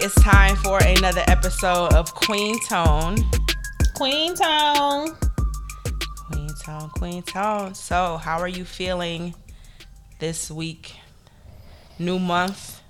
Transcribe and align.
it's 0.00 0.14
time 0.22 0.54
for 0.56 0.78
another 0.82 1.24
episode 1.26 1.92
of 1.94 2.14
Queen 2.14 2.56
Tone. 2.60 3.16
Queen 3.94 4.34
Tone. 4.34 5.16
Queen 6.30 6.50
Tone, 6.64 6.90
Queen 6.90 7.22
Tone. 7.22 7.74
So, 7.74 8.16
how 8.18 8.38
are 8.38 8.48
you 8.48 8.64
feeling 8.64 9.34
this 10.20 10.50
week? 10.50 10.94
New 11.98 12.20
month. 12.20 12.80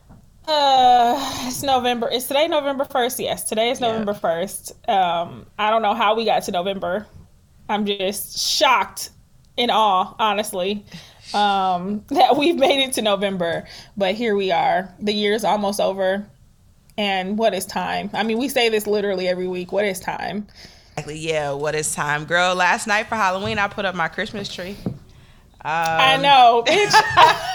Uh, 0.47 1.47
it's 1.47 1.63
November. 1.63 2.09
Is 2.11 2.27
today 2.27 2.47
November 2.47 2.85
first? 2.85 3.19
Yes, 3.19 3.45
today 3.45 3.71
is 3.71 3.81
November 3.81 4.13
first. 4.13 4.73
Um, 4.89 5.47
I 5.59 5.71
don't 5.71 5.83
know 5.83 5.95
how 5.95 6.15
we 6.15 6.27
got 6.27 6.43
to 6.45 6.53
November. 6.53 7.07
I'm 7.71 7.87
just 7.87 8.39
shocked 8.39 9.11
in 9.57 9.71
awe, 9.71 10.15
honestly, 10.19 10.85
um, 11.33 12.05
that 12.09 12.37
we've 12.37 12.57
made 12.57 12.83
it 12.83 12.93
to 12.95 13.03
November. 13.03 13.65
But 13.97 14.15
here 14.15 14.37
we 14.37 14.51
are. 14.53 14.95
The 15.01 15.13
year's 15.13 15.45
almost 15.45 15.81
over. 15.81 16.29
And 16.99 17.39
what 17.39 17.55
is 17.55 17.65
time? 17.65 18.11
I 18.13 18.25
mean, 18.25 18.39
we 18.39 18.49
say 18.49 18.69
this 18.69 18.87
literally 18.87 19.29
every 19.29 19.47
week. 19.47 19.71
What 19.71 19.85
is 19.85 20.01
time? 20.01 20.49
Exactly. 20.91 21.17
Yeah. 21.17 21.53
What 21.53 21.77
is 21.77 21.95
time, 21.95 22.25
girl? 22.25 22.57
Last 22.57 22.89
night 22.89 23.07
for 23.07 23.15
Halloween, 23.15 23.59
I 23.61 23.69
put 23.69 23.85
up 23.85 23.95
my 23.95 24.09
Christmas 24.09 24.53
tree. 24.53 24.77
Um, 24.85 24.95
I 25.65 26.17
know, 26.17 26.65
bitch. 26.67 26.91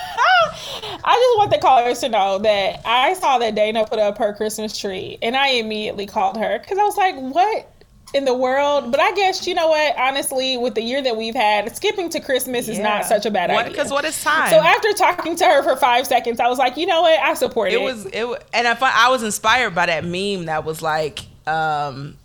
I 1.05 1.15
just 1.15 1.37
want 1.37 1.51
the 1.51 1.57
callers 1.57 1.99
to 1.99 2.09
know 2.09 2.39
that 2.39 2.81
I 2.85 3.13
saw 3.15 3.37
that 3.39 3.55
Dana 3.55 3.85
put 3.85 3.99
up 3.99 4.17
her 4.17 4.33
Christmas 4.33 4.77
tree, 4.77 5.17
and 5.21 5.35
I 5.35 5.49
immediately 5.49 6.05
called 6.05 6.37
her 6.37 6.59
because 6.59 6.77
I 6.77 6.83
was 6.83 6.95
like, 6.95 7.15
"What 7.15 7.72
in 8.13 8.25
the 8.25 8.33
world?" 8.33 8.91
But 8.91 8.99
I 8.99 9.11
guess 9.13 9.45
you 9.47 9.53
know 9.55 9.67
what? 9.69 9.97
Honestly, 9.97 10.57
with 10.57 10.75
the 10.75 10.81
year 10.83 11.01
that 11.01 11.15
we've 11.17 11.35
had, 11.35 11.75
skipping 11.75 12.09
to 12.09 12.19
Christmas 12.19 12.67
is 12.67 12.79
not 12.79 13.05
such 13.05 13.25
a 13.25 13.31
bad 13.31 13.51
What- 13.51 13.65
idea. 13.65 13.77
'cause 13.77 13.91
what 13.91 14.05
is 14.05 14.21
time? 14.23 14.49
So 14.49 14.57
after 14.61 14.93
talking 14.93 15.35
to 15.37 15.45
her 15.45 15.63
for 15.63 15.75
five 15.75 16.07
seconds, 16.07 16.39
I 16.39 16.47
was 16.47 16.57
like, 16.59 16.77
"You 16.77 16.85
know 16.85 17.01
what? 17.01 17.19
I 17.19 17.33
support 17.33 17.71
it." 17.71 17.75
it 17.75 17.81
was 17.81 18.05
it 18.07 18.25
and 18.53 18.67
I, 18.67 18.77
I 18.81 19.09
was 19.09 19.23
inspired 19.23 19.73
by 19.75 19.85
that 19.87 20.03
meme 20.05 20.45
that 20.45 20.63
was 20.65 20.81
like 20.81 21.19
um 21.47 22.17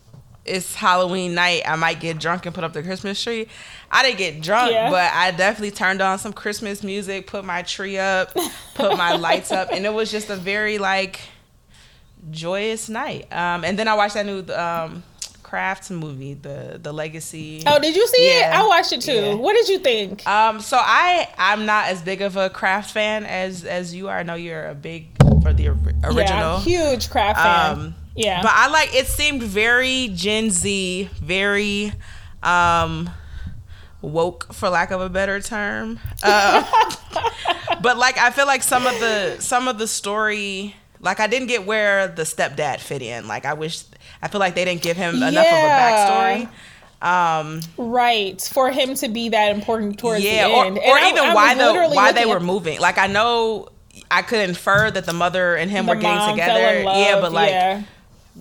it's 0.45 0.75
halloween 0.75 1.35
night 1.35 1.61
i 1.67 1.77
might 1.77 2.01
get 2.01 2.19
drunk 2.19 2.47
and 2.47 2.55
put 2.55 2.65
up 2.65 2.73
the 2.73 2.83
christmas 2.83 3.23
tree 3.23 3.47
i 3.91 4.03
didn't 4.03 4.17
get 4.17 4.41
drunk 4.41 4.71
Yeah. 4.73 4.89
but 4.89 5.13
i 5.13 5.31
definitely 5.33 5.73
turned 5.73 6.01
on 6.01 6.19
some 6.19 6.33
christmas 6.33 6.83
music 6.83 7.27
put 7.27 7.45
my 7.45 7.61
tree 7.63 7.99
up 7.99 8.33
put 8.75 8.97
my 8.97 9.15
lights 9.17 9.51
up 9.53 9.69
and 9.73 9.85
it 9.85 9.93
was 9.93 10.11
just 10.11 10.31
a 10.31 10.37
very 10.37 10.79
like 10.79 11.21
joyous 12.31 12.89
night 12.89 13.27
um 13.33 13.65
and 13.65 13.79
then 13.79 13.89
i 13.89 13.95
watched 13.95 14.15
that 14.15 14.25
new 14.27 14.41
um 14.55 15.03
crafts 15.49 15.91
movie 15.91 16.35
the 16.35 16.79
the 16.83 16.93
legacy 16.93 17.63
Oh, 17.67 17.79
did 17.79 17.97
you 17.97 18.07
see 18.09 18.23
it? 18.39 18.45
I 18.53 18.67
watched 18.67 18.93
it 18.93 19.01
too. 19.01 19.13
Yeah. 19.13 19.35
What 19.35 19.55
did 19.55 19.69
you 19.69 19.79
think? 19.79 20.27
um, 20.27 20.61
so 20.61 20.77
I 20.79 21.29
I'm 21.39 21.65
not 21.65 21.87
as 21.89 22.03
big 22.03 22.21
of 22.23 22.37
a 22.37 22.51
craft 22.51 22.93
fan 22.93 23.25
as 23.25 23.65
as 23.65 23.95
you 23.95 24.09
are. 24.09 24.19
I 24.19 24.23
know 24.25 24.35
you're 24.35 24.69
a 24.69 24.75
big 24.75 25.07
for 25.43 25.53
the 25.55 25.69
original. 25.69 26.17
Yeah, 26.17 26.61
huge 26.61 27.09
craft 27.11 27.41
fan. 27.41 27.73
Um, 27.79 27.95
yeah, 28.15 28.43
But 28.43 28.51
I 28.55 28.69
like 28.69 28.95
it 28.95 29.07
seemed 29.07 29.43
very 29.43 30.09
Gen 30.13 30.51
Z, 30.51 31.09
very 31.23 31.93
um 32.43 33.09
woke 34.03 34.53
for 34.53 34.69
lack 34.69 34.91
of 34.91 35.01
a 35.01 35.09
better 35.09 35.41
term. 35.41 35.99
Uh, 36.23 36.63
but 37.81 37.97
like 37.97 38.19
I 38.19 38.31
feel 38.31 38.47
like 38.47 38.63
some 38.63 38.87
of 38.87 38.99
the 39.01 39.37
some 39.41 39.67
of 39.69 39.79
the 39.79 39.87
story 39.87 40.75
like 41.01 41.21
I 41.21 41.27
didn't 41.27 41.49
get 41.49 41.67
where 41.67 42.09
the 42.09 42.23
stepdad 42.23 42.81
fit 42.81 43.03
in. 43.03 43.29
Like 43.29 43.45
I 43.45 43.55
wish 43.55 43.83
I 44.23 44.29
feel 44.29 44.41
like 44.41 44.55
they 44.55 44.65
didn't 44.65 44.83
give 44.83 44.97
him 44.97 45.17
enough 45.17 45.33
Yeah. 45.33 46.39
of 46.41 46.45
a 46.45 46.47
backstory. 46.47 46.51
Um 47.01 47.61
right 47.77 48.41
for 48.41 48.71
him 48.71 48.95
to 48.97 49.09
be 49.09 49.29
that 49.29 49.55
important 49.55 49.99
towards 50.01 50.25
yeah, 50.25 50.49
the 50.49 50.55
or, 50.55 50.65
end, 50.67 50.79
or 50.79 50.99
I- 50.99 51.09
even 51.11 51.23
I 51.25 51.35
why 51.35 51.55
the 51.55 51.89
why 51.95 52.13
they 52.13 52.27
were 52.27 52.41
moving. 52.41 52.81
Like 52.81 52.99
I 52.99 53.07
know 53.07 53.69
I 54.11 54.23
could 54.23 54.49
infer 54.49 54.91
that 54.91 55.07
the 55.07 55.13
mother 55.13 55.55
and 55.55 55.71
him 55.71 55.87
the 55.87 55.93
were 55.95 56.01
getting 56.01 56.31
together. 56.31 56.85
love, 56.85 56.97
yeah, 56.97 57.21
but 57.21 57.33
like 57.33 57.51
yeah. 57.51 57.83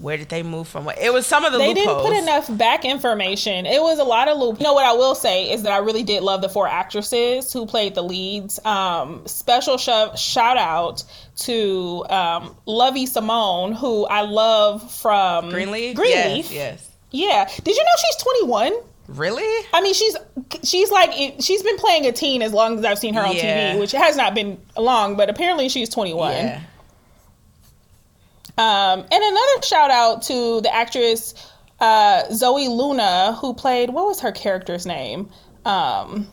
Where 0.01 0.17
did 0.17 0.29
they 0.29 0.43
move 0.43 0.67
from? 0.67 0.87
It 1.01 1.11
was 1.11 1.25
some 1.25 1.43
of 1.45 1.51
the 1.51 1.57
they 1.57 1.73
didn't 1.73 1.95
put 1.97 2.15
enough 2.15 2.55
back 2.57 2.85
information. 2.85 3.65
It 3.65 3.81
was 3.81 3.99
a 3.99 4.03
lot 4.03 4.27
of 4.27 4.37
loop. 4.37 4.59
You 4.59 4.63
know 4.65 4.73
what 4.73 4.85
I 4.85 4.93
will 4.93 5.15
say 5.15 5.51
is 5.51 5.63
that 5.63 5.71
I 5.71 5.77
really 5.79 6.03
did 6.03 6.21
love 6.23 6.41
the 6.41 6.49
four 6.49 6.67
actresses 6.67 7.51
who 7.51 7.65
played 7.65 7.95
the 7.95 8.03
leads. 8.03 8.63
Um, 8.65 9.25
special 9.25 9.77
sho- 9.77 10.15
shout 10.15 10.57
out 10.57 11.03
to 11.37 12.05
um, 12.09 12.55
Lovie 12.65 13.05
Simone, 13.05 13.71
who 13.71 14.05
I 14.05 14.21
love 14.21 14.91
from 14.91 15.49
Greenleaf. 15.49 15.95
Greenleaf. 15.95 16.51
Yes, 16.51 16.53
yes. 16.53 16.91
Yeah. 17.11 17.49
Did 17.63 17.75
you 17.75 17.83
know 17.83 17.91
she's 17.97 18.23
21? 18.23 18.73
Really? 19.07 19.65
I 19.73 19.81
mean, 19.81 19.93
she's 19.93 20.17
she's 20.63 20.91
like 20.91 21.11
she's 21.39 21.63
been 21.63 21.77
playing 21.77 22.05
a 22.07 22.11
teen 22.11 22.41
as 22.41 22.51
long 22.53 22.77
as 22.77 22.83
I've 22.85 22.99
seen 22.99 23.13
her 23.13 23.21
on 23.21 23.35
Yeah. 23.35 23.73
TV, 23.73 23.79
which 23.79 23.93
has 23.93 24.17
not 24.17 24.35
been 24.35 24.59
long, 24.75 25.15
but 25.15 25.29
apparently 25.29 25.69
she's 25.69 25.87
21. 25.89 26.31
Yeah. 26.33 26.61
Um, 28.57 29.01
and 29.01 29.23
another 29.23 29.61
shout 29.63 29.91
out 29.91 30.23
to 30.23 30.61
the 30.61 30.73
actress 30.73 31.33
uh, 31.79 32.23
Zoey 32.31 32.67
Luna, 32.69 33.33
who 33.39 33.53
played 33.53 33.91
what 33.91 34.05
was 34.05 34.19
her 34.21 34.31
character's 34.31 34.85
name? 34.85 35.29
Um, 35.65 36.27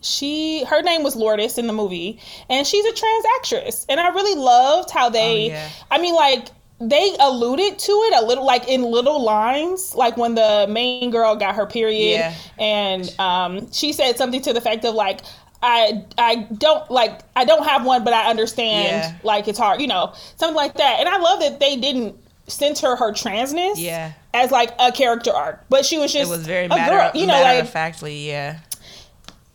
she 0.00 0.64
her 0.64 0.80
name 0.82 1.02
was 1.02 1.16
Lourdes 1.16 1.58
in 1.58 1.66
the 1.66 1.72
movie, 1.72 2.20
and 2.48 2.66
she's 2.66 2.84
a 2.84 2.92
trans 2.92 3.24
actress. 3.38 3.86
And 3.88 3.98
I 4.00 4.08
really 4.08 4.40
loved 4.40 4.90
how 4.90 5.10
they. 5.10 5.46
Oh, 5.50 5.54
yeah. 5.54 5.68
I 5.90 5.98
mean, 5.98 6.14
like 6.14 6.48
they 6.80 7.14
alluded 7.20 7.78
to 7.78 7.92
it 7.92 8.22
a 8.22 8.26
little, 8.26 8.46
like 8.46 8.66
in 8.66 8.82
little 8.82 9.22
lines, 9.22 9.94
like 9.94 10.16
when 10.16 10.34
the 10.34 10.66
main 10.70 11.10
girl 11.10 11.36
got 11.36 11.54
her 11.56 11.66
period, 11.66 12.18
Yeah. 12.18 12.34
and 12.58 13.14
um, 13.18 13.70
she 13.72 13.92
said 13.92 14.16
something 14.16 14.40
to 14.42 14.52
the 14.52 14.58
effect 14.58 14.84
of 14.84 14.94
like. 14.94 15.20
I 15.62 16.04
I 16.16 16.46
don't 16.56 16.90
like 16.90 17.20
I 17.36 17.44
don't 17.44 17.66
have 17.66 17.84
one, 17.84 18.02
but 18.04 18.12
I 18.14 18.30
understand 18.30 18.86
Yeah. 18.88 19.14
like 19.22 19.46
it's 19.48 19.58
hard, 19.58 19.80
you 19.80 19.86
know, 19.86 20.12
something 20.36 20.56
like 20.56 20.74
that. 20.74 21.00
And 21.00 21.08
I 21.08 21.18
love 21.18 21.40
that 21.40 21.60
they 21.60 21.76
didn't 21.76 22.16
center 22.46 22.96
her 22.96 23.12
transness 23.12 23.74
Yeah. 23.76 24.12
as 24.34 24.50
like 24.50 24.72
a 24.78 24.90
character 24.90 25.32
arc, 25.32 25.64
but 25.68 25.84
she 25.84 25.98
was 25.98 26.14
It 26.14 26.20
just 26.20 26.30
was 26.30 26.46
very 26.46 26.64
a 26.66 26.68
matter, 26.70 26.92
girl, 26.96 27.10
you 27.14 27.26
know, 27.26 27.34
matter 27.34 27.54
like 27.56 27.62
of 27.64 27.70
factly. 27.70 28.26
Yeah. 28.28 28.58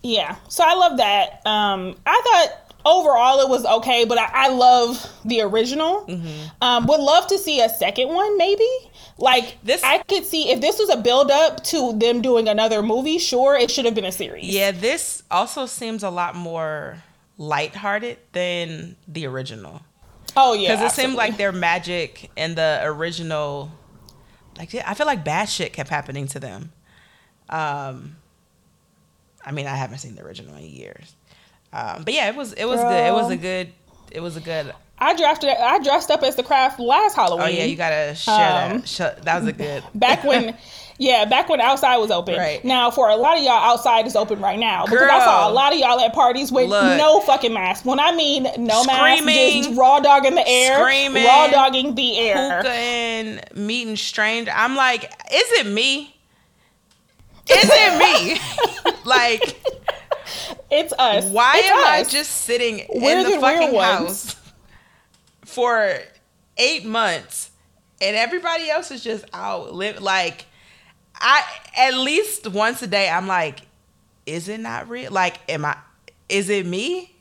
yeah. 0.03 0.35
So 0.49 0.63
I 0.65 0.75
love 0.75 0.97
that. 0.97 1.41
Um, 1.45 1.95
I 2.05 2.21
thought 2.23 2.64
overall 2.85 3.39
it 3.41 3.49
was 3.49 3.65
okay, 3.65 4.05
but 4.05 4.17
I, 4.17 4.29
I 4.33 4.49
love 4.49 5.05
the 5.25 5.41
original. 5.41 6.05
Mm-hmm. 6.07 6.47
Um, 6.61 6.85
would 6.87 6.99
love 6.99 7.27
to 7.27 7.37
see 7.37 7.61
a 7.61 7.69
second 7.69 8.09
one, 8.09 8.37
maybe. 8.37 8.67
Like 9.17 9.57
This- 9.63 9.83
I 9.83 9.99
could 10.03 10.25
see 10.25 10.51
if 10.51 10.61
this 10.61 10.77
was 10.79 10.89
a 10.89 10.97
build 10.97 11.31
up 11.31 11.63
to 11.65 11.93
them 11.93 12.21
doing 12.21 12.47
another 12.47 12.81
movie. 12.83 13.17
Sure, 13.17 13.55
it 13.55 13.71
should 13.71 13.85
have 13.85 13.95
been 13.95 14.05
a 14.05 14.11
series. 14.11 14.45
Yeah. 14.53 14.71
This 14.71 15.23
also 15.31 15.65
seems 15.65 16.03
a 16.03 16.09
lot 16.09 16.35
more 16.35 17.01
lighthearted 17.37 18.17
than 18.31 18.95
the 19.09 19.25
original 19.27 19.81
Oh 20.37 20.53
yeah. 20.53 20.75
because 20.75 20.91
it 20.91 20.95
seemed 20.95 21.15
like 21.15 21.37
their 21.37 21.51
magic 21.51 22.29
in 22.35 22.55
the 22.55 22.79
original. 22.83 23.71
Like 24.57 24.73
yeah, 24.73 24.83
I 24.89 24.93
feel 24.93 25.05
like 25.05 25.23
bad 25.25 25.45
shit 25.49 25.73
kept 25.73 25.89
happening 25.89 26.27
to 26.29 26.39
them. 26.39 26.71
Um, 27.49 28.15
I 29.45 29.51
mean, 29.51 29.67
I 29.67 29.75
haven't 29.75 29.99
seen 29.99 30.15
the 30.15 30.23
original 30.23 30.55
in 30.55 30.63
years. 30.65 31.15
Um, 31.75 32.03
but 32.03 32.13
yeah, 32.13 32.29
it 32.29 32.35
was 32.35 32.53
it 32.53 32.65
was 32.65 32.79
good. 32.79 33.07
It 33.07 33.13
was 33.13 33.29
a 33.31 33.37
good. 33.37 33.71
It 34.11 34.21
was 34.21 34.37
a 34.37 34.41
good. 34.41 34.73
I 34.97 35.13
drafted. 35.15 35.49
I 35.49 35.79
dressed 35.83 36.09
up 36.09 36.23
as 36.23 36.35
the 36.35 36.43
craft 36.43 36.79
last 36.79 37.15
Halloween. 37.15 37.43
Oh 37.45 37.49
yeah, 37.49 37.65
you 37.65 37.75
gotta 37.75 38.15
share 38.15 38.71
Um, 38.71 38.81
that. 38.97 39.23
That 39.23 39.39
was 39.41 39.47
a 39.47 39.53
good. 39.53 39.83
back 39.93 40.23
when 40.23 40.55
yeah 40.97 41.25
back 41.25 41.49
when 41.49 41.59
outside 41.59 41.97
was 41.97 42.09
open 42.09 42.37
Right. 42.37 42.63
now 42.63 42.89
for 42.89 43.09
a 43.09 43.17
lot 43.17 43.37
of 43.37 43.43
y'all 43.43 43.51
outside 43.51 44.07
is 44.07 44.15
open 44.15 44.39
right 44.39 44.57
now 44.57 44.85
because 44.85 45.01
i 45.11 45.19
saw 45.19 45.49
a 45.49 45.51
lot 45.51 45.73
of 45.73 45.77
y'all 45.79 45.99
at 45.99 46.13
parties 46.13 46.53
with 46.53 46.69
Look. 46.69 46.97
no 46.97 47.19
fucking 47.19 47.51
mask 47.53 47.83
when 47.83 47.99
i 47.99 48.15
mean 48.15 48.43
no 48.57 48.81
mask 48.85 49.25
just 49.25 49.77
raw 49.77 49.99
dog 49.99 50.25
in 50.25 50.35
the 50.35 50.47
air 50.47 50.79
Screaming. 50.79 51.25
raw 51.25 51.47
dogging 51.47 51.95
the 51.95 52.17
air 52.17 52.57
hookah 52.59 52.69
and 52.71 53.41
meeting 53.57 53.97
stranger. 53.97 54.53
I'm 54.55 54.77
like, 54.77 55.03
is 55.33 55.51
it 55.59 55.67
me? 55.67 56.15
Is 57.49 57.69
it 57.69 57.99
me? 57.99 58.93
like, 59.03 59.61
it's 60.71 60.93
us. 60.97 61.25
Why 61.25 61.53
It's 61.55 61.69
am 61.69 61.85
I 61.85 62.03
just 62.03 62.31
sitting 62.31 62.85
We're 62.93 63.19
in 63.19 63.23
the 63.23 63.35
the 63.35 63.39
fucking 63.39 63.75
house 63.75 64.35
for 65.43 65.99
eight 66.57 66.85
months 66.85 67.51
and 68.01 68.15
everybody 68.15 68.69
else 68.69 68.91
is 68.91 69.03
just 69.03 69.25
out 69.33 69.73
live 69.73 70.01
like 70.01 70.45
I 71.15 71.43
at 71.77 71.93
least 71.95 72.47
once 72.47 72.81
a 72.81 72.87
day 72.87 73.09
I'm 73.09 73.27
like, 73.27 73.61
is 74.25 74.49
it 74.49 74.59
not 74.59 74.89
real? 74.89 75.11
Like, 75.11 75.39
am 75.49 75.65
I 75.65 75.77
is 76.27 76.49
it 76.49 76.65
me? 76.65 77.11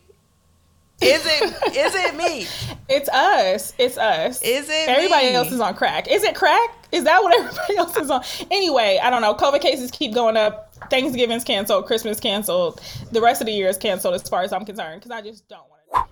Is 1.01 1.23
it 1.25 1.43
is 1.77 1.95
it 1.95 2.17
me? 2.17 2.47
it's 2.89 3.09
us. 3.09 3.73
It's 3.79 3.97
us. 3.97 4.43
Is 4.43 4.69
it 4.69 4.89
everybody 4.89 5.29
me? 5.29 5.35
else 5.35 5.53
is 5.53 5.61
on 5.61 5.75
crack. 5.75 6.09
Is 6.09 6.23
it 6.25 6.35
crack? 6.35 6.87
Is 6.93 7.05
that 7.05 7.23
what 7.23 7.35
everybody 7.39 7.77
else 7.77 7.97
is 7.97 8.11
on? 8.11 8.23
Anyway 8.51 8.99
i 9.03 9.11
don't 9.11 9.23
know. 9.23 9.35
Covid 9.35 9.61
cases 9.61 9.91
keep 9.91 10.15
going 10.15 10.37
up 10.37 10.64
thanksgiving's 10.91 11.45
canceled 11.45 11.87
christmas 11.87 12.21
canceled 12.21 12.81
the 13.13 13.21
rest 13.21 13.41
of 13.41 13.47
the 13.47 13.53
year 13.53 13.69
is 13.69 13.77
canceled 13.79 14.15
as 14.15 14.23
far 14.29 14.43
as 14.43 14.53
i'm 14.53 14.65
concerned 14.65 15.01
because 15.01 15.11
i 15.11 15.21
just 15.21 15.49
don't 15.49 15.61
want 15.69 15.71
to 15.71 16.05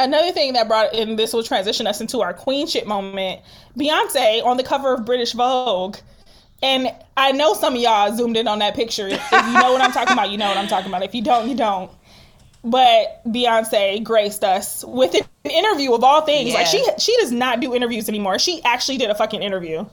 Another 0.00 0.30
thing 0.30 0.52
that 0.52 0.68
brought 0.68 0.94
in 0.94 1.16
this 1.16 1.32
will 1.32 1.42
transition 1.42 1.88
us 1.88 2.00
into 2.00 2.20
our 2.20 2.32
queenship 2.32 2.86
moment. 2.86 3.40
Beyonce 3.76 4.44
on 4.44 4.56
the 4.56 4.62
cover 4.62 4.94
of 4.94 5.04
British 5.04 5.32
Vogue. 5.32 5.96
And 6.62 6.88
I 7.16 7.32
know 7.32 7.52
some 7.54 7.74
of 7.74 7.80
y'all 7.80 8.16
zoomed 8.16 8.36
in 8.36 8.46
on 8.46 8.60
that 8.60 8.76
picture. 8.76 9.08
If 9.08 9.32
you 9.32 9.52
know 9.54 9.72
what 9.72 9.82
I'm 9.82 9.90
talking 9.90 10.12
about, 10.12 10.30
you 10.30 10.38
know 10.38 10.46
what 10.48 10.56
I'm 10.56 10.68
talking 10.68 10.88
about. 10.88 11.02
If 11.02 11.16
you 11.16 11.22
don't, 11.22 11.48
you 11.48 11.56
don't. 11.56 11.90
but 12.64 13.22
Beyonce 13.26 14.02
graced 14.02 14.44
us 14.44 14.84
with 14.86 15.14
an 15.14 15.22
interview 15.50 15.92
of 15.94 16.04
all 16.04 16.22
things. 16.22 16.50
Yeah. 16.50 16.56
Like 16.56 16.66
she 16.66 16.84
she 16.98 17.16
does 17.18 17.32
not 17.32 17.60
do 17.60 17.74
interviews 17.74 18.08
anymore. 18.08 18.38
She 18.38 18.62
actually 18.64 18.98
did 18.98 19.10
a 19.10 19.14
fucking 19.14 19.42
interview. 19.42 19.84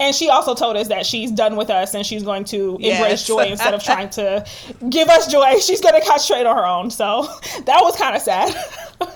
And 0.00 0.16
she 0.16 0.30
also 0.30 0.54
told 0.54 0.76
us 0.76 0.88
that 0.88 1.04
she's 1.04 1.30
done 1.30 1.56
with 1.56 1.68
us 1.68 1.94
and 1.94 2.06
she's 2.06 2.22
going 2.22 2.44
to 2.44 2.78
embrace 2.80 3.26
joy 3.26 3.44
instead 3.44 3.74
of 3.74 3.84
trying 3.84 4.08
to 4.10 4.44
give 4.88 5.08
us 5.10 5.30
joy. 5.30 5.58
She's 5.60 5.82
going 5.82 6.00
to 6.00 6.06
concentrate 6.06 6.46
on 6.46 6.56
her 6.56 6.64
own. 6.64 6.90
So 6.90 7.22
that 7.66 7.80
was 7.82 7.96
kind 7.96 8.16
of 8.16 8.22
sad. 8.22 8.54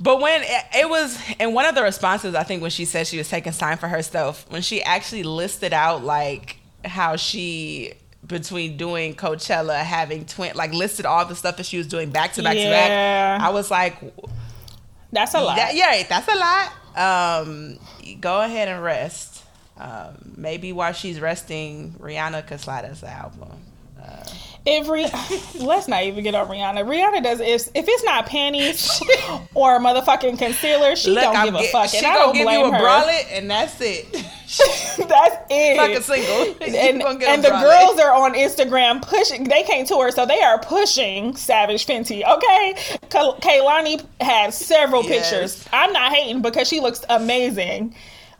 But 0.00 0.20
when 0.20 0.42
it, 0.44 0.86
was 0.86 1.18
and 1.40 1.54
one 1.54 1.64
of 1.64 1.74
the 1.74 1.82
responses, 1.82 2.34
I 2.34 2.42
think 2.42 2.60
when 2.60 2.70
she 2.70 2.84
said 2.84 3.06
she 3.06 3.16
was 3.16 3.26
taking 3.30 3.54
time 3.54 3.78
for 3.78 3.88
herself, 3.88 4.44
when 4.50 4.60
she 4.60 4.82
actually 4.82 5.22
listed 5.22 5.72
out 5.72 6.04
like 6.04 6.58
how 6.84 7.16
she 7.16 7.94
between 8.26 8.76
doing 8.76 9.14
Coachella, 9.14 9.78
having 9.78 10.26
twin, 10.26 10.54
like 10.56 10.74
listed 10.74 11.06
all 11.06 11.24
the 11.24 11.34
stuff 11.34 11.56
that 11.56 11.64
she 11.64 11.78
was 11.78 11.86
doing 11.86 12.10
back 12.10 12.34
to 12.34 12.42
back 12.42 12.54
to 12.54 12.64
back, 12.64 13.40
I 13.40 13.48
was 13.48 13.70
like, 13.70 13.98
That's 15.10 15.32
a 15.32 15.40
lot. 15.40 15.56
that, 15.56 15.74
yeah, 15.74 16.02
that's 16.06 16.28
a 16.28 16.36
lot. 16.36 16.72
Um, 16.96 17.78
go 18.20 18.40
ahead 18.40 18.68
and 18.68 18.82
rest. 18.82 19.42
Um, 19.76 20.34
maybe 20.36 20.72
while 20.72 20.92
she's 20.92 21.20
resting, 21.20 21.94
Rihanna 21.98 22.46
could 22.46 22.60
slide 22.60 22.84
us 22.84 23.02
an 23.02 23.08
album. 23.08 23.50
If 23.98 24.43
Rih- 24.66 25.60
let's 25.64 25.88
not 25.88 26.04
even 26.04 26.24
get 26.24 26.34
on 26.34 26.48
Rihanna. 26.48 26.84
Rihanna 26.86 27.22
does 27.22 27.40
if, 27.40 27.68
if 27.74 27.84
it's 27.86 28.04
not 28.04 28.26
panties 28.26 28.88
or 29.54 29.78
motherfucking 29.78 30.38
concealer, 30.38 30.96
she 30.96 31.14
don't 31.14 31.36
I'm 31.36 31.46
give 31.46 31.54
a 31.56 31.64
fuck. 31.68 31.90
She 31.90 31.98
And 31.98 32.06
I 32.06 32.14
don't 32.14 32.32
give 32.34 32.44
blame 32.44 32.60
you 32.60 32.66
a 32.72 32.72
her. 32.72 32.82
bralette, 32.82 33.26
and 33.32 33.50
that's 33.50 33.78
it. 33.80 34.06
That's 35.08 35.36
it. 35.50 35.76
Fuck 35.76 35.90
a 35.90 36.02
single. 36.02 36.54
And, 36.62 37.18
get 37.18 37.28
and 37.28 37.42
the 37.42 37.48
bralette. 37.48 37.62
girls 37.88 37.98
are 37.98 38.12
on 38.14 38.34
Instagram 38.34 39.02
pushing. 39.02 39.44
They 39.44 39.64
can't 39.64 39.88
tour, 39.88 40.12
so 40.12 40.26
they 40.26 40.40
are 40.42 40.60
pushing 40.60 41.34
Savage 41.34 41.84
Fenty. 41.86 42.22
Okay, 42.24 42.74
Ka- 43.10 43.34
Kehlani 43.40 44.04
had 44.20 44.54
several 44.54 45.02
Yes. 45.04 45.28
pictures. 45.30 45.68
I'm 45.72 45.92
not 45.92 46.12
hating 46.12 46.42
because 46.42 46.68
she 46.68 46.78
looks 46.78 47.04
amazing, 47.08 47.96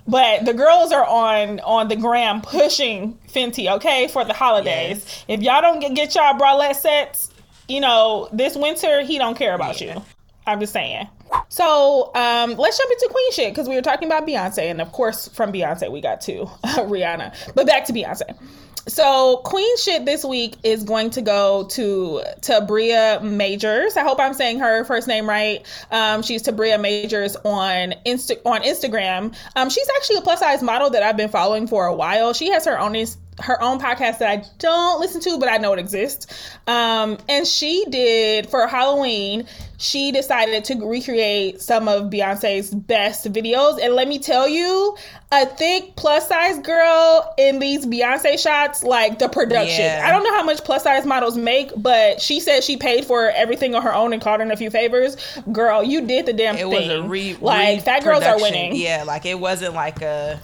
but 0.06 0.45
the 0.45 0.55
girls 0.55 0.93
are 0.93 1.05
on 1.06 1.61
on 1.61 1.89
the 1.89 1.97
gram 1.97 2.41
pushing 2.43 3.19
Fenty. 3.33 3.71
Okay, 3.77 4.09
for 4.09 4.25
the 4.25 4.33
holidays. 4.35 5.05
Yes. 5.05 5.25
If 5.29 5.41
y'all 5.43 5.62
don't 5.62 5.81
get, 5.81 5.95
get 5.95 6.15
y'all 6.15 6.39
bralette 6.39 6.77
sets, 6.77 7.31
you 7.69 7.81
know 7.81 8.29
this 8.33 8.56
winter 8.56 9.03
he 9.03 9.19
don't 9.19 9.37
care 9.37 9.55
about 9.55 9.81
Yeah. 9.81 9.95
you. 9.97 10.05
I'm 10.47 10.61
just 10.61 10.73
saying. 10.75 11.09
So 11.49 12.12
um, 12.15 12.55
let's 12.56 12.77
jump 12.79 12.91
into 12.93 13.09
Queen 13.11 13.33
shit 13.33 13.53
because 13.53 13.69
we 13.69 13.75
were 13.75 13.83
talking 13.83 14.06
about 14.06 14.27
Beyonce, 14.27 14.71
and 14.71 14.81
of 14.81 14.93
course, 14.93 15.27
from 15.29 15.53
Beyonce 15.53 15.91
we 15.91 16.01
got 16.01 16.21
to 16.23 16.45
Rihanna. 16.65 17.55
But 17.55 17.67
back 17.67 17.87
to 17.87 17.93
Beyonce. 17.93 18.37
So 18.86 19.38
Queen 19.44 19.76
shit 19.78 20.04
this 20.04 20.25
week 20.25 20.56
is 20.62 20.82
going 20.82 21.10
to 21.10 21.22
go 21.22 21.64
to 21.70 22.22
Tabria 22.40 23.22
Majors. 23.22 23.96
I 23.96 24.02
hope 24.02 24.20
I'm 24.20 24.34
saying 24.34 24.58
her 24.58 24.84
first 24.84 25.08
name 25.08 25.26
right. 25.28 25.64
Um, 25.90 26.22
she's 26.22 26.42
Tabria 26.42 26.78
Majors 26.78 27.34
on 27.44 27.94
Insta 28.04 28.36
on 28.44 28.62
Instagram. 28.62 29.34
Um, 29.56 29.70
she's 29.70 29.88
actually 29.96 30.16
a 30.16 30.20
plus 30.20 30.40
size 30.40 30.62
model 30.62 30.90
that 30.90 31.02
I've 31.02 31.16
been 31.16 31.31
following 31.31 31.66
for 31.66 31.86
a 31.86 31.94
while. 31.94 32.34
She 32.34 32.50
has 32.50 32.66
her 32.66 32.78
own 32.78 32.92
her 33.40 33.60
own 33.62 33.81
podcast 33.81 34.19
that 34.19 34.28
I 34.28 34.44
don't 34.58 35.00
listen 35.00 35.20
to, 35.22 35.38
but 35.38 35.48
I 35.48 35.56
know 35.56 35.72
it 35.72 35.78
exists. 35.78 36.26
Um, 36.66 37.19
and 37.28 37.46
she 37.46 37.84
did 37.90 38.48
for 38.48 38.66
Halloween. 38.66 39.46
She 39.76 40.12
decided 40.12 40.64
to 40.66 40.86
recreate 40.86 41.60
some 41.60 41.88
of 41.88 42.04
Beyonce's 42.04 42.72
best 42.72 43.31
videos, 43.32 43.82
and 43.82 43.94
let 43.94 44.08
me 44.08 44.19
tell 44.19 44.48
you, 44.48 44.96
a 45.32 45.46
thick 45.46 45.96
plus 45.96 46.28
size 46.28 46.58
girl 46.60 47.34
in 47.36 47.58
these 47.58 47.84
Beyonce 47.84 48.38
shots, 48.38 48.84
like 48.84 49.19
the 49.19 49.28
production. 49.28 49.84
Yeah. 49.84 50.04
I 50.06 50.12
don't 50.12 50.22
know 50.22 50.34
how 50.34 50.44
much 50.44 50.62
plus 50.64 50.84
size 50.84 51.04
models 51.04 51.36
make, 51.36 51.72
but 51.76 52.20
she 52.20 52.40
said 52.40 52.62
she 52.62 52.76
paid 52.76 53.04
for 53.04 53.31
everything 53.31 53.75
on 53.75 53.82
her 53.82 53.92
own 53.92 54.12
and 54.12 54.22
called 54.22 54.40
in 54.40 54.52
a 54.52 54.56
few 54.56 54.70
favors. 54.70 55.16
Girl, 55.50 55.82
you 55.82 56.06
did 56.06 56.26
the 56.26 56.32
damn 56.32 56.54
it 56.54 56.60
thing. 56.60 56.70
was 56.70 56.88
a 56.88 57.02
re 57.02 57.36
like 57.40 57.84
fat 57.84 58.04
girls 58.04 58.22
are 58.22 58.40
winning. 58.40 58.76
Yeah, 58.76 59.02
like 59.04 59.26
it 59.26 59.38
wasn't 59.38 59.75
like 59.75 60.02
a 60.02 60.40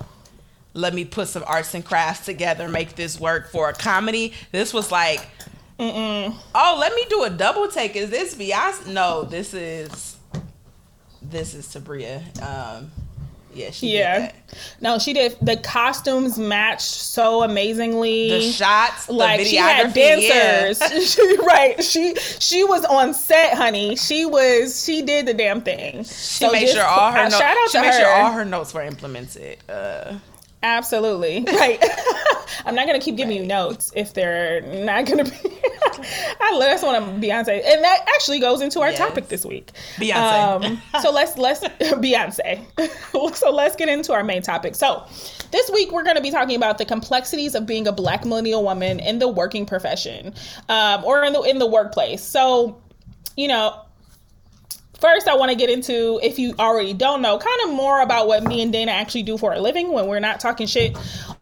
let 0.74 0.94
me 0.94 1.04
put 1.04 1.28
some 1.28 1.44
arts 1.46 1.74
and 1.74 1.84
crafts 1.84 2.24
together, 2.24 2.68
make 2.68 2.94
this 2.96 3.18
work 3.20 3.50
for 3.50 3.68
a 3.68 3.72
comedy. 3.72 4.32
This 4.52 4.72
was 4.72 4.90
like, 4.92 5.26
oh, 5.78 6.76
let 6.78 6.94
me 6.94 7.04
do 7.08 7.24
a 7.24 7.30
double 7.30 7.68
take. 7.68 7.96
Is 7.96 8.10
this 8.10 8.34
Beyonce? 8.34 8.86
No, 8.92 9.22
this 9.24 9.54
is 9.54 10.16
this 11.22 11.54
is 11.54 11.66
Tabria. 11.66 12.22
Um, 12.42 12.90
yeah, 13.52 13.70
she 13.72 13.88
did 13.88 13.94
Yeah. 13.98 14.18
that. 14.20 14.34
No, 14.80 14.98
she 15.00 15.12
did. 15.12 15.36
The 15.42 15.56
costumes 15.56 16.38
matched 16.38 16.82
so 16.82 17.42
amazingly. 17.42 18.30
The 18.30 18.40
shots, 18.52 19.06
the 19.06 19.12
like 19.14 19.40
she 19.40 19.56
had 19.56 19.92
videography, 19.92 20.28
yeah. 20.28 20.62
dancers 20.72 21.12
She- 21.14 21.36
right 21.38 21.82
she 21.82 22.14
she 22.14 22.62
was 22.64 22.84
on 22.84 23.12
set 23.12 23.54
honey 23.54 23.96
she 23.96 24.24
was 24.24 24.84
she 24.84 25.02
did 25.02 25.26
the 25.26 25.34
damn 25.34 25.62
thing 25.62 26.04
She 26.04 26.48
made 26.48 26.68
sure 26.68 26.84
all 26.84 27.10
her 27.10 27.18
uh, 27.18 27.30
shout 27.30 27.56
out 27.56 27.70
She 27.70 27.78
to 27.78 27.82
made 27.82 27.94
sure 27.94 28.08
all 28.08 28.30
her 28.32 28.44
notes 28.44 28.72
were 28.72 28.82
implemented. 28.82 29.58
Uh, 29.68 30.18
absolutely. 30.62 31.44
Right 31.46 31.82
i'm 32.66 32.74
not 32.74 32.86
gonna 32.86 32.98
keep 33.00 33.16
giving 33.16 33.36
you 33.36 33.46
notes 33.46 33.90
if 33.94 34.12
they're 34.12 34.60
not 34.84 35.06
gonna 35.06 35.24
be 35.24 35.30
i 36.40 36.50
love 36.52 36.60
that's 36.62 36.82
one 36.82 36.94
of 36.94 37.04
beyonce 37.20 37.62
and 37.64 37.82
that 37.84 38.04
actually 38.14 38.38
goes 38.40 38.60
into 38.60 38.80
our 38.80 38.90
Yes. 38.90 38.98
topic 38.98 39.28
this 39.28 39.46
week. 39.46 39.70
Beyonce. 39.96 40.64
um, 40.66 40.82
so 41.00 41.10
let's 41.12 41.38
let's 41.38 41.60
beyonce. 41.60 42.60
So 43.36 43.50
let's 43.50 43.76
get 43.76 43.88
into 43.88 44.12
our 44.12 44.24
main 44.24 44.42
topic. 44.42 44.74
So 44.74 45.04
this 45.52 45.70
week 45.70 45.92
we're 45.92 46.02
going 46.02 46.16
to 46.16 46.22
be 46.22 46.30
talking 46.30 46.56
about 46.56 46.78
the 46.78 46.84
complexities 46.84 47.54
of 47.54 47.66
being 47.66 47.86
a 47.86 47.92
black 47.92 48.24
millennial 48.24 48.62
woman 48.64 48.98
in 49.00 49.20
the 49.20 49.28
working 49.28 49.64
profession 49.66 50.34
um, 50.68 51.04
or 51.04 51.22
in 51.24 51.32
the 51.32 51.42
in 51.42 51.58
the 51.58 51.66
workplace. 51.66 52.22
So 52.22 52.80
you 53.36 53.48
know 53.48 53.80
First, 55.00 55.28
I 55.28 55.34
want 55.34 55.50
to 55.50 55.56
get 55.56 55.70
into, 55.70 56.20
if 56.22 56.38
you 56.38 56.54
already 56.58 56.92
don't 56.92 57.22
know, 57.22 57.38
kind 57.38 57.60
of 57.64 57.70
more 57.74 58.02
about 58.02 58.28
what 58.28 58.42
me 58.42 58.60
and 58.60 58.70
Dana 58.70 58.92
actually 58.92 59.22
do 59.22 59.38
for 59.38 59.54
a 59.54 59.60
living 59.60 59.92
when 59.92 60.06
we're 60.06 60.20
not 60.20 60.40
talking 60.40 60.66
shit 60.66 60.94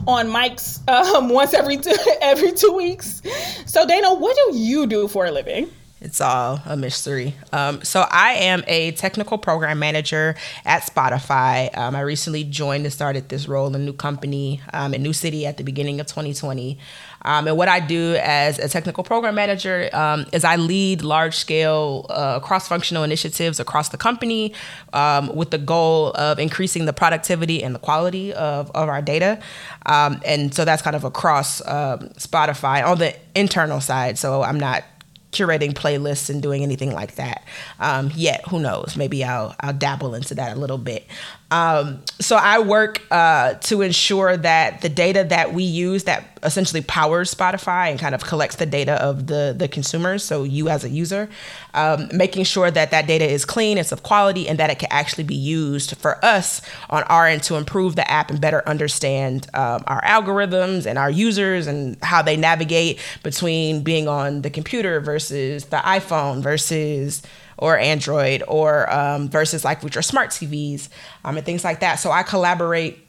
on 0.07 0.29
mics 0.29 0.87
um, 1.17 1.29
once 1.29 1.55
every 1.55 1.77
two, 1.77 1.97
every 2.21 2.53
two 2.53 2.73
weeks. 2.73 3.21
So, 3.67 3.85
Dana, 3.85 4.15
what 4.15 4.37
do 4.37 4.57
you 4.57 4.87
do 4.87 5.09
for 5.09 5.27
a 5.27 5.33
living? 5.33 5.71
It's 6.01 6.21
all 6.21 6.61
a 6.65 6.77
mystery. 6.77 7.35
Um, 7.53 7.83
so 7.83 8.07
I 8.09 8.35
am 8.35 8.63
a 8.69 8.93
technical 8.93 9.37
program 9.37 9.81
manager 9.81 10.37
at 10.65 10.83
Spotify. 10.83 11.77
Um, 11.77 11.97
I 11.97 12.03
recently 12.03 12.45
joined 12.45 12.85
and 12.85 12.93
started 12.93 13.29
this 13.29 13.49
role 13.49 13.67
in 13.67 13.75
a 13.75 13.79
new 13.79 13.93
company 13.93 14.61
um, 14.73 14.95
in 14.95 15.03
New 15.03 15.13
City 15.13 15.45
at 15.45 15.57
the 15.57 15.65
beginning 15.65 15.99
of 15.99 16.07
2020. 16.07 16.79
Um, 17.23 17.49
and 17.49 17.57
what 17.57 17.69
I 17.69 17.81
do 17.81 18.15
as 18.23 18.61
a 18.61 18.69
technical 18.69 19.03
program 19.03 19.35
manager 19.35 19.91
um, 19.93 20.25
is 20.33 20.45
I 20.45 20.55
lead 20.55 21.03
large 21.03 21.35
scale 21.35 22.07
uh, 22.11 22.39
cross 22.39 22.69
functional 22.69 23.03
initiatives 23.03 23.59
across 23.59 23.89
the 23.89 23.97
company 23.97 24.55
um, 24.93 25.35
with 25.35 25.51
the 25.51 25.59
goal 25.59 26.13
of 26.13 26.39
increasing 26.39 26.85
the 26.85 26.93
productivity 26.93 27.61
and 27.65 27.75
the 27.75 27.81
quality 27.81 28.33
of, 28.35 28.71
of 28.71 28.89
our 28.89 29.03
data. 29.03 29.41
And 29.85 30.55
so 30.55 30.65
that's 30.65 30.81
kind 30.81 30.95
of 30.95 31.03
across 31.03 31.61
Spotify 31.61 32.87
on 32.87 32.99
the 32.99 33.17
internal 33.35 33.81
side. 33.81 34.17
So 34.17 34.43
I'm 34.43 34.61
not 34.61 34.85
curating 35.33 35.73
playlists 35.75 36.31
and 36.31 36.43
doing 36.43 36.63
anything 36.63 36.93
like 36.93 37.17
that 37.17 37.45
um, 37.81 38.11
yet. 38.15 38.47
Who 38.49 38.61
knows? 38.61 38.97
Maybe 38.97 39.25
I'll 39.25 39.55
I'll 39.61 39.73
dabble 39.73 40.15
into 40.15 40.35
that 40.37 40.57
a 40.57 40.61
little 40.61 40.79
bit. 40.79 41.07
Um, 41.51 42.03
so 42.21 42.37
I 42.37 42.59
work 42.59 43.03
uh, 43.11 43.55
to 43.55 43.81
ensure 43.81 44.37
that 44.37 44.83
the 44.83 44.91
data 44.91 45.25
that 45.25 45.55
we 45.55 45.63
use 45.63 46.05
that 46.05 46.39
essentially 46.43 46.83
powers 46.83 47.35
Spotify 47.35 47.91
and 47.91 47.99
kind 47.99 48.15
of 48.15 48.23
collects 48.23 48.57
the 48.57 48.67
data 48.67 49.03
of 49.03 49.29
the 49.29 49.55
the 49.57 49.67
consumers. 49.67 50.23
So 50.23 50.43
you 50.43 50.69
as 50.69 50.85
a 50.85 50.91
user, 50.91 51.29
um, 51.73 52.09
making 52.13 52.45
sure 52.45 52.71
that 52.71 52.91
that 52.91 53.07
data 53.07 53.27
is 53.27 53.47
clean, 53.47 53.79
it's 53.79 53.93
of 53.93 54.03
quality, 54.03 54.47
and 54.47 54.59
that 54.59 54.69
it 54.69 54.79
can 54.79 54.89
actually 54.91 55.25
be 55.25 55.35
used 55.35 55.97
for 55.97 56.23
us 56.23 56.61
on 56.91 57.03
our 57.05 57.27
end 57.27 57.43
to 57.45 57.57
improve 57.57 57.97
the 57.97 58.09
app 58.11 58.31
and 58.31 58.41
better 58.41 58.67
understand 58.69 59.49
um, 59.55 59.83
our 59.87 60.03
algorithms 60.03 60.85
and 60.85 60.99
our 60.99 61.11
users 61.11 61.67
and 61.67 61.97
how 62.03 62.21
they 62.21 62.37
navigate 62.37 63.01
between 63.23 63.83
being 63.83 64.07
on 64.07 64.43
the 64.43 64.51
computer 64.51 65.01
versus 65.01 65.65
the 65.67 65.79
iPhone 65.79 66.43
versus 66.43 67.23
or 67.59 67.79
Android 67.79 68.43
or 68.49 68.91
um, 68.93 69.29
versus 69.29 69.65
like 69.65 69.83
with 69.83 69.95
your 69.95 70.03
smart 70.03 70.31
TVs 70.31 70.89
um, 71.25 71.37
and 71.37 71.45
things 71.45 71.65
like 71.65 71.81
that. 71.81 71.97
So 71.97 72.11
I 72.11 72.23
collaborate 72.23 73.05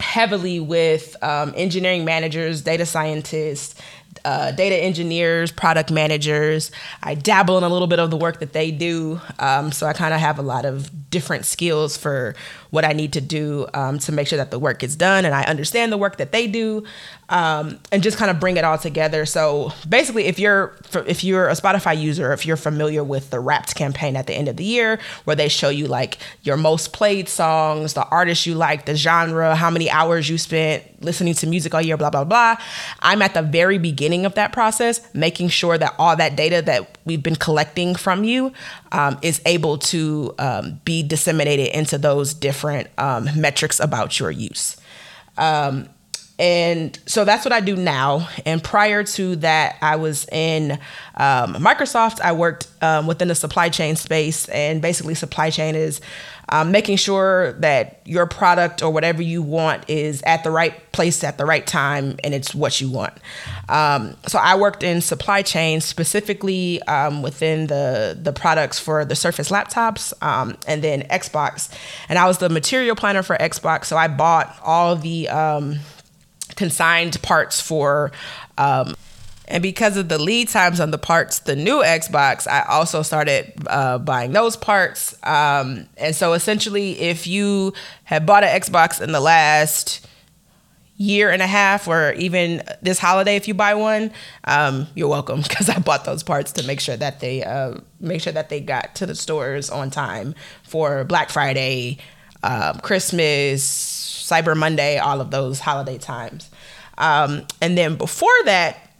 heavily 0.00 0.58
with 0.58 1.16
um, 1.22 1.52
engineering 1.56 2.04
managers, 2.04 2.62
data 2.62 2.84
scientists, 2.84 3.80
uh, 4.24 4.52
data 4.52 4.76
engineers, 4.76 5.50
product 5.50 5.90
managers. 5.90 6.70
I 7.02 7.14
dabble 7.14 7.58
in 7.58 7.64
a 7.64 7.68
little 7.68 7.88
bit 7.88 7.98
of 7.98 8.10
the 8.10 8.16
work 8.16 8.40
that 8.40 8.52
they 8.52 8.70
do. 8.70 9.20
Um, 9.38 9.72
so 9.72 9.86
I 9.86 9.92
kind 9.92 10.14
of 10.14 10.20
have 10.20 10.38
a 10.38 10.42
lot 10.42 10.64
of 10.64 11.10
different 11.10 11.44
skills 11.44 11.96
for 11.96 12.34
what 12.70 12.84
I 12.84 12.92
need 12.92 13.12
to 13.12 13.20
do 13.20 13.66
um, 13.74 13.98
to 14.00 14.12
make 14.12 14.28
sure 14.28 14.38
that 14.38 14.50
the 14.50 14.58
work 14.58 14.78
gets 14.78 14.96
done 14.96 15.24
and 15.24 15.34
I 15.34 15.42
understand 15.44 15.92
the 15.92 15.98
work 15.98 16.16
that 16.16 16.32
they 16.32 16.46
do 16.46 16.84
um, 17.32 17.78
and 17.90 18.02
just 18.02 18.18
kind 18.18 18.30
of 18.30 18.38
bring 18.38 18.58
it 18.58 18.64
all 18.64 18.76
together. 18.76 19.24
So 19.24 19.72
basically, 19.88 20.24
if 20.26 20.38
you're 20.38 20.76
if 21.06 21.24
you're 21.24 21.48
a 21.48 21.54
Spotify 21.54 21.98
user, 21.98 22.32
if 22.32 22.44
you're 22.44 22.58
familiar 22.58 23.02
with 23.02 23.30
the 23.30 23.40
Wrapped 23.40 23.74
campaign 23.74 24.16
at 24.16 24.26
the 24.26 24.34
end 24.34 24.48
of 24.48 24.58
the 24.58 24.64
year, 24.64 25.00
where 25.24 25.34
they 25.34 25.48
show 25.48 25.70
you 25.70 25.86
like 25.86 26.18
your 26.42 26.58
most 26.58 26.92
played 26.92 27.30
songs, 27.30 27.94
the 27.94 28.06
artists 28.08 28.46
you 28.46 28.54
like, 28.54 28.84
the 28.84 28.94
genre, 28.94 29.56
how 29.56 29.70
many 29.70 29.90
hours 29.90 30.28
you 30.28 30.36
spent 30.36 30.84
listening 31.02 31.32
to 31.34 31.46
music 31.46 31.74
all 31.74 31.80
year, 31.80 31.96
blah 31.96 32.10
blah 32.10 32.24
blah. 32.24 32.56
I'm 33.00 33.22
at 33.22 33.32
the 33.32 33.42
very 33.42 33.78
beginning 33.78 34.11
of 34.26 34.34
that 34.34 34.52
process, 34.52 35.00
making 35.14 35.48
sure 35.48 35.76
that 35.78 35.94
all 35.98 36.14
that 36.16 36.36
data 36.36 36.62
that 36.62 36.98
we've 37.04 37.22
been 37.22 37.36
collecting 37.36 37.94
from 37.94 38.24
you 38.24 38.52
um, 38.92 39.18
is 39.22 39.40
able 39.46 39.78
to 39.78 40.34
um, 40.38 40.80
be 40.84 41.02
disseminated 41.02 41.68
into 41.68 41.98
those 41.98 42.34
different 42.34 42.88
um, 42.98 43.28
metrics 43.36 43.80
about 43.80 44.18
your 44.20 44.30
use. 44.30 44.76
Um, 45.38 45.88
and 46.38 46.98
so 47.06 47.24
that's 47.24 47.44
what 47.44 47.52
I 47.52 47.60
do 47.60 47.76
now. 47.76 48.28
And 48.44 48.62
prior 48.62 49.04
to 49.04 49.36
that, 49.36 49.76
I 49.80 49.96
was 49.96 50.26
in 50.32 50.72
um, 51.14 51.54
Microsoft. 51.54 52.20
I 52.20 52.32
worked 52.32 52.66
um, 52.80 53.06
within 53.06 53.28
the 53.28 53.34
supply 53.34 53.68
chain 53.68 53.96
space, 53.96 54.48
and 54.48 54.82
basically, 54.82 55.14
supply 55.14 55.50
chain 55.50 55.76
is 55.76 56.00
um, 56.48 56.70
making 56.70 56.96
sure 56.96 57.52
that 57.54 58.00
your 58.04 58.26
product 58.26 58.82
or 58.82 58.90
whatever 58.90 59.22
you 59.22 59.42
want 59.42 59.88
is 59.88 60.22
at 60.22 60.44
the 60.44 60.50
right 60.50 60.92
place 60.92 61.24
at 61.24 61.38
the 61.38 61.44
right 61.44 61.66
time, 61.66 62.16
and 62.22 62.34
it's 62.34 62.54
what 62.54 62.80
you 62.80 62.90
want. 62.90 63.14
Um, 63.68 64.16
so 64.26 64.38
I 64.38 64.56
worked 64.56 64.82
in 64.82 65.00
supply 65.00 65.42
chain 65.42 65.80
specifically 65.80 66.82
um, 66.82 67.22
within 67.22 67.68
the 67.68 68.18
the 68.20 68.32
products 68.32 68.78
for 68.78 69.04
the 69.04 69.14
Surface 69.16 69.50
laptops, 69.50 70.12
um, 70.22 70.56
and 70.66 70.82
then 70.82 71.02
Xbox, 71.02 71.72
and 72.08 72.18
I 72.18 72.26
was 72.26 72.38
the 72.38 72.48
material 72.48 72.96
planner 72.96 73.22
for 73.22 73.36
Xbox. 73.36 73.86
So 73.86 73.96
I 73.96 74.08
bought 74.08 74.58
all 74.62 74.96
the 74.96 75.28
consigned 76.54 77.20
parts 77.22 77.60
for 77.60 78.12
um, 78.58 78.94
and 79.52 79.62
because 79.62 79.98
of 79.98 80.08
the 80.08 80.18
lead 80.18 80.48
times 80.48 80.80
on 80.80 80.92
the 80.92 80.98
parts, 80.98 81.40
the 81.40 81.54
new 81.54 81.82
Xbox, 81.82 82.48
I 82.48 82.62
also 82.62 83.02
started 83.02 83.52
uh, 83.66 83.98
buying 83.98 84.32
those 84.32 84.56
parts. 84.56 85.14
Um, 85.22 85.86
and 85.98 86.16
so 86.16 86.32
essentially, 86.32 86.98
if 86.98 87.26
you 87.26 87.74
have 88.04 88.24
bought 88.24 88.44
an 88.44 88.58
Xbox 88.58 88.98
in 88.98 89.12
the 89.12 89.20
last 89.20 90.08
year 90.96 91.30
and 91.30 91.42
a 91.42 91.46
half, 91.46 91.86
or 91.86 92.14
even 92.14 92.62
this 92.80 92.98
holiday, 92.98 93.36
if 93.36 93.46
you 93.46 93.52
buy 93.52 93.74
one, 93.74 94.10
um, 94.44 94.86
you're 94.94 95.08
welcome 95.08 95.42
because 95.46 95.68
I 95.68 95.78
bought 95.80 96.06
those 96.06 96.22
parts 96.22 96.52
to 96.52 96.66
make 96.66 96.80
sure 96.80 96.96
that 96.96 97.20
they 97.20 97.44
uh, 97.44 97.74
make 98.00 98.22
sure 98.22 98.32
that 98.32 98.48
they 98.48 98.60
got 98.60 98.94
to 98.96 99.06
the 99.06 99.14
stores 99.14 99.68
on 99.68 99.90
time 99.90 100.34
for 100.62 101.04
Black 101.04 101.28
Friday, 101.28 101.98
uh, 102.42 102.72
Christmas, 102.78 103.62
Cyber 104.26 104.56
Monday, 104.56 104.96
all 104.96 105.20
of 105.20 105.30
those 105.30 105.60
holiday 105.60 105.98
times. 105.98 106.50
Um, 106.96 107.46
and 107.60 107.76
then 107.76 107.96
before 107.96 108.30
that, 108.46 108.91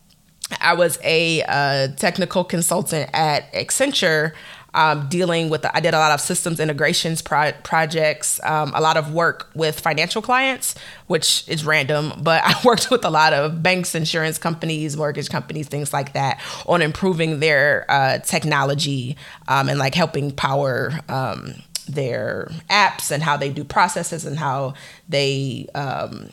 I 0.60 0.74
was 0.74 0.98
a 1.02 1.42
uh, 1.42 1.88
technical 1.96 2.44
consultant 2.44 3.10
at 3.12 3.52
Accenture. 3.52 4.32
Um, 4.74 5.06
dealing 5.10 5.50
with 5.50 5.66
I 5.66 5.80
did 5.80 5.92
a 5.92 5.98
lot 5.98 6.12
of 6.12 6.20
systems 6.22 6.58
integrations 6.58 7.20
pro- 7.20 7.52
projects, 7.62 8.40
um, 8.42 8.72
a 8.74 8.80
lot 8.80 8.96
of 8.96 9.12
work 9.12 9.50
with 9.54 9.78
financial 9.78 10.22
clients, 10.22 10.74
which 11.08 11.46
is 11.46 11.66
random, 11.66 12.14
but 12.22 12.40
I 12.46 12.54
worked 12.64 12.90
with 12.90 13.04
a 13.04 13.10
lot 13.10 13.34
of 13.34 13.62
banks, 13.62 13.94
insurance 13.94 14.38
companies, 14.38 14.96
mortgage 14.96 15.28
companies, 15.28 15.68
things 15.68 15.92
like 15.92 16.14
that, 16.14 16.40
on 16.66 16.80
improving 16.80 17.40
their 17.40 17.84
uh, 17.90 18.20
technology 18.20 19.18
um, 19.46 19.68
and 19.68 19.78
like 19.78 19.94
helping 19.94 20.30
power 20.30 20.90
um, 21.10 21.52
their 21.86 22.50
apps 22.70 23.10
and 23.10 23.22
how 23.22 23.36
they 23.36 23.50
do 23.50 23.64
processes 23.64 24.24
and 24.24 24.38
how 24.38 24.72
they 25.06 25.66
um, 25.74 26.30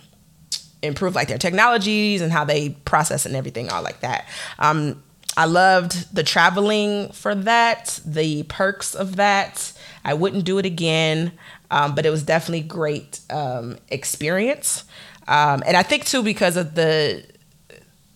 improve 0.81 1.15
like 1.15 1.27
their 1.27 1.37
technologies 1.37 2.21
and 2.21 2.31
how 2.31 2.43
they 2.43 2.69
process 2.69 3.25
and 3.25 3.35
everything, 3.35 3.69
all 3.69 3.81
like 3.81 3.99
that. 4.01 4.25
Um, 4.57 5.03
I 5.37 5.45
loved 5.45 6.13
the 6.13 6.23
traveling 6.23 7.11
for 7.11 7.35
that, 7.35 7.99
the 8.05 8.43
perks 8.43 8.95
of 8.95 9.15
that. 9.17 9.73
I 10.03 10.13
wouldn't 10.13 10.43
do 10.43 10.57
it 10.57 10.65
again, 10.65 11.31
um, 11.71 11.95
but 11.95 12.05
it 12.05 12.09
was 12.09 12.23
definitely 12.23 12.61
great 12.61 13.19
um, 13.29 13.77
experience. 13.89 14.83
Um, 15.27 15.61
and 15.65 15.77
I 15.77 15.83
think 15.83 16.05
too 16.05 16.23
because 16.23 16.57
of 16.57 16.75
the 16.75 17.23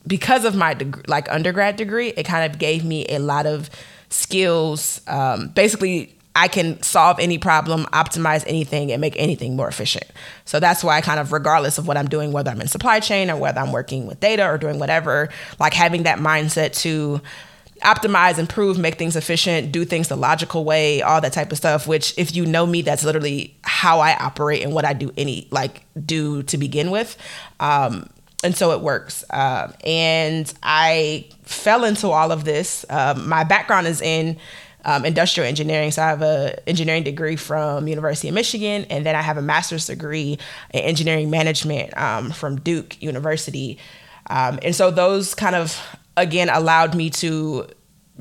because 0.05 0.43
of 0.43 0.55
my 0.55 0.73
deg- 0.73 1.07
like 1.07 1.31
undergrad 1.31 1.75
degree, 1.75 2.09
it 2.09 2.23
kind 2.23 2.51
of 2.51 2.59
gave 2.59 2.83
me 2.83 3.05
a 3.07 3.19
lot 3.19 3.45
of 3.45 3.69
skills. 4.09 5.01
Um, 5.07 5.49
basically, 5.49 6.15
I 6.35 6.47
can 6.47 6.81
solve 6.81 7.19
any 7.19 7.37
problem, 7.37 7.85
optimize 7.93 8.43
anything, 8.47 8.91
and 8.91 8.99
make 8.99 9.15
anything 9.17 9.55
more 9.55 9.67
efficient. 9.67 10.05
So 10.45 10.59
that's 10.59 10.83
why 10.83 10.97
I 10.97 11.01
kind 11.01 11.19
of, 11.19 11.31
regardless 11.31 11.77
of 11.77 11.87
what 11.87 11.95
I'm 11.95 12.07
doing, 12.07 12.31
whether 12.31 12.49
I'm 12.49 12.59
in 12.59 12.67
supply 12.67 12.99
chain 12.99 13.29
or 13.29 13.37
whether 13.37 13.59
I'm 13.59 13.71
working 13.71 14.07
with 14.07 14.19
data 14.19 14.47
or 14.47 14.57
doing 14.57 14.79
whatever, 14.79 15.29
like 15.59 15.73
having 15.73 16.03
that 16.03 16.17
mindset 16.17 16.73
to 16.81 17.21
optimize, 17.81 18.39
improve, 18.39 18.79
make 18.79 18.95
things 18.95 19.15
efficient, 19.15 19.71
do 19.71 19.85
things 19.85 20.07
the 20.07 20.15
logical 20.15 20.63
way, 20.63 21.01
all 21.01 21.21
that 21.21 21.33
type 21.33 21.51
of 21.51 21.57
stuff. 21.57 21.85
Which, 21.85 22.17
if 22.17 22.35
you 22.35 22.45
know 22.45 22.65
me, 22.65 22.81
that's 22.81 23.03
literally 23.03 23.55
how 23.61 23.99
I 23.99 24.15
operate 24.15 24.63
and 24.63 24.73
what 24.73 24.85
I 24.85 24.93
do 24.93 25.11
any 25.17 25.47
like 25.51 25.85
do 26.03 26.41
to 26.43 26.57
begin 26.57 26.89
with. 26.89 27.15
Um, 27.59 28.09
and 28.43 28.55
so 28.55 28.71
it 28.71 28.81
works. 28.81 29.23
Uh, 29.29 29.71
and 29.85 30.51
I 30.63 31.29
fell 31.43 31.83
into 31.83 32.09
all 32.09 32.31
of 32.31 32.43
this. 32.43 32.85
Um, 32.89 33.29
my 33.29 33.43
background 33.43 33.87
is 33.87 34.01
in 34.01 34.37
um, 34.85 35.05
industrial 35.05 35.47
engineering. 35.47 35.91
So 35.91 36.01
I 36.01 36.07
have 36.07 36.21
a 36.21 36.67
engineering 36.67 37.03
degree 37.03 37.35
from 37.35 37.87
University 37.87 38.27
of 38.29 38.35
Michigan, 38.35 38.85
and 38.89 39.05
then 39.05 39.15
I 39.15 39.21
have 39.21 39.37
a 39.37 39.41
master's 39.41 39.87
degree 39.87 40.37
in 40.73 40.79
engineering 40.81 41.29
management 41.29 41.95
um, 41.97 42.31
from 42.31 42.59
Duke 42.59 43.01
University. 43.01 43.77
Um, 44.29 44.59
and 44.61 44.75
so 44.75 44.91
those 44.91 45.35
kind 45.35 45.55
of 45.55 45.79
again 46.17 46.49
allowed 46.49 46.95
me 46.95 47.09
to 47.09 47.67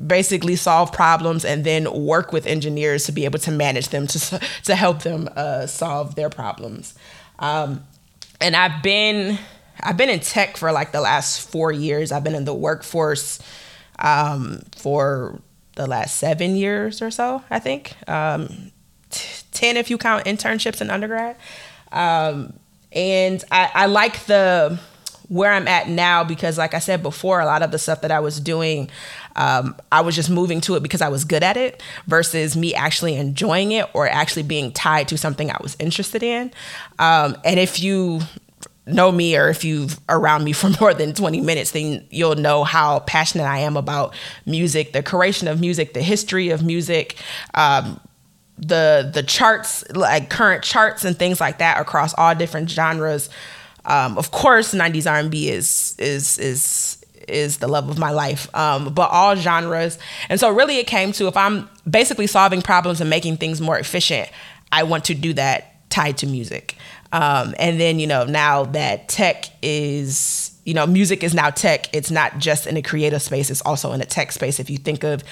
basically 0.07 0.55
solve 0.55 0.91
problems 0.91 1.45
and 1.45 1.63
then 1.63 1.91
work 1.93 2.33
with 2.33 2.47
engineers 2.47 3.05
to 3.05 3.11
be 3.11 3.25
able 3.25 3.39
to 3.39 3.51
manage 3.51 3.89
them 3.89 4.07
to 4.07 4.41
to 4.63 4.75
help 4.75 5.03
them 5.03 5.29
uh, 5.35 5.65
solve 5.67 6.15
their 6.15 6.29
problems. 6.29 6.93
Um, 7.39 7.83
and 8.41 8.55
I've 8.55 8.81
been 8.83 9.37
I've 9.81 9.97
been 9.97 10.09
in 10.09 10.19
tech 10.19 10.57
for 10.57 10.71
like 10.71 10.91
the 10.91 11.01
last 11.01 11.49
four 11.49 11.71
years. 11.71 12.11
I've 12.11 12.23
been 12.23 12.35
in 12.35 12.45
the 12.45 12.53
workforce 12.53 13.39
um, 13.99 14.61
for 14.75 15.39
the 15.75 15.87
last 15.87 16.17
seven 16.17 16.55
years 16.55 17.01
or 17.01 17.11
so, 17.11 17.43
I 17.49 17.59
think. 17.59 17.95
Um, 18.07 18.71
t- 19.09 19.43
10 19.51 19.77
if 19.77 19.89
you 19.89 19.97
count 19.97 20.25
internships 20.25 20.81
in 20.81 20.89
undergrad. 20.89 21.35
Um, 21.91 22.53
and 22.91 23.43
I, 23.51 23.71
I 23.73 23.85
like 23.87 24.25
the 24.25 24.79
where 25.29 25.51
I'm 25.51 25.67
at 25.67 25.89
now 25.89 26.23
because, 26.23 26.57
like 26.57 26.73
I 26.73 26.79
said 26.79 27.01
before, 27.01 27.39
a 27.39 27.45
lot 27.45 27.63
of 27.63 27.71
the 27.71 27.79
stuff 27.79 28.01
that 28.01 28.11
I 28.11 28.19
was 28.19 28.39
doing, 28.39 28.89
um, 29.35 29.75
I 29.91 30.01
was 30.01 30.15
just 30.15 30.29
moving 30.29 30.61
to 30.61 30.75
it 30.75 30.83
because 30.83 31.01
I 31.01 31.09
was 31.09 31.25
good 31.25 31.43
at 31.43 31.57
it 31.57 31.81
versus 32.05 32.55
me 32.55 32.75
actually 32.75 33.15
enjoying 33.15 33.71
it 33.71 33.89
or 33.93 34.07
actually 34.07 34.43
being 34.43 34.71
tied 34.71 35.07
to 35.07 35.17
something 35.17 35.49
I 35.49 35.57
was 35.61 35.75
interested 35.79 36.21
in. 36.21 36.51
Um, 36.99 37.35
and 37.43 37.59
if 37.59 37.81
you 37.81 38.21
know 38.85 39.11
me 39.11 39.37
or 39.37 39.49
if 39.49 39.63
you've 39.63 39.99
around 40.09 40.43
me 40.43 40.51
for 40.51 40.69
more 40.81 40.93
than 40.93 41.13
20 41.13 41.41
minutes 41.41 41.71
then 41.71 42.05
you'll 42.09 42.35
know 42.35 42.63
how 42.63 42.99
passionate 42.99 43.45
i 43.45 43.59
am 43.59 43.77
about 43.77 44.13
music 44.45 44.91
the 44.91 45.01
creation 45.01 45.47
of 45.47 45.61
music 45.61 45.93
the 45.93 46.01
history 46.01 46.49
of 46.49 46.63
music 46.63 47.17
um, 47.53 47.99
the 48.57 49.09
the 49.13 49.23
charts 49.23 49.83
like 49.93 50.29
current 50.29 50.63
charts 50.63 51.03
and 51.03 51.17
things 51.17 51.41
like 51.41 51.57
that 51.57 51.79
across 51.79 52.13
all 52.15 52.35
different 52.35 52.69
genres. 52.69 53.29
Um, 53.85 54.17
of 54.17 54.31
course 54.31 54.73
90s 54.73 55.11
r&b 55.11 55.49
is 55.49 55.95
is 55.99 56.37
is 56.39 57.05
is 57.27 57.57
the 57.57 57.67
love 57.67 57.89
of 57.89 57.97
my 57.97 58.11
life 58.11 58.53
um, 58.55 58.93
but 58.93 59.09
all 59.09 59.35
genres. 59.35 59.97
And 60.29 60.39
so 60.39 60.49
really 60.49 60.77
it 60.77 60.87
came 60.87 61.11
to 61.13 61.27
if 61.27 61.35
i'm 61.35 61.69
basically 61.89 62.27
solving 62.27 62.61
problems 62.61 63.01
and 63.01 63.09
making 63.09 63.37
things 63.37 63.59
more 63.59 63.77
efficient 63.77 64.29
i 64.71 64.83
want 64.83 65.05
to 65.05 65.13
do 65.13 65.33
that 65.33 65.89
tied 65.89 66.17
to 66.19 66.27
music 66.27 66.77
um, 67.13 67.53
and 67.59 67.79
then, 67.79 67.99
you 67.99 68.07
know, 68.07 68.25
now 68.25 68.63
that 68.65 69.07
tech 69.07 69.45
is, 69.61 70.51
you 70.65 70.73
know, 70.73 70.87
music 70.87 71.23
is 71.23 71.35
now 71.35 71.51
tech, 71.51 71.93
it's 71.93 72.09
not 72.09 72.39
just 72.39 72.65
in 72.65 72.75
a 72.75 72.81
creative 72.81 73.21
space, 73.21 73.51
it's 73.51 73.61
also 73.61 73.91
in 73.93 74.01
a 74.01 74.05
tech 74.05 74.31
space. 74.31 74.59
If 74.59 74.67
you 74.71 74.77
think 74.77 75.03
of 75.03 75.23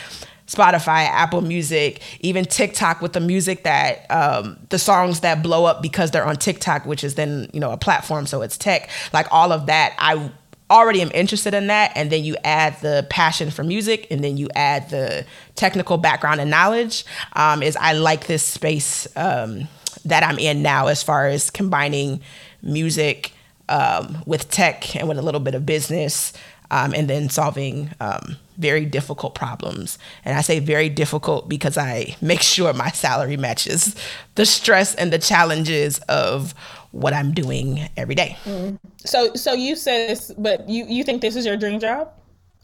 Spotify, 0.46 1.08
Apple 1.08 1.42
Music, 1.42 2.02
even 2.20 2.46
TikTok 2.46 3.02
with 3.02 3.14
the 3.14 3.20
music 3.20 3.64
that 3.64 4.06
um, 4.12 4.60
the 4.70 4.78
songs 4.78 5.22
that 5.22 5.42
blow 5.42 5.66
up 5.66 5.82
because 5.82 6.12
they're 6.12 6.26
on 6.26 6.36
TikTok, 6.36 6.86
which 6.86 7.04
is 7.04 7.16
then 7.16 7.50
you 7.52 7.60
know 7.60 7.72
a 7.72 7.78
platform, 7.78 8.28
so 8.28 8.44
it's 8.44 8.58
tech. 8.58 8.90
Like 9.12 9.28
all 9.32 9.52
of 9.52 9.66
that, 9.66 9.96
I 9.98 10.30
already 10.70 11.02
am 11.02 11.10
interested 11.16 11.54
in 11.56 11.68
that, 11.68 11.94
and 11.96 12.12
then 12.12 12.24
you 12.24 12.36
add 12.44 12.80
the 12.82 13.08
passion 13.10 13.50
for 13.50 13.64
music, 13.64 14.08
and 14.12 14.24
then 14.24 14.38
you 14.38 14.50
add 14.56 14.90
the 14.90 15.26
technical 15.56 15.98
background 15.98 16.42
and 16.42 16.52
knowledge. 16.52 17.06
Um, 17.34 17.64
is 17.64 17.76
I 17.78 17.94
like 17.94 18.28
this 18.28 18.44
space. 18.44 19.08
Um, 19.16 19.68
that 20.06 20.24
I'm 20.24 20.40
in 20.40 20.62
now 20.62 20.88
as 20.88 21.04
far 21.04 21.28
as 21.28 21.50
combining 21.50 22.22
music 22.62 23.34
um, 23.70 24.24
with 24.26 24.50
tech 24.50 24.96
and 24.96 25.08
with 25.08 25.18
a 25.18 25.22
little 25.22 25.40
bit 25.40 25.56
of 25.56 25.66
business. 25.66 26.34
um, 26.72 26.94
and 26.96 27.10
then 27.10 27.30
solving 27.30 27.92
um, 28.00 28.38
very 28.58 28.86
difficult 28.86 29.36
problems. 29.36 30.00
And 30.24 30.38
I 30.38 30.42
say 30.42 30.60
very 30.60 30.90
difficult 30.90 31.50
because 31.50 31.78
I 31.78 32.16
make 32.22 32.42
sure 32.42 32.74
my 32.74 32.90
salary 32.90 33.38
matches 33.38 33.96
the 34.36 34.46
stress 34.46 34.96
and 34.96 35.12
the 35.12 35.20
challenges 35.20 36.00
of 36.08 36.56
what 36.92 37.14
I'm 37.14 37.34
doing 37.34 37.90
every 37.98 38.16
day. 38.16 38.38
Mm. 38.46 38.80
So, 39.00 39.34
so 39.36 39.54
you 39.54 39.76
said 39.76 40.10
this, 40.10 40.32
but 40.38 40.68
you 40.68 40.86
you 40.88 41.04
think 41.04 41.22
this 41.22 41.36
is 41.36 41.46
your 41.46 41.58
dream 41.58 41.80
job? 41.80 42.10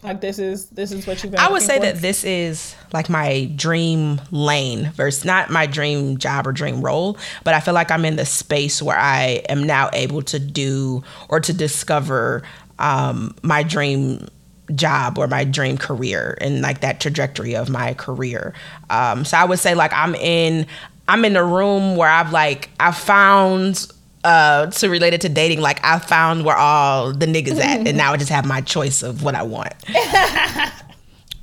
Like 0.03 0.21
this 0.21 0.37
is 0.37 0.69
this 0.69 0.91
is 0.91 1.07
what 1.07 1.23
you've 1.23 1.31
been. 1.31 1.39
I 1.39 1.49
would 1.49 1.63
say 1.63 1.77
for? 1.77 1.85
that 1.85 1.95
this 1.97 2.23
is 2.23 2.75
like 2.93 3.09
my 3.09 3.49
dream 3.55 4.21
lane 4.29 4.91
versus 4.91 5.25
not 5.25 5.49
my 5.49 5.65
dream 5.65 6.19
job 6.19 6.45
or 6.45 6.51
dream 6.51 6.81
role, 6.81 7.17
but 7.43 7.55
I 7.55 7.59
feel 7.59 7.73
like 7.73 7.89
I'm 7.89 8.05
in 8.05 8.15
the 8.15 8.25
space 8.25 8.79
where 8.79 8.97
I 8.97 9.41
am 9.49 9.63
now 9.63 9.89
able 9.93 10.21
to 10.23 10.37
do 10.37 11.03
or 11.29 11.39
to 11.39 11.51
discover 11.51 12.43
um, 12.77 13.35
my 13.41 13.63
dream 13.63 14.27
job 14.75 15.17
or 15.17 15.27
my 15.27 15.43
dream 15.43 15.79
career 15.79 16.37
and 16.41 16.61
like 16.61 16.81
that 16.81 16.99
trajectory 16.99 17.55
of 17.55 17.67
my 17.67 17.95
career. 17.95 18.53
Um, 18.91 19.25
so 19.25 19.35
I 19.35 19.45
would 19.45 19.57
say 19.57 19.73
like 19.73 19.93
I'm 19.93 20.13
in 20.13 20.67
I'm 21.07 21.25
in 21.25 21.35
a 21.35 21.43
room 21.43 21.95
where 21.95 22.09
I've 22.09 22.31
like 22.31 22.69
I 22.79 22.91
found 22.91 23.87
uh, 24.23 24.67
to 24.67 24.89
relate 24.89 25.13
it 25.13 25.21
to 25.21 25.29
dating, 25.29 25.61
like 25.61 25.79
I 25.83 25.99
found 25.99 26.45
where 26.45 26.57
all 26.57 27.13
the 27.13 27.25
niggas 27.25 27.59
at, 27.59 27.87
and 27.87 27.97
now 27.97 28.13
I 28.13 28.17
just 28.17 28.31
have 28.31 28.45
my 28.45 28.61
choice 28.61 29.03
of 29.03 29.23
what 29.23 29.35
I 29.35 29.43
want. 29.43 29.73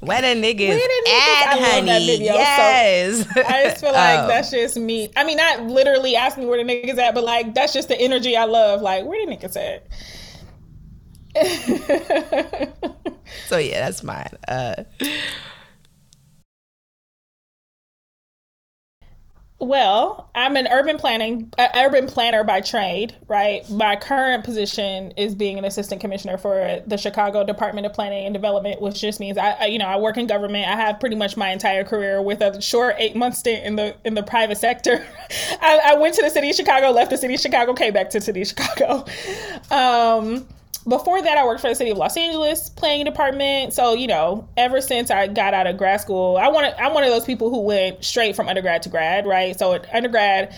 Where 0.04 0.20
the 0.20 0.38
niggas, 0.38 0.68
Where 0.68 0.76
the 0.76 1.08
niggas 1.08 1.14
at, 1.14 1.48
I 1.48 1.56
honey? 1.56 2.06
Video. 2.06 2.34
Yes. 2.34 3.24
So 3.24 3.40
I 3.40 3.64
just 3.64 3.80
feel 3.80 3.92
like 3.92 4.18
um, 4.18 4.28
that's 4.28 4.50
just 4.50 4.76
me. 4.76 5.10
I 5.16 5.24
mean, 5.24 5.38
not 5.38 5.62
literally 5.62 6.14
asking 6.14 6.46
where 6.46 6.62
the 6.62 6.70
niggas 6.70 6.98
at, 6.98 7.14
but 7.14 7.24
like 7.24 7.54
that's 7.54 7.72
just 7.72 7.88
the 7.88 7.98
energy 7.98 8.36
I 8.36 8.44
love. 8.44 8.82
Like, 8.82 9.06
where 9.06 9.24
the 9.24 9.34
niggas 9.34 9.56
at? 9.56 9.86
so 13.48 13.56
yeah, 13.56 13.80
that's 13.80 14.02
mine. 14.02 14.28
Uh, 14.46 14.84
Well, 19.64 20.28
I'm 20.34 20.56
an 20.56 20.68
urban 20.70 20.98
planning 20.98 21.50
uh, 21.56 21.68
urban 21.74 22.06
planner 22.06 22.44
by 22.44 22.60
trade, 22.60 23.16
right? 23.28 23.68
My 23.70 23.96
current 23.96 24.44
position 24.44 25.12
is 25.12 25.34
being 25.34 25.56
an 25.56 25.64
assistant 25.64 26.02
commissioner 26.02 26.36
for 26.36 26.82
the 26.86 26.98
Chicago 26.98 27.44
Department 27.44 27.86
of 27.86 27.94
Planning 27.94 28.26
and 28.26 28.34
Development, 28.34 28.78
which 28.82 29.00
just 29.00 29.20
means 29.20 29.38
I, 29.38 29.52
I 29.52 29.64
you 29.66 29.78
know, 29.78 29.86
I 29.86 29.96
work 29.96 30.18
in 30.18 30.26
government. 30.26 30.68
I 30.68 30.76
have 30.76 31.00
pretty 31.00 31.16
much 31.16 31.38
my 31.38 31.48
entire 31.48 31.82
career 31.82 32.20
with 32.20 32.42
a 32.42 32.60
short 32.60 32.96
eight 32.98 33.16
month 33.16 33.36
stint 33.36 33.64
in 33.64 33.76
the 33.76 33.96
in 34.04 34.12
the 34.12 34.22
private 34.22 34.58
sector. 34.58 35.06
I, 35.62 35.80
I, 35.82 35.94
went 35.94 36.14
to 36.16 36.22
the 36.22 36.30
city 36.30 36.50
of 36.50 36.56
Chicago, 36.56 36.90
left 36.90 37.10
the 37.10 37.16
city 37.16 37.34
of 37.34 37.40
Chicago, 37.40 37.72
came 37.72 37.94
back 37.94 38.10
to 38.10 38.18
the 38.18 38.24
city 38.24 38.42
of 38.42 38.48
Chicago. 38.48 39.06
Um, 39.70 40.46
before 40.86 41.22
that, 41.22 41.38
I 41.38 41.44
worked 41.44 41.60
for 41.60 41.68
the 41.68 41.74
city 41.74 41.90
of 41.90 41.98
Los 41.98 42.16
Angeles 42.16 42.68
planning 42.70 43.04
department. 43.04 43.72
So 43.72 43.94
you 43.94 44.06
know, 44.06 44.48
ever 44.56 44.80
since 44.80 45.10
I 45.10 45.26
got 45.26 45.54
out 45.54 45.66
of 45.66 45.76
grad 45.76 46.00
school, 46.00 46.36
I 46.36 46.48
want 46.48 46.74
I'm 46.78 46.94
one 46.94 47.04
of 47.04 47.10
those 47.10 47.24
people 47.24 47.50
who 47.50 47.60
went 47.60 48.04
straight 48.04 48.36
from 48.36 48.48
undergrad 48.48 48.82
to 48.82 48.88
grad, 48.88 49.26
right? 49.26 49.58
So 49.58 49.72
at 49.74 49.92
undergrad, 49.94 50.54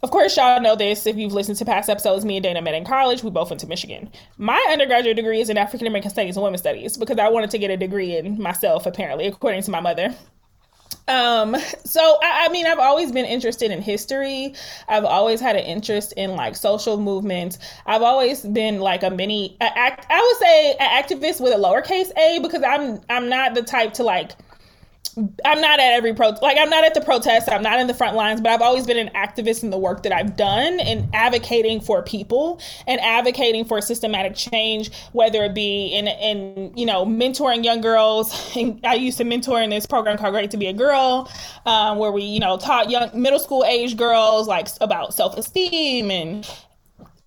of 0.00 0.12
course, 0.12 0.36
y'all 0.36 0.60
know 0.60 0.76
this 0.76 1.06
if 1.06 1.16
you've 1.16 1.32
listened 1.32 1.58
to 1.58 1.64
past 1.64 1.90
episodes. 1.90 2.24
Me 2.24 2.36
and 2.36 2.42
Dana 2.44 2.62
met 2.62 2.74
in 2.74 2.84
college. 2.84 3.24
We 3.24 3.30
both 3.30 3.50
went 3.50 3.60
to 3.60 3.66
Michigan. 3.66 4.10
My 4.36 4.64
undergraduate 4.70 5.16
degree 5.16 5.40
is 5.40 5.50
in 5.50 5.58
African 5.58 5.88
American 5.88 6.10
Studies 6.10 6.36
and 6.36 6.44
Women's 6.44 6.60
Studies 6.60 6.96
because 6.96 7.18
I 7.18 7.28
wanted 7.28 7.50
to 7.50 7.58
get 7.58 7.70
a 7.70 7.76
degree 7.76 8.16
in 8.16 8.40
myself, 8.40 8.86
apparently, 8.86 9.26
according 9.26 9.62
to 9.62 9.70
my 9.70 9.80
mother. 9.80 10.14
Um, 11.08 11.56
so 11.84 12.18
I, 12.22 12.46
I, 12.46 12.48
mean, 12.50 12.66
I've 12.66 12.78
always 12.78 13.10
been 13.10 13.24
interested 13.24 13.70
in 13.70 13.80
history. 13.80 14.54
I've 14.88 15.04
always 15.04 15.40
had 15.40 15.56
an 15.56 15.64
interest 15.64 16.12
in 16.12 16.36
like 16.36 16.54
social 16.54 16.98
movements. 16.98 17.58
I've 17.86 18.02
always 18.02 18.42
been 18.42 18.80
like 18.80 19.02
a 19.02 19.10
mini, 19.10 19.56
a, 19.60 19.78
act, 19.78 20.06
I 20.10 20.20
would 20.20 20.36
say 20.36 20.72
an 20.78 21.02
activist 21.02 21.40
with 21.40 21.54
a 21.54 21.56
lowercase 21.56 22.10
a 22.18 22.40
because 22.40 22.62
I'm 22.62 23.00
I'm 23.08 23.28
not 23.28 23.54
the 23.54 23.62
type 23.62 23.94
to 23.94 24.04
like 24.04 24.32
I'm 25.44 25.60
not 25.60 25.80
at 25.80 25.92
every 25.92 26.14
pro 26.14 26.30
like 26.42 26.58
I'm 26.58 26.70
not 26.70 26.84
at 26.84 26.94
the 26.94 27.00
protest, 27.00 27.50
I'm 27.50 27.62
not 27.62 27.80
in 27.80 27.86
the 27.86 27.94
front 27.94 28.14
lines, 28.14 28.40
but 28.40 28.50
I've 28.50 28.62
always 28.62 28.86
been 28.86 28.98
an 28.98 29.10
activist 29.14 29.64
in 29.64 29.70
the 29.70 29.78
work 29.78 30.02
that 30.04 30.12
I've 30.12 30.36
done 30.36 30.78
and 30.80 31.08
advocating 31.12 31.80
for 31.80 32.02
people 32.02 32.60
and 32.86 33.00
advocating 33.00 33.64
for 33.64 33.80
systematic 33.80 34.36
change, 34.36 34.92
whether 35.12 35.44
it 35.44 35.54
be 35.54 35.88
in 35.88 36.06
in 36.06 36.76
you 36.76 36.86
know 36.86 37.04
mentoring 37.04 37.64
young 37.64 37.80
girls. 37.80 38.28
And 38.58 38.80
I 38.84 38.94
used 38.94 39.18
to 39.18 39.24
mentor 39.24 39.60
in 39.60 39.70
this 39.70 39.86
program 39.86 40.18
called 40.18 40.32
Great 40.32 40.50
to 40.50 40.56
Be 40.56 40.66
a 40.66 40.72
Girl, 40.72 41.30
um, 41.64 41.98
where 41.98 42.10
we 42.10 42.22
you 42.22 42.40
know 42.40 42.56
taught 42.56 42.90
young 42.90 43.10
middle 43.14 43.38
school 43.38 43.64
age 43.64 43.96
girls 43.96 44.48
like 44.48 44.68
about 44.80 45.14
self 45.14 45.36
esteem 45.36 46.10
and 46.10 46.48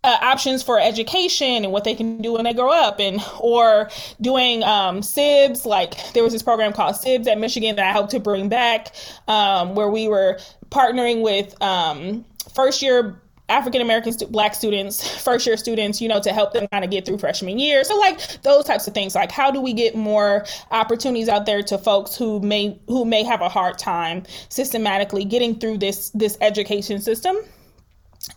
uh, 0.04 0.18
options 0.22 0.64
for 0.64 0.80
education 0.80 1.64
and 1.64 1.72
what 1.72 1.84
they 1.84 1.94
can 1.94 2.22
do 2.22 2.34
when 2.34 2.44
they 2.44 2.54
grow 2.54 2.72
up 2.72 3.00
and 3.00 3.20
or 3.40 3.90
doing 4.20 4.64
um, 4.64 5.02
sibs 5.02 5.66
like 5.66 6.14
there 6.14 6.24
was 6.24 6.34
this 6.34 6.42
program 6.42 6.74
called 6.74 6.96
sibs 6.96 7.28
at 7.28 7.38
michigan 7.38 7.76
that 7.76 7.88
i 7.88 7.92
helped 7.92 8.12
to 8.12 8.20
bring 8.20 8.50
back 8.50 8.94
um, 9.28 9.76
where 9.76 9.90
we 9.90 10.08
were 10.08 10.40
partnering 10.70 11.22
with 11.22 11.60
um, 11.62 12.26
first 12.54 12.82
year 12.82 13.22
African 13.50 13.82
American 13.82 14.14
black 14.30 14.56
students, 14.56 15.22
first 15.24 15.46
year 15.46 15.58
students, 15.58 16.02
you 16.02 16.08
know, 16.08 16.22
to 16.22 16.32
help 16.32 16.54
them 16.54 16.68
kind 16.72 16.86
of 16.86 16.90
get 16.90 17.06
through 17.06 17.18
freshman 17.18 17.60
year. 17.60 17.84
So 17.84 17.98
like 17.98 18.42
those 18.44 18.64
types 18.64 18.88
of 18.88 18.94
things. 18.94 19.14
Like 19.14 19.32
how 19.32 19.52
do 19.52 19.60
we 19.62 19.74
get 19.74 19.94
more 19.94 20.46
opportunities 20.72 21.28
out 21.28 21.46
there 21.46 21.62
to 21.64 21.78
folks 21.78 22.16
who 22.16 22.40
may 22.40 22.80
who 22.88 23.04
may 23.04 23.24
have 23.24 23.42
a 23.42 23.50
hard 23.50 23.78
time 23.78 24.24
systematically 24.48 25.26
getting 25.26 25.60
through 25.60 25.80
this 25.80 26.10
this 26.12 26.38
education 26.40 27.02
system? 27.02 27.36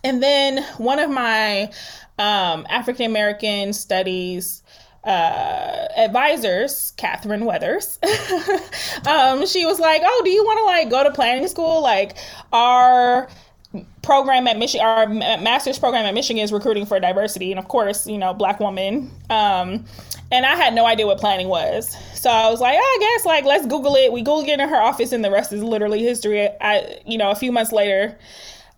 And 0.03 0.21
then 0.21 0.63
one 0.77 0.99
of 0.99 1.09
my 1.09 1.71
um, 2.17 2.65
African 2.69 3.05
American 3.05 3.73
studies 3.73 4.63
uh, 5.03 5.87
advisors, 5.97 6.93
Catherine 6.97 7.45
Weathers, 7.45 7.99
um, 9.07 9.45
she 9.45 9.65
was 9.65 9.79
like, 9.79 10.01
"Oh, 10.03 10.21
do 10.25 10.31
you 10.31 10.43
want 10.43 10.59
to 10.59 10.65
like 10.65 10.89
go 10.89 11.03
to 11.03 11.11
planning 11.11 11.47
school? 11.47 11.81
Like 11.81 12.17
our 12.51 13.27
program 14.01 14.47
at 14.47 14.57
Michigan, 14.57 14.85
our 14.85 15.07
master's 15.07 15.77
program 15.77 16.05
at 16.05 16.13
Michigan 16.13 16.43
is 16.43 16.51
recruiting 16.51 16.85
for 16.85 16.99
diversity, 16.99 17.51
and 17.51 17.59
of 17.59 17.67
course, 17.67 18.07
you 18.07 18.17
know, 18.17 18.33
black 18.33 18.59
woman. 18.59 19.11
Um, 19.29 19.85
and 20.31 20.45
I 20.45 20.55
had 20.55 20.73
no 20.73 20.87
idea 20.87 21.05
what 21.05 21.19
planning 21.19 21.49
was, 21.49 21.95
so 22.19 22.31
I 22.31 22.49
was 22.49 22.59
like, 22.59 22.75
oh, 22.79 22.81
I 22.81 22.97
guess 22.99 23.25
like 23.25 23.45
let's 23.45 23.67
Google 23.67 23.95
it. 23.95 24.11
We 24.11 24.23
Googled 24.23 24.47
it 24.47 24.59
in 24.59 24.69
her 24.69 24.81
office, 24.81 25.11
and 25.11 25.23
the 25.23 25.31
rest 25.31 25.53
is 25.53 25.61
literally 25.61 26.01
history. 26.01 26.49
I, 26.61 26.99
you 27.05 27.19
know, 27.19 27.29
a 27.29 27.35
few 27.35 27.51
months 27.51 27.71
later, 27.71 28.17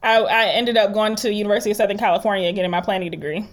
I, 0.04 0.18
I 0.18 0.46
ended 0.48 0.78
up 0.78 0.94
going 0.94 1.16
to 1.18 1.34
University 1.34 1.72
of 1.72 1.78
Southern 1.78 1.98
California 1.98 2.52
getting 2.54 2.72
my 2.72 2.82
planning 2.82 3.12
degree. 3.12 3.46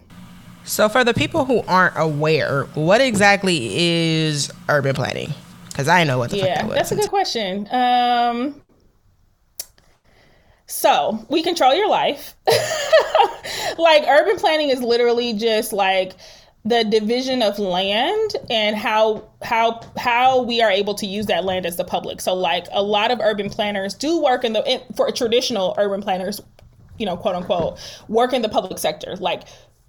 So, 0.64 0.88
for 0.88 1.04
the 1.04 1.12
people 1.12 1.44
who 1.44 1.62
aren't 1.68 1.94
aware, 1.96 2.64
what 2.74 3.00
exactly 3.00 3.70
is 3.72 4.50
urban 4.68 4.94
planning? 4.94 5.32
Because 5.68 5.88
I 5.88 6.04
know 6.04 6.18
what 6.18 6.30
the 6.30 6.38
yeah, 6.38 6.44
fuck 6.44 6.56
that 6.56 6.66
was. 6.68 6.74
That's 6.76 6.92
a 6.92 6.96
good 6.96 7.10
question. 7.10 7.68
Um, 7.70 8.62
so 10.66 11.24
we 11.28 11.42
control 11.42 11.74
your 11.74 11.88
life. 11.88 12.34
like 13.78 14.04
urban 14.08 14.36
planning 14.38 14.70
is 14.70 14.80
literally 14.80 15.32
just 15.34 15.72
like 15.72 16.14
the 16.64 16.82
division 16.84 17.42
of 17.42 17.58
land 17.58 18.36
and 18.48 18.74
how 18.74 19.28
how 19.42 19.80
how 19.98 20.42
we 20.42 20.62
are 20.62 20.70
able 20.70 20.94
to 20.94 21.06
use 21.06 21.26
that 21.26 21.44
land 21.44 21.66
as 21.66 21.76
the 21.76 21.84
public. 21.84 22.20
So 22.20 22.34
like 22.34 22.66
a 22.72 22.82
lot 22.82 23.10
of 23.10 23.20
urban 23.20 23.50
planners 23.50 23.94
do 23.94 24.22
work 24.22 24.44
in 24.44 24.54
the 24.54 24.64
in, 24.66 24.80
for 24.96 25.10
traditional 25.10 25.74
urban 25.76 26.00
planners, 26.00 26.40
you 26.98 27.04
know, 27.04 27.16
quote 27.16 27.34
unquote, 27.34 27.78
work 28.08 28.32
in 28.32 28.40
the 28.40 28.48
public 28.48 28.78
sector. 28.78 29.16
Like 29.16 29.42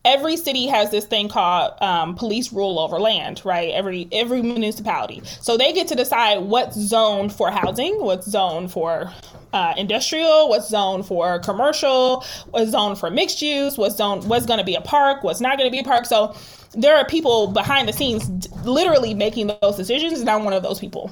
every 0.04 0.36
city 0.36 0.68
has 0.68 0.92
this 0.92 1.06
thing 1.06 1.30
called 1.30 1.74
um, 1.82 2.14
police 2.14 2.52
rule 2.52 2.78
over 2.78 3.00
land, 3.00 3.42
right? 3.46 3.74
Every 3.74 4.10
every 4.12 4.42
municipality, 4.42 5.22
so 5.40 5.56
they 5.56 5.72
get 5.72 5.88
to 5.90 5.96
decide 5.96 6.40
what's 6.40 6.78
zoned 6.78 7.32
for 7.32 7.52
housing, 7.52 8.02
what's 8.04 8.30
zoned 8.30 8.70
for 8.72 9.14
uh, 9.54 9.74
industrial, 9.78 10.50
what's 10.50 10.68
zoned 10.68 11.06
for 11.06 11.40
commercial, 11.40 12.26
what's 12.50 12.72
zoned 12.72 13.00
for 13.00 13.10
mixed 13.10 13.42
use, 13.42 13.78
what's 13.78 13.96
zoned 13.96 14.28
what's 14.28 14.46
going 14.46 14.60
to 14.60 14.66
be 14.66 14.76
a 14.76 14.82
park, 14.82 15.24
what's 15.24 15.40
not 15.40 15.58
going 15.58 15.70
to 15.70 15.72
be 15.72 15.80
a 15.80 15.84
park. 15.84 16.06
So 16.06 16.36
there 16.76 16.96
are 16.96 17.06
people 17.06 17.48
behind 17.48 17.88
the 17.88 17.94
scenes 17.94 18.52
literally 18.64 19.14
making 19.14 19.52
those 19.62 19.76
decisions 19.76 20.20
and 20.20 20.30
i'm 20.30 20.44
one 20.44 20.54
of 20.54 20.64
those 20.64 20.80
people. 20.80 21.12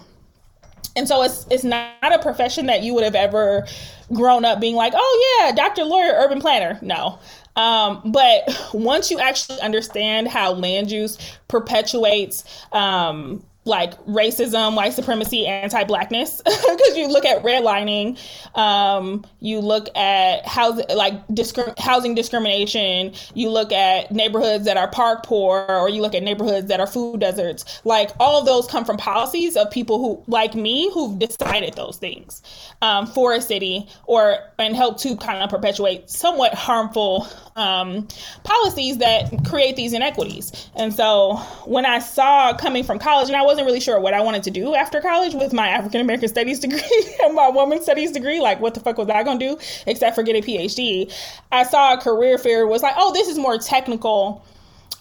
And 0.96 1.08
so 1.08 1.24
it's 1.24 1.48
it's 1.50 1.64
not 1.64 1.90
a 2.04 2.20
profession 2.20 2.68
that 2.68 2.84
you 2.84 2.94
would 2.94 3.04
have 3.04 3.16
ever 3.16 3.66
grown 4.14 4.46
up 4.46 4.60
being 4.60 4.76
like 4.76 4.94
oh 4.96 5.40
yeah 5.40 5.52
doctor 5.52 5.84
lawyer 5.84 6.14
urban 6.16 6.40
planner. 6.40 6.78
No. 6.82 7.18
Um, 7.56 8.02
but 8.06 8.44
once 8.74 9.10
you 9.10 9.20
actually 9.20 9.60
understand 9.62 10.28
how 10.28 10.54
land 10.54 10.92
use 10.92 11.18
perpetuates 11.48 12.44
um, 12.72 13.44
like 13.66 13.98
racism, 14.06 14.76
white 14.76 14.94
supremacy, 14.94 15.48
anti-blackness. 15.48 16.42
Because 16.74 16.98
you 16.98 17.08
look 17.08 17.26
at 17.26 17.44
redlining, 17.44 18.18
um, 18.58 19.24
you 19.40 19.60
look 19.60 19.96
at 19.96 20.46
housing, 20.48 20.86
like 20.96 21.28
discrim- 21.28 21.78
housing 21.78 22.16
discrimination. 22.16 23.14
You 23.36 23.50
look 23.52 23.72
at 23.72 24.12
neighborhoods 24.12 24.66
that 24.66 24.76
are 24.76 24.88
park 24.88 25.24
poor, 25.24 25.66
or 25.70 25.88
you 25.90 26.02
look 26.02 26.16
at 26.16 26.24
neighborhoods 26.24 26.68
that 26.70 26.80
are 26.80 26.88
food 26.88 27.20
deserts. 27.20 27.82
Like 27.84 28.10
all 28.20 28.40
of 28.40 28.46
those 28.46 28.66
come 28.66 28.86
from 28.86 28.98
policies 28.98 29.56
of 29.56 29.70
people 29.70 30.00
who, 30.00 30.24
like 30.32 30.56
me, 30.56 30.90
who've 30.94 31.20
decided 31.20 31.76
those 31.76 31.98
things 31.98 32.42
um, 32.82 33.06
for 33.06 33.34
a 33.34 33.42
city, 33.42 33.88
or 34.06 34.38
and 34.58 34.76
help 34.76 34.98
to 35.02 35.16
kind 35.18 35.44
of 35.44 35.50
perpetuate 35.50 36.10
somewhat 36.10 36.56
harmful 36.56 37.28
um, 37.56 38.08
policies 38.44 38.98
that 38.98 39.32
create 39.46 39.76
these 39.76 39.94
inequities. 39.94 40.70
And 40.76 40.94
so 40.94 41.36
when 41.66 41.86
I 41.86 42.00
saw 42.00 42.56
coming 42.56 42.84
from 42.84 42.98
college, 42.98 43.28
and 43.28 43.38
I 43.38 43.44
wasn't 43.54 43.68
really 43.68 43.80
sure 43.80 44.00
what 44.00 44.16
I 44.16 44.22
wanted 44.22 44.42
to 44.44 44.52
do 44.52 44.74
after 44.74 45.00
college 45.00 45.36
with 45.36 45.54
my 45.54 45.68
African 45.68 46.02
American 46.02 46.28
studies 46.28 46.60
degree 46.60 46.82
and 47.24 47.36
my 47.36 47.50
woman 47.50 47.82
studies 47.82 48.12
degree, 48.12 48.40
like 48.40 48.60
what 48.60 48.74
the 48.74 48.80
fuck 48.80 48.98
was 48.98 49.10
I 49.10 49.22
gonna 49.24 49.40
do 49.40 49.58
except 49.86 50.16
for 50.16 50.24
get 50.24 50.36
a 50.36 50.42
PhD? 50.42 51.14
I 51.52 51.64
saw 51.64 51.94
a 51.94 51.98
career 51.98 52.40
fair 52.40 52.66
was 52.66 52.82
like, 52.82 52.96
oh, 52.98 53.14
this 53.14 53.28
is 53.28 53.38
more 53.38 53.60
technical 53.60 54.44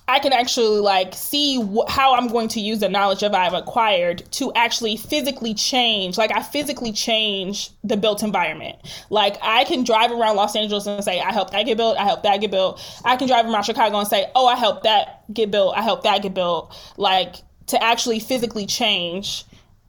I 0.08 0.18
can 0.18 0.32
actually 0.32 0.80
like 0.80 1.14
see 1.14 1.62
wh- 1.62 1.88
how 1.88 2.14
I'm 2.14 2.26
going 2.26 2.48
to 2.48 2.60
use 2.60 2.80
the 2.80 2.88
knowledge 2.88 3.20
that 3.20 3.34
I've 3.34 3.54
acquired 3.54 4.30
to 4.32 4.52
actually 4.54 4.96
physically 4.96 5.54
change. 5.54 6.18
Like 6.18 6.36
I 6.36 6.42
physically 6.42 6.92
change 6.92 7.70
the 7.84 7.96
built 7.96 8.22
environment. 8.22 8.76
Like 9.10 9.38
I 9.40 9.64
can 9.64 9.84
drive 9.84 10.10
around 10.10 10.36
Los 10.36 10.56
Angeles 10.56 10.86
and 10.86 11.02
say, 11.04 11.20
I 11.20 11.32
helped 11.32 11.52
that 11.52 11.62
get 11.64 11.76
built. 11.76 11.96
I 11.96 12.04
helped 12.04 12.24
that 12.24 12.38
get 12.42 12.50
built. 12.50 12.82
I 13.04 13.16
can 13.16 13.28
drive 13.28 13.46
around 13.46 13.62
Chicago 13.62 13.98
and 13.98 14.08
say, 14.08 14.26
oh, 14.34 14.46
I 14.46 14.56
helped 14.56 14.82
that 14.82 15.24
get 15.32 15.50
built. 15.50 15.76
I 15.76 15.82
helped 15.82 16.02
that 16.02 16.20
get 16.22 16.34
built. 16.34 16.76
Like 16.96 17.36
to 17.66 17.82
actually 17.82 18.18
physically 18.18 18.66
change 18.66 19.44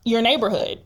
your 0.05 0.21
neighborhood 0.21 0.79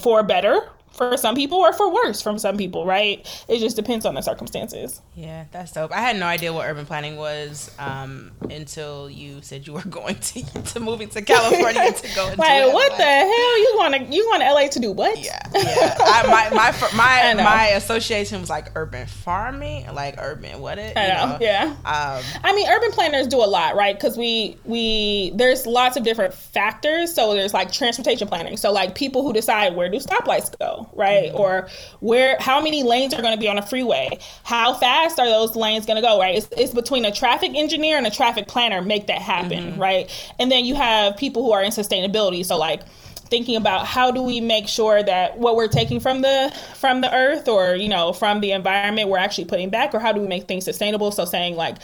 for 0.00 0.22
better 0.22 0.60
for 1.00 1.16
some 1.16 1.34
people 1.34 1.56
or 1.56 1.72
for 1.72 1.90
worse 1.90 2.20
from 2.20 2.38
some 2.38 2.58
people, 2.58 2.84
right? 2.84 3.26
It 3.48 3.58
just 3.60 3.74
depends 3.74 4.04
on 4.04 4.14
the 4.14 4.20
circumstances. 4.20 5.00
Yeah, 5.16 5.46
that's 5.50 5.72
dope. 5.72 5.92
I 5.92 6.00
had 6.02 6.18
no 6.18 6.26
idea 6.26 6.52
what 6.52 6.68
urban 6.68 6.84
planning 6.84 7.16
was 7.16 7.74
um, 7.78 8.32
until 8.50 9.08
you 9.08 9.40
said 9.40 9.66
you 9.66 9.72
were 9.72 9.82
going 9.88 10.16
to 10.16 10.42
to 10.42 10.80
moving 10.80 11.08
to 11.08 11.22
California 11.22 11.90
to 11.90 12.14
go 12.14 12.26
into 12.30 12.38
like 12.38 12.72
what 12.74 12.96
the 12.98 13.02
hell 13.02 13.58
you 13.58 13.74
want 13.78 13.94
to 13.94 14.02
you 14.14 14.26
want 14.28 14.42
to 14.42 14.52
LA 14.52 14.68
to 14.68 14.78
do 14.78 14.92
what? 14.92 15.18
Yeah, 15.18 15.40
yeah. 15.54 15.96
I, 15.98 16.26
my 16.26 16.54
my 16.54 16.92
my 16.94 17.34
my 17.42 17.66
association 17.68 18.38
was 18.42 18.50
like 18.50 18.72
urban 18.74 19.06
farming, 19.06 19.86
like 19.94 20.16
urban 20.18 20.60
what 20.60 20.78
it. 20.78 20.98
I 20.98 21.08
know. 21.08 21.26
know. 21.26 21.38
Yeah. 21.40 21.76
Um, 21.86 22.22
I 22.44 22.54
mean, 22.54 22.68
urban 22.68 22.92
planners 22.92 23.26
do 23.26 23.38
a 23.38 23.48
lot, 23.48 23.74
right? 23.74 23.96
Because 23.96 24.18
we 24.18 24.58
we 24.66 25.32
there's 25.34 25.66
lots 25.66 25.96
of 25.96 26.04
different 26.04 26.34
factors. 26.34 27.14
So 27.14 27.32
there's 27.32 27.54
like 27.54 27.72
transportation 27.72 28.28
planning. 28.28 28.58
So 28.58 28.70
like 28.70 28.94
people 28.94 29.22
who 29.22 29.32
decide 29.32 29.74
where 29.74 29.88
do 29.88 29.96
stoplights 29.96 30.56
go 30.58 30.89
right? 30.94 31.28
Mm-hmm. 31.28 31.36
Or 31.36 31.68
where, 32.00 32.36
how 32.40 32.60
many 32.60 32.82
lanes 32.82 33.14
are 33.14 33.22
going 33.22 33.34
to 33.34 33.40
be 33.40 33.48
on 33.48 33.58
a 33.58 33.62
freeway? 33.62 34.18
How 34.44 34.74
fast 34.74 35.18
are 35.18 35.28
those 35.28 35.56
lanes 35.56 35.86
going 35.86 35.96
to 35.96 36.02
go, 36.02 36.18
right? 36.18 36.36
It's, 36.36 36.48
it's, 36.56 36.74
between 36.74 37.04
a 37.04 37.12
traffic 37.12 37.52
engineer 37.54 37.98
and 37.98 38.06
a 38.06 38.10
traffic 38.10 38.48
planner 38.48 38.80
make 38.80 39.08
that 39.08 39.20
happen, 39.20 39.72
mm-hmm. 39.72 39.80
right? 39.80 40.32
And 40.38 40.50
then 40.50 40.64
you 40.64 40.74
have 40.74 41.16
people 41.16 41.42
who 41.42 41.52
are 41.52 41.62
in 41.62 41.70
sustainability. 41.72 42.44
So 42.44 42.56
like, 42.56 42.82
thinking 43.30 43.56
about 43.56 43.86
how 43.86 44.10
do 44.10 44.22
we 44.22 44.40
make 44.40 44.68
sure 44.68 45.02
that 45.02 45.38
what 45.38 45.56
we're 45.56 45.68
taking 45.68 46.00
from 46.00 46.22
the 46.22 46.52
from 46.74 47.00
the 47.00 47.14
earth 47.14 47.48
or 47.48 47.74
you 47.74 47.88
know 47.88 48.12
from 48.12 48.40
the 48.40 48.52
environment 48.52 49.08
we're 49.08 49.18
actually 49.18 49.44
putting 49.44 49.70
back 49.70 49.94
or 49.94 50.00
how 50.00 50.12
do 50.12 50.20
we 50.20 50.26
make 50.26 50.48
things 50.48 50.64
sustainable? 50.64 51.12
So 51.12 51.24
saying 51.24 51.56
like 51.56 51.76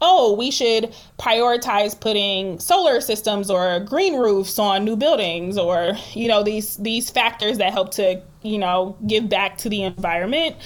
oh 0.00 0.34
we 0.34 0.50
should 0.50 0.94
prioritize 1.18 1.98
putting 1.98 2.58
solar 2.58 3.00
systems 3.00 3.50
or 3.50 3.80
green 3.80 4.16
roofs 4.18 4.58
on 4.58 4.84
new 4.84 4.96
buildings 4.96 5.58
or 5.58 5.92
you 6.12 6.26
know 6.26 6.42
these 6.42 6.76
these 6.78 7.10
factors 7.10 7.58
that 7.58 7.72
help 7.72 7.92
to 7.92 8.20
you 8.42 8.58
know 8.58 8.96
give 9.06 9.28
back 9.28 9.58
to 9.58 9.68
the 9.68 9.82
environment. 9.82 10.56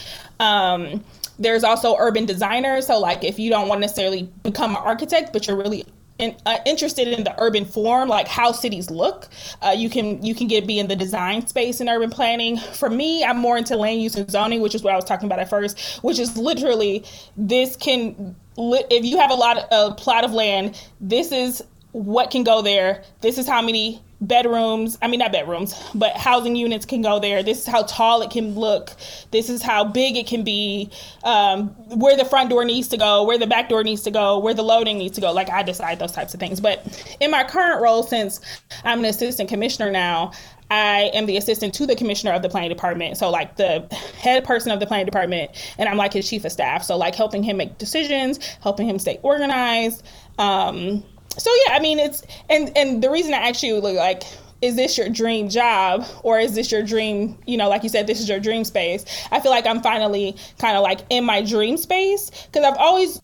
Um, 0.40 1.04
there's 1.40 1.64
also 1.64 1.96
urban 1.98 2.26
designers. 2.26 2.86
So 2.86 2.98
like 2.98 3.24
if 3.24 3.38
you 3.38 3.50
don't 3.50 3.68
want 3.68 3.78
to 3.78 3.82
necessarily 3.82 4.30
become 4.42 4.72
an 4.72 4.82
architect 4.82 5.32
but 5.32 5.46
you're 5.46 5.56
really 5.56 5.84
in, 6.18 6.36
uh, 6.46 6.58
interested 6.66 7.08
in 7.08 7.24
the 7.24 7.34
urban 7.40 7.64
form, 7.64 8.08
like 8.08 8.28
how 8.28 8.52
cities 8.52 8.90
look, 8.90 9.28
uh, 9.62 9.74
you 9.76 9.88
can 9.88 10.22
you 10.24 10.34
can 10.34 10.48
get 10.48 10.66
be 10.66 10.78
in 10.78 10.88
the 10.88 10.96
design 10.96 11.46
space 11.46 11.80
in 11.80 11.88
urban 11.88 12.10
planning. 12.10 12.58
For 12.58 12.90
me, 12.90 13.24
I'm 13.24 13.38
more 13.38 13.56
into 13.56 13.76
land 13.76 14.02
use 14.02 14.16
and 14.16 14.30
zoning, 14.30 14.60
which 14.60 14.74
is 14.74 14.82
what 14.82 14.92
I 14.92 14.96
was 14.96 15.04
talking 15.04 15.26
about 15.26 15.38
at 15.38 15.48
first, 15.48 15.98
which 16.02 16.18
is 16.18 16.36
literally 16.36 17.04
this 17.36 17.76
can 17.76 18.34
if 18.56 19.04
you 19.04 19.18
have 19.18 19.30
a 19.30 19.34
lot 19.34 19.58
of 19.58 19.64
a 19.70 19.94
plot 19.94 20.24
of 20.24 20.32
land, 20.32 20.80
this 21.00 21.30
is 21.30 21.62
what 21.92 22.30
can 22.30 22.44
go 22.44 22.62
there. 22.62 23.02
This 23.20 23.38
is 23.38 23.46
how 23.46 23.62
many 23.62 24.02
bedrooms 24.20 24.98
i 25.00 25.06
mean 25.06 25.20
not 25.20 25.30
bedrooms 25.30 25.80
but 25.94 26.16
housing 26.16 26.56
units 26.56 26.84
can 26.84 27.02
go 27.02 27.20
there 27.20 27.42
this 27.42 27.60
is 27.60 27.66
how 27.66 27.82
tall 27.84 28.20
it 28.20 28.30
can 28.30 28.54
look 28.56 28.90
this 29.30 29.48
is 29.48 29.62
how 29.62 29.84
big 29.84 30.16
it 30.16 30.26
can 30.26 30.42
be 30.42 30.90
um, 31.22 31.68
where 31.98 32.16
the 32.16 32.24
front 32.24 32.50
door 32.50 32.64
needs 32.64 32.88
to 32.88 32.96
go 32.96 33.22
where 33.22 33.38
the 33.38 33.46
back 33.46 33.68
door 33.68 33.84
needs 33.84 34.02
to 34.02 34.10
go 34.10 34.38
where 34.38 34.54
the 34.54 34.62
loading 34.62 34.98
needs 34.98 35.14
to 35.14 35.20
go 35.20 35.32
like 35.32 35.48
i 35.50 35.62
decide 35.62 36.00
those 36.00 36.10
types 36.10 36.34
of 36.34 36.40
things 36.40 36.60
but 36.60 36.84
in 37.20 37.30
my 37.30 37.44
current 37.44 37.80
role 37.80 38.02
since 38.02 38.40
i'm 38.84 38.98
an 38.98 39.04
assistant 39.04 39.48
commissioner 39.48 39.90
now 39.90 40.32
I 40.70 41.10
am 41.14 41.26
the 41.26 41.36
assistant 41.36 41.72
to 41.74 41.86
the 41.86 41.96
commissioner 41.96 42.32
of 42.32 42.42
the 42.42 42.48
planning 42.48 42.68
department. 42.68 43.16
So, 43.16 43.30
like 43.30 43.56
the 43.56 43.86
head 44.20 44.44
person 44.44 44.70
of 44.70 44.80
the 44.80 44.86
planning 44.86 45.06
department, 45.06 45.50
and 45.78 45.88
I'm 45.88 45.96
like 45.96 46.12
his 46.12 46.28
chief 46.28 46.44
of 46.44 46.52
staff. 46.52 46.82
So, 46.82 46.96
like 46.96 47.14
helping 47.14 47.42
him 47.42 47.56
make 47.56 47.78
decisions, 47.78 48.38
helping 48.60 48.88
him 48.88 48.98
stay 48.98 49.18
organized. 49.22 50.02
Um, 50.38 51.04
so 51.38 51.50
yeah, 51.66 51.74
I 51.74 51.80
mean 51.80 51.98
it's 51.98 52.22
and 52.50 52.76
and 52.76 53.02
the 53.02 53.10
reason 53.10 53.34
I 53.34 53.48
actually 53.48 53.68
you 53.68 53.80
like 53.80 54.24
is 54.60 54.76
this 54.76 54.98
your 54.98 55.08
dream 55.08 55.48
job 55.48 56.04
or 56.22 56.38
is 56.38 56.54
this 56.54 56.72
your 56.72 56.82
dream 56.82 57.38
you 57.46 57.56
know 57.56 57.68
like 57.68 57.82
you 57.82 57.88
said 57.88 58.06
this 58.06 58.20
is 58.20 58.28
your 58.28 58.40
dream 58.40 58.64
space? 58.64 59.04
I 59.30 59.40
feel 59.40 59.50
like 59.50 59.66
i'm 59.66 59.82
finally 59.82 60.36
kind 60.58 60.76
of 60.76 60.82
like 60.82 61.00
in 61.10 61.24
my 61.24 61.42
dream 61.42 61.76
space 61.76 62.30
because 62.46 62.64
i've 62.64 62.78
always 62.78 63.20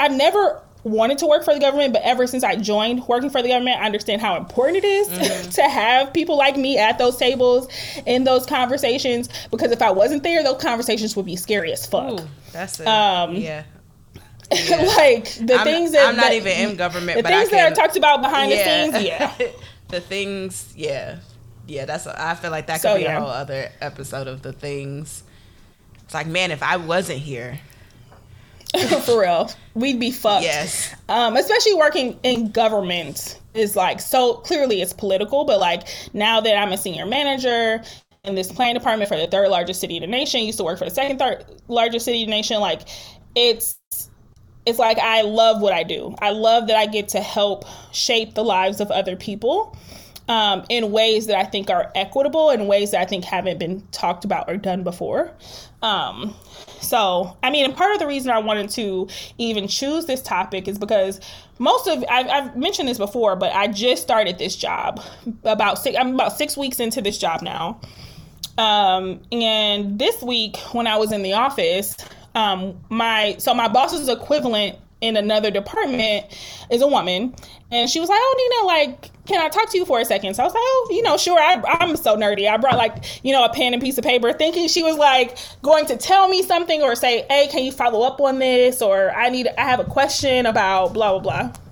i've 0.00 0.12
never 0.12 0.60
wanted 0.82 1.16
to 1.18 1.26
work 1.26 1.44
for 1.44 1.54
the 1.54 1.60
government 1.60 1.92
but 1.92 2.02
ever 2.02 2.26
since 2.26 2.44
i 2.44 2.56
joined 2.56 3.06
working 3.08 3.30
for 3.30 3.40
the 3.40 3.48
government 3.48 3.80
i 3.80 3.86
understand 3.86 4.20
how 4.20 4.36
important 4.36 4.76
it 4.76 4.84
is 4.84 5.08
mm-hmm. 5.08 5.50
to 5.50 5.62
have 5.62 6.12
people 6.12 6.36
like 6.36 6.56
me 6.56 6.76
at 6.76 6.98
those 6.98 7.16
tables 7.16 7.68
in 8.04 8.24
those 8.24 8.44
conversations 8.44 9.30
because 9.50 9.70
if 9.70 9.80
i 9.80 9.90
wasn't 9.90 10.22
there 10.22 10.42
those 10.42 10.60
conversations 10.60 11.16
would 11.16 11.26
be 11.26 11.36
scary 11.36 11.72
as 11.72 11.86
fuck. 11.86 12.20
Ooh, 12.20 12.26
that's 12.52 12.80
it 12.80 12.86
um, 12.86 13.34
yeah 13.36 13.62
yeah. 14.52 14.76
like 14.96 15.24
the 15.34 15.54
I'm, 15.54 15.64
things 15.64 15.92
that 15.92 16.08
I'm 16.08 16.16
not 16.16 16.22
that, 16.26 16.34
even 16.34 16.52
in 16.52 16.76
government. 16.76 17.16
The 17.16 17.22
but 17.22 17.32
things 17.32 17.48
can, 17.48 17.58
that 17.58 17.72
are 17.72 17.74
talked 17.74 17.96
about 17.96 18.22
behind 18.22 18.50
yeah. 18.50 18.86
the 18.86 18.92
scenes, 18.92 19.04
yeah. 19.06 19.34
the 19.88 20.00
things, 20.00 20.72
yeah, 20.76 21.18
yeah. 21.66 21.84
That's 21.84 22.06
I 22.06 22.34
feel 22.34 22.50
like 22.50 22.66
that 22.66 22.74
could 22.74 22.82
so, 22.82 22.96
be 22.96 23.02
yeah. 23.02 23.18
a 23.18 23.20
whole 23.20 23.30
other 23.30 23.70
episode 23.80 24.26
of 24.28 24.42
the 24.42 24.52
things. 24.52 25.22
It's 26.04 26.14
like, 26.14 26.26
man, 26.26 26.50
if 26.50 26.62
I 26.62 26.76
wasn't 26.76 27.20
here, 27.20 27.58
for 29.04 29.20
real, 29.20 29.50
we'd 29.74 30.00
be 30.00 30.10
fucked. 30.10 30.44
Yes. 30.44 30.94
Um, 31.08 31.36
especially 31.36 31.74
working 31.74 32.18
in 32.22 32.50
government 32.50 33.40
is 33.54 33.76
like 33.76 34.00
so 34.00 34.34
clearly 34.34 34.82
it's 34.82 34.92
political, 34.92 35.44
but 35.44 35.60
like 35.60 35.86
now 36.12 36.40
that 36.40 36.56
I'm 36.56 36.72
a 36.72 36.76
senior 36.76 37.06
manager 37.06 37.82
in 38.24 38.34
this 38.34 38.50
planning 38.50 38.74
department 38.74 39.08
for 39.08 39.16
the 39.16 39.26
third 39.26 39.48
largest 39.48 39.80
city 39.80 39.96
in 39.96 40.00
the 40.00 40.06
nation, 40.06 40.42
used 40.42 40.58
to 40.58 40.64
work 40.64 40.78
for 40.78 40.84
the 40.84 40.90
second 40.90 41.18
third 41.18 41.44
largest 41.68 42.04
city 42.04 42.22
in 42.22 42.30
the 42.30 42.36
nation, 42.36 42.60
like 42.60 42.88
it's 43.34 43.78
it's 44.66 44.78
like 44.78 44.98
I 44.98 45.22
love 45.22 45.60
what 45.60 45.72
I 45.72 45.82
do. 45.82 46.14
I 46.20 46.30
love 46.30 46.68
that 46.68 46.76
I 46.76 46.86
get 46.86 47.08
to 47.08 47.20
help 47.20 47.64
shape 47.92 48.34
the 48.34 48.44
lives 48.44 48.80
of 48.80 48.90
other 48.90 49.16
people 49.16 49.76
um, 50.28 50.64
in 50.68 50.90
ways 50.90 51.26
that 51.26 51.36
I 51.36 51.44
think 51.44 51.70
are 51.70 51.90
equitable 51.94 52.50
and 52.50 52.66
ways 52.66 52.92
that 52.92 53.00
I 53.00 53.04
think 53.04 53.24
haven't 53.24 53.58
been 53.58 53.86
talked 53.92 54.24
about 54.24 54.48
or 54.48 54.56
done 54.56 54.82
before. 54.82 55.30
Um, 55.82 56.34
so, 56.80 57.36
I 57.42 57.50
mean, 57.50 57.66
and 57.66 57.76
part 57.76 57.92
of 57.92 57.98
the 57.98 58.06
reason 58.06 58.30
I 58.30 58.38
wanted 58.38 58.70
to 58.70 59.08
even 59.36 59.68
choose 59.68 60.06
this 60.06 60.22
topic 60.22 60.66
is 60.66 60.78
because 60.78 61.20
most 61.58 61.86
of 61.86 62.04
I've, 62.08 62.28
I've 62.28 62.56
mentioned 62.56 62.88
this 62.88 62.98
before, 62.98 63.36
but 63.36 63.52
I 63.52 63.66
just 63.66 64.02
started 64.02 64.38
this 64.38 64.56
job 64.56 65.02
about 65.44 65.78
six. 65.78 65.96
I'm 65.98 66.14
about 66.14 66.36
six 66.36 66.56
weeks 66.56 66.80
into 66.80 67.02
this 67.02 67.18
job 67.18 67.42
now. 67.42 67.80
Um, 68.56 69.20
and 69.32 69.98
this 69.98 70.22
week, 70.22 70.56
when 70.72 70.86
I 70.86 70.96
was 70.96 71.12
in 71.12 71.22
the 71.22 71.34
office, 71.34 71.96
um, 72.34 72.80
my 72.88 73.36
so 73.38 73.54
my 73.54 73.68
boss's 73.68 74.08
equivalent 74.08 74.78
in 75.00 75.16
another 75.16 75.50
department 75.50 76.26
is 76.70 76.80
a 76.80 76.86
woman, 76.86 77.34
and 77.70 77.90
she 77.90 78.00
was 78.00 78.08
like, 78.08 78.18
"Oh, 78.20 78.34
Nina, 78.38 78.66
like, 78.66 79.10
can 79.26 79.40
I 79.40 79.48
talk 79.48 79.70
to 79.70 79.78
you 79.78 79.84
for 79.84 80.00
a 80.00 80.04
second? 80.04 80.34
So 80.34 80.42
I 80.42 80.46
was 80.46 80.54
like, 80.54 80.62
"Oh, 80.64 80.88
you 80.90 81.02
know, 81.02 81.16
sure." 81.16 81.38
I, 81.38 81.62
I'm 81.80 81.96
so 81.96 82.16
nerdy. 82.16 82.48
I 82.48 82.56
brought 82.56 82.76
like, 82.76 83.24
you 83.24 83.32
know, 83.32 83.44
a 83.44 83.52
pen 83.52 83.74
and 83.74 83.82
piece 83.82 83.98
of 83.98 84.04
paper, 84.04 84.32
thinking 84.32 84.68
she 84.68 84.82
was 84.82 84.96
like 84.96 85.36
going 85.62 85.86
to 85.86 85.96
tell 85.96 86.28
me 86.28 86.42
something 86.42 86.82
or 86.82 86.94
say, 86.94 87.26
"Hey, 87.28 87.48
can 87.48 87.64
you 87.64 87.72
follow 87.72 88.02
up 88.02 88.20
on 88.20 88.38
this?" 88.38 88.80
or 88.82 89.10
"I 89.12 89.28
need, 89.28 89.48
I 89.58 89.62
have 89.62 89.80
a 89.80 89.84
question 89.84 90.46
about 90.46 90.94
blah 90.94 91.18
blah 91.18 91.50
blah." 91.50 91.63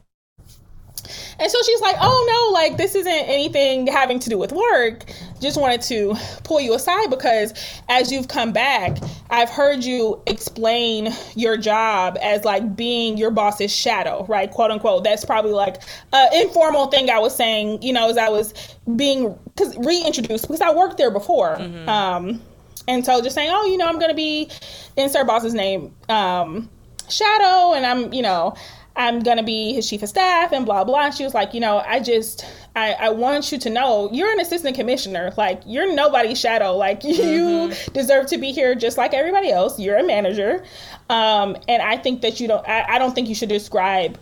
And 1.38 1.50
so 1.50 1.58
she's 1.64 1.80
like, 1.80 1.96
"Oh 2.00 2.26
no, 2.28 2.52
like 2.52 2.76
this 2.76 2.94
isn't 2.94 3.12
anything 3.12 3.86
having 3.86 4.18
to 4.20 4.30
do 4.30 4.38
with 4.38 4.52
work." 4.52 5.04
just 5.42 5.60
wanted 5.60 5.82
to 5.82 6.14
pull 6.44 6.60
you 6.60 6.72
aside 6.72 7.10
because 7.10 7.52
as 7.88 8.10
you've 8.10 8.28
come 8.28 8.52
back, 8.52 8.96
I've 9.28 9.50
heard 9.50 9.84
you 9.84 10.22
explain 10.26 11.12
your 11.34 11.56
job 11.56 12.16
as 12.22 12.44
like 12.44 12.76
being 12.76 13.18
your 13.18 13.30
boss's 13.30 13.74
shadow, 13.74 14.24
right? 14.28 14.50
Quote 14.50 14.70
unquote. 14.70 15.04
That's 15.04 15.24
probably 15.24 15.52
like 15.52 15.82
an 16.12 16.28
informal 16.32 16.86
thing 16.86 17.10
I 17.10 17.18
was 17.18 17.34
saying, 17.34 17.82
you 17.82 17.92
know, 17.92 18.08
as 18.08 18.16
I 18.16 18.28
was 18.28 18.54
being 18.96 19.36
cause 19.56 19.76
reintroduced 19.76 20.46
because 20.46 20.60
I 20.60 20.72
worked 20.72 20.96
there 20.96 21.10
before. 21.10 21.56
Mm-hmm. 21.56 21.88
Um, 21.88 22.40
and 22.88 23.04
so 23.04 23.20
just 23.20 23.34
saying, 23.34 23.50
oh, 23.52 23.64
you 23.66 23.76
know, 23.76 23.86
I'm 23.86 23.98
going 23.98 24.10
to 24.10 24.16
be 24.16 24.48
insert 24.96 25.26
boss's 25.26 25.54
name, 25.54 25.94
um, 26.08 26.68
shadow, 27.08 27.74
and 27.74 27.86
I'm, 27.86 28.12
you 28.12 28.22
know, 28.22 28.54
I'm 28.96 29.20
gonna 29.20 29.42
be 29.42 29.72
his 29.72 29.88
chief 29.88 30.02
of 30.02 30.08
staff 30.08 30.52
and 30.52 30.66
blah 30.66 30.84
blah. 30.84 31.06
And 31.06 31.14
she 31.14 31.24
was 31.24 31.34
like, 31.34 31.54
you 31.54 31.60
know, 31.60 31.78
I 31.78 32.00
just 32.00 32.46
I, 32.76 32.92
I 32.92 33.08
want 33.10 33.52
you 33.52 33.58
to 33.58 33.70
know 33.70 34.10
you're 34.12 34.30
an 34.30 34.40
assistant 34.40 34.76
commissioner. 34.76 35.32
Like 35.36 35.62
you're 35.66 35.92
nobody's 35.92 36.38
shadow. 36.38 36.76
Like 36.76 37.04
you 37.04 37.14
mm-hmm. 37.14 37.92
deserve 37.92 38.26
to 38.26 38.38
be 38.38 38.52
here 38.52 38.74
just 38.74 38.98
like 38.98 39.14
everybody 39.14 39.50
else. 39.50 39.78
You're 39.78 39.98
a 39.98 40.04
manager. 40.04 40.64
Um, 41.08 41.56
and 41.68 41.82
I 41.82 41.96
think 41.96 42.22
that 42.22 42.40
you 42.40 42.48
don't 42.48 42.66
I, 42.68 42.94
I 42.94 42.98
don't 42.98 43.14
think 43.14 43.28
you 43.28 43.34
should 43.34 43.48
describe 43.48 44.18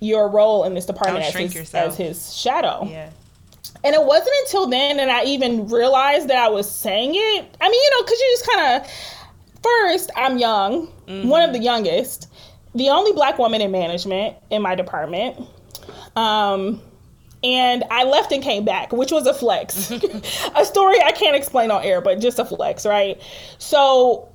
your 0.00 0.28
role 0.28 0.64
in 0.64 0.74
this 0.74 0.86
department 0.86 1.24
as 1.24 1.34
his, 1.34 1.74
as 1.74 1.96
his 1.96 2.36
shadow. 2.36 2.86
Yeah. 2.90 3.10
And 3.82 3.94
it 3.94 4.02
wasn't 4.02 4.34
until 4.44 4.66
then 4.66 4.96
that 4.96 5.10
I 5.10 5.24
even 5.24 5.68
realized 5.68 6.28
that 6.28 6.36
I 6.36 6.48
was 6.48 6.70
saying 6.70 7.12
it. 7.14 7.56
I 7.60 7.68
mean, 7.68 7.82
you 7.82 7.90
know, 7.90 8.02
because 8.02 8.18
you 8.18 8.36
just 8.38 8.46
kind 8.46 8.82
of 8.82 8.90
first, 9.62 10.10
I'm 10.16 10.38
young, 10.38 10.86
mm-hmm. 11.06 11.28
one 11.28 11.42
of 11.42 11.52
the 11.52 11.58
youngest 11.58 12.28
the 12.74 12.88
only 12.90 13.12
black 13.12 13.38
woman 13.38 13.60
in 13.60 13.70
management 13.70 14.36
in 14.50 14.62
my 14.62 14.74
department. 14.74 15.48
Um, 16.16 16.80
and 17.42 17.84
I 17.90 18.04
left 18.04 18.32
and 18.32 18.42
came 18.42 18.64
back, 18.64 18.92
which 18.92 19.12
was 19.12 19.26
a 19.26 19.34
flex. 19.34 19.90
a 20.56 20.64
story 20.64 21.00
I 21.02 21.12
can't 21.12 21.36
explain 21.36 21.70
on 21.70 21.82
air, 21.84 22.00
but 22.00 22.20
just 22.20 22.38
a 22.38 22.44
flex, 22.44 22.86
right? 22.86 23.20
So 23.58 24.28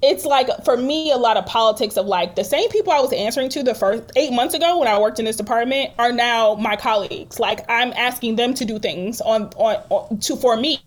it's 0.00 0.24
like 0.24 0.48
for 0.64 0.76
me 0.76 1.10
a 1.10 1.16
lot 1.16 1.36
of 1.36 1.44
politics 1.46 1.96
of 1.96 2.06
like 2.06 2.36
the 2.36 2.44
same 2.44 2.68
people 2.70 2.92
I 2.92 3.00
was 3.00 3.12
answering 3.12 3.48
to 3.50 3.64
the 3.64 3.74
first 3.74 4.12
eight 4.14 4.32
months 4.32 4.54
ago 4.54 4.78
when 4.78 4.86
I 4.86 4.98
worked 4.98 5.18
in 5.18 5.24
this 5.24 5.36
department 5.36 5.92
are 5.98 6.12
now 6.12 6.54
my 6.54 6.76
colleagues. 6.76 7.40
Like 7.40 7.68
I'm 7.68 7.92
asking 7.94 8.36
them 8.36 8.54
to 8.54 8.64
do 8.64 8.78
things 8.78 9.20
on 9.20 9.50
on, 9.56 9.82
on 9.90 10.18
to 10.20 10.36
for 10.36 10.56
me 10.56 10.80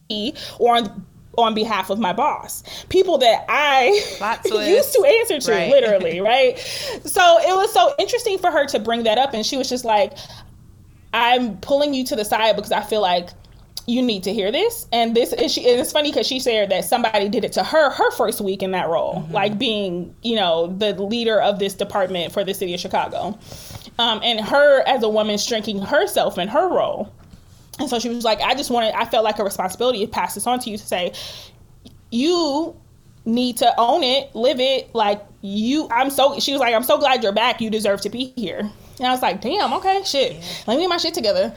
or 0.60 0.78
on 0.78 1.06
on 1.38 1.54
behalf 1.54 1.90
of 1.90 2.00
my 2.00 2.14
boss. 2.14 2.64
People 2.90 3.18
that 3.20 3.46
I 3.48 3.88
used 4.46 4.94
to 4.94 5.06
answer 5.06 5.40
to, 5.40 5.52
right. 5.52 5.70
literally, 5.70 6.20
right? 6.22 6.58
So 6.60 7.38
it 7.40 7.56
was 7.56 7.72
so 7.74 7.94
interesting 8.00 8.38
for 8.38 8.52
her 8.52 8.66
to 8.68 8.80
bring 8.80 9.04
that 9.04 9.18
up. 9.18 9.34
And 9.34 9.46
she 9.46 9.58
was 9.58 9.70
just 9.70 9.86
like, 9.86 10.14
I'm 11.14 11.58
pulling 11.58 11.94
you 11.94 12.06
to 12.06 12.16
the 12.16 12.26
side 12.26 12.56
because 12.56 12.72
I 12.72 12.82
feel 12.82 13.02
like 13.02 13.30
you 13.88 14.02
need 14.02 14.24
to 14.24 14.34
hear 14.34 14.52
this. 14.52 14.88
And 14.92 15.16
this 15.16 15.34
is 15.34 15.52
she, 15.52 15.70
and 15.70 15.80
it's 15.80 15.92
funny 15.92 16.12
because 16.12 16.28
she 16.28 16.40
said 16.40 16.70
that 16.70 16.86
somebody 16.86 17.30
did 17.30 17.44
it 17.44 17.54
to 17.54 17.64
her 17.64 17.90
her 17.90 18.12
first 18.12 18.40
week 18.40 18.62
in 18.62 18.72
that 18.72 18.88
role, 18.88 19.16
mm-hmm. 19.16 19.34
like 19.34 19.58
being, 19.58 20.16
you 20.22 20.36
know, 20.36 20.68
the 20.68 20.94
leader 20.94 21.42
of 21.42 21.60
this 21.60 21.74
department 21.74 22.32
for 22.32 22.44
the 22.44 22.54
city 22.54 22.74
of 22.74 22.80
Chicago. 22.80 23.38
Um, 24.00 24.22
and 24.24 24.40
her 24.40 24.88
as 24.88 25.04
a 25.04 25.10
woman 25.10 25.38
shrinking 25.38 25.82
herself 25.82 26.38
in 26.38 26.48
her 26.48 26.70
role 26.70 27.12
and 27.82 27.90
so 27.90 28.00
she 28.00 28.10
was 28.10 28.24
like, 28.24 28.40
I 28.42 28.54
just 28.56 28.70
wanted, 28.70 28.94
I 28.94 29.06
felt 29.06 29.24
like 29.24 29.40
a 29.40 29.44
responsibility 29.44 30.06
to 30.06 30.12
pass 30.12 30.36
this 30.36 30.48
on 30.48 30.60
to 30.60 30.70
you 30.70 30.78
to 30.78 30.86
say, 30.86 31.14
you 32.12 32.76
need 33.26 33.58
to 33.58 33.74
own 33.78 34.04
it, 34.04 34.34
live 34.36 34.60
it. 34.60 34.94
Like 34.94 35.24
you, 35.42 35.88
I'm 35.92 36.10
so, 36.10 36.40
she 36.40 36.52
was 36.52 36.60
like, 36.60 36.74
I'm 36.74 36.84
so 36.84 36.98
glad 36.98 37.24
you're 37.24 37.32
back. 37.32 37.62
You 37.62 37.70
deserve 37.70 38.02
to 38.02 38.10
be 38.10 38.34
here. 38.36 38.60
And 38.60 39.08
I 39.08 39.12
was 39.12 39.22
like, 39.22 39.42
damn, 39.42 39.74
okay, 39.74 40.02
shit. 40.06 40.34
Yeah. 40.34 40.44
Let 40.68 40.76
me 40.76 40.84
get 40.84 40.90
my 40.90 40.98
shit 40.98 41.14
together. 41.14 41.54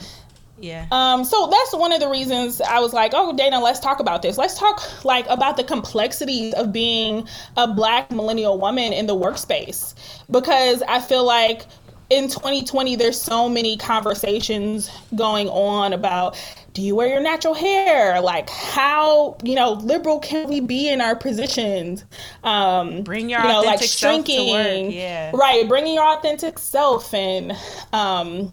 Yeah. 0.59 0.87
Um, 0.93 1.25
so 1.25 1.49
that's 1.49 1.75
one 1.75 1.93
of 1.93 2.01
the 2.01 2.09
reasons 2.09 2.61
I 2.61 2.79
was 2.79 2.93
like, 2.93 3.13
oh, 3.15 3.37
Dana, 3.37 3.61
let's 3.61 3.81
talk 3.81 4.01
about 4.01 4.23
this. 4.23 4.39
Let's 4.39 4.59
talk 4.59 5.05
like 5.05 5.27
about 5.29 5.57
the 5.57 5.65
complexities 5.65 6.55
of 6.55 6.73
being 6.73 7.29
a 7.57 7.67
black 7.67 8.11
millennial 8.11 8.59
woman 8.59 8.93
in 8.93 9.07
the 9.07 9.15
workspace. 9.15 9.95
Because 10.31 10.83
I 10.83 11.01
feel 11.01 11.25
like 11.25 11.67
in 12.11 12.29
2020 12.29 12.97
there's 12.97 13.21
so 13.21 13.49
many 13.49 13.77
conversations 13.77 14.91
going 15.15 15.49
on 15.49 15.93
about 15.93 16.37
do 16.75 16.83
you 16.83 16.97
wear 16.97 17.07
your 17.07 17.21
natural 17.21 17.55
hair? 17.55 18.21
Like 18.21 18.51
how 18.51 19.37
you 19.45 19.55
know 19.55 19.75
liberal 19.75 20.19
can 20.19 20.49
we 20.49 20.61
be 20.61 20.89
in 20.89 21.01
our 21.01 21.15
positions? 21.15 22.05
Um 22.43 23.03
bring 23.03 23.31
your 23.31 23.41
you 23.41 23.49
know 23.49 23.63
like 23.63 23.81
shrinking. 23.83 24.91
yeah. 24.91 25.31
Right 25.35 25.69
bringing 25.69 25.95
your 25.95 26.19
authentic 26.19 26.59
self 26.59 27.15
and 27.15 27.53
um 27.93 28.53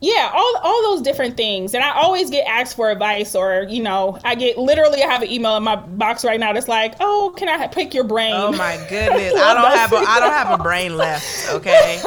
yeah 0.00 0.30
all, 0.32 0.56
all 0.62 0.82
those 0.82 1.02
different 1.02 1.36
things. 1.36 1.74
And 1.74 1.84
i 1.84 1.90
always 1.90 2.30
get 2.30 2.46
asked 2.46 2.76
for 2.76 2.90
advice 2.90 3.34
or 3.34 3.66
you 3.68 3.82
know 3.82 4.18
i 4.24 4.34
get 4.34 4.58
literally 4.58 5.02
i 5.02 5.06
have 5.06 5.22
an 5.22 5.30
email 5.30 5.56
in 5.56 5.62
my 5.62 5.76
box 5.76 6.24
right 6.24 6.40
now 6.40 6.52
that's 6.52 6.68
like 6.68 6.94
oh 7.00 7.34
can 7.36 7.48
i 7.48 7.66
pick 7.68 7.94
your 7.94 8.04
brain? 8.04 8.32
Oh 8.34 8.52
my 8.52 8.76
goodness. 8.88 9.34
I 9.34 9.54
don't 9.54 9.78
have 9.78 9.92
a 9.92 9.96
i 9.96 10.20
don't 10.20 10.32
have 10.32 10.58
a 10.58 10.62
brain 10.62 10.96
left 10.96 11.48
okay? 11.50 12.02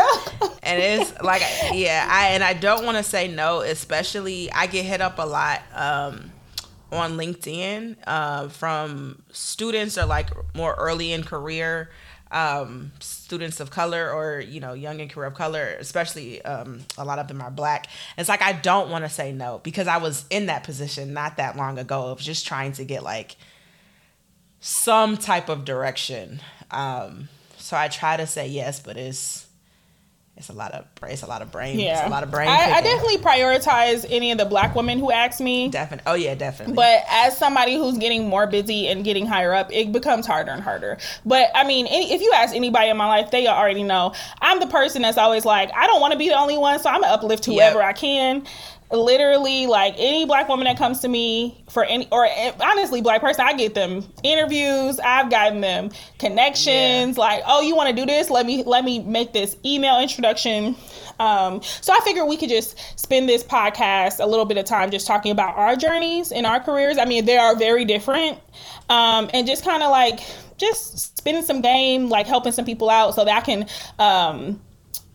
And 0.64 0.82
it's 0.82 1.22
like 1.22 1.42
yeah 1.74 2.08
i 2.10 2.30
and 2.30 2.44
i 2.44 2.54
don't 2.54 2.86
want 2.86 2.98
to 2.98 3.04
say 3.04 3.28
no 3.28 3.62
especially 3.62 4.52
i 4.52 4.66
get 4.68 4.86
hit 4.86 5.02
up 5.02 5.20
a 5.20 5.26
lot 5.26 5.62
um 5.74 6.32
on 6.92 7.18
linkedin 7.18 7.96
uh, 8.06 8.48
from 8.50 9.22
students 9.32 9.98
or 9.98 10.06
like 10.06 10.30
more 10.56 10.76
early 10.76 11.12
in 11.12 11.24
career 11.24 11.90
um, 12.34 12.92
students 13.00 13.60
of 13.60 13.70
color 13.70 14.12
or 14.12 14.42
you 14.42 14.60
know 14.60 14.74
young 14.74 15.00
and 15.00 15.14
queer 15.14 15.28
of 15.28 15.36
color 15.36 15.78
especially 15.80 16.44
um, 16.44 16.82
a 16.98 17.06
lot 17.06 17.20
of 17.20 17.28
them 17.28 17.42
are 17.42 17.52
black. 17.52 17.88
It's 18.18 18.28
like 18.28 18.42
i 18.42 18.52
don't 18.52 18.90
want 18.90 19.06
to 19.06 19.10
say 19.10 19.32
no 19.32 19.62
because 19.64 19.88
i 19.88 19.98
was 19.98 20.26
in 20.30 20.48
that 20.48 20.64
position 20.64 21.14
not 21.14 21.38
that 21.38 21.56
long 21.56 21.78
ago 21.78 22.08
of 22.08 22.20
just 22.20 22.46
trying 22.46 22.74
to 22.74 22.84
get 22.84 23.04
like 23.04 23.36
some 24.60 25.18
type 25.18 25.50
of 25.50 25.64
direction. 25.64 26.42
Um, 26.72 27.30
so 27.58 27.78
i 27.78 27.88
try 27.88 28.18
to 28.18 28.28
say 28.28 28.48
yes 28.48 28.80
but 28.80 28.98
it's 28.98 29.43
it's 30.36 30.50
a 30.50 30.54
lot 30.54 30.72
of 30.72 30.86
it's 31.04 31.22
a 31.22 31.28
lot 31.28 31.44
of 31.44 31.52
brain. 31.52 31.80
Yeah, 31.80 32.00
it's 32.00 32.08
a 32.08 32.10
lot 32.10 32.24
of 32.24 32.32
brain. 32.32 32.48
I, 32.48 32.72
I, 32.72 32.82
definitely 32.82 33.18
prioritize 33.18 34.04
any 34.10 34.32
of 34.32 34.40
the 34.40 34.46
black 34.46 34.74
women 34.76 34.98
who 34.98 35.12
ask 35.12 35.40
me. 35.40 35.70
Definitely. 35.70 36.12
Oh 36.12 36.16
yeah, 36.16 36.34
definitely. 36.34 36.74
But 36.74 37.04
as 37.08 37.38
somebody 37.38 37.76
who's 37.76 38.00
getting 38.00 38.30
more 38.30 38.48
busy 38.48 38.88
and 38.88 39.04
getting 39.06 39.28
higher 39.28 39.54
up, 39.54 39.72
it 39.72 39.92
becomes 39.92 40.26
harder 40.26 40.50
and 40.50 40.62
harder. 40.62 40.98
But 41.24 41.52
I 41.54 41.64
mean, 41.66 41.86
any, 41.86 42.12
if 42.12 42.22
you 42.22 42.32
ask 42.34 42.56
anybody 42.56 42.90
in 42.90 42.98
my 42.98 43.06
life, 43.06 43.30
they 43.30 43.46
already 43.46 43.84
know 43.84 44.14
I'm 44.42 44.60
the 44.60 44.68
person 44.68 45.04
that's 45.04 45.20
always 45.20 45.46
like, 45.46 45.70
I 45.76 45.86
don't 45.86 46.02
want 46.02 46.14
to 46.14 46.18
be 46.18 46.30
the 46.30 46.40
only 46.40 46.58
one, 46.58 46.80
so 46.80 46.90
I'm 46.90 47.02
gonna 47.02 47.14
uplift 47.14 47.46
whoever 47.46 47.80
yep. 47.80 47.90
I 47.90 47.94
can 47.94 48.44
literally 48.92 49.66
like 49.66 49.96
any 49.98 50.26
black 50.26 50.48
woman 50.48 50.66
that 50.66 50.78
comes 50.78 51.00
to 51.00 51.08
me 51.08 51.64
for 51.70 51.84
any 51.86 52.08
or 52.12 52.26
eh, 52.26 52.52
honestly 52.62 53.02
black 53.02 53.22
person 53.22 53.44
i 53.46 53.54
get 53.54 53.74
them 53.74 54.04
interviews 54.24 55.00
i've 55.00 55.30
gotten 55.30 55.62
them 55.62 55.90
connections 56.20 57.18
yeah. 57.18 57.24
like 57.24 57.44
oh 57.48 57.62
you 57.62 57.76
want 57.76 57.90
to 57.90 57.96
do 57.96 58.06
this? 58.06 58.30
Let 58.30 58.46
me 58.46 58.64
let 58.64 58.84
me 58.84 59.00
make 59.00 59.34
this 59.34 59.58
email 59.66 60.00
introduction. 60.00 60.76
Um, 61.20 61.62
so 61.62 61.94
i 61.94 62.00
figured 62.04 62.28
we 62.28 62.38
could 62.38 62.50
just 62.50 62.78
spend 63.00 63.30
this 63.30 63.44
podcast 63.44 64.24
a 64.24 64.26
little 64.26 64.46
bit 64.46 64.58
of 64.58 64.66
time 64.66 64.92
just 64.92 65.06
talking 65.06 65.32
about 65.32 65.56
our 65.56 65.76
journeys 65.76 66.32
in 66.32 66.46
our 66.46 66.60
careers. 66.60 66.98
I 66.98 67.06
mean 67.06 67.26
they 67.26 67.38
are 67.38 67.56
very 67.56 67.86
different. 67.86 68.40
Um, 68.90 69.30
and 69.34 69.48
just 69.48 69.64
kind 69.64 69.82
of 69.82 69.92
like 69.92 70.20
just 70.58 71.18
spending 71.18 71.44
some 71.44 71.62
game 71.62 72.10
like 72.10 72.28
helping 72.28 72.52
some 72.52 72.66
people 72.66 72.90
out 72.90 73.16
so 73.16 73.26
that 73.26 73.36
i 73.36 73.42
can 73.42 73.66
um, 73.98 74.62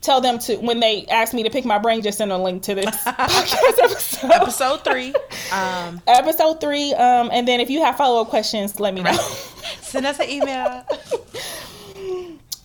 tell 0.01 0.21
them 0.21 0.39
to 0.39 0.57
when 0.57 0.81
they 0.81 1.07
ask 1.07 1.35
me 1.35 1.43
to 1.43 1.51
pick 1.51 1.65
my 1.65 1.79
brain, 1.79 2.03
just 2.03 2.19
send 2.19 2.33
a 2.33 2.39
link 2.39 2.63
to 2.65 2.75
this 2.75 2.87
podcast 3.05 3.79
episode. 3.83 4.31
episode 4.31 4.85
three. 4.85 5.15
Um, 5.53 6.01
episode 6.07 6.61
three. 6.61 6.95
Um, 6.95 7.31
and 7.33 7.47
then 7.47 7.61
if 7.61 7.71
you 7.71 7.83
have 7.83 7.97
follow 7.97 8.23
up 8.23 8.29
questions, 8.29 8.79
let 8.81 8.95
me 8.95 9.03
know. 9.03 9.13
send 9.81 10.07
us 10.07 10.19
an 10.21 10.29
email. 10.29 10.85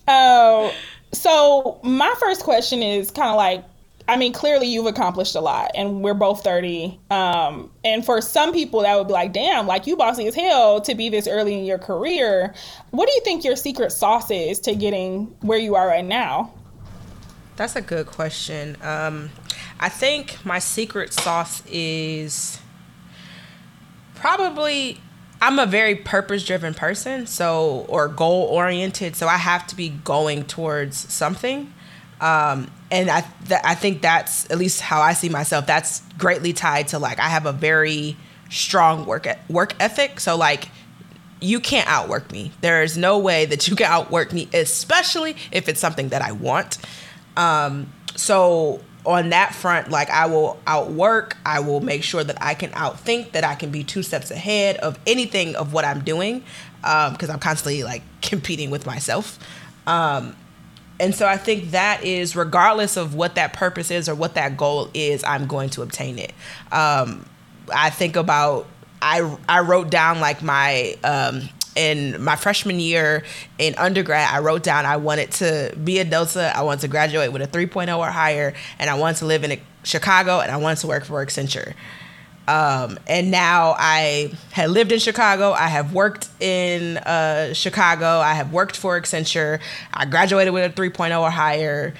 Oh, 0.07 0.67
uh, 0.67 0.71
so 1.13 1.79
my 1.83 2.13
first 2.19 2.41
question 2.41 2.81
is 2.81 3.11
kind 3.11 3.29
of 3.29 3.35
like, 3.35 3.63
I 4.07 4.17
mean, 4.17 4.33
clearly 4.33 4.67
you've 4.67 4.85
accomplished 4.85 5.33
a 5.33 5.39
lot, 5.39 5.71
and 5.75 6.01
we're 6.01 6.13
both 6.13 6.43
thirty. 6.43 6.99
Um, 7.09 7.71
and 7.85 8.05
for 8.05 8.19
some 8.19 8.51
people, 8.51 8.81
that 8.81 8.97
would 8.97 9.07
be 9.07 9.13
like, 9.13 9.31
damn, 9.31 9.65
like 9.65 9.87
you 9.87 9.95
bossy 9.95 10.27
as 10.27 10.35
hell 10.35 10.81
to 10.81 10.93
be 10.93 11.07
this 11.07 11.25
early 11.25 11.57
in 11.57 11.63
your 11.63 11.77
career. 11.77 12.53
What 12.91 13.07
do 13.07 13.13
you 13.13 13.21
think 13.23 13.45
your 13.45 13.55
secret 13.55 13.93
sauce 13.93 14.29
is 14.29 14.59
to 14.61 14.75
getting 14.75 15.33
where 15.39 15.57
you 15.57 15.75
are 15.75 15.87
right 15.87 16.03
now? 16.03 16.53
That's 17.55 17.75
a 17.75 17.81
good 17.81 18.07
question. 18.07 18.77
Um, 18.81 19.29
I 19.79 19.89
think 19.89 20.43
my 20.43 20.59
secret 20.59 21.13
sauce 21.13 21.61
is 21.67 22.59
probably 24.15 24.99
I'm 25.41 25.59
a 25.59 25.65
very 25.65 25.95
purpose 25.95 26.45
driven 26.45 26.73
person, 26.73 27.27
so 27.27 27.85
or 27.89 28.07
goal 28.07 28.43
oriented, 28.43 29.15
so 29.15 29.27
I 29.27 29.37
have 29.37 29.67
to 29.67 29.75
be 29.75 29.89
going 29.89 30.45
towards 30.45 31.11
something. 31.13 31.73
Um, 32.21 32.71
and 32.89 33.09
I 33.09 33.21
th- 33.47 33.61
I 33.63 33.75
think 33.75 34.01
that's 34.01 34.49
at 34.49 34.57
least 34.57 34.79
how 34.81 35.01
I 35.01 35.13
see 35.13 35.29
myself. 35.29 35.67
That's 35.67 36.01
greatly 36.17 36.53
tied 36.53 36.87
to 36.89 36.99
like 36.99 37.19
I 37.19 37.27
have 37.27 37.45
a 37.45 37.51
very 37.51 38.15
strong 38.49 39.05
work 39.05 39.27
e- 39.27 39.33
work 39.49 39.75
ethic. 39.79 40.19
So 40.21 40.37
like 40.37 40.69
you 41.41 41.59
can't 41.59 41.89
outwork 41.89 42.31
me. 42.31 42.53
There 42.61 42.81
is 42.81 42.97
no 42.97 43.19
way 43.19 43.45
that 43.45 43.67
you 43.67 43.75
can 43.75 43.87
outwork 43.91 44.31
me, 44.31 44.47
especially 44.53 45.35
if 45.51 45.67
it's 45.67 45.81
something 45.81 46.09
that 46.09 46.21
I 46.21 46.31
want. 46.31 46.77
Um, 47.37 47.91
so 48.15 48.81
on 49.05 49.29
that 49.29 49.53
front, 49.53 49.89
like 49.89 50.09
I 50.09 50.27
will 50.27 50.59
outwork, 50.65 51.37
I 51.45 51.59
will 51.59 51.81
make 51.81 52.03
sure 52.03 52.23
that 52.23 52.37
I 52.41 52.53
can 52.53 52.71
outthink, 52.71 53.31
that 53.31 53.43
I 53.43 53.55
can 53.55 53.69
be 53.71 53.83
two 53.83 54.03
steps 54.03 54.31
ahead 54.31 54.77
of 54.77 54.99
anything 55.05 55.55
of 55.55 55.73
what 55.73 55.85
I'm 55.85 56.03
doing, 56.03 56.43
because 56.81 57.29
um, 57.29 57.31
I'm 57.31 57.39
constantly 57.39 57.83
like 57.83 58.03
competing 58.21 58.69
with 58.69 58.85
myself. 58.85 59.39
Um, 59.85 60.35
and 60.99 61.13
so 61.13 61.27
I 61.27 61.37
think 61.37 61.71
that 61.71 62.03
is, 62.03 62.35
regardless 62.35 62.97
of 62.97 63.15
what 63.15 63.35
that 63.35 63.53
purpose 63.53 63.91
is 63.91 64.07
or 64.07 64.15
what 64.15 64.35
that 64.35 64.55
goal 64.55 64.89
is, 64.93 65.23
I'm 65.23 65.47
going 65.47 65.69
to 65.71 65.81
obtain 65.81 66.19
it. 66.19 66.31
Um, 66.71 67.25
I 67.73 67.89
think 67.89 68.15
about 68.15 68.67
I 69.01 69.37
I 69.49 69.61
wrote 69.61 69.89
down 69.89 70.19
like 70.19 70.41
my 70.41 70.95
um, 71.03 71.49
in 71.75 72.21
my 72.21 72.35
freshman 72.35 72.79
year 72.79 73.23
in 73.57 73.75
undergrad, 73.75 74.29
I 74.31 74.39
wrote 74.39 74.63
down 74.63 74.85
I 74.85 74.97
wanted 74.97 75.31
to 75.33 75.75
be 75.83 75.99
a 75.99 76.05
Delta. 76.05 76.51
I 76.55 76.61
wanted 76.61 76.81
to 76.81 76.87
graduate 76.87 77.31
with 77.31 77.41
a 77.41 77.47
3.0 77.47 77.97
or 77.97 78.07
higher, 78.07 78.53
and 78.79 78.89
I 78.89 78.95
wanted 78.95 79.17
to 79.17 79.25
live 79.25 79.43
in 79.43 79.59
Chicago, 79.83 80.39
and 80.39 80.51
I 80.51 80.57
wanted 80.57 80.79
to 80.79 80.87
work 80.87 81.05
for 81.05 81.25
Accenture. 81.25 81.73
Um, 82.47 82.99
and 83.07 83.31
now 83.31 83.75
I 83.77 84.33
had 84.51 84.69
lived 84.69 84.91
in 84.91 84.99
Chicago. 84.99 85.51
I 85.53 85.67
have 85.67 85.93
worked 85.93 86.27
in 86.41 86.97
uh, 86.97 87.53
Chicago. 87.53 88.19
I 88.19 88.33
have 88.33 88.51
worked 88.51 88.75
for 88.75 88.99
Accenture. 88.99 89.61
I 89.93 90.05
graduated 90.05 90.53
with 90.53 90.77
a 90.77 90.81
3.0 90.81 91.19
or 91.19 91.29
higher, 91.29 91.93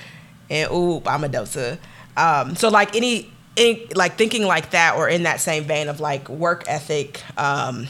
and 0.49 0.71
oop, 0.71 1.07
I'm 1.07 1.23
a 1.23 1.29
Delta. 1.29 1.79
Um, 2.17 2.55
so 2.55 2.69
like 2.69 2.95
any, 2.95 3.31
any, 3.55 3.87
like 3.95 4.17
thinking 4.17 4.43
like 4.43 4.71
that, 4.71 4.95
or 4.97 5.07
in 5.07 5.23
that 5.23 5.39
same 5.39 5.63
vein 5.63 5.87
of 5.87 5.99
like 5.99 6.27
work 6.29 6.65
ethic, 6.67 7.21
um, 7.37 7.87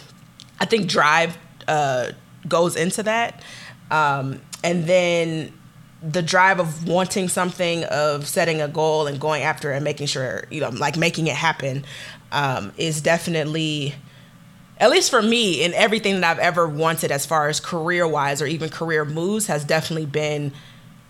I 0.59 0.65
think 0.65 0.87
drive 0.87 1.37
uh, 1.67 2.12
goes 2.47 2.76
into 2.76 3.04
that. 3.04 3.41
Um, 3.91 4.41
and 4.63 4.86
then 4.86 5.54
the 6.02 6.21
drive 6.21 6.60
of 6.60 6.88
wanting 6.88 7.30
something, 7.30 7.84
of 7.86 8.28
setting 8.28 8.62
a 8.62 8.67
goal 8.67 9.08
and 9.08 9.19
going 9.19 9.43
after 9.43 9.71
it 9.71 9.76
and 9.76 9.84
making 9.84 10.08
sure, 10.08 10.45
you 10.52 10.60
know, 10.60 10.69
like 10.69 10.97
making 10.97 11.28
it 11.28 11.36
happen 11.36 11.86
um, 12.32 12.73
is 12.78 13.02
definitely, 13.02 13.95
at 14.80 14.89
least 14.89 15.10
for 15.10 15.21
me, 15.21 15.63
in 15.63 15.73
everything 15.73 16.19
that 16.19 16.30
I've 16.30 16.39
ever 16.39 16.67
wanted 16.67 17.12
as 17.12 17.26
far 17.26 17.47
as 17.47 17.60
career 17.60 18.08
wise 18.08 18.41
or 18.41 18.47
even 18.47 18.69
career 18.69 19.06
moves, 19.06 19.47
has 19.47 19.63
definitely 19.63 20.08
been 20.08 20.52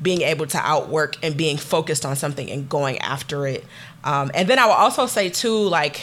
being 0.02 0.22
able 0.22 0.46
to 0.48 0.58
outwork 0.58 1.16
and 1.24 1.38
being 1.38 1.58
focused 1.58 2.06
on 2.06 2.16
something 2.16 2.52
and 2.52 2.68
going 2.70 2.98
after 3.00 3.48
it. 3.48 3.66
Um, 4.04 4.32
and 4.34 4.48
then 4.50 4.60
I 4.60 4.66
will 4.66 4.74
also 4.74 5.08
say, 5.08 5.30
too, 5.30 5.58
like, 5.58 6.02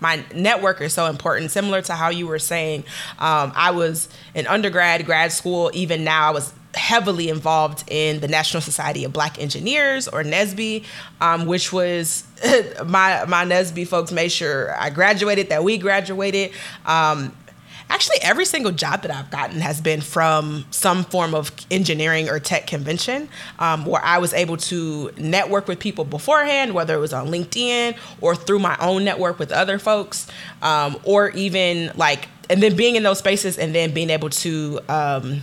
my 0.00 0.24
network 0.34 0.80
is 0.80 0.92
so 0.92 1.06
important. 1.06 1.50
Similar 1.50 1.82
to 1.82 1.94
how 1.94 2.10
you 2.10 2.26
were 2.26 2.38
saying, 2.38 2.84
um, 3.18 3.52
I 3.54 3.70
was 3.70 4.08
in 4.34 4.46
undergrad, 4.46 5.04
grad 5.06 5.32
school. 5.32 5.70
Even 5.74 6.04
now, 6.04 6.28
I 6.28 6.30
was 6.30 6.52
heavily 6.74 7.28
involved 7.28 7.84
in 7.88 8.20
the 8.20 8.28
National 8.28 8.60
Society 8.60 9.04
of 9.04 9.12
Black 9.12 9.38
Engineers 9.38 10.06
or 10.08 10.22
NSBE, 10.22 10.84
um, 11.20 11.46
which 11.46 11.72
was 11.72 12.24
my 12.86 13.24
my 13.26 13.44
NSBE 13.44 13.86
folks 13.88 14.12
made 14.12 14.30
sure 14.30 14.78
I 14.80 14.90
graduated, 14.90 15.48
that 15.48 15.64
we 15.64 15.78
graduated. 15.78 16.52
Um, 16.86 17.34
actually 17.90 18.18
every 18.22 18.44
single 18.44 18.72
job 18.72 19.02
that 19.02 19.10
I've 19.10 19.30
gotten 19.30 19.60
has 19.60 19.80
been 19.80 20.00
from 20.00 20.64
some 20.70 21.04
form 21.04 21.34
of 21.34 21.50
engineering 21.70 22.28
or 22.28 22.38
tech 22.38 22.66
convention 22.66 23.28
um, 23.58 23.84
where 23.84 24.04
I 24.04 24.18
was 24.18 24.32
able 24.32 24.56
to 24.58 25.10
network 25.16 25.68
with 25.68 25.78
people 25.78 26.04
beforehand, 26.04 26.74
whether 26.74 26.94
it 26.94 27.00
was 27.00 27.12
on 27.12 27.28
LinkedIn 27.28 27.96
or 28.20 28.34
through 28.34 28.58
my 28.58 28.76
own 28.80 29.04
network 29.04 29.38
with 29.38 29.52
other 29.52 29.78
folks, 29.78 30.26
um, 30.62 30.96
or 31.04 31.30
even 31.30 31.92
like, 31.96 32.28
and 32.50 32.62
then 32.62 32.76
being 32.76 32.96
in 32.96 33.02
those 33.02 33.18
spaces 33.18 33.58
and 33.58 33.74
then 33.74 33.92
being 33.92 34.10
able 34.10 34.30
to. 34.30 34.80
Um, 34.88 35.42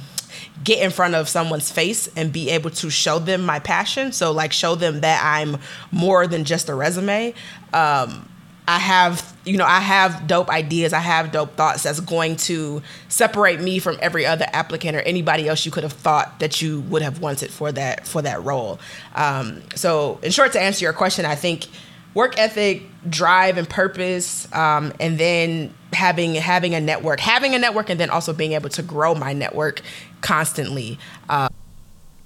get 0.63 0.79
in 0.79 0.89
front 0.89 1.15
of 1.15 1.27
someone's 1.29 1.71
face 1.71 2.07
and 2.15 2.31
be 2.31 2.49
able 2.49 2.69
to 2.69 2.89
show 2.89 3.19
them 3.19 3.41
my 3.41 3.59
passion. 3.59 4.11
So, 4.11 4.31
like, 4.31 4.51
show 4.51 4.75
them 4.75 5.01
that 5.01 5.21
I'm 5.23 5.57
more 5.91 6.27
than 6.27 6.43
just 6.43 6.69
a 6.69 6.75
resume. 6.75 7.33
Um, 7.73 8.27
I 8.67 8.79
have, 8.79 9.35
you 9.45 9.57
know, 9.57 9.65
I 9.65 9.79
have 9.79 10.27
dope 10.27 10.49
ideas. 10.49 10.91
I 10.91 10.99
have 10.99 11.31
dope 11.31 11.55
thoughts 11.55 11.83
that's 11.83 11.99
going 11.99 12.35
to 12.37 12.81
separate 13.09 13.59
me 13.59 13.79
from 13.79 13.97
every 14.01 14.25
other 14.25 14.45
applicant 14.53 14.95
or 14.95 15.01
anybody 15.01 15.47
else 15.47 15.65
you 15.65 15.71
could 15.71 15.83
have 15.83 15.93
thought 15.93 16.39
that 16.39 16.61
you 16.61 16.81
would 16.81 17.01
have 17.01 17.21
wanted 17.21 17.51
for 17.51 17.71
that 17.71 18.07
for 18.07 18.21
that 18.23 18.43
role. 18.43 18.79
Um, 19.13 19.61
so, 19.75 20.19
in 20.23 20.31
short, 20.31 20.51
to 20.53 20.61
answer 20.61 20.83
your 20.83 20.93
question, 20.93 21.25
I 21.25 21.35
think 21.35 21.67
work 22.15 22.39
ethic, 22.39 22.83
drive, 23.07 23.57
and 23.57 23.69
purpose, 23.69 24.51
um, 24.53 24.93
and 24.99 25.19
then 25.19 25.71
having 25.93 26.33
having 26.33 26.73
a 26.73 26.81
network, 26.81 27.19
having 27.19 27.53
a 27.53 27.59
network, 27.59 27.91
and 27.91 27.99
then 27.99 28.09
also 28.09 28.33
being 28.33 28.53
able 28.53 28.69
to 28.69 28.81
grow 28.81 29.13
my 29.13 29.33
network 29.33 29.81
constantly. 30.21 30.97
Uh, 31.29 31.49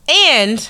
and 0.10 0.70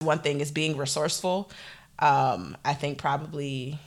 one 0.00 0.20
thing 0.20 0.40
is 0.40 0.52
being 0.52 0.76
resourceful. 0.76 1.50
Um, 1.98 2.56
I 2.64 2.74
think 2.74 2.98
probably 2.98 3.78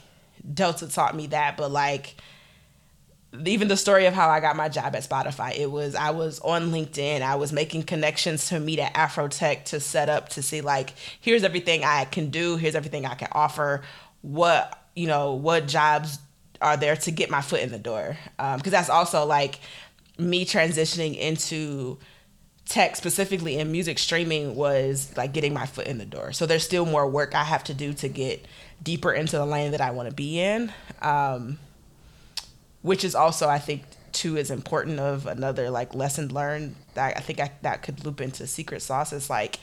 Delta 0.54 0.88
taught 0.88 1.16
me 1.16 1.28
that, 1.28 1.58
but 1.58 1.72
like 1.72 2.16
even 3.46 3.68
the 3.68 3.78
story 3.78 4.06
of 4.06 4.14
how 4.14 4.30
I 4.30 4.40
got 4.40 4.56
my 4.56 4.70
job 4.70 4.96
at 4.96 5.04
Spotify, 5.04 5.58
it 5.58 5.70
was 5.70 5.96
I 5.96 6.12
was 6.12 6.40
on 6.40 6.72
LinkedIn, 6.72 7.22
I 7.22 7.36
was 7.36 7.52
making 7.52 7.84
connections 7.84 8.48
to 8.50 8.60
meet 8.60 8.80
at 8.80 8.94
Afrotech 8.94 9.66
to 9.66 9.80
set 9.80 10.10
up 10.10 10.30
to 10.30 10.42
see 10.42 10.62
like 10.62 10.94
here's 11.20 11.44
everything 11.44 11.84
I 11.84 12.06
can 12.06 12.30
do, 12.30 12.58
here's 12.58 12.76
everything 12.76 13.06
I 13.06 13.16
can 13.16 13.30
offer, 13.32 13.82
what 14.22 14.88
you 14.96 15.08
know 15.08 15.34
what 15.34 15.68
jobs 15.68 16.20
are 16.62 16.78
there 16.78 16.96
to 16.96 17.12
get 17.12 17.30
my 17.30 17.42
foot 17.42 17.60
in 17.60 17.72
the 17.72 17.80
door, 17.80 18.18
because 18.38 18.56
um, 18.56 18.72
that's 18.72 18.90
also 18.90 19.26
like 19.26 19.60
me 20.18 20.46
transitioning 20.46 21.18
into 21.18 21.98
tech 22.66 22.96
specifically 22.96 23.58
in 23.58 23.72
music 23.72 24.00
streaming 24.00 24.56
was 24.56 25.16
like 25.16 25.34
getting 25.34 25.54
my 25.54 25.66
foot 25.66 25.86
in 25.88 25.98
the 25.98 26.06
door. 26.06 26.32
So 26.32 26.46
there's 26.46 26.64
still 26.64 26.86
more 26.86 27.08
work 27.08 27.36
I 27.36 27.44
have 27.44 27.64
to 27.66 27.74
do 27.74 27.94
to 27.94 28.08
get 28.08 28.46
deeper 28.84 29.12
into 29.12 29.38
the 29.38 29.46
lane 29.46 29.72
that 29.72 29.82
I 29.82 29.92
want 29.92 30.10
to 30.10 30.16
be 30.16 30.40
in. 30.40 30.72
Um, 31.02 31.60
which 32.82 33.04
is 33.04 33.16
also, 33.16 33.50
I 33.50 33.58
think, 33.58 33.84
too, 34.12 34.38
is 34.38 34.52
important 34.52 35.00
of 35.00 35.26
another 35.26 35.70
like 35.70 35.96
lesson 35.96 36.34
learned 36.34 36.76
that 36.94 37.18
I 37.18 37.20
think 37.20 37.40
I, 37.40 37.52
that 37.64 37.82
could 37.82 38.06
loop 38.06 38.22
into 38.22 38.46
secret 38.48 38.82
sauce 38.82 39.12
is 39.12 39.30
like 39.30 39.60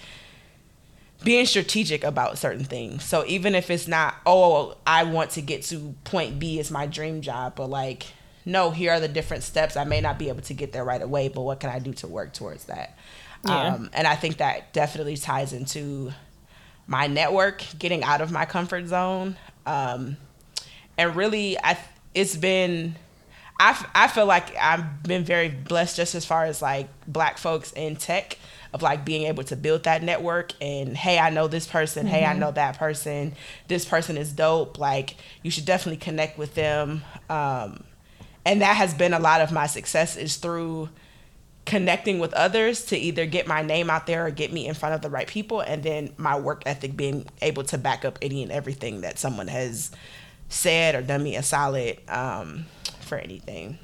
being 1.22 1.46
strategic 1.46 2.03
about 2.03 2.37
certain 2.37 2.64
things. 2.64 3.05
So 3.05 3.25
even 3.27 3.55
if 3.55 3.70
it's 3.70 3.87
not, 3.87 4.16
oh, 4.27 4.77
I 4.87 5.05
want 5.05 5.31
to 5.33 5.40
get 5.40 5.62
to 5.64 5.94
point 6.05 6.38
B 6.38 6.59
is 6.59 6.70
my 6.70 6.87
dream 6.87 7.20
job, 7.20 7.55
but 7.55 7.70
like 7.70 8.07
no, 8.44 8.70
here 8.70 8.92
are 8.92 9.01
the 9.01 9.09
different 9.09 9.42
steps. 9.42 9.77
I 9.77 9.85
may 9.85 10.01
not 10.01 10.18
be 10.18 10.29
able 10.29 10.42
to 10.42 10.55
get 10.55 10.72
there 10.72 10.85
right 10.85 11.01
away, 11.01 11.29
but 11.29 11.42
what 11.42 11.61
can 11.61 11.70
I 11.70 11.79
do 11.79 11.92
to 11.94 12.09
work 12.09 12.33
towards 12.33 12.64
that? 12.64 12.98
Yeah. 13.44 13.75
Um, 13.75 13.90
and 13.92 14.07
I 14.07 14.16
think 14.16 14.38
that 14.38 14.72
definitely 14.72 15.16
ties 15.16 15.53
into 15.53 16.12
my 16.92 17.07
network, 17.07 17.64
getting 17.78 18.05
out 18.05 18.20
of 18.20 18.31
my 18.31 18.44
comfort 18.44 18.87
zone. 18.87 19.35
Um, 19.64 20.18
and 20.98 21.16
really, 21.16 21.59
I 21.59 21.78
it's 22.14 22.37
been, 22.37 22.96
I, 23.59 23.87
I 23.94 24.09
feel 24.09 24.26
like 24.26 24.55
I've 24.61 25.02
been 25.02 25.24
very 25.24 25.48
blessed 25.48 25.96
just 25.96 26.14
as 26.14 26.26
far 26.26 26.44
as 26.44 26.61
like 26.61 26.88
black 27.07 27.38
folks 27.38 27.72
in 27.72 27.96
tech 27.96 28.37
of 28.74 28.83
like 28.83 29.07
being 29.07 29.26
able 29.26 29.44
to 29.44 29.57
build 29.57 29.85
that 29.85 30.02
network 30.02 30.52
and 30.59 30.96
hey 30.96 31.18
i 31.18 31.28
know 31.28 31.46
this 31.46 31.66
person 31.66 32.07
mm-hmm. 32.07 32.14
hey 32.14 32.24
i 32.24 32.31
mm-hmm. 32.31 32.40
know 32.40 32.50
that 32.52 32.78
person 32.78 33.35
this 33.68 33.85
person 33.85 34.16
is 34.16 34.33
dope 34.33 34.78
like 34.78 35.16
you 35.42 35.50
should 35.50 35.66
definitely 35.66 35.98
connect 35.98 36.38
with 36.38 36.55
them 36.55 37.02
um, 37.28 37.85
and 38.46 38.62
that 38.62 38.74
has 38.76 38.94
been 38.94 39.12
a 39.12 39.18
lot 39.18 39.42
of 39.42 39.52
my 39.52 39.66
success 39.66 40.16
is 40.16 40.37
through 40.37 40.88
connecting 41.64 42.18
with 42.18 42.33
others 42.35 42.87
to 42.87 42.96
either 42.96 43.25
get 43.25 43.46
my 43.46 43.62
name 43.62 43.88
out 43.88 44.07
there 44.07 44.27
or 44.27 44.31
get 44.31 44.53
me 44.53 44.66
in 44.66 44.75
front 44.75 44.94
of 44.94 45.01
the 45.01 45.09
right 45.09 45.29
people 45.29 45.61
and 45.61 45.83
then 45.83 46.12
my 46.16 46.38
work 46.38 46.62
ethic 46.66 46.96
being 46.96 47.25
able 47.40 47.62
to 47.62 47.79
back 47.79 48.05
up 48.05 48.18
any 48.20 48.42
and 48.42 48.51
everything 48.51 49.03
that 49.03 49.18
someone 49.18 49.46
has 49.46 49.90
said 50.48 50.94
or 50.94 51.03
done 51.03 51.22
me 51.22 51.37
a 51.37 51.42
solid 51.42 51.98
um, 52.09 52.66
for 53.01 53.16
anything 53.16 53.79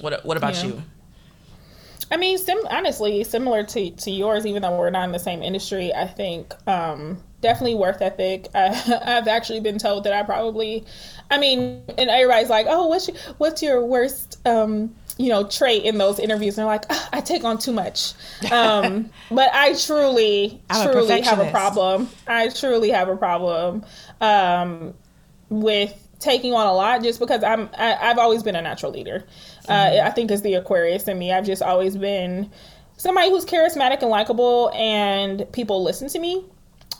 what 0.00 0.24
what 0.24 0.36
about 0.36 0.54
yeah. 0.56 0.70
you 0.70 0.82
I 2.10 2.16
mean, 2.16 2.38
sim- 2.38 2.66
honestly, 2.70 3.24
similar 3.24 3.64
to, 3.64 3.90
to 3.90 4.10
yours, 4.10 4.46
even 4.46 4.62
though 4.62 4.78
we're 4.78 4.90
not 4.90 5.04
in 5.04 5.12
the 5.12 5.18
same 5.18 5.42
industry, 5.42 5.92
I 5.92 6.06
think 6.06 6.54
um, 6.68 7.18
definitely 7.40 7.74
work 7.74 8.00
ethic. 8.00 8.48
I, 8.54 8.68
have 8.68 9.28
actually 9.28 9.60
been 9.60 9.78
told 9.78 10.04
that 10.04 10.12
I 10.12 10.22
probably, 10.22 10.84
I 11.30 11.38
mean, 11.38 11.82
and 11.96 12.10
everybody's 12.10 12.50
like, 12.50 12.66
"Oh, 12.68 12.86
what's 12.86 13.08
your 13.08 13.16
what's 13.38 13.62
your 13.62 13.84
worst, 13.84 14.40
um, 14.46 14.94
you 15.18 15.28
know, 15.28 15.44
trait 15.44 15.84
in 15.84 15.98
those 15.98 16.18
interviews?" 16.18 16.58
And 16.58 16.62
they're 16.66 16.72
like, 16.72 16.86
oh, 16.90 17.08
"I 17.12 17.20
take 17.20 17.44
on 17.44 17.58
too 17.58 17.72
much," 17.72 18.14
um, 18.50 19.10
but 19.30 19.50
I 19.52 19.74
truly, 19.74 20.62
truly 20.70 21.20
a 21.20 21.24
have 21.24 21.38
a 21.38 21.50
problem. 21.50 22.08
I 22.26 22.48
truly 22.48 22.90
have 22.90 23.08
a 23.08 23.16
problem 23.16 23.84
um, 24.20 24.94
with 25.48 26.02
taking 26.18 26.54
on 26.54 26.66
a 26.66 26.72
lot, 26.72 27.02
just 27.02 27.20
because 27.20 27.44
I'm 27.44 27.68
I, 27.76 27.94
i 27.94 28.06
have 28.06 28.18
always 28.18 28.42
been 28.42 28.56
a 28.56 28.62
natural 28.62 28.92
leader. 28.92 29.24
Uh, 29.68 29.72
mm-hmm. 29.72 29.98
Uh, 30.00 30.08
I 30.08 30.10
think 30.10 30.30
it's 30.30 30.42
the 30.42 30.54
Aquarius 30.54 31.08
in 31.08 31.18
me. 31.18 31.32
I've 31.32 31.46
just 31.46 31.62
always 31.62 31.96
been 31.96 32.50
somebody 32.96 33.28
who's 33.28 33.44
charismatic 33.44 34.00
and 34.00 34.10
likable, 34.10 34.70
and 34.74 35.50
people 35.52 35.82
listen 35.82 36.08
to 36.08 36.18
me 36.18 36.44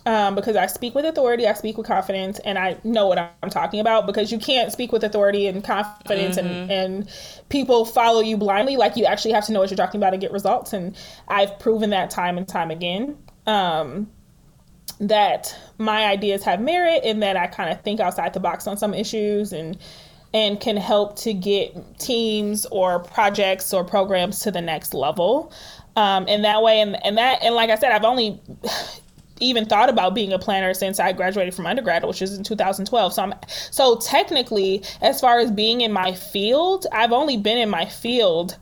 um, 0.06 0.36
because 0.36 0.54
I 0.56 0.66
speak 0.66 0.94
with 0.94 1.04
authority, 1.04 1.46
I 1.46 1.52
speak 1.52 1.76
with 1.76 1.86
confidence, 1.86 2.38
and 2.44 2.56
I 2.58 2.78
know 2.84 3.08
what 3.08 3.18
I'm 3.18 3.50
talking 3.50 3.80
about. 3.80 4.06
Because 4.06 4.30
you 4.30 4.38
can't 4.38 4.72
speak 4.72 4.92
with 4.92 5.02
authority 5.02 5.48
and 5.48 5.62
confidence, 5.62 6.36
mm-hmm. 6.36 6.46
and 6.46 6.70
and 6.70 7.10
people 7.48 7.84
follow 7.84 8.20
you 8.20 8.36
blindly. 8.36 8.76
Like 8.76 8.96
you 8.96 9.04
actually 9.04 9.32
have 9.32 9.44
to 9.46 9.52
know 9.52 9.60
what 9.60 9.70
you're 9.70 9.76
talking 9.76 10.00
about 10.00 10.14
and 10.14 10.20
get 10.20 10.32
results. 10.32 10.72
And 10.72 10.96
I've 11.28 11.58
proven 11.58 11.90
that 11.90 12.10
time 12.10 12.38
and 12.38 12.46
time 12.46 12.70
again. 12.70 13.18
Um, 13.46 14.08
that 14.98 15.54
my 15.76 16.06
ideas 16.06 16.42
have 16.44 16.60
merit 16.60 17.02
and 17.04 17.22
that 17.22 17.36
I 17.36 17.48
kind 17.48 17.70
of 17.70 17.82
think 17.82 18.00
outside 18.00 18.32
the 18.32 18.40
box 18.40 18.66
on 18.66 18.78
some 18.78 18.94
issues 18.94 19.52
and 19.52 19.76
and 20.32 20.60
can 20.60 20.76
help 20.76 21.16
to 21.16 21.32
get 21.32 21.98
teams 21.98 22.66
or 22.66 23.00
projects 23.00 23.72
or 23.72 23.84
programs 23.84 24.40
to 24.40 24.50
the 24.50 24.60
next 24.60 24.94
level. 24.94 25.52
Um, 25.96 26.26
and 26.28 26.44
that 26.44 26.62
way, 26.62 26.80
and, 26.80 27.02
and 27.06 27.16
that, 27.16 27.42
and 27.42 27.54
like 27.54 27.70
I 27.70 27.76
said, 27.76 27.90
I've 27.92 28.04
only 28.04 28.40
even 29.40 29.66
thought 29.66 29.88
about 29.88 30.14
being 30.14 30.32
a 30.32 30.38
planner 30.38 30.74
since 30.74 30.98
I 30.98 31.12
graduated 31.12 31.54
from 31.54 31.66
undergrad, 31.66 32.04
which 32.04 32.22
is 32.22 32.36
in 32.36 32.44
2012. 32.44 33.12
So 33.12 33.22
I'm 33.22 33.34
so 33.70 33.96
technically, 33.96 34.82
as 35.00 35.20
far 35.20 35.38
as 35.38 35.50
being 35.50 35.80
in 35.80 35.92
my 35.92 36.12
field, 36.12 36.86
I've 36.92 37.12
only 37.12 37.36
been 37.36 37.58
in 37.58 37.68
my 37.68 37.86
field. 37.86 38.56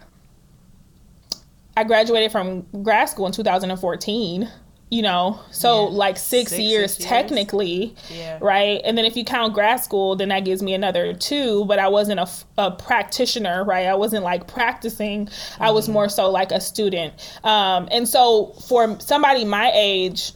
I 1.77 1.85
graduated 1.85 2.31
from 2.31 2.67
grad 2.83 3.09
school 3.09 3.27
in 3.27 3.33
2014 3.33 4.49
you 4.91 5.03
know 5.03 5.41
so 5.51 5.89
yeah. 5.89 5.97
like 5.97 6.17
six, 6.17 6.51
six 6.51 6.61
years 6.61 6.95
six 6.95 7.05
technically 7.05 7.95
yeah. 8.11 8.39
right 8.41 8.81
and 8.85 8.97
then 8.97 9.05
if 9.05 9.17
you 9.17 9.25
count 9.25 9.53
grad 9.53 9.81
school 9.81 10.15
then 10.15 10.29
that 10.29 10.45
gives 10.45 10.63
me 10.63 10.73
another 10.73 11.15
two 11.15 11.65
but 11.65 11.79
i 11.79 11.89
wasn't 11.89 12.21
a, 12.21 12.29
a 12.59 12.71
practitioner 12.71 13.65
right 13.65 13.87
i 13.87 13.95
wasn't 13.95 14.23
like 14.23 14.47
practicing 14.47 15.27
mm-hmm. 15.27 15.63
i 15.63 15.71
was 15.71 15.87
mm-hmm. 15.87 15.95
more 15.95 16.09
so 16.09 16.31
like 16.31 16.53
a 16.53 16.61
student 16.61 17.13
um, 17.45 17.89
and 17.91 18.07
so 18.07 18.55
for 18.69 18.99
somebody 19.01 19.45
my 19.45 19.71
age 19.75 20.33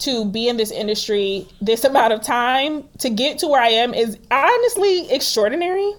to 0.00 0.24
be 0.24 0.48
in 0.48 0.56
this 0.56 0.70
industry 0.70 1.46
this 1.60 1.84
amount 1.84 2.12
of 2.12 2.22
time 2.22 2.84
to 2.98 3.10
get 3.10 3.38
to 3.38 3.46
where 3.46 3.60
i 3.60 3.68
am 3.68 3.94
is 3.94 4.18
honestly 4.30 5.10
extraordinary 5.10 5.92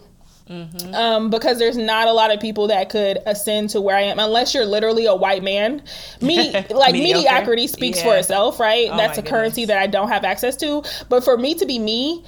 Mm-hmm. 0.49 0.95
Um, 0.95 1.29
because 1.29 1.59
there's 1.59 1.75
not 1.75 2.07
a 2.07 2.13
lot 2.13 2.33
of 2.33 2.39
people 2.39 2.67
that 2.67 2.89
could 2.89 3.19
ascend 3.25 3.69
to 3.71 3.81
where 3.81 3.97
I 3.97 4.03
am 4.03 4.17
unless 4.17 4.53
you're 4.53 4.65
literally 4.65 5.05
a 5.05 5.15
white 5.15 5.43
man. 5.43 5.83
Me, 6.21 6.51
like 6.69 6.93
mediocrity 6.93 7.67
speaks 7.67 7.97
yeah. 7.97 8.05
for 8.05 8.17
itself, 8.17 8.59
right? 8.59 8.89
Oh 8.89 8.97
That's 8.97 9.17
a 9.17 9.21
currency 9.21 9.65
that 9.65 9.77
I 9.77 9.87
don't 9.87 10.07
have 10.07 10.23
access 10.23 10.55
to. 10.57 10.83
But 11.09 11.23
for 11.23 11.37
me 11.37 11.53
to 11.55 11.65
be 11.65 11.79
me 11.79 12.23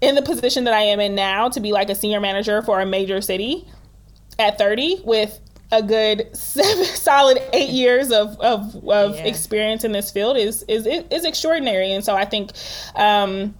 in 0.00 0.14
the 0.14 0.22
position 0.22 0.64
that 0.64 0.74
I 0.74 0.82
am 0.82 0.98
in 0.98 1.14
now, 1.14 1.48
to 1.50 1.60
be 1.60 1.72
like 1.72 1.88
a 1.88 1.94
senior 1.94 2.20
manager 2.20 2.62
for 2.62 2.80
a 2.80 2.86
major 2.86 3.20
city 3.20 3.66
at 4.38 4.58
30 4.58 5.02
with 5.04 5.38
a 5.72 5.82
good 5.82 6.34
seven, 6.36 6.84
solid 6.94 7.42
eight 7.52 7.70
years 7.70 8.10
of 8.10 8.38
of, 8.40 8.76
of 8.88 9.16
yeah. 9.16 9.24
experience 9.24 9.84
in 9.84 9.92
this 9.92 10.10
field 10.10 10.36
is 10.36 10.62
is 10.64 10.86
is 10.86 11.24
extraordinary. 11.24 11.92
And 11.92 12.04
so 12.04 12.14
I 12.14 12.24
think, 12.24 12.52
um, 12.94 13.54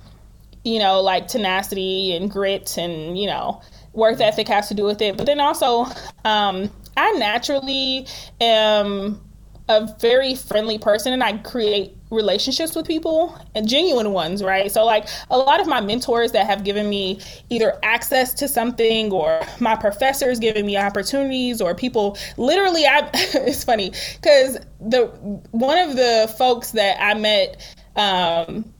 you 0.64 0.78
know, 0.78 1.00
like 1.00 1.28
tenacity 1.28 2.14
and 2.16 2.30
grit 2.30 2.76
and 2.76 3.18
you 3.18 3.26
know 3.26 3.60
work 3.92 4.20
ethic 4.20 4.48
has 4.48 4.68
to 4.68 4.74
do 4.74 4.84
with 4.84 5.00
it. 5.00 5.16
But 5.16 5.26
then 5.26 5.40
also, 5.40 5.86
um, 6.24 6.70
I 6.96 7.12
naturally 7.12 8.06
am 8.40 9.20
a 9.68 9.92
very 10.00 10.34
friendly 10.34 10.78
person 10.78 11.12
and 11.12 11.22
I 11.22 11.38
create 11.38 11.96
relationships 12.10 12.74
with 12.74 12.86
people 12.86 13.36
and 13.54 13.68
genuine 13.68 14.12
ones, 14.12 14.42
right? 14.42 14.70
So, 14.70 14.84
like 14.84 15.08
a 15.30 15.38
lot 15.38 15.60
of 15.60 15.66
my 15.66 15.80
mentors 15.80 16.32
that 16.32 16.46
have 16.46 16.64
given 16.64 16.88
me 16.88 17.20
either 17.50 17.78
access 17.82 18.32
to 18.34 18.48
something 18.48 19.10
or 19.12 19.40
my 19.60 19.76
professors 19.76 20.38
giving 20.38 20.66
me 20.66 20.76
opportunities 20.76 21.60
or 21.60 21.74
people 21.74 22.16
literally, 22.36 22.86
I 22.86 23.10
it's 23.14 23.64
funny 23.64 23.92
because 24.20 24.58
the 24.80 25.06
one 25.50 25.78
of 25.78 25.96
the 25.96 26.32
folks 26.38 26.72
that 26.72 27.00
I 27.00 27.14
met, 27.14 27.76
um, 27.96 28.72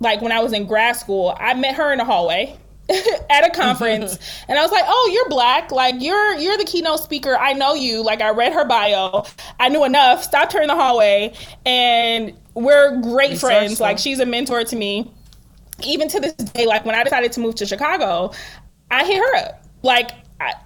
like 0.00 0.22
when 0.22 0.32
I 0.32 0.40
was 0.40 0.52
in 0.52 0.66
grad 0.66 0.96
school, 0.96 1.36
I 1.38 1.54
met 1.54 1.74
her 1.74 1.92
in 1.92 1.98
the 1.98 2.04
hallway 2.04 2.58
at 3.30 3.46
a 3.46 3.50
conference 3.50 4.18
and 4.48 4.58
I 4.58 4.62
was 4.62 4.72
like, 4.72 4.84
"Oh, 4.86 5.10
you're 5.12 5.28
black. 5.28 5.70
Like 5.70 5.96
you're 5.98 6.34
you're 6.38 6.56
the 6.56 6.64
keynote 6.64 7.00
speaker. 7.00 7.36
I 7.36 7.52
know 7.52 7.74
you. 7.74 8.02
Like 8.02 8.22
I 8.22 8.30
read 8.30 8.52
her 8.54 8.64
bio. 8.64 9.24
I 9.58 9.68
knew 9.68 9.84
enough. 9.84 10.24
Stopped 10.24 10.54
her 10.54 10.62
in 10.62 10.68
the 10.68 10.74
hallway 10.74 11.34
and 11.66 12.34
we're 12.54 13.00
great 13.00 13.38
friends. 13.38 13.80
Like 13.80 13.98
she's 13.98 14.20
a 14.20 14.26
mentor 14.26 14.64
to 14.64 14.76
me. 14.76 15.10
Even 15.82 16.08
to 16.08 16.20
this 16.20 16.34
day, 16.34 16.66
like 16.66 16.84
when 16.84 16.94
I 16.94 17.02
decided 17.04 17.32
to 17.32 17.40
move 17.40 17.54
to 17.56 17.66
Chicago, 17.66 18.32
I 18.90 19.04
hit 19.06 19.18
her 19.18 19.36
up. 19.36 19.64
Like 19.82 20.10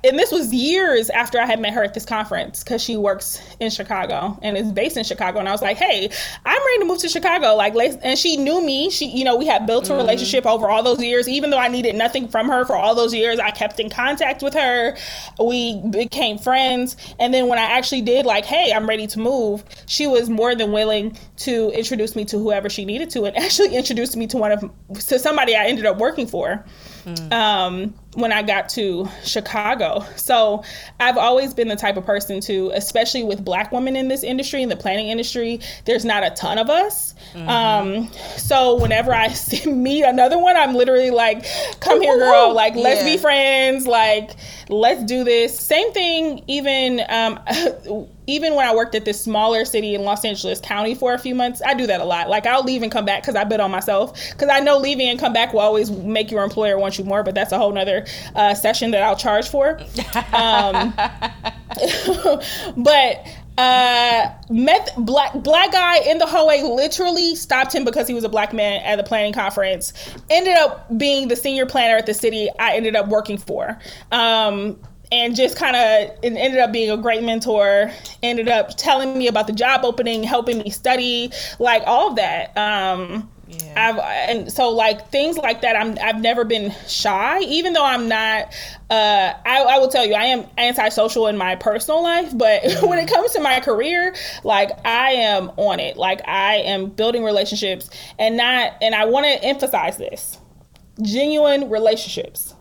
and 0.04 0.18
this 0.18 0.30
was 0.30 0.52
years 0.52 1.10
after 1.10 1.40
I 1.40 1.46
had 1.46 1.58
met 1.58 1.72
her 1.72 1.82
at 1.82 1.94
this 1.94 2.04
conference 2.04 2.62
because 2.62 2.82
she 2.82 2.96
works 2.96 3.40
in 3.58 3.70
Chicago 3.70 4.38
and 4.40 4.56
is 4.56 4.70
based 4.70 4.96
in 4.96 5.02
Chicago. 5.02 5.40
And 5.40 5.48
I 5.48 5.52
was 5.52 5.62
like, 5.62 5.76
"Hey, 5.76 6.08
I'm 6.44 6.66
ready 6.66 6.78
to 6.80 6.84
move 6.84 6.98
to 6.98 7.08
Chicago." 7.08 7.56
Like, 7.56 7.74
and 8.02 8.18
she 8.18 8.36
knew 8.36 8.64
me. 8.64 8.90
She, 8.90 9.06
you 9.06 9.24
know, 9.24 9.36
we 9.36 9.46
had 9.46 9.66
built 9.66 9.86
a 9.86 9.88
mm-hmm. 9.88 10.00
relationship 10.00 10.46
over 10.46 10.68
all 10.68 10.82
those 10.82 11.02
years. 11.02 11.28
Even 11.28 11.50
though 11.50 11.58
I 11.58 11.68
needed 11.68 11.96
nothing 11.96 12.28
from 12.28 12.48
her 12.48 12.64
for 12.64 12.76
all 12.76 12.94
those 12.94 13.12
years, 13.12 13.40
I 13.40 13.50
kept 13.50 13.80
in 13.80 13.90
contact 13.90 14.42
with 14.42 14.54
her. 14.54 14.96
We 15.42 15.82
became 15.90 16.38
friends. 16.38 16.96
And 17.18 17.34
then 17.34 17.48
when 17.48 17.58
I 17.58 17.62
actually 17.62 18.02
did, 18.02 18.26
like, 18.26 18.44
"Hey, 18.44 18.72
I'm 18.72 18.88
ready 18.88 19.08
to 19.08 19.18
move," 19.18 19.64
she 19.86 20.06
was 20.06 20.30
more 20.30 20.54
than 20.54 20.70
willing 20.70 21.18
to 21.38 21.70
introduce 21.70 22.14
me 22.14 22.24
to 22.26 22.38
whoever 22.38 22.70
she 22.70 22.84
needed 22.84 23.10
to, 23.10 23.24
and 23.24 23.36
actually 23.44 23.74
introduced 23.74 24.16
me 24.16 24.28
to 24.28 24.36
one 24.36 24.52
of 24.52 24.70
to 25.08 25.18
somebody 25.18 25.56
I 25.56 25.64
ended 25.64 25.86
up 25.86 25.98
working 25.98 26.28
for 26.28 26.64
mm. 27.04 27.32
um, 27.32 27.94
when 28.14 28.32
I 28.32 28.42
got 28.42 28.68
to 28.70 29.08
Chicago. 29.24 30.04
So 30.16 30.62
I've 31.00 31.16
always 31.16 31.54
been 31.54 31.68
the 31.68 31.76
type 31.76 31.96
of 31.96 32.04
person 32.04 32.40
to, 32.42 32.70
especially 32.74 33.24
with 33.24 33.44
black 33.44 33.72
women 33.72 33.96
in 33.96 34.08
this 34.08 34.22
industry, 34.22 34.62
in 34.62 34.68
the 34.68 34.76
planning 34.76 35.08
industry, 35.08 35.60
there's 35.84 36.04
not 36.04 36.24
a 36.24 36.30
ton 36.30 36.58
of 36.58 36.70
us. 36.70 37.14
Mm-hmm. 37.34 37.48
Um, 37.48 38.10
so 38.36 38.80
whenever 38.80 39.12
I 39.14 39.28
see, 39.32 39.70
meet 39.70 40.04
another 40.04 40.38
one, 40.38 40.56
I'm 40.56 40.74
literally 40.74 41.10
like, 41.10 41.46
come 41.80 42.00
here, 42.00 42.18
girl. 42.18 42.54
Like, 42.54 42.74
let's 42.74 43.00
yeah. 43.00 43.14
be 43.14 43.18
friends. 43.18 43.86
Like, 43.86 44.36
let's 44.68 45.04
do 45.04 45.24
this. 45.24 45.58
Same 45.58 45.92
thing, 45.92 46.44
even 46.46 47.00
um, 47.08 47.40
even 48.26 48.54
when 48.54 48.66
I 48.66 48.74
worked 48.74 48.94
at 48.94 49.04
this 49.04 49.20
smaller 49.20 49.64
city 49.64 49.94
in 49.94 50.02
Los 50.02 50.24
Angeles 50.24 50.60
County 50.60 50.94
for 50.94 51.14
a 51.14 51.18
few 51.18 51.34
months, 51.34 51.60
I 51.64 51.74
do 51.74 51.86
that 51.86 52.00
a 52.00 52.04
lot. 52.04 52.28
Like 52.28 52.46
I'll 52.46 52.62
leave 52.62 52.82
and 52.82 52.90
come 52.90 53.04
back 53.04 53.22
because 53.22 53.34
I 53.34 53.44
bet 53.44 53.60
on 53.60 53.70
myself. 53.70 54.18
Because 54.30 54.48
I 54.50 54.60
know 54.60 54.78
leaving 54.78 55.08
and 55.08 55.18
come 55.18 55.32
back 55.32 55.52
will 55.52 55.60
always 55.60 55.90
make 55.90 56.30
your 56.30 56.42
employer 56.42 56.78
want 56.78 56.98
you 56.98 57.04
more, 57.04 57.22
but 57.22 57.34
that's 57.34 57.52
a 57.52 57.58
whole 57.58 57.72
nother 57.72 58.06
uh, 58.34 58.54
session 58.54 58.90
that 58.92 59.02
I'll 59.02 59.16
charge 59.16 59.48
for. 59.48 59.80
Um, 60.32 60.94
but 62.76 63.26
uh 63.56 64.32
met 64.50 64.90
black 64.98 65.32
black 65.34 65.70
guy 65.70 65.98
in 65.98 66.18
the 66.18 66.26
hallway 66.26 66.60
literally 66.62 67.36
stopped 67.36 67.72
him 67.72 67.84
because 67.84 68.08
he 68.08 68.14
was 68.14 68.24
a 68.24 68.28
black 68.28 68.52
man 68.52 68.82
at 68.82 68.96
the 68.96 69.04
planning 69.04 69.32
conference 69.32 69.92
ended 70.28 70.56
up 70.56 70.86
being 70.98 71.28
the 71.28 71.36
senior 71.36 71.64
planner 71.64 71.96
at 71.96 72.04
the 72.04 72.14
city 72.14 72.50
i 72.58 72.74
ended 72.74 72.96
up 72.96 73.06
working 73.06 73.38
for 73.38 73.78
um 74.10 74.76
and 75.12 75.36
just 75.36 75.56
kind 75.56 75.76
of 75.76 76.18
ended 76.22 76.58
up 76.58 76.72
being 76.72 76.90
a 76.90 76.96
great 76.96 77.22
mentor 77.22 77.90
ended 78.22 78.48
up 78.48 78.76
telling 78.76 79.16
me 79.16 79.26
about 79.26 79.46
the 79.46 79.52
job 79.52 79.84
opening 79.84 80.22
helping 80.22 80.58
me 80.58 80.70
study 80.70 81.30
like 81.58 81.82
all 81.86 82.10
of 82.10 82.16
that 82.16 82.56
um 82.56 83.28
yeah. 83.48 83.88
I've 83.88 83.98
and 83.98 84.52
so 84.52 84.70
like 84.70 85.08
things 85.10 85.36
like 85.36 85.60
that. 85.62 85.76
I'm 85.76 85.98
I've 86.02 86.20
never 86.20 86.44
been 86.44 86.72
shy, 86.88 87.40
even 87.40 87.72
though 87.72 87.84
I'm 87.84 88.08
not. 88.08 88.54
Uh, 88.90 89.34
I, 89.44 89.62
I 89.62 89.78
will 89.78 89.88
tell 89.88 90.06
you, 90.06 90.14
I 90.14 90.24
am 90.24 90.46
antisocial 90.56 91.26
in 91.26 91.36
my 91.36 91.56
personal 91.56 92.02
life, 92.02 92.36
but 92.36 92.62
when 92.82 92.98
it 92.98 93.08
comes 93.08 93.32
to 93.32 93.40
my 93.40 93.60
career, 93.60 94.14
like 94.44 94.70
I 94.86 95.12
am 95.12 95.50
on 95.56 95.80
it. 95.80 95.96
Like 95.96 96.26
I 96.26 96.56
am 96.56 96.86
building 96.86 97.24
relationships, 97.24 97.90
and 98.18 98.36
not. 98.36 98.74
And 98.80 98.94
I 98.94 99.04
want 99.04 99.26
to 99.26 99.44
emphasize 99.44 99.98
this: 99.98 100.38
genuine 101.02 101.70
relationships. 101.70 102.53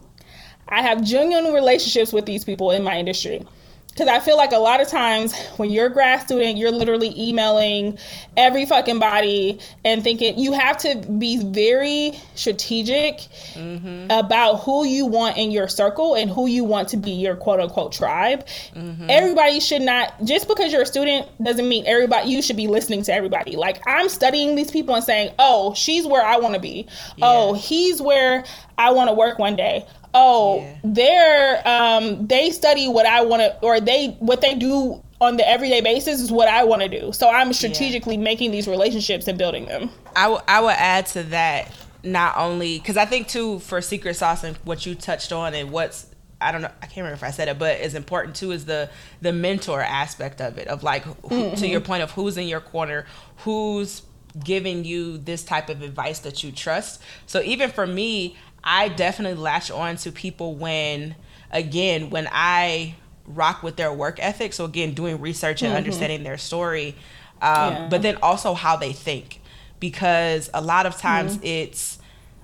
I 0.68 0.82
have 0.82 1.04
genuine 1.04 1.54
relationships 1.54 2.14
with 2.14 2.26
these 2.26 2.44
people 2.44 2.72
in 2.72 2.84
my 2.84 2.98
industry 2.98 3.46
because 3.94 4.08
I 4.08 4.20
feel 4.20 4.38
like 4.38 4.52
a 4.52 4.58
lot 4.58 4.82
of 4.82 4.88
times 4.88 5.38
when 5.58 5.70
you're 5.70 5.86
a 5.86 5.92
grad 5.92 6.22
student, 6.22 6.58
you're 6.58 6.72
literally 6.72 7.14
emailing 7.16 8.00
every 8.36 8.66
fucking 8.66 8.98
body 8.98 9.60
and 9.86 10.04
thinking 10.04 10.40
you 10.40 10.54
have 10.54 10.78
to 10.80 10.96
be 10.96 11.38
very 11.38 12.14
strategic 12.34 13.18
mm-hmm. 13.54 14.08
about 14.10 14.62
who 14.62 14.84
you 14.84 15.06
want 15.06 15.38
in 15.38 15.52
your 15.52 15.68
circle 15.68 16.16
and 16.16 16.32
who 16.32 16.48
you 16.48 16.64
want 16.64 16.90
to 16.90 16.98
be 16.98 17.12
your 17.12 17.36
quote 17.36 17.60
unquote 17.60 17.92
tribe. 17.92 18.48
Mm-hmm. 18.76 19.08
Everybody 19.10 19.60
should 19.60 19.84
not, 19.84 20.12
just 20.24 20.48
because 20.48 20.72
you're 20.72 20.82
a 20.82 20.88
student 20.88 21.28
doesn't 21.44 21.70
mean 21.70 21.86
everybody, 21.86 22.32
you 22.32 22.42
should 22.42 22.58
be 22.58 22.68
listening 22.68 23.04
to 23.04 23.14
everybody. 23.14 23.56
Like 23.56 23.80
I'm 23.86 24.10
studying 24.10 24.56
these 24.56 24.72
people 24.72 24.96
and 24.96 25.04
saying, 25.04 25.36
oh, 25.38 25.76
she's 25.76 26.08
where 26.08 26.26
I 26.26 26.38
want 26.38 26.56
to 26.56 26.60
be. 26.60 26.88
Yeah. 27.18 27.26
Oh, 27.28 27.54
he's 27.54 28.02
where 28.02 28.44
I 28.76 28.92
want 28.92 29.10
to 29.10 29.14
work 29.14 29.38
one 29.38 29.56
day 29.56 29.86
oh 30.14 30.60
yeah. 30.60 30.76
they're 30.84 31.68
um 31.68 32.28
they 32.28 32.50
study 32.50 32.88
what 32.88 33.06
i 33.06 33.22
want 33.22 33.42
to 33.42 33.60
or 33.62 33.80
they 33.80 34.10
what 34.20 34.42
they 34.42 34.56
do 34.56 35.02
on 35.22 35.38
the 35.38 35.48
everyday 35.48 35.82
basis 35.82 36.20
is 36.20 36.32
what 36.32 36.48
i 36.48 36.64
want 36.64 36.82
to 36.82 36.88
do 36.88 37.12
so 37.12 37.30
i'm 37.30 37.54
strategically 37.54 38.16
yeah. 38.16 38.24
making 38.24 38.52
these 38.52 38.68
relationships 38.68 39.28
and 39.28 39.38
building 39.38 39.66
them 39.66 39.90
I, 40.16 40.24
w- 40.24 40.42
I 40.48 40.62
would 40.62 40.76
add 40.76 41.06
to 41.08 41.24
that 41.24 41.72
not 42.04 42.38
only 42.38 42.80
because 42.80 42.98
i 42.98 43.06
think 43.06 43.28
too 43.28 43.60
for 43.60 43.82
secret 43.82 44.16
sauce 44.16 44.44
and 44.44 44.58
what 44.58 44.86
you 44.86 44.96
touched 44.96 45.32
on 45.32 45.54
and 45.54 45.72
what's 45.72 46.08
I 46.44 46.52
don't 46.52 46.62
know. 46.62 46.72
I 46.82 46.88
can't 46.88 46.98
remember 46.98 47.16
if 47.16 47.24
I 47.24 47.32
said 47.32 47.48
it, 47.48 47.58
but 47.58 47.80
is 47.80 47.96
important 47.96 48.36
too 48.36 48.52
is 48.52 48.66
the 48.66 48.90
the 49.22 49.32
mentor 49.32 49.82
aspect 49.82 50.42
of 50.42 50.58
it. 50.58 50.68
Of 50.68 50.84
like, 50.84 51.04
who, 51.04 51.14
mm-hmm. 51.14 51.56
to 51.56 51.68
your 51.68 51.80
point 51.80 52.04
of 52.04 52.12
who's 52.12 52.38
in 52.38 52.48
your 52.48 52.60
corner, 52.60 53.06
who's 53.38 54.04
giving 54.44 54.84
you 54.84 55.18
this 55.18 55.44
type 55.44 55.70
of 55.70 55.82
advice 55.82 56.20
that 56.20 56.44
you 56.44 56.52
trust. 56.52 57.02
So 57.28 57.42
even 57.42 57.70
for 57.70 57.86
me, 57.88 58.36
I 58.64 58.90
definitely 58.90 59.42
latch 59.42 59.70
on 59.72 59.98
to 59.98 60.12
people 60.12 60.56
when, 60.56 61.16
again, 61.52 62.10
when 62.10 62.28
I 62.32 62.96
rock 63.26 63.64
with 63.64 63.76
their 63.76 63.92
work 63.94 64.20
ethic. 64.22 64.54
So 64.54 64.66
again, 64.66 64.94
doing 64.94 65.20
research 65.20 65.62
and 65.62 65.70
mm-hmm. 65.70 65.78
understanding 65.78 66.24
their 66.24 66.38
story, 66.38 66.96
um, 67.42 67.74
yeah. 67.74 67.88
but 67.90 68.02
then 68.02 68.18
also 68.22 68.54
how 68.54 68.76
they 68.76 68.94
think 68.94 69.42
because 69.80 70.50
a 70.54 70.62
lot 70.62 70.86
of 70.86 70.98
times 70.98 71.36
mm-hmm. 71.36 71.46
it's 71.46 72.00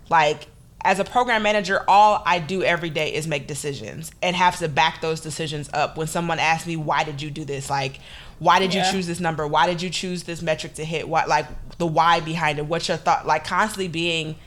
like 0.09 0.47
as 0.83 0.99
a 0.99 1.03
program 1.03 1.43
manager, 1.43 1.83
all 1.87 2.23
I 2.25 2.39
do 2.39 2.63
every 2.63 2.89
day 2.89 3.13
is 3.13 3.27
make 3.27 3.47
decisions 3.47 4.11
and 4.21 4.35
have 4.35 4.57
to 4.59 4.67
back 4.69 5.01
those 5.01 5.19
decisions 5.19 5.69
up. 5.73 5.97
When 5.97 6.07
someone 6.07 6.39
asks 6.39 6.65
me, 6.65 6.75
why 6.77 7.03
did 7.03 7.21
you 7.21 7.29
do 7.29 7.43
this? 7.43 7.69
Like, 7.69 7.99
why 8.39 8.59
did 8.59 8.73
yeah. 8.73 8.85
you 8.85 8.91
choose 8.91 9.05
this 9.05 9.19
number? 9.19 9.45
Why 9.45 9.67
did 9.67 9.81
you 9.81 9.89
choose 9.89 10.23
this 10.23 10.41
metric 10.41 10.75
to 10.75 10.85
hit? 10.85 11.07
What, 11.07 11.27
like, 11.27 11.47
the 11.77 11.87
why 11.87 12.21
behind 12.21 12.59
it? 12.59 12.65
What's 12.65 12.87
your 12.87 12.95
thought? 12.95 13.27
Like, 13.27 13.43
constantly 13.43 13.89
being 13.89 14.37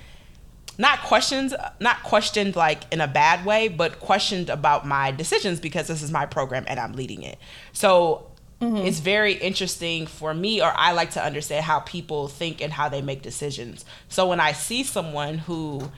not 0.79 1.01
questions, 1.03 1.55
not 1.81 2.03
questioned 2.03 2.57
like 2.57 2.91
in 2.93 3.01
a 3.01 3.09
bad 3.09 3.45
way, 3.45 3.69
but 3.69 4.01
questioned 4.01 4.49
about 4.49 4.87
my 4.87 5.11
decisions 5.11 5.61
because 5.61 5.87
this 5.87 6.03
is 6.03 6.11
my 6.11 6.27
program 6.27 6.65
and 6.67 6.81
I'm 6.81 6.93
leading 6.93 7.23
it. 7.23 7.39
So 7.73 8.31
mm-hmm. 8.61 8.79
it's 8.79 9.01
very 9.01 9.35
interesting 9.35 10.07
for 10.07 10.33
me, 10.33 10.63
or 10.63 10.73
I 10.75 10.93
like 10.93 11.11
to 11.13 11.25
understand 11.25 11.65
how 11.65 11.81
people 11.81 12.29
think 12.29 12.61
and 12.63 12.73
how 12.73 12.89
they 12.89 13.03
make 13.03 13.23
decisions. 13.23 13.85
So 14.09 14.29
when 14.29 14.41
I 14.41 14.53
see 14.53 14.83
someone 14.83 15.39
who, 15.39 15.91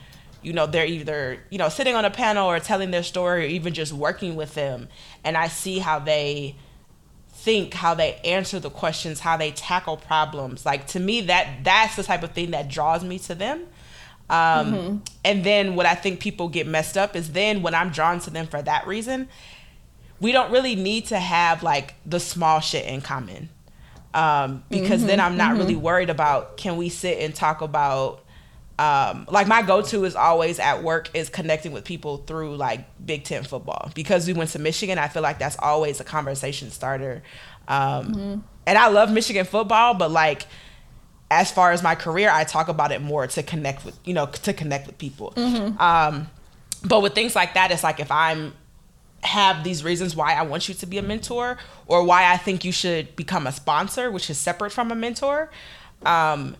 you 0.43 0.53
know 0.53 0.66
they're 0.66 0.87
either 0.87 1.39
you 1.49 1.57
know 1.57 1.70
sitting 1.70 1.97
on 1.97 2.05
a 2.05 2.11
panel 2.11 2.47
or 2.47 2.61
telling 2.61 2.91
their 2.91 3.03
story 3.03 3.45
or 3.45 3.49
even 3.49 3.72
just 3.72 3.95
working 3.95 4.37
with 4.37 4.55
them 4.55 4.89
and 5.25 5.39
i 5.39 5.49
see 5.49 5.79
how 5.79 5.99
they 5.99 6.55
think 7.29 7.72
how 7.72 7.95
they 7.95 8.16
answer 8.25 8.61
the 8.61 8.68
questions 8.68 9.20
how 9.20 9.39
they 9.39 9.51
tackle 9.53 9.97
problems 9.97 10.66
like 10.66 10.87
to 10.87 11.01
me 11.01 11.22
that 11.22 11.49
that's 11.64 11.97
the 11.97 12.03
type 12.03 12.22
of 12.22 12.33
thing 12.33 12.51
that 12.51 12.68
draws 12.68 13.03
me 13.03 13.18
to 13.18 13.35
them 13.35 13.66
um, 14.31 14.72
mm-hmm. 14.72 14.97
and 15.25 15.45
then 15.45 15.77
what 15.77 15.87
i 15.87 15.95
think 15.95 16.20
people 16.20 16.49
get 16.49 16.66
messed 16.66 16.97
up 16.97 17.14
is 17.14 17.33
then 17.33 17.62
when 17.62 17.75
i'm 17.75 17.91
drawn 17.91 18.18
to 18.18 18.31
them 18.31 18.47
for 18.47 18.62
that 18.62 18.87
reason 18.87 19.29
we 20.20 20.33
don't 20.33 20.51
really 20.51 20.75
need 20.75 21.07
to 21.07 21.18
have 21.18 21.62
like 21.62 21.95
the 22.07 22.20
small 22.20 22.61
shit 22.61 22.87
in 22.87 23.01
common 23.01 23.49
um, 24.14 24.62
because 24.70 25.01
mm-hmm. 25.01 25.09
then 25.09 25.20
i'm 25.20 25.37
not 25.37 25.51
mm-hmm. 25.51 25.61
really 25.61 25.77
worried 25.77 26.11
about 26.11 26.57
can 26.57 26.77
we 26.77 26.89
sit 26.89 27.18
and 27.18 27.35
talk 27.35 27.61
about 27.61 28.25
um, 28.79 29.27
like 29.31 29.47
my 29.47 29.62
go-to 29.62 30.05
is 30.05 30.16
always 30.16 30.59
at 30.59 30.83
work 30.83 31.09
is 31.14 31.29
connecting 31.29 31.70
with 31.70 31.85
people 31.85 32.18
through 32.18 32.57
like 32.57 32.85
Big 33.05 33.22
Ten 33.22 33.45
football 33.45 33.93
because 33.95 34.27
we 34.27 34.33
went 34.33 34.51
to 34.51 34.59
Michigan. 34.59 34.99
I 34.99 35.07
feel 35.07 35.22
like 35.22 35.39
that's 35.39 35.57
always 35.61 36.01
a 36.01 36.05
conversation 36.05 36.70
starter, 36.70 37.22
um, 37.68 38.07
mm-hmm. 38.07 38.41
and 38.66 38.79
I 38.79 38.89
love 38.89 39.12
Michigan 39.12 39.45
football, 39.47 39.95
but 39.95 40.11
like 40.11 40.47
as 41.41 41.51
far 41.51 41.72
as 41.72 41.82
my 41.82 41.95
career, 41.95 42.30
I 42.30 42.45
talk 42.45 42.68
about 42.68 42.93
it 42.93 43.03
more 43.03 43.26
to 43.26 43.43
connect 43.43 43.85
with 43.85 43.99
you 44.05 44.14
know 44.14 44.26
to 44.26 44.53
connect 44.53 44.87
with 44.87 44.99
people. 44.99 45.32
Mm-hmm. 45.37 45.80
Um, 45.80 46.30
but 46.85 47.03
with 47.03 47.14
things 47.14 47.35
like 47.35 47.55
that, 47.55 47.70
it's 47.70 47.82
like 47.82 48.01
if 48.01 48.11
I'm 48.11 48.55
have 49.22 49.64
these 49.64 49.82
reasons 49.82 50.14
why 50.14 50.35
I 50.35 50.43
want 50.43 50.68
you 50.68 50.74
to 50.74 50.87
be 50.87 50.99
a 50.99 51.03
mentor 51.03 51.57
or 51.87 52.05
why 52.05 52.30
I 52.30 52.37
think 52.37 52.64
you 52.64 52.72
should 52.72 53.16
become 53.16 53.47
a 53.47 53.53
sponsor, 53.53 54.11
which 54.11 54.28
is 54.28 54.39
separate 54.39 54.70
from 54.70 54.93
a 54.93 54.95
mentor. 54.95 55.51
Um, 56.05 56.57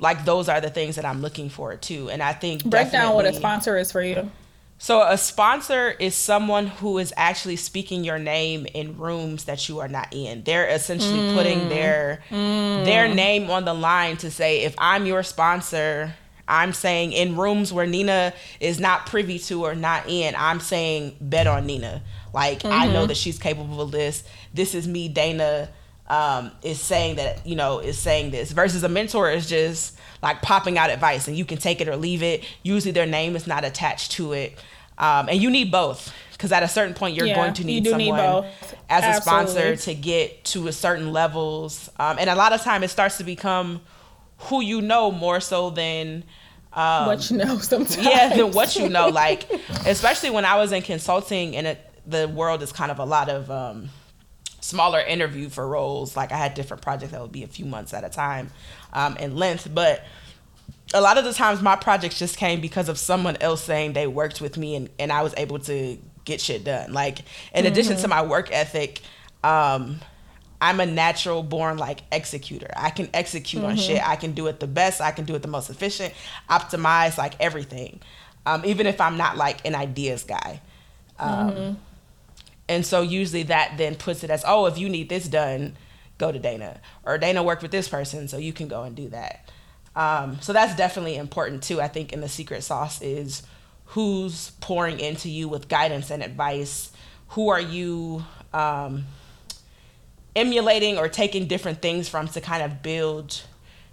like 0.00 0.24
those 0.24 0.48
are 0.48 0.60
the 0.60 0.70
things 0.70 0.96
that 0.96 1.04
I'm 1.04 1.22
looking 1.22 1.48
for 1.48 1.76
too. 1.76 2.10
And 2.10 2.22
I 2.22 2.32
think 2.32 2.64
break 2.64 2.90
down 2.90 3.14
what 3.14 3.24
a 3.24 3.32
sponsor 3.32 3.76
is 3.76 3.92
for 3.92 4.02
you. 4.02 4.30
So 4.80 5.02
a 5.02 5.18
sponsor 5.18 5.90
is 5.90 6.14
someone 6.14 6.68
who 6.68 6.98
is 6.98 7.12
actually 7.16 7.56
speaking 7.56 8.04
your 8.04 8.18
name 8.18 8.66
in 8.72 8.96
rooms 8.96 9.44
that 9.44 9.68
you 9.68 9.80
are 9.80 9.88
not 9.88 10.14
in. 10.14 10.44
They're 10.44 10.68
essentially 10.68 11.18
mm. 11.18 11.34
putting 11.34 11.68
their 11.68 12.22
mm. 12.30 12.84
their 12.84 13.12
name 13.12 13.50
on 13.50 13.64
the 13.64 13.74
line 13.74 14.16
to 14.18 14.30
say 14.30 14.62
if 14.62 14.76
I'm 14.78 15.04
your 15.04 15.24
sponsor, 15.24 16.14
I'm 16.46 16.72
saying 16.72 17.12
in 17.12 17.36
rooms 17.36 17.72
where 17.72 17.86
Nina 17.86 18.32
is 18.60 18.78
not 18.78 19.06
privy 19.06 19.40
to 19.40 19.64
or 19.64 19.74
not 19.74 20.08
in, 20.08 20.34
I'm 20.36 20.60
saying 20.60 21.16
bet 21.20 21.48
on 21.48 21.66
Nina. 21.66 22.00
Like 22.32 22.60
mm-hmm. 22.60 22.72
I 22.72 22.86
know 22.86 23.00
mm-hmm. 23.00 23.08
that 23.08 23.16
she's 23.16 23.38
capable 23.38 23.80
of 23.80 23.90
this. 23.90 24.22
This 24.54 24.76
is 24.76 24.86
me, 24.86 25.08
Dana 25.08 25.70
um, 26.08 26.50
is 26.62 26.80
saying 26.80 27.16
that 27.16 27.46
you 27.46 27.54
know 27.54 27.78
is 27.78 27.98
saying 27.98 28.30
this 28.30 28.50
versus 28.52 28.82
a 28.82 28.88
mentor 28.88 29.30
is 29.30 29.48
just 29.48 29.98
like 30.22 30.42
popping 30.42 30.78
out 30.78 30.90
advice 30.90 31.28
and 31.28 31.36
you 31.36 31.44
can 31.44 31.58
take 31.58 31.80
it 31.80 31.88
or 31.88 31.96
leave 31.96 32.22
it. 32.22 32.44
Usually 32.62 32.92
their 32.92 33.06
name 33.06 33.36
is 33.36 33.46
not 33.46 33.64
attached 33.64 34.12
to 34.12 34.32
it. 34.32 34.58
Um, 34.96 35.28
and 35.28 35.40
you 35.40 35.50
need 35.50 35.70
both 35.70 36.12
because 36.32 36.50
at 36.50 36.62
a 36.62 36.68
certain 36.68 36.94
point 36.94 37.16
you're 37.16 37.26
yeah, 37.26 37.36
going 37.36 37.54
to 37.54 37.64
need 37.64 37.86
someone 37.86 38.44
need 38.44 38.52
as 38.88 39.18
a 39.18 39.20
sponsor 39.20 39.76
to 39.76 39.94
get 39.94 40.44
to 40.46 40.66
a 40.66 40.72
certain 40.72 41.12
levels. 41.12 41.88
Um, 41.98 42.16
and 42.18 42.28
a 42.28 42.34
lot 42.34 42.52
of 42.52 42.62
time 42.62 42.82
it 42.82 42.88
starts 42.88 43.18
to 43.18 43.24
become 43.24 43.80
who 44.38 44.60
you 44.60 44.80
know 44.80 45.10
more 45.10 45.40
so 45.40 45.70
than 45.70 46.24
um, 46.72 47.06
what 47.06 47.30
you 47.30 47.36
know 47.36 47.58
sometimes. 47.58 48.04
yeah 48.04 48.34
than 48.34 48.52
what 48.52 48.76
you 48.76 48.88
know. 48.88 49.08
Like 49.08 49.48
especially 49.86 50.30
when 50.30 50.44
i 50.44 50.56
was 50.56 50.72
in 50.72 50.82
consulting 50.82 51.56
and 51.56 51.66
it, 51.66 51.90
the 52.06 52.28
world 52.28 52.62
is 52.62 52.72
kind 52.72 52.90
of 52.90 52.98
a 52.98 53.04
lot 53.04 53.28
of 53.28 53.50
um, 53.50 53.90
smaller 54.60 55.00
interview 55.00 55.48
for 55.48 55.66
roles. 55.66 56.16
Like 56.16 56.32
I 56.32 56.36
had 56.36 56.54
different 56.54 56.82
projects 56.82 57.12
that 57.12 57.20
would 57.20 57.32
be 57.32 57.42
a 57.42 57.48
few 57.48 57.64
months 57.64 57.94
at 57.94 58.04
a 58.04 58.08
time 58.08 58.50
um, 58.92 59.16
in 59.16 59.36
length, 59.36 59.68
but 59.72 60.04
a 60.94 61.00
lot 61.00 61.18
of 61.18 61.24
the 61.24 61.32
times 61.32 61.60
my 61.60 61.76
projects 61.76 62.18
just 62.18 62.36
came 62.36 62.60
because 62.60 62.88
of 62.88 62.98
someone 62.98 63.36
else 63.40 63.62
saying 63.62 63.92
they 63.92 64.06
worked 64.06 64.40
with 64.40 64.56
me 64.56 64.74
and, 64.74 64.88
and 64.98 65.12
I 65.12 65.22
was 65.22 65.34
able 65.36 65.58
to 65.60 65.98
get 66.24 66.40
shit 66.40 66.64
done. 66.64 66.92
Like 66.92 67.20
in 67.20 67.24
mm-hmm. 67.24 67.66
addition 67.66 67.96
to 67.96 68.02
mm-hmm. 68.02 68.10
my 68.10 68.22
work 68.22 68.50
ethic, 68.52 69.00
um, 69.44 70.00
I'm 70.60 70.80
a 70.80 70.86
natural 70.86 71.42
born 71.42 71.78
like 71.78 72.00
executor. 72.10 72.70
I 72.76 72.90
can 72.90 73.08
execute 73.14 73.62
mm-hmm. 73.62 73.72
on 73.72 73.76
shit. 73.76 74.06
I 74.06 74.16
can 74.16 74.32
do 74.32 74.46
it 74.46 74.60
the 74.60 74.66
best. 74.66 75.00
I 75.00 75.10
can 75.10 75.24
do 75.24 75.34
it 75.34 75.42
the 75.42 75.48
most 75.48 75.70
efficient, 75.70 76.14
optimize 76.48 77.16
like 77.18 77.34
everything. 77.40 78.00
Um, 78.46 78.64
even 78.64 78.86
if 78.86 79.00
I'm 79.00 79.16
not 79.16 79.36
like 79.36 79.66
an 79.66 79.74
ideas 79.74 80.24
guy. 80.24 80.60
Um, 81.18 81.50
mm-hmm. 81.50 81.74
And 82.68 82.84
so 82.84 83.02
usually 83.02 83.44
that 83.44 83.74
then 83.78 83.94
puts 83.94 84.22
it 84.22 84.30
as, 84.30 84.44
oh, 84.46 84.66
if 84.66 84.78
you 84.78 84.88
need 84.88 85.08
this 85.08 85.26
done, 85.26 85.76
go 86.18 86.30
to 86.30 86.38
Dana. 86.38 86.80
Or 87.04 87.16
Dana 87.18 87.42
worked 87.42 87.62
with 87.62 87.70
this 87.70 87.88
person, 87.88 88.28
so 88.28 88.36
you 88.36 88.52
can 88.52 88.68
go 88.68 88.82
and 88.82 88.94
do 88.94 89.08
that. 89.08 89.50
Um, 89.96 90.40
so 90.40 90.52
that's 90.52 90.76
definitely 90.76 91.16
important 91.16 91.62
too. 91.62 91.80
I 91.80 91.88
think 91.88 92.12
in 92.12 92.20
the 92.20 92.28
secret 92.28 92.62
sauce 92.62 93.00
is 93.02 93.42
who's 93.86 94.50
pouring 94.60 95.00
into 95.00 95.28
you 95.28 95.48
with 95.48 95.68
guidance 95.68 96.10
and 96.10 96.22
advice. 96.22 96.92
Who 97.28 97.48
are 97.48 97.60
you 97.60 98.24
um, 98.52 99.06
emulating 100.36 100.98
or 100.98 101.08
taking 101.08 101.46
different 101.46 101.82
things 101.82 102.08
from 102.08 102.28
to 102.28 102.40
kind 102.40 102.62
of 102.62 102.82
build 102.82 103.42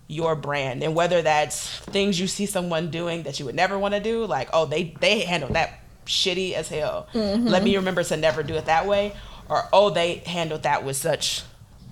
your 0.08 0.36
brand 0.36 0.84
and 0.84 0.94
whether 0.94 1.24
that's 1.24 1.80
things 1.80 2.20
you 2.20 2.28
see 2.28 2.46
someone 2.46 2.92
doing 2.92 3.24
that 3.24 3.40
you 3.40 3.46
would 3.46 3.56
never 3.56 3.80
want 3.80 3.92
to 3.92 4.00
do 4.00 4.24
like 4.26 4.48
oh 4.54 4.64
they 4.68 4.96
they 5.00 5.22
handle 5.22 5.50
that 5.50 5.80
shitty 6.06 6.54
as 6.54 6.70
hell. 6.70 7.08
Mm-hmm. 7.14 7.48
Let 7.48 7.64
me 7.64 7.76
remember 7.76 8.04
to 8.04 8.18
never 8.18 8.44
do 8.44 8.56
it 8.56 8.66
that 8.66 8.86
way. 8.86 9.14
Or, 9.50 9.64
oh, 9.72 9.90
they 9.90 10.16
handled 10.26 10.64
that 10.64 10.84
with 10.84 10.96
such, 10.96 11.44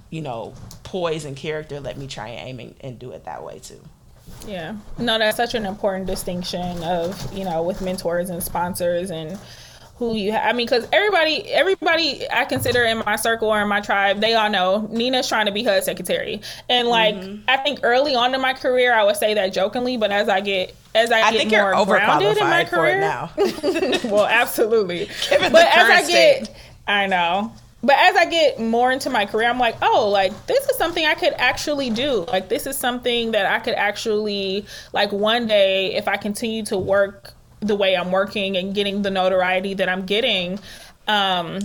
you 0.09 0.21
know, 0.21 0.53
poise 0.83 1.25
and 1.25 1.35
character. 1.35 1.79
Let 1.79 1.97
me 1.97 2.07
try 2.07 2.29
and 2.29 2.49
aim 2.49 2.59
and, 2.59 2.75
and 2.81 2.99
do 2.99 3.11
it 3.11 3.25
that 3.25 3.43
way 3.43 3.59
too. 3.59 3.81
Yeah. 4.47 4.75
No, 4.97 5.19
that's 5.19 5.37
such 5.37 5.53
an 5.53 5.65
important 5.65 6.07
distinction 6.07 6.83
of, 6.83 7.33
you 7.33 7.45
know, 7.45 7.61
with 7.61 7.81
mentors 7.81 8.29
and 8.29 8.41
sponsors 8.41 9.11
and 9.11 9.37
who 9.97 10.15
you 10.15 10.31
have. 10.31 10.43
I 10.43 10.53
mean, 10.53 10.65
because 10.65 10.87
everybody, 10.91 11.47
everybody 11.51 12.29
I 12.31 12.45
consider 12.45 12.83
in 12.83 12.99
my 12.99 13.15
circle 13.15 13.49
or 13.49 13.61
in 13.61 13.67
my 13.67 13.81
tribe, 13.81 14.19
they 14.19 14.33
all 14.33 14.49
know 14.49 14.87
Nina's 14.91 15.27
trying 15.27 15.45
to 15.45 15.51
be 15.51 15.63
her 15.63 15.81
secretary. 15.81 16.41
And 16.67 16.87
like, 16.87 17.15
mm-hmm. 17.15 17.43
I 17.47 17.57
think 17.57 17.81
early 17.83 18.15
on 18.15 18.33
in 18.33 18.41
my 18.41 18.53
career, 18.53 18.93
I 18.93 19.03
would 19.03 19.17
say 19.17 19.35
that 19.35 19.53
jokingly, 19.53 19.97
but 19.97 20.11
as 20.11 20.27
I 20.29 20.41
get 20.41 20.75
as 20.95 21.11
I, 21.11 21.21
I 21.21 21.31
get 21.31 21.49
more 21.49 21.85
grounded 21.85 22.37
in 22.37 22.43
my 22.43 22.65
career 22.65 22.99
now. 22.99 23.31
well, 23.37 24.25
absolutely. 24.25 25.09
Given 25.29 25.51
but 25.51 25.67
as 25.67 25.89
I 25.89 26.07
get, 26.07 26.45
state. 26.45 26.55
I 26.87 27.07
know. 27.07 27.53
But 27.81 27.97
as 27.97 28.15
I 28.15 28.25
get 28.25 28.61
more 28.61 28.91
into 28.91 29.09
my 29.09 29.25
career, 29.25 29.49
I'm 29.49 29.59
like, 29.59 29.75
oh, 29.81 30.09
like 30.09 30.31
this 30.47 30.65
is 30.69 30.77
something 30.77 31.05
I 31.05 31.15
could 31.15 31.33
actually 31.33 31.89
do. 31.89 32.25
Like 32.29 32.47
this 32.47 32.65
is 32.65 32.77
something 32.77 33.31
that 33.31 33.45
I 33.45 33.59
could 33.59 33.75
actually 33.75 34.65
like 34.93 35.11
one 35.11 35.47
day 35.47 35.93
if 35.95 36.07
I 36.07 36.15
continue 36.15 36.63
to 36.65 36.77
work 36.77 37.33
the 37.59 37.75
way 37.75 37.95
I'm 37.95 38.11
working 38.11 38.55
and 38.57 38.73
getting 38.73 39.01
the 39.01 39.11
notoriety 39.11 39.73
that 39.75 39.89
I'm 39.89 40.05
getting, 40.05 40.59
um, 41.07 41.59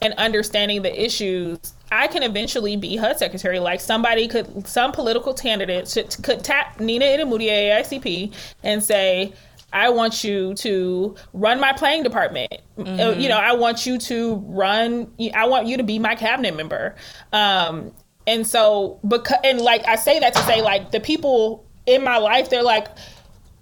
and 0.00 0.14
understanding 0.14 0.82
the 0.82 1.04
issues, 1.04 1.58
I 1.92 2.06
can 2.08 2.22
eventually 2.22 2.76
be 2.76 2.96
HUD 2.96 3.18
secretary. 3.18 3.58
Like 3.58 3.80
somebody 3.80 4.26
could, 4.28 4.66
some 4.66 4.92
political 4.92 5.34
candidate 5.34 5.88
should, 5.88 6.16
could 6.22 6.42
tap 6.42 6.80
Nina 6.80 7.04
Itamudi 7.04 7.48
AICP 7.48 8.34
and 8.62 8.82
say, 8.82 9.32
I 9.74 9.88
want 9.88 10.22
you 10.22 10.54
to 10.54 11.16
run 11.32 11.60
my 11.60 11.72
playing 11.72 12.04
department. 12.04 12.52
Mm-hmm. 12.78 13.20
You 13.20 13.28
know, 13.28 13.38
I 13.38 13.54
want 13.54 13.86
you 13.86 13.98
to 13.98 14.36
run. 14.46 15.12
I 15.34 15.46
want 15.48 15.66
you 15.66 15.76
to 15.76 15.82
be 15.82 15.98
my 15.98 16.14
cabinet 16.14 16.56
member. 16.56 16.94
Um, 17.32 17.92
and 18.24 18.46
so, 18.46 19.00
because 19.06 19.38
and 19.42 19.60
like 19.60 19.86
I 19.88 19.96
say 19.96 20.20
that 20.20 20.32
to 20.34 20.42
say, 20.42 20.62
like 20.62 20.92
the 20.92 21.00
people 21.00 21.66
in 21.86 22.04
my 22.04 22.18
life, 22.18 22.50
they're 22.50 22.62
like, 22.62 22.86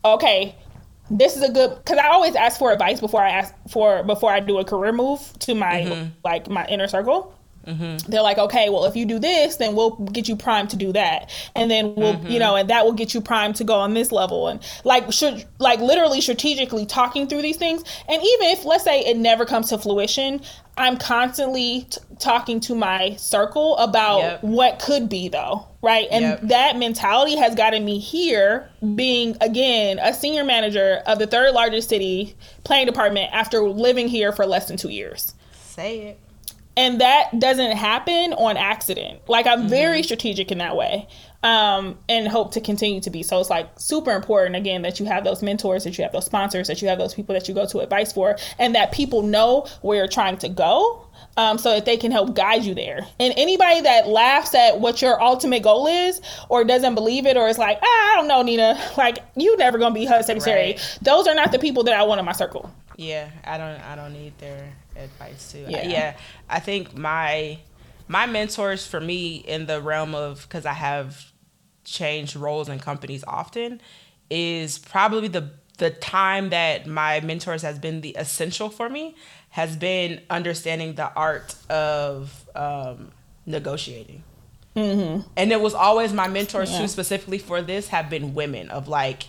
okay, 0.05 0.55
this 1.11 1.35
is 1.35 1.43
a 1.43 1.51
good 1.51 1.77
because 1.77 1.99
I 1.99 2.09
always 2.09 2.35
ask 2.35 2.59
for 2.59 2.73
advice 2.73 3.01
before 3.01 3.23
I 3.23 3.31
ask 3.31 3.55
for 3.71 4.03
before 4.03 4.31
I 4.31 4.41
do 4.41 4.59
a 4.59 4.65
career 4.65 4.93
move 4.93 5.21
to 5.41 5.55
my 5.55 5.81
mm-hmm. 5.81 6.11
like 6.25 6.49
my 6.49 6.67
inner 6.67 6.89
circle. 6.89 7.35
Mm-hmm. 7.67 8.11
They're 8.11 8.23
like, 8.23 8.39
okay, 8.39 8.71
well, 8.71 8.85
if 8.85 8.97
you 8.97 9.07
do 9.07 9.19
this, 9.19 9.57
then 9.57 9.75
we'll 9.75 9.97
get 9.97 10.29
you 10.29 10.37
primed 10.37 10.71
to 10.71 10.77
do 10.77 10.93
that, 10.93 11.31
and 11.55 11.71
then 11.71 11.95
we'll, 11.95 12.15
mm-hmm. 12.15 12.27
you 12.27 12.39
know, 12.39 12.57
and 12.57 12.69
that 12.71 12.85
will 12.85 12.93
get 12.93 13.15
you 13.15 13.21
primed 13.21 13.57
to 13.57 13.65
go 13.65 13.75
on 13.75 13.95
this 13.95 14.11
level, 14.11 14.49
and 14.49 14.61
like, 14.85 15.13
should 15.13 15.45
like 15.59 15.81
literally 15.81 16.21
strategically 16.21 16.87
talking 16.87 17.29
through 17.29 17.43
these 17.43 17.57
things, 17.57 17.85
and 18.09 18.23
even 18.23 18.47
if 18.49 18.65
let's 18.65 18.85
say 18.85 19.01
it 19.01 19.17
never 19.17 19.45
comes 19.45 19.69
to 19.69 19.79
fruition, 19.79 20.41
I'm 20.77 20.97
constantly 20.97 21.87
t- 21.89 22.01
talking 22.19 22.59
to 22.61 22.75
my 22.75 23.15
circle 23.17 23.77
about 23.77 24.19
yep. 24.19 24.43
what 24.43 24.79
could 24.81 25.09
be 25.09 25.29
though, 25.29 25.67
right? 25.83 26.09
And 26.11 26.25
yep. 26.25 26.41
that 26.43 26.77
mentality 26.77 27.37
has 27.37 27.55
gotten 27.55 27.85
me 27.85 27.99
here, 27.99 28.69
being 28.95 29.37
again 29.41 30.01
a 30.01 30.13
senior 30.13 30.45
manager 30.45 31.03
of 31.07 31.19
the 31.19 31.27
third 31.27 31.53
largest 31.53 31.89
city 31.89 32.35
planning 32.65 32.87
department 32.87 33.33
after 33.33 33.63
living 33.63 34.09
here 34.09 34.33
for 34.33 34.47
less 34.47 34.67
than 34.67 34.77
two 34.77 34.89
years. 34.89 35.35
Say 35.53 35.99
it 36.01 36.19
and 36.77 37.01
that 37.01 37.39
doesn't 37.39 37.77
happen 37.77 38.33
on 38.35 38.57
accident 38.57 39.21
like 39.29 39.47
i'm 39.47 39.61
mm-hmm. 39.61 39.69
very 39.69 40.03
strategic 40.03 40.51
in 40.51 40.59
that 40.59 40.77
way 40.77 41.07
um, 41.45 41.99
and 42.09 42.29
hope 42.29 42.53
to 42.53 42.61
continue 42.61 43.01
to 43.01 43.11
be 43.11 43.25
so 43.25 43.41
it's 43.41 43.51
like 43.51 43.69
super 43.77 44.13
important 44.13 44.55
again 44.55 44.83
that 44.83 45.01
you 45.01 45.07
have 45.07 45.25
those 45.25 45.43
mentors 45.43 45.83
that 45.83 45.99
you 45.99 46.05
have 46.05 46.13
those 46.13 46.25
sponsors 46.25 46.69
that 46.69 46.81
you 46.81 46.87
have 46.87 46.99
those 46.99 47.15
people 47.15 47.35
that 47.35 47.49
you 47.49 47.55
go 47.55 47.67
to 47.67 47.81
advice 47.81 48.13
for 48.13 48.37
and 48.61 48.77
that 48.77 48.93
people 48.93 49.23
know 49.23 49.67
where 49.81 49.99
you're 49.99 50.07
trying 50.07 50.37
to 50.37 50.49
go 50.49 51.05
um, 51.37 51.59
so 51.59 51.71
that 51.71 51.85
they 51.85 51.97
can 51.97 52.13
help 52.13 52.35
guide 52.35 52.65
you 52.65 52.75
there. 52.75 53.07
And 53.19 53.33
anybody 53.37 53.81
that 53.83 54.09
laughs 54.09 54.55
at 54.55 54.81
what 54.81 55.01
your 55.01 55.21
ultimate 55.23 55.63
goal 55.63 55.87
is 55.87 56.21
or 56.49 56.65
doesn't 56.65 56.95
believe 56.95 57.27
it 57.27 57.37
or 57.37 57.49
is 57.49 57.59
like, 57.59 57.79
ah, 57.83 58.13
I 58.13 58.17
don't 58.17 58.29
know, 58.29 58.43
Nina, 58.43 58.79
like 58.97 59.19
you 59.37 59.57
never 59.57 59.79
gonna 59.79 59.95
be 59.95 60.05
HUD 60.05 60.25
secretary. 60.25 60.73
Right. 60.73 60.99
Those 61.03 61.27
are 61.27 61.35
not 61.35 61.53
the 61.53 61.59
people 61.59 61.85
that 61.85 61.95
I 61.95 62.03
want 62.03 62.19
in 62.19 62.25
my 62.25 62.33
circle. 62.33 62.71
Yeah, 62.97 63.31
I 63.45 63.57
don't 63.57 63.81
I 63.81 63.97
don't 63.97 64.13
need 64.13 64.37
their 64.39 64.71
advice 64.97 65.53
too. 65.53 65.65
Yeah. 65.69 65.89
yeah, 65.89 66.17
I 66.53 66.61
think 66.61 66.97
my 66.97 67.59
my 68.09 68.27
mentors 68.27 68.87
for 68.87 69.01
me 69.01 69.37
in 69.37 69.67
the 69.67 69.81
realm 69.81 70.15
of 70.15 70.43
because 70.43 70.67
I 70.67 70.75
have 70.75 71.33
changed 71.85 72.37
roles 72.37 72.69
in 72.69 72.79
companies 72.79 73.25
often 73.27 73.81
is 74.31 74.79
probably 74.79 75.29
the 75.29 75.51
the 75.79 75.91
time 75.91 76.51
that 76.51 76.87
my 76.87 77.21
mentors 77.21 77.63
has 77.63 77.79
been 77.79 78.03
the 78.03 78.11
essential 78.11 78.69
for 78.69 78.89
me 78.89 79.17
has 79.51 79.77
been 79.77 80.21
understanding 80.31 80.95
the 80.95 81.13
art 81.15 81.55
of 81.69 82.49
um, 82.55 83.11
negotiating. 83.47 84.23
Mm-hmm. 84.77 85.29
And 85.37 85.53
it 85.53 85.61
was 85.61 85.75
always 85.75 86.13
my 86.13 86.29
mentors 86.29 86.71
yeah. 86.71 86.81
too, 86.81 86.89
specifically 86.89 87.39
for 87.39 87.61
this, 87.61 87.89
have 87.89 88.09
been 88.09 88.33
women 88.35 88.71
of 88.71 88.89
like, 88.89 89.25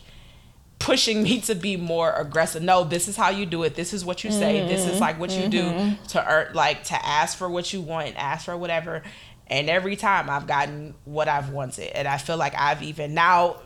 pushing 0.80 1.24
me 1.24 1.40
to 1.42 1.56
be 1.56 1.78
more 1.78 2.12
aggressive. 2.12 2.62
No, 2.62 2.84
this 2.84 3.08
is 3.08 3.16
how 3.16 3.30
you 3.30 3.46
do 3.46 3.64
it. 3.64 3.76
This 3.76 3.94
is 3.94 4.04
what 4.04 4.24
you 4.24 4.32
say. 4.32 4.60
Mm-hmm. 4.60 4.68
This 4.68 4.86
is 4.86 5.00
like 5.00 5.20
what 5.20 5.32
you 5.32 5.44
mm-hmm. 5.44 5.90
do 5.90 5.98
to 6.10 6.30
earn, 6.30 6.54
like 6.54 6.84
to 6.86 7.06
ask 7.06 7.38
for 7.38 7.50
what 7.50 7.72
you 7.72 7.82
want 7.82 8.10
and 8.10 8.18
ask 8.18 8.46
for 8.46 8.58
whatever. 8.58 9.02
And 9.48 9.70
every 9.70 9.96
time 9.96 10.30
I've 10.30 10.48
gotten 10.48 10.94
what 11.06 11.28
I've 11.28 11.50
wanted, 11.50 11.96
and 11.96 12.08
I 12.08 12.18
feel 12.18 12.38
like 12.38 12.54
I've 12.58 12.82
even 12.84 13.14
now, 13.14 13.58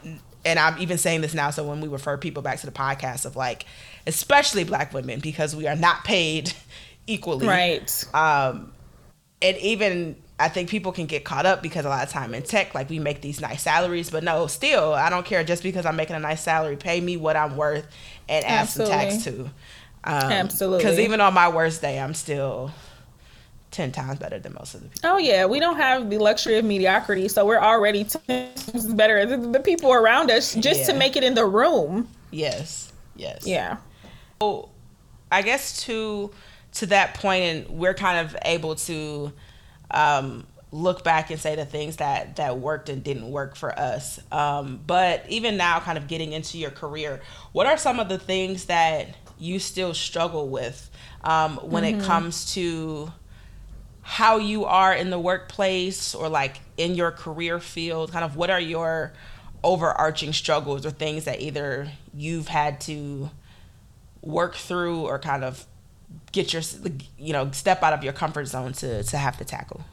and 0.46 0.60
I'm 0.60 0.80
even 0.80 0.98
saying 0.98 1.22
this 1.22 1.34
now. 1.34 1.50
So 1.50 1.68
when 1.68 1.82
we 1.82 1.88
refer 1.88 2.18
people 2.18 2.44
back 2.44 2.60
to 2.60 2.66
the 2.66 2.72
podcast 2.72 3.26
of 3.26 3.36
like, 3.36 3.66
especially 4.06 4.64
Black 4.64 4.94
women, 4.94 5.20
because 5.20 5.56
we 5.56 5.68
are 5.68 5.76
not 5.76 6.04
paid 6.04 6.54
equally, 7.08 7.48
right? 7.48 8.06
Um, 8.14 8.74
and 9.42 9.58
even 9.58 10.16
I 10.40 10.50
think 10.50 10.70
people 10.70 10.92
can 10.92 11.08
get 11.08 11.24
caught 11.24 11.48
up 11.48 11.64
because 11.64 11.86
a 11.86 11.90
lot 11.90 12.04
of 12.04 12.12
time 12.12 12.36
in 12.36 12.44
tech, 12.44 12.76
like 12.76 12.90
we 12.90 13.00
make 13.00 13.22
these 13.22 13.42
nice 13.42 13.64
salaries, 13.64 14.12
but 14.12 14.24
no, 14.24 14.46
still, 14.48 14.94
I 14.94 15.10
don't 15.10 15.26
care. 15.26 15.44
Just 15.44 15.64
because 15.64 15.86
I'm 15.86 15.96
making 15.96 16.16
a 16.16 16.20
nice 16.20 16.42
salary, 16.42 16.76
pay 16.76 17.02
me 17.02 17.18
what 17.18 17.36
I'm 17.36 17.58
worth 17.58 17.88
and 18.30 18.46
add 18.46 18.62
Absolutely. 18.62 18.94
some 18.94 19.10
tax 19.10 19.24
too. 19.24 19.50
Um, 20.04 20.32
Absolutely. 20.32 20.78
Because 20.78 21.00
even 21.00 21.22
on 21.22 21.34
my 21.34 21.50
worst 21.50 21.82
day, 21.82 22.00
I'm 22.00 22.14
still 22.14 22.72
ten 23.72 23.92
times 23.92 24.20
better 24.20 24.38
than 24.38 24.54
most 24.54 24.76
of 24.76 24.84
the 24.84 24.90
people. 24.90 25.10
Oh 25.10 25.18
yeah, 25.18 25.46
we 25.46 25.60
don't 25.60 25.78
have 25.78 26.10
the 26.10 26.20
luxury 26.20 26.58
of 26.58 26.66
mediocrity, 26.66 27.28
so 27.28 27.44
we're 27.46 27.60
already 27.60 28.04
ten 28.04 28.54
times 28.54 28.94
better 28.94 29.26
than 29.26 29.52
the 29.52 29.60
people 29.60 29.92
around 29.92 30.30
us 30.30 30.54
just 30.54 30.82
yeah. 30.82 30.86
to 30.88 30.94
make 30.94 31.16
it 31.16 31.24
in 31.24 31.34
the 31.34 31.46
room. 31.46 32.08
Yes. 32.30 32.94
Yes. 33.16 33.48
Yeah. 33.48 33.78
So, 34.40 34.70
I 35.32 35.42
guess 35.42 35.84
to 35.86 36.32
to 36.74 36.86
that 36.88 37.16
point, 37.16 37.44
and 37.44 37.70
we're 37.70 37.96
kind 37.96 38.26
of 38.26 38.38
able 38.44 38.76
to 38.76 39.34
um, 39.92 40.46
look 40.72 41.04
back 41.04 41.30
and 41.30 41.40
say 41.40 41.56
the 41.56 41.66
things 41.66 41.98
that 41.98 42.36
that 42.36 42.60
worked 42.60 42.90
and 42.90 43.04
didn't 43.04 43.30
work 43.32 43.56
for 43.56 43.78
us. 43.78 44.20
Um, 44.32 44.80
but 44.86 45.26
even 45.30 45.58
now, 45.58 45.80
kind 45.80 45.98
of 45.98 46.08
getting 46.08 46.34
into 46.34 46.58
your 46.58 46.72
career, 46.72 47.22
what 47.52 47.68
are 47.68 47.78
some 47.78 48.00
of 48.00 48.10
the 48.10 48.20
things 48.20 48.66
that 48.66 49.16
you 49.40 49.60
still 49.60 49.94
struggle 49.94 50.50
with 50.50 50.90
um, 51.24 51.58
when 51.58 51.84
mm-hmm. 51.84 52.02
it 52.02 52.04
comes 52.04 52.54
to 52.54 53.12
how 54.02 54.38
you 54.38 54.66
are 54.66 54.94
in 54.94 55.10
the 55.10 55.20
workplace 55.20 56.16
or 56.16 56.30
like 56.30 56.60
in 56.78 56.96
your 56.96 57.12
career 57.12 57.60
field? 57.60 58.12
Kind 58.12 58.26
of 58.26 58.36
what 58.36 58.50
are 58.50 58.60
your 58.60 59.14
overarching 59.64 60.34
struggles 60.34 60.86
or 60.86 60.92
things 60.92 61.26
that 61.26 61.42
either 61.42 61.90
you've 62.14 62.48
had 62.48 62.80
to 62.82 63.30
work 64.22 64.56
through 64.56 65.02
or 65.02 65.18
kind 65.20 65.44
of 65.44 65.66
get 66.32 66.54
your 66.54 66.62
you 67.18 67.34
know 67.34 67.52
step 67.52 67.84
out 67.84 67.94
of 67.94 68.04
your 68.04 68.14
comfort 68.14 68.46
zone 68.46 68.74
to 68.74 69.04
to 69.04 69.18
have 69.18 69.38
to 69.38 69.46
tackle 69.46 69.84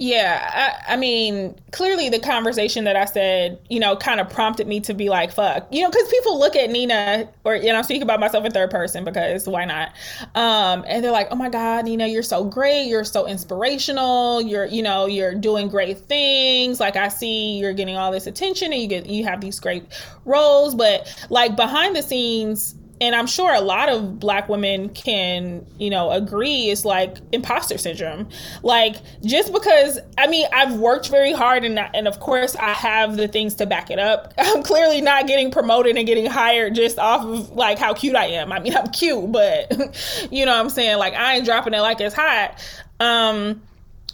yeah, 0.00 0.78
I, 0.86 0.94
I, 0.94 0.96
mean, 0.96 1.56
clearly 1.72 2.08
the 2.08 2.20
conversation 2.20 2.84
that 2.84 2.94
I 2.94 3.04
said, 3.04 3.58
you 3.68 3.80
know, 3.80 3.96
kind 3.96 4.20
of 4.20 4.30
prompted 4.30 4.68
me 4.68 4.78
to 4.80 4.94
be 4.94 5.08
like, 5.08 5.32
fuck, 5.32 5.66
you 5.72 5.82
know, 5.82 5.90
because 5.90 6.08
people 6.08 6.38
look 6.38 6.54
at 6.54 6.70
Nina, 6.70 7.28
or, 7.42 7.56
you 7.56 7.72
know, 7.72 7.74
I'm 7.74 7.82
speaking 7.82 8.04
about 8.04 8.20
myself 8.20 8.44
in 8.44 8.52
third 8.52 8.70
person 8.70 9.04
because 9.04 9.48
why 9.48 9.64
not? 9.64 9.88
Um, 10.36 10.84
and 10.86 11.02
they're 11.02 11.10
like, 11.10 11.26
oh 11.32 11.34
my 11.34 11.48
God, 11.48 11.84
Nina, 11.86 12.06
you're 12.06 12.22
so 12.22 12.44
great. 12.44 12.84
You're 12.84 13.02
so 13.02 13.26
inspirational. 13.26 14.40
You're, 14.40 14.66
you 14.66 14.84
know, 14.84 15.06
you're 15.06 15.34
doing 15.34 15.66
great 15.66 15.98
things. 15.98 16.78
Like, 16.78 16.94
I 16.94 17.08
see 17.08 17.58
you're 17.58 17.72
getting 17.72 17.96
all 17.96 18.12
this 18.12 18.28
attention 18.28 18.72
and 18.72 18.80
you 18.80 18.86
get, 18.86 19.06
you 19.06 19.24
have 19.24 19.40
these 19.40 19.58
great 19.58 19.84
roles. 20.24 20.76
But 20.76 21.26
like 21.28 21.56
behind 21.56 21.96
the 21.96 22.02
scenes, 22.02 22.76
and 23.00 23.14
I'm 23.14 23.26
sure 23.26 23.52
a 23.54 23.60
lot 23.60 23.88
of 23.88 24.18
black 24.18 24.48
women 24.48 24.88
can, 24.90 25.64
you 25.78 25.90
know, 25.90 26.10
agree 26.10 26.68
is 26.68 26.84
like 26.84 27.18
imposter 27.32 27.78
syndrome. 27.78 28.28
Like 28.62 28.96
just 29.24 29.52
because 29.52 29.98
I 30.16 30.26
mean, 30.26 30.46
I've 30.52 30.74
worked 30.74 31.08
very 31.08 31.32
hard 31.32 31.64
and 31.64 31.78
and 31.78 32.08
of 32.08 32.20
course 32.20 32.56
I 32.56 32.72
have 32.72 33.16
the 33.16 33.28
things 33.28 33.54
to 33.56 33.66
back 33.66 33.90
it 33.90 33.98
up. 33.98 34.34
I'm 34.38 34.62
clearly 34.62 35.00
not 35.00 35.26
getting 35.26 35.50
promoted 35.50 35.96
and 35.96 36.06
getting 36.06 36.26
hired 36.26 36.74
just 36.74 36.98
off 36.98 37.24
of 37.24 37.50
like 37.50 37.78
how 37.78 37.94
cute 37.94 38.16
I 38.16 38.26
am. 38.26 38.52
I 38.52 38.60
mean, 38.60 38.76
I'm 38.76 38.88
cute, 38.88 39.30
but 39.30 39.70
you 40.30 40.44
know 40.44 40.52
what 40.52 40.60
I'm 40.60 40.70
saying? 40.70 40.98
Like 40.98 41.14
I 41.14 41.36
ain't 41.36 41.44
dropping 41.44 41.74
it 41.74 41.80
like 41.80 42.00
it's 42.00 42.14
hot. 42.14 42.60
Um 43.00 43.62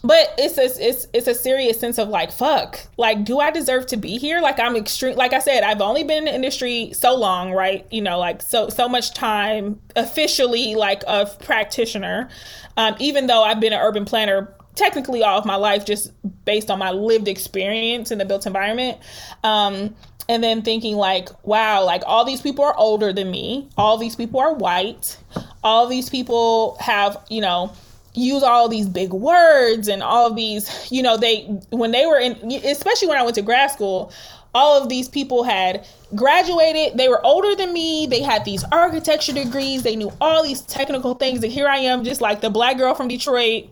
but 0.04 0.34
it's 0.36 0.58
a 0.58 0.86
it's 0.86 1.06
it's 1.14 1.26
a 1.26 1.34
serious 1.34 1.80
sense 1.80 1.98
of 1.98 2.08
like 2.08 2.30
fuck. 2.30 2.78
Like 2.98 3.24
do 3.24 3.40
i 3.40 3.50
deserve 3.50 3.86
to 3.86 3.96
be 3.96 4.18
here? 4.18 4.40
Like 4.42 4.60
i'm 4.60 4.76
extreme 4.76 5.16
like 5.16 5.32
i 5.32 5.38
said 5.38 5.62
i've 5.62 5.80
only 5.80 6.04
been 6.04 6.18
in 6.18 6.24
the 6.26 6.34
industry 6.34 6.92
so 6.92 7.16
long 7.16 7.52
right? 7.52 7.86
You 7.90 8.02
know 8.02 8.18
like 8.18 8.42
so 8.42 8.68
so 8.68 8.86
much 8.88 9.14
time 9.14 9.80
officially 9.96 10.74
like 10.74 11.02
a 11.08 11.26
practitioner. 11.42 12.28
Um, 12.76 12.94
even 13.00 13.26
though 13.26 13.42
i've 13.42 13.60
been 13.60 13.72
an 13.72 13.80
urban 13.80 14.04
planner 14.04 14.54
technically 14.74 15.22
all 15.22 15.38
of 15.38 15.46
my 15.46 15.56
life 15.56 15.86
just 15.86 16.12
based 16.44 16.70
on 16.70 16.78
my 16.78 16.90
lived 16.90 17.28
experience 17.28 18.10
in 18.10 18.18
the 18.18 18.24
built 18.24 18.44
environment. 18.46 18.98
Um, 19.42 19.94
and 20.28 20.42
then 20.42 20.62
thinking 20.62 20.96
like 20.96 21.28
wow 21.46 21.84
like 21.84 22.02
all 22.06 22.24
these 22.24 22.42
people 22.42 22.64
are 22.64 22.76
older 22.76 23.10
than 23.10 23.30
me. 23.30 23.70
All 23.78 23.96
these 23.96 24.16
people 24.16 24.40
are 24.40 24.52
white. 24.52 25.16
All 25.62 25.86
these 25.86 26.10
people 26.10 26.76
have 26.80 27.16
you 27.30 27.40
know 27.40 27.72
use 28.14 28.42
all 28.42 28.68
these 28.68 28.88
big 28.88 29.12
words 29.12 29.88
and 29.88 30.02
all 30.02 30.26
of 30.26 30.36
these 30.36 30.90
you 30.90 31.02
know 31.02 31.16
they 31.16 31.42
when 31.70 31.90
they 31.90 32.06
were 32.06 32.18
in 32.18 32.32
especially 32.64 33.08
when 33.08 33.18
i 33.18 33.22
went 33.22 33.34
to 33.34 33.42
grad 33.42 33.70
school 33.70 34.12
all 34.54 34.80
of 34.80 34.88
these 34.88 35.08
people 35.08 35.42
had 35.42 35.84
graduated 36.14 36.96
they 36.96 37.08
were 37.08 37.24
older 37.26 37.56
than 37.56 37.72
me 37.72 38.06
they 38.06 38.22
had 38.22 38.44
these 38.44 38.62
architecture 38.70 39.32
degrees 39.32 39.82
they 39.82 39.96
knew 39.96 40.12
all 40.20 40.44
these 40.44 40.60
technical 40.62 41.14
things 41.14 41.42
and 41.42 41.52
here 41.52 41.66
i 41.66 41.78
am 41.78 42.04
just 42.04 42.20
like 42.20 42.40
the 42.40 42.50
black 42.50 42.76
girl 42.78 42.94
from 42.94 43.08
detroit 43.08 43.68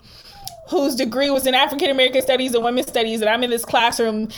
whose 0.68 0.94
degree 0.94 1.28
was 1.28 1.46
in 1.46 1.54
African 1.54 1.90
American 1.90 2.22
studies 2.22 2.54
and 2.54 2.64
women's 2.64 2.88
studies, 2.88 3.20
and 3.20 3.28
I'm 3.28 3.42
in 3.42 3.50
this 3.50 3.64
classroom 3.64 4.28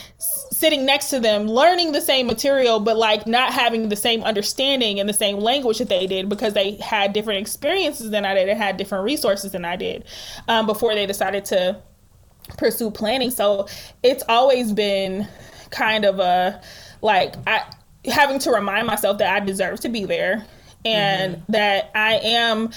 sitting 0.54 0.86
next 0.86 1.10
to 1.10 1.20
them, 1.20 1.46
learning 1.46 1.92
the 1.92 2.00
same 2.00 2.26
material, 2.26 2.80
but 2.80 2.96
like 2.96 3.26
not 3.26 3.52
having 3.52 3.88
the 3.88 3.96
same 3.96 4.22
understanding 4.22 5.00
and 5.00 5.08
the 5.08 5.14
same 5.14 5.38
language 5.38 5.78
that 5.78 5.88
they 5.88 6.06
did 6.06 6.28
because 6.28 6.54
they 6.54 6.72
had 6.76 7.12
different 7.12 7.40
experiences 7.40 8.10
than 8.10 8.24
I 8.24 8.34
did 8.34 8.48
and 8.48 8.58
had 8.58 8.76
different 8.76 9.04
resources 9.04 9.52
than 9.52 9.64
I 9.64 9.76
did 9.76 10.04
um, 10.48 10.66
before 10.66 10.94
they 10.94 11.06
decided 11.06 11.44
to 11.46 11.80
pursue 12.56 12.90
planning. 12.90 13.30
So 13.30 13.66
it's 14.02 14.22
always 14.28 14.72
been 14.72 15.26
kind 15.70 16.04
of 16.04 16.20
a 16.20 16.60
like 17.02 17.34
I 17.46 17.64
having 18.04 18.38
to 18.40 18.50
remind 18.50 18.86
myself 18.86 19.18
that 19.18 19.34
I 19.34 19.44
deserve 19.44 19.80
to 19.80 19.88
be 19.88 20.04
there 20.04 20.46
and 20.84 21.36
mm-hmm. 21.36 21.52
that 21.52 21.90
I 21.94 22.14
am 22.16 22.70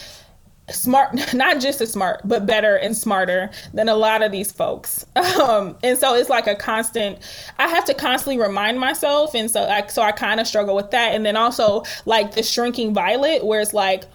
smart 0.69 1.13
not 1.33 1.59
just 1.59 1.79
as 1.81 1.91
smart 1.91 2.21
but 2.25 2.45
better 2.45 2.75
and 2.75 2.95
smarter 2.95 3.49
than 3.73 3.89
a 3.89 3.95
lot 3.95 4.21
of 4.21 4.31
these 4.31 4.51
folks. 4.51 5.05
Um, 5.37 5.77
and 5.83 5.97
so 5.97 6.15
it's 6.15 6.29
like 6.29 6.47
a 6.47 6.55
constant 6.55 7.19
i 7.59 7.67
have 7.67 7.85
to 7.85 7.93
constantly 7.93 8.41
remind 8.41 8.79
myself. 8.79 9.35
And 9.35 9.49
so 9.51 9.61
like 9.63 9.91
so 9.91 10.01
i 10.01 10.11
kind 10.11 10.39
of 10.39 10.47
struggle 10.47 10.75
with 10.75 10.91
that. 10.91 11.13
And 11.13 11.25
then 11.25 11.35
also 11.37 11.83
like 12.05 12.33
the 12.33 12.43
shrinking 12.43 12.93
violet 12.93 13.45
where 13.45 13.61
it's 13.61 13.73
like 13.73 14.05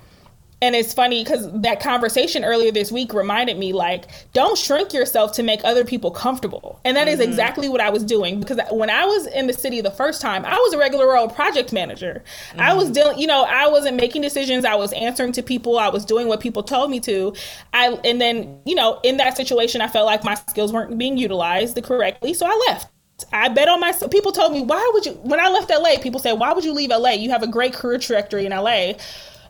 and 0.62 0.76
it's 0.76 0.94
funny 0.94 1.24
because 1.24 1.50
that 1.60 1.80
conversation 1.80 2.44
earlier 2.44 2.70
this 2.70 2.92
week 2.92 3.12
reminded 3.12 3.58
me 3.58 3.72
like 3.72 4.06
don't 4.32 4.56
shrink 4.56 4.94
yourself 4.94 5.32
to 5.32 5.42
make 5.42 5.62
other 5.64 5.84
people 5.84 6.10
comfortable 6.10 6.80
and 6.84 6.96
that 6.96 7.08
mm-hmm. 7.08 7.20
is 7.20 7.28
exactly 7.28 7.68
what 7.68 7.80
i 7.80 7.90
was 7.90 8.04
doing 8.04 8.40
because 8.40 8.58
when 8.70 8.88
i 8.88 9.04
was 9.04 9.26
in 9.26 9.48
the 9.48 9.52
city 9.52 9.80
the 9.80 9.90
first 9.90 10.22
time 10.22 10.44
i 10.46 10.56
was 10.56 10.72
a 10.72 10.78
regular 10.78 11.16
old 11.16 11.34
project 11.34 11.72
manager 11.72 12.22
mm-hmm. 12.50 12.60
i 12.60 12.72
was 12.72 12.88
dealing 12.90 13.18
you 13.18 13.26
know 13.26 13.44
i 13.44 13.66
wasn't 13.66 13.94
making 13.94 14.22
decisions 14.22 14.64
i 14.64 14.74
was 14.74 14.92
answering 14.94 15.32
to 15.32 15.42
people 15.42 15.78
i 15.78 15.88
was 15.88 16.04
doing 16.04 16.28
what 16.28 16.40
people 16.40 16.62
told 16.62 16.90
me 16.90 17.00
to 17.00 17.34
i 17.74 17.88
and 18.04 18.20
then 18.20 18.58
you 18.64 18.74
know 18.74 19.00
in 19.02 19.16
that 19.16 19.36
situation 19.36 19.80
i 19.80 19.88
felt 19.88 20.06
like 20.06 20.24
my 20.24 20.34
skills 20.34 20.72
weren't 20.72 20.96
being 20.96 21.18
utilized 21.18 21.82
correctly 21.82 22.32
so 22.32 22.46
i 22.46 22.64
left 22.68 22.88
I 23.32 23.48
bet 23.48 23.68
on 23.68 23.78
myself. 23.78 24.10
People 24.10 24.32
told 24.32 24.52
me, 24.52 24.62
why 24.62 24.90
would 24.94 25.06
you, 25.06 25.12
when 25.12 25.38
I 25.38 25.48
left 25.48 25.70
LA, 25.70 26.02
people 26.02 26.18
said, 26.18 26.32
why 26.32 26.52
would 26.52 26.64
you 26.64 26.72
leave 26.72 26.90
LA? 26.90 27.10
You 27.10 27.30
have 27.30 27.44
a 27.44 27.46
great 27.46 27.72
career 27.72 27.98
trajectory 27.98 28.46
in 28.46 28.52
LA. 28.52 28.94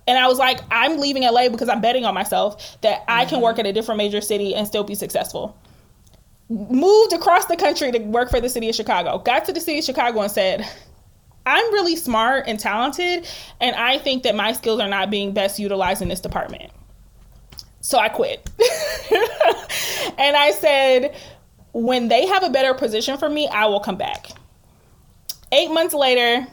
And 0.07 0.19
I 0.19 0.27
was 0.27 0.39
like, 0.39 0.61
I'm 0.71 0.99
leaving 0.99 1.23
LA 1.23 1.49
because 1.49 1.69
I'm 1.69 1.81
betting 1.81 2.05
on 2.05 2.15
myself 2.15 2.81
that 2.83 3.01
mm-hmm. 3.01 3.11
I 3.11 3.25
can 3.25 3.41
work 3.41 3.59
at 3.59 3.67
a 3.67 3.73
different 3.73 3.99
major 3.99 4.21
city 4.21 4.55
and 4.55 4.67
still 4.67 4.85
be 4.85 4.95
successful. 4.95 5.57
Moved 6.49 7.13
across 7.13 7.47
the 7.47 7.57
country 7.57 7.93
to 7.93 7.99
work 7.99 8.31
for 8.31 8.41
the 8.41 8.49
city 8.49 8.69
of 8.69 8.75
Chicago. 8.75 9.19
Got 9.19 9.45
to 9.47 9.53
the 9.53 9.61
city 9.61 9.79
of 9.79 9.85
Chicago 9.85 10.21
and 10.21 10.31
said, 10.31 10.69
I'm 11.47 11.73
really 11.73 11.97
smart 11.97 12.45
and 12.47 12.59
talented, 12.59 13.27
and 13.61 13.75
I 13.75 13.99
think 13.99 14.23
that 14.23 14.37
my 14.37 14.53
skills 14.53 14.81
are 14.81 14.89
not 14.89 15.11
being 15.11 15.33
best 15.33 15.59
utilized 15.59 16.01
in 16.01 16.09
this 16.09 16.21
department. 16.21 16.71
So 17.81 17.99
I 17.99 18.09
quit. 18.09 18.49
and 20.19 20.37
I 20.37 20.53
said, 20.61 21.17
when 21.73 22.09
they 22.09 22.27
have 22.27 22.45
a 22.45 22.51
better 22.51 22.75
position 22.75 23.19
for 23.19 23.29
me, 23.29 23.49
I 23.49 23.67
will 23.67 23.81
come 23.81 23.97
back. 23.97 24.29
Eight 25.51 25.71
months 25.71 25.95
later, 25.95 26.47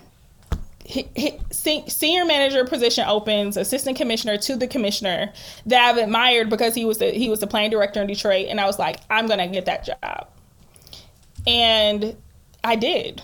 senior 1.52 2.26
manager 2.26 2.66
position 2.66 3.06
opens, 3.08 3.58
assistant 3.58 3.98
commissioner 3.98 4.38
to 4.38 4.56
the 4.56 4.68
commissioner 4.68 5.32
that 5.66 5.90
I've 5.90 5.98
admired 5.98 6.50
because 6.50 6.74
he 6.74 6.86
was 6.86 6.98
the 6.98 7.12
he 7.12 7.30
was 7.30 7.40
the 7.40 7.48
playing 7.48 7.72
director 7.72 8.02
in 8.02 8.08
Detroit, 8.08 8.48
and 8.50 8.60
I 8.60 8.66
was 8.66 8.80
like, 8.80 9.00
I'm 9.10 9.28
gonna 9.28 9.48
get 9.48 9.66
that 9.66 9.86
job, 9.86 10.28
and 11.46 12.16
I 12.64 12.76
did. 12.76 13.22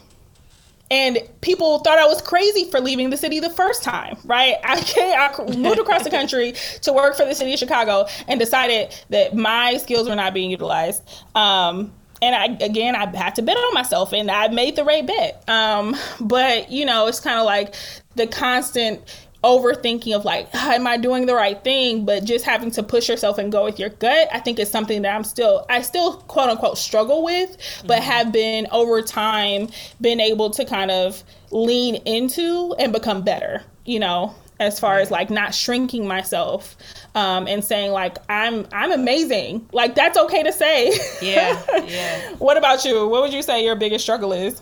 And 0.91 1.17
people 1.41 1.79
thought 1.79 1.97
I 1.97 2.05
was 2.05 2.21
crazy 2.21 2.69
for 2.69 2.79
leaving 2.79 3.09
the 3.09 3.17
city 3.17 3.39
the 3.39 3.49
first 3.49 3.83
time, 3.83 4.17
right? 4.23 4.55
I, 4.63 4.81
came, 4.81 5.13
I 5.17 5.57
moved 5.57 5.79
across 5.79 6.03
the 6.03 6.11
country 6.11 6.53
to 6.81 6.93
work 6.93 7.15
for 7.15 7.25
the 7.25 7.33
city 7.33 7.53
of 7.53 7.59
Chicago 7.59 8.05
and 8.27 8.39
decided 8.39 8.95
that 9.09 9.35
my 9.35 9.77
skills 9.77 10.07
were 10.07 10.15
not 10.15 10.33
being 10.33 10.51
utilized. 10.51 11.01
Um, 11.33 11.91
and 12.26 12.36
I 12.36 12.65
again 12.65 12.95
I 12.95 13.15
had 13.15 13.36
to 13.36 13.41
bet 13.41 13.57
on 13.57 13.73
myself 13.73 14.13
and 14.13 14.30
I 14.32 14.47
made 14.47 14.76
the 14.76 14.84
right 14.84 15.05
bet. 15.05 15.47
Um, 15.47 15.95
but 16.19 16.71
you 16.71 16.86
know, 16.86 17.07
it's 17.07 17.19
kind 17.19 17.39
of 17.39 17.45
like 17.45 17.76
the 18.15 18.28
constant 18.28 19.01
overthinking 19.43 20.15
of 20.15 20.26
like 20.26 20.47
am 20.55 20.88
i 20.88 20.97
doing 20.97 21.28
the 21.28 21.36
right 21.36 21.63
thing 21.63 22.03
but 22.03 22.26
just 22.26 22.43
having 22.43 22.71
to 22.71 22.82
push 22.82 23.07
yourself 23.07 23.38
and 23.38 23.51
go 23.51 23.63
with 23.63 23.78
your 23.78 23.89
gut 23.89 24.28
i 24.34 24.39
think 24.39 24.57
is 24.57 24.71
something 24.71 25.03
that 25.03 25.15
i'm 25.15 25.23
still 25.23 25.63
i 25.69 25.84
still 25.84 26.17
quote 26.21 26.49
unquote 26.49 26.80
struggle 26.80 27.23
with 27.23 27.55
but 27.86 27.99
mm-hmm. 27.99 28.09
have 28.09 28.32
been 28.32 28.65
over 28.71 29.03
time 29.03 29.69
been 30.01 30.19
able 30.19 30.49
to 30.49 30.65
kind 30.65 30.89
of 30.89 31.23
lean 31.51 31.93
into 32.05 32.73
and 32.80 32.91
become 32.91 33.21
better 33.21 33.61
you 33.86 33.99
know 33.99 34.34
as 34.59 34.79
far 34.79 34.99
as 34.99 35.11
like 35.11 35.29
not 35.29 35.53
shrinking 35.53 36.07
myself 36.07 36.77
um, 37.13 37.47
and 37.47 37.63
saying 37.63 37.91
like 37.91 38.17
I'm 38.29 38.67
I'm 38.71 38.91
amazing. 38.91 39.67
Like 39.71 39.95
that's 39.95 40.17
okay 40.17 40.43
to 40.43 40.53
say. 40.53 40.97
Yeah, 41.21 41.61
yeah. 41.85 42.31
what 42.37 42.57
about 42.57 42.85
you? 42.85 43.07
What 43.07 43.21
would 43.23 43.33
you 43.33 43.41
say 43.41 43.63
your 43.63 43.75
biggest 43.75 44.03
struggle 44.03 44.33
is? 44.33 44.61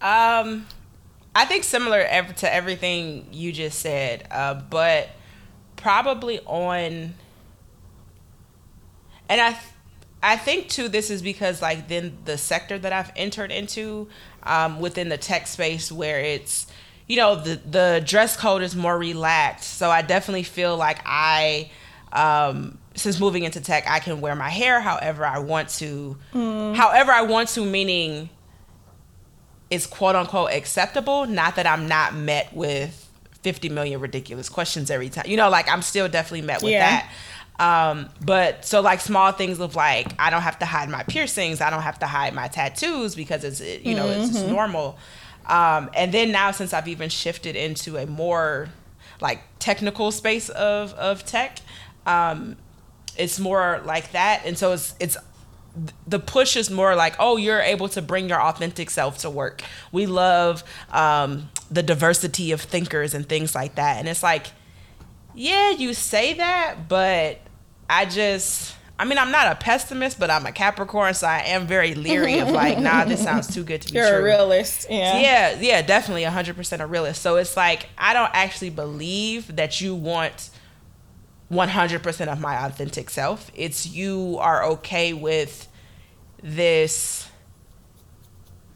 Um, 0.00 0.66
I 1.34 1.44
think 1.44 1.64
similar 1.64 2.02
to 2.02 2.54
everything 2.54 3.28
you 3.32 3.52
just 3.52 3.78
said, 3.80 4.26
uh, 4.30 4.54
but 4.54 5.10
probably 5.76 6.40
on. 6.40 7.14
And 9.28 9.40
I, 9.40 9.58
I 10.22 10.36
think 10.36 10.68
too. 10.68 10.88
This 10.88 11.10
is 11.10 11.22
because 11.22 11.60
like 11.60 11.88
then 11.88 12.18
the 12.24 12.38
sector 12.38 12.78
that 12.78 12.92
I've 12.92 13.12
entered 13.16 13.50
into, 13.50 14.08
um, 14.44 14.80
within 14.80 15.08
the 15.08 15.18
tech 15.18 15.46
space 15.46 15.90
where 15.92 16.20
it's 16.20 16.65
you 17.06 17.16
know 17.16 17.36
the 17.36 17.56
the 17.68 18.02
dress 18.04 18.36
code 18.36 18.62
is 18.62 18.74
more 18.74 18.98
relaxed 18.98 19.76
so 19.78 19.90
i 19.90 20.02
definitely 20.02 20.42
feel 20.42 20.76
like 20.76 20.98
i 21.04 21.70
um, 22.12 22.78
since 22.94 23.20
moving 23.20 23.44
into 23.44 23.60
tech 23.60 23.84
i 23.88 23.98
can 23.98 24.20
wear 24.20 24.34
my 24.34 24.48
hair 24.48 24.80
however 24.80 25.24
i 25.24 25.38
want 25.38 25.68
to 25.68 26.16
mm. 26.32 26.74
however 26.74 27.12
i 27.12 27.22
want 27.22 27.48
to 27.48 27.64
meaning 27.64 28.28
it's 29.70 29.86
quote 29.86 30.16
unquote 30.16 30.52
acceptable 30.52 31.26
not 31.26 31.56
that 31.56 31.66
i'm 31.66 31.88
not 31.88 32.14
met 32.14 32.54
with 32.54 33.02
50 33.42 33.68
million 33.68 34.00
ridiculous 34.00 34.48
questions 34.48 34.90
every 34.90 35.08
time 35.08 35.26
you 35.26 35.36
know 35.36 35.50
like 35.50 35.68
i'm 35.68 35.82
still 35.82 36.08
definitely 36.08 36.46
met 36.46 36.62
with 36.62 36.72
yeah. 36.72 37.02
that 37.02 37.12
um, 37.58 38.10
but 38.24 38.64
so 38.64 38.80
like 38.80 39.00
small 39.00 39.32
things 39.32 39.60
of 39.60 39.74
like 39.74 40.12
I 40.18 40.30
don't 40.30 40.42
have 40.42 40.58
to 40.58 40.66
hide 40.66 40.90
my 40.90 41.02
piercings, 41.04 41.60
I 41.60 41.70
don't 41.70 41.82
have 41.82 41.98
to 42.00 42.06
hide 42.06 42.34
my 42.34 42.48
tattoos 42.48 43.14
because 43.14 43.44
it's 43.44 43.60
you 43.60 43.94
know 43.94 44.04
mm-hmm. 44.04 44.20
it's 44.20 44.32
just 44.32 44.46
normal. 44.46 44.98
Um, 45.48 45.90
and 45.94 46.12
then 46.12 46.32
now, 46.32 46.50
since 46.50 46.72
I've 46.72 46.88
even 46.88 47.08
shifted 47.08 47.56
into 47.56 47.96
a 47.96 48.06
more 48.06 48.68
like 49.20 49.42
technical 49.58 50.10
space 50.10 50.48
of 50.48 50.92
of 50.94 51.24
tech, 51.24 51.58
um, 52.04 52.56
it's 53.16 53.38
more 53.38 53.80
like 53.84 54.12
that. 54.12 54.42
And 54.44 54.58
so 54.58 54.72
it's 54.72 54.94
it's 55.00 55.16
the 56.06 56.18
push 56.18 56.56
is 56.56 56.70
more 56.70 56.94
like, 56.94 57.16
oh, 57.18 57.36
you're 57.36 57.60
able 57.60 57.88
to 57.90 58.02
bring 58.02 58.28
your 58.28 58.40
authentic 58.40 58.90
self 58.90 59.18
to 59.18 59.30
work. 59.30 59.62
We 59.92 60.06
love 60.06 60.64
um, 60.90 61.50
the 61.70 61.82
diversity 61.82 62.52
of 62.52 62.60
thinkers 62.60 63.14
and 63.14 63.28
things 63.28 63.54
like 63.54 63.74
that. 63.74 63.98
And 63.98 64.08
it's 64.08 64.22
like, 64.22 64.46
yeah, 65.34 65.70
you 65.70 65.92
say 65.92 66.34
that, 66.34 66.88
but 66.88 67.40
I 67.90 68.06
just 68.06 68.74
I 68.98 69.04
mean, 69.04 69.18
I'm 69.18 69.30
not 69.30 69.52
a 69.52 69.56
pessimist, 69.56 70.18
but 70.18 70.30
I'm 70.30 70.46
a 70.46 70.52
Capricorn, 70.52 71.12
so 71.12 71.26
I 71.26 71.40
am 71.40 71.66
very 71.66 71.94
leery 71.94 72.38
of 72.38 72.50
like, 72.50 72.78
nah, 72.78 73.04
this 73.04 73.22
sounds 73.24 73.52
too 73.52 73.62
good 73.62 73.82
to 73.82 73.92
be 73.92 73.98
You're 73.98 74.08
true. 74.08 74.18
You're 74.18 74.20
a 74.20 74.24
realist, 74.24 74.86
yeah. 74.88 75.20
Yeah, 75.20 75.60
yeah, 75.60 75.82
definitely 75.82 76.22
100% 76.22 76.80
a 76.80 76.86
realist. 76.86 77.20
So 77.20 77.36
it's 77.36 77.56
like 77.56 77.88
I 77.98 78.14
don't 78.14 78.30
actually 78.32 78.70
believe 78.70 79.56
that 79.56 79.80
you 79.80 79.94
want 79.94 80.50
100% 81.52 82.32
of 82.32 82.40
my 82.40 82.66
authentic 82.66 83.10
self. 83.10 83.50
It's 83.54 83.86
you 83.86 84.38
are 84.40 84.64
okay 84.64 85.12
with 85.12 85.68
this 86.42 87.25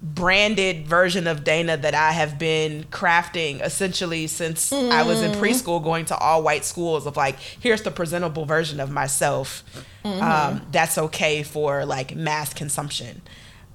branded 0.02 0.86
version 0.86 1.26
of 1.26 1.44
Dana 1.44 1.76
that 1.76 1.94
I 1.94 2.12
have 2.12 2.38
been 2.38 2.84
crafting 2.84 3.62
essentially 3.62 4.26
since 4.26 4.70
mm. 4.70 4.90
I 4.90 5.02
was 5.02 5.20
in 5.20 5.32
mm. 5.32 5.40
preschool, 5.40 5.82
going 5.82 6.06
to 6.06 6.16
all 6.16 6.42
white 6.42 6.64
schools 6.64 7.06
of 7.06 7.16
like, 7.16 7.38
here's 7.38 7.82
the 7.82 7.90
presentable 7.90 8.46
version 8.46 8.80
of 8.80 8.90
myself. 8.90 9.62
Mm-hmm. 10.04 10.22
Um, 10.22 10.66
that's 10.72 10.96
okay 10.96 11.42
for 11.42 11.84
like 11.84 12.16
mass 12.16 12.54
consumption. 12.54 13.20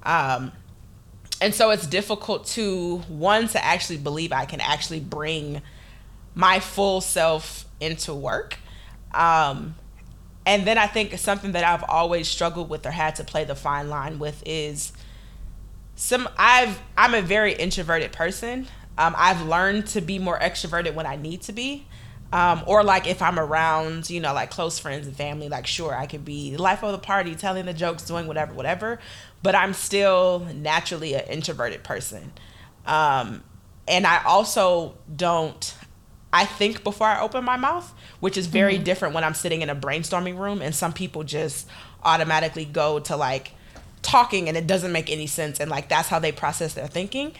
Um, 0.04 0.52
and 1.42 1.54
so 1.54 1.70
it's 1.70 1.86
difficult 1.86 2.46
to 2.48 2.98
one 3.08 3.48
to 3.50 3.64
actually 3.64 3.98
believe 3.98 4.32
I 4.32 4.46
can 4.46 4.62
actually 4.62 5.02
bring 5.02 5.62
my 6.34 6.60
full 6.60 7.02
self 7.02 7.66
into 7.80 8.14
work. 8.16 8.58
Um, 9.14 9.76
and 10.46 10.66
then 10.66 10.78
I 10.78 10.88
think 10.88 11.18
something 11.18 11.52
that 11.54 11.64
I've 11.64 11.84
always 11.88 12.28
struggled 12.28 12.70
with 12.70 12.86
or 12.86 12.92
had 12.92 13.16
to 13.16 13.24
play 13.24 13.44
the 13.44 13.56
fine 13.56 13.90
line 13.90 14.20
with 14.20 14.42
is 14.46 14.92
some 15.96 16.30
I've 16.38 16.82
I'm 16.98 17.14
a 17.14 17.22
very 17.22 17.54
introverted 17.54 18.12
person. 18.12 18.68
Um, 18.98 19.14
I've 19.18 19.42
learned 19.42 19.88
to 19.88 20.02
be 20.02 20.20
more 20.20 20.40
extroverted 20.40 20.94
when 20.94 21.06
I 21.06 21.16
need 21.16 21.42
to 21.44 21.54
be. 21.54 21.88
Um, 22.32 22.64
or 22.66 22.84
like 22.84 23.08
if 23.08 23.22
I'm 23.22 23.40
around, 23.40 24.10
you 24.10 24.20
know, 24.20 24.34
like 24.34 24.50
close 24.50 24.80
friends 24.80 25.08
and 25.08 25.16
family, 25.16 25.48
like 25.48 25.68
sure 25.68 25.96
I 25.96 26.06
could 26.06 26.26
be 26.26 26.52
the 26.52 26.62
life 26.62 26.84
of 26.84 26.92
the 26.92 26.98
party, 26.98 27.36
telling 27.36 27.66
the 27.66 27.74
jokes, 27.74 28.04
doing 28.04 28.28
whatever, 28.28 28.54
whatever. 28.54 29.00
But 29.44 29.56
I'm 29.56 29.74
still 29.74 30.48
naturally 30.54 31.14
an 31.14 31.26
introverted 31.30 31.84
person. 31.84 32.34
Um, 32.86 33.44
and 33.88 34.06
I 34.06 34.24
also 34.24 34.96
don't 35.16 35.76
I 36.36 36.44
think 36.44 36.84
before 36.84 37.08
I 37.08 37.22
open 37.22 37.46
my 37.46 37.56
mouth, 37.56 37.94
which 38.20 38.36
is 38.36 38.48
very 38.48 38.76
mm-hmm. 38.76 38.84
different 38.84 39.14
when 39.14 39.24
I'm 39.24 39.34
sitting 39.34 39.62
in 39.62 39.70
a 39.70 39.76
brainstorming 39.76 40.38
room 40.38 40.62
and 40.62 40.76
some 40.76 40.92
people 40.92 41.24
just 41.24 41.66
automatically 42.04 42.66
go 42.66 43.00
to 43.00 43.16
like 43.16 43.52
talking 44.06 44.48
and 44.48 44.56
it 44.56 44.68
doesn't 44.68 44.92
make 44.92 45.10
any 45.12 45.28
sense 45.28 45.60
and 45.60 45.70
like 45.70 45.90
that's 45.90 46.08
how 46.08 46.20
they 46.20 46.32
process 46.32 46.76
their 46.76 46.88
thinking 46.88 47.34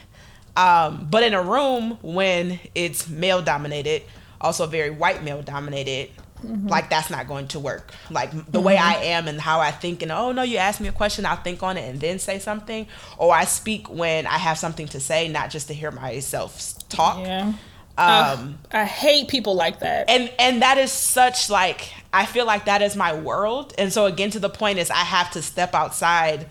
um, 0.58 1.08
but 1.12 1.22
in 1.22 1.34
a 1.34 1.42
room 1.42 1.98
when 2.02 2.60
it's 2.74 3.08
male 3.08 3.42
dominated 3.42 4.02
also 4.42 4.66
very 4.66 4.90
white 4.90 5.24
male 5.24 5.44
dominated 5.44 6.10
mm-hmm. 6.44 6.68
like 6.68 6.90
that's 6.90 7.10
not 7.12 7.28
going 7.28 7.48
to 7.48 7.60
work 7.60 7.94
like 8.10 8.32
the 8.32 8.38
mm-hmm. 8.40 8.64
way 8.64 8.78
i 8.78 8.96
am 8.96 9.28
and 9.28 9.40
how 9.40 9.60
i 9.60 9.70
think 9.70 10.02
and 10.02 10.12
oh 10.12 10.32
no 10.32 10.42
you 10.42 10.58
ask 10.58 10.82
me 10.82 10.88
a 10.88 10.92
question 10.92 11.26
i'll 11.26 11.36
think 11.36 11.62
on 11.62 11.78
it 11.78 11.88
and 11.88 12.02
then 12.02 12.18
say 12.18 12.40
something 12.40 12.88
or 13.18 13.34
i 13.34 13.46
speak 13.46 13.88
when 13.90 14.26
i 14.26 14.38
have 14.38 14.58
something 14.58 14.88
to 14.88 15.00
say 15.00 15.28
not 15.28 15.52
just 15.52 15.68
to 15.68 15.74
hear 15.74 15.92
myself 15.92 16.74
talk 16.90 17.20
yeah 17.20 17.54
um, 17.98 18.60
I 18.72 18.84
hate 18.84 19.30
people 19.30 19.56
like 19.56 19.80
that. 19.80 20.10
And 20.10 20.32
and 20.38 20.62
that 20.62 20.78
is 20.78 20.92
such 20.92 21.50
like 21.50 21.94
I 22.16 22.26
feel 22.26 22.46
like 22.46 22.64
that 22.64 22.82
is 22.82 22.96
my 22.96 23.14
world. 23.14 23.74
And 23.78 23.92
so 23.92 24.06
again 24.06 24.32
to 24.32 24.40
the 24.40 24.50
point 24.50 24.80
is 24.80 24.90
I 24.90 25.04
have 25.04 25.32
to 25.32 25.42
step 25.42 25.76
outside 25.76 26.48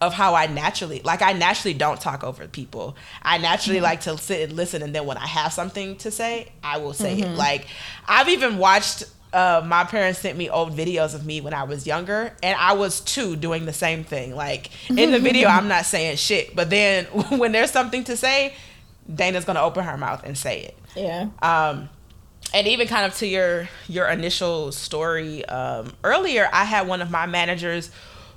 of 0.00 0.14
how 0.14 0.34
I 0.34 0.46
naturally 0.46 1.00
like 1.04 1.20
I 1.20 1.34
naturally 1.34 1.74
don't 1.74 2.00
talk 2.00 2.24
over 2.24 2.48
people. 2.48 2.96
I 3.20 3.36
naturally 3.36 3.76
mm-hmm. 3.76 3.84
like 3.84 4.00
to 4.02 4.16
sit 4.16 4.48
and 4.48 4.56
listen 4.56 4.82
and 4.82 4.94
then 4.94 5.04
when 5.04 5.18
I 5.18 5.26
have 5.26 5.52
something 5.52 5.96
to 5.96 6.10
say, 6.10 6.50
I 6.64 6.78
will 6.78 6.94
say 6.94 7.20
mm-hmm. 7.20 7.34
it. 7.34 7.36
Like 7.36 7.66
I've 8.08 8.30
even 8.30 8.56
watched 8.56 9.04
uh, 9.34 9.62
my 9.66 9.84
parents 9.84 10.20
sent 10.20 10.38
me 10.38 10.48
old 10.48 10.74
videos 10.74 11.14
of 11.14 11.26
me 11.26 11.42
when 11.42 11.52
I 11.52 11.64
was 11.64 11.86
younger, 11.86 12.34
and 12.42 12.56
I 12.58 12.72
was 12.72 13.00
too 13.00 13.36
doing 13.36 13.66
the 13.66 13.72
same 13.72 14.02
thing. 14.02 14.34
Like 14.34 14.70
in 14.88 15.10
the 15.10 15.18
video, 15.18 15.48
I'm 15.48 15.68
not 15.68 15.84
saying 15.84 16.16
shit, 16.28 16.56
but 16.56 16.70
then 16.70 17.04
when 17.38 17.52
there's 17.52 17.70
something 17.70 18.02
to 18.04 18.16
say, 18.16 18.54
Dana's 19.14 19.44
gonna 19.44 19.60
open 19.60 19.84
her 19.84 19.98
mouth 19.98 20.22
and 20.24 20.38
say 20.38 20.62
it. 20.62 20.78
Yeah. 20.94 21.28
Um, 21.42 21.90
and 22.54 22.66
even 22.66 22.88
kind 22.88 23.06
of 23.06 23.16
to 23.18 23.26
your 23.26 23.68
your 23.88 24.08
initial 24.08 24.72
story 24.72 25.44
um, 25.46 25.92
earlier, 26.04 26.48
I 26.52 26.64
had 26.64 26.86
one 26.86 27.02
of 27.02 27.10
my 27.10 27.26
managers 27.26 27.90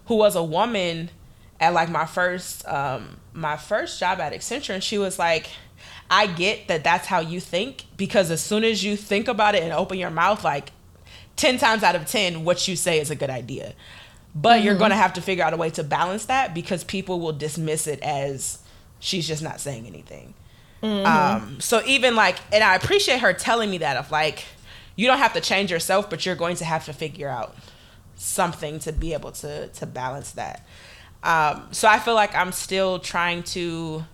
who 0.06 0.16
was 0.16 0.36
a 0.36 0.44
woman 0.44 1.10
at 1.60 1.74
like 1.74 1.90
my 1.90 2.06
first 2.06 2.68
um, 2.68 3.18
my 3.34 3.58
first 3.58 4.00
job 4.00 4.20
at 4.20 4.34
Accenture, 4.34 4.74
and 4.74 4.84
she 4.84 4.98
was 4.98 5.20
like, 5.20 5.50
"I 6.10 6.28
get 6.28 6.68
that 6.68 6.84
that's 6.84 7.08
how 7.08 7.20
you 7.20 7.40
think 7.40 7.86
because 7.98 8.32
as 8.32 8.42
soon 8.42 8.64
as 8.64 8.84
you 8.84 8.96
think 8.96 9.28
about 9.28 9.56
it 9.56 9.64
and 9.64 9.74
open 9.74 9.98
your 9.98 10.10
mouth, 10.10 10.44
like 10.44 10.72
ten 11.36 11.58
times 11.58 11.84
out 11.84 11.96
of 11.96 12.06
ten, 12.06 12.44
what 12.44 12.68
you 12.68 12.76
say 12.76 13.00
is 13.00 13.12
a 13.12 13.16
good 13.16 13.30
idea." 13.30 13.74
But 14.36 14.58
mm-hmm. 14.58 14.66
you're 14.66 14.76
gonna 14.76 14.96
have 14.96 15.14
to 15.14 15.22
figure 15.22 15.44
out 15.44 15.54
a 15.54 15.58
way 15.58 15.70
to 15.72 15.84
balance 15.84 16.26
that 16.26 16.54
because 16.54 16.84
people 16.84 17.20
will 17.20 17.34
dismiss 17.34 17.88
it 17.88 18.00
as 18.02 18.60
she's 19.00 19.28
just 19.28 19.44
not 19.44 19.60
saying 19.60 19.86
anything. 19.88 20.34
Mm-hmm. 20.82 21.06
Um, 21.06 21.60
so 21.60 21.82
even 21.86 22.16
like, 22.16 22.38
and 22.52 22.64
I 22.64 22.76
appreciate 22.76 23.20
her 23.20 23.34
telling 23.34 23.70
me 23.70 23.80
that 23.80 23.98
of 23.98 24.12
like, 24.12 24.46
you 24.96 25.08
don't 25.08 25.20
have 25.20 25.34
to 25.34 25.42
change 25.42 25.72
yourself, 25.72 26.10
but 26.10 26.26
you're 26.26 26.36
going 26.36 26.56
to 26.58 26.66
have 26.66 26.86
to 26.86 26.94
figure 26.94 27.30
out 27.30 27.56
something 28.16 28.80
to 28.80 28.92
be 28.92 29.14
able 29.14 29.32
to 29.32 29.68
to 29.70 29.86
balance 29.86 30.32
that. 30.32 30.66
Um, 31.24 31.68
so 31.72 31.88
I 31.88 32.00
feel 32.00 32.16
like 32.16 32.36
I'm 32.36 32.52
still 32.52 33.00
trying 33.00 33.44
to 33.44 34.06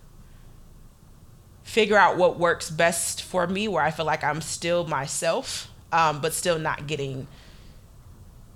figure 1.64 1.98
out 1.98 2.18
what 2.18 2.40
works 2.40 2.70
best 2.70 3.24
for 3.24 3.48
me, 3.48 3.68
where 3.68 3.84
I 3.84 3.92
feel 3.92 4.06
like 4.06 4.24
I'm 4.24 4.42
still 4.42 4.86
myself, 4.86 5.72
um, 5.92 6.22
but 6.22 6.34
still 6.34 6.60
not 6.60 6.88
getting 6.88 7.28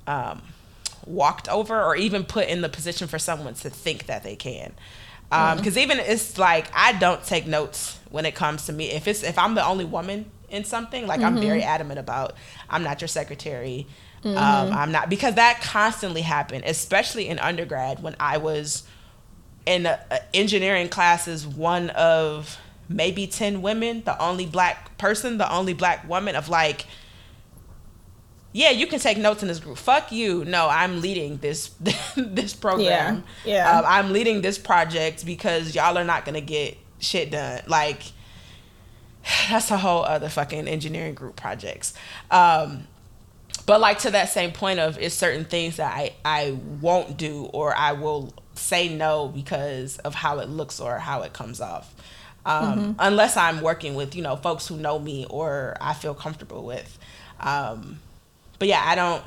um, 0.07 0.41
walked 1.05 1.47
over 1.49 1.81
or 1.81 1.95
even 1.95 2.23
put 2.23 2.47
in 2.47 2.61
the 2.61 2.69
position 2.69 3.07
for 3.07 3.19
someone 3.19 3.55
to 3.55 3.69
think 3.69 4.05
that 4.05 4.23
they 4.23 4.35
can. 4.35 4.73
Because 5.29 5.57
um, 5.59 5.63
mm-hmm. 5.63 5.77
even 5.77 5.99
it's 5.99 6.37
like 6.37 6.67
I 6.73 6.93
don't 6.93 7.23
take 7.23 7.45
notes 7.45 7.98
when 8.09 8.25
it 8.25 8.35
comes 8.35 8.65
to 8.65 8.73
me. 8.73 8.91
If 8.91 9.07
it's 9.07 9.23
if 9.23 9.37
I'm 9.37 9.55
the 9.55 9.65
only 9.65 9.85
woman 9.85 10.31
in 10.49 10.63
something, 10.63 11.07
like 11.07 11.19
mm-hmm. 11.19 11.37
I'm 11.37 11.41
very 11.41 11.63
adamant 11.63 11.99
about. 11.99 12.35
I'm 12.69 12.83
not 12.83 13.01
your 13.01 13.07
secretary. 13.07 13.87
Um, 14.23 14.31
mm-hmm. 14.31 14.37
Um, 14.37 14.77
I'm 14.77 14.91
not 14.91 15.09
because 15.09 15.35
that 15.35 15.61
constantly 15.61 16.21
happened, 16.21 16.63
especially 16.65 17.27
in 17.27 17.39
undergrad 17.39 18.03
when 18.03 18.15
I 18.19 18.37
was 18.37 18.83
in 19.65 19.85
a, 19.85 19.99
a 20.11 20.19
engineering 20.35 20.89
classes. 20.89 21.47
One 21.47 21.89
of 21.91 22.57
maybe 22.87 23.27
ten 23.27 23.61
women, 23.61 24.03
the 24.03 24.21
only 24.21 24.45
black 24.45 24.97
person, 24.97 25.37
the 25.37 25.51
only 25.51 25.73
black 25.73 26.07
woman 26.07 26.35
of 26.35 26.49
like. 26.49 26.85
Yeah, 28.51 28.71
you 28.71 28.87
can 28.87 28.99
take 28.99 29.19
notes 29.19 29.43
in 29.43 29.47
this 29.47 29.59
group. 29.59 29.77
Fuck 29.77 30.11
you. 30.11 30.43
No, 30.43 30.67
I'm 30.67 31.01
leading 31.01 31.37
this 31.37 31.69
this 32.17 32.55
program. 32.55 33.23
Yeah, 33.45 33.53
yeah. 33.53 33.79
Um, 33.79 33.85
I'm 33.87 34.11
leading 34.11 34.41
this 34.41 34.57
project 34.57 35.23
because 35.23 35.75
y'all 35.75 35.99
are 35.99 36.03
not 36.03 36.25
gonna 36.25 36.41
get 36.41 36.75
shit 36.99 37.31
done. 37.31 37.61
Like 37.67 38.03
that's 39.49 39.71
a 39.71 39.77
whole 39.77 40.03
other 40.03 40.29
fucking 40.29 40.67
engineering 40.67 41.13
group 41.13 41.35
projects. 41.35 41.93
Um, 42.31 42.87
but 43.65 43.81
like 43.81 43.99
to 43.99 44.11
that 44.11 44.29
same 44.29 44.51
point 44.51 44.79
of 44.79 44.97
it's 44.97 45.15
certain 45.15 45.45
things 45.45 45.77
that 45.77 45.95
I 45.95 46.13
I 46.25 46.57
won't 46.81 47.17
do 47.17 47.45
or 47.53 47.75
I 47.75 47.91
will 47.93 48.33
say 48.53 48.89
no 48.89 49.27
because 49.27 49.97
of 49.99 50.15
how 50.15 50.39
it 50.39 50.49
looks 50.49 50.79
or 50.79 50.97
how 50.97 51.21
it 51.21 51.33
comes 51.33 51.61
off. 51.61 51.93
Um, 52.45 52.79
mm-hmm. 52.79 52.91
Unless 52.99 53.37
I'm 53.37 53.61
working 53.61 53.95
with 53.95 54.15
you 54.15 54.21
know 54.21 54.35
folks 54.35 54.67
who 54.67 54.77
know 54.77 54.97
me 54.97 55.25
or 55.29 55.75
I 55.79 55.93
feel 55.93 56.13
comfortable 56.13 56.63
with. 56.65 56.97
Um, 57.39 57.99
but 58.57 58.67
yeah, 58.67 58.83
I 58.85 58.95
don't. 58.95 59.23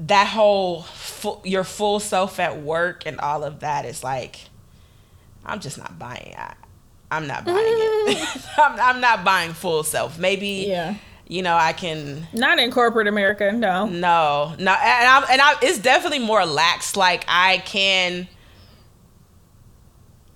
That 0.00 0.26
whole 0.26 0.82
full, 0.82 1.40
your 1.44 1.64
full 1.64 2.00
self 2.00 2.40
at 2.40 2.60
work 2.60 3.06
and 3.06 3.20
all 3.20 3.44
of 3.44 3.60
that 3.60 3.84
is 3.84 4.02
like, 4.02 4.36
I'm 5.44 5.60
just 5.60 5.78
not 5.78 5.98
buying. 5.98 6.34
I, 6.36 6.54
I'm 7.10 7.26
not 7.26 7.44
buying 7.44 7.58
it. 7.58 8.46
I'm, 8.58 8.80
I'm 8.80 9.00
not 9.00 9.24
buying 9.24 9.52
full 9.52 9.82
self. 9.82 10.18
Maybe 10.18 10.66
yeah 10.68 10.96
you 11.26 11.42
know, 11.42 11.56
I 11.56 11.72
can 11.72 12.26
not 12.32 12.58
in 12.58 12.70
corporate 12.70 13.06
America. 13.06 13.50
No, 13.52 13.86
no, 13.86 14.54
no, 14.58 14.72
and 14.72 15.08
I'm 15.08 15.24
and 15.30 15.40
I 15.40 15.54
it's 15.62 15.78
definitely 15.78 16.18
more 16.18 16.44
lax. 16.44 16.96
Like 16.96 17.24
I 17.28 17.58
can. 17.58 18.28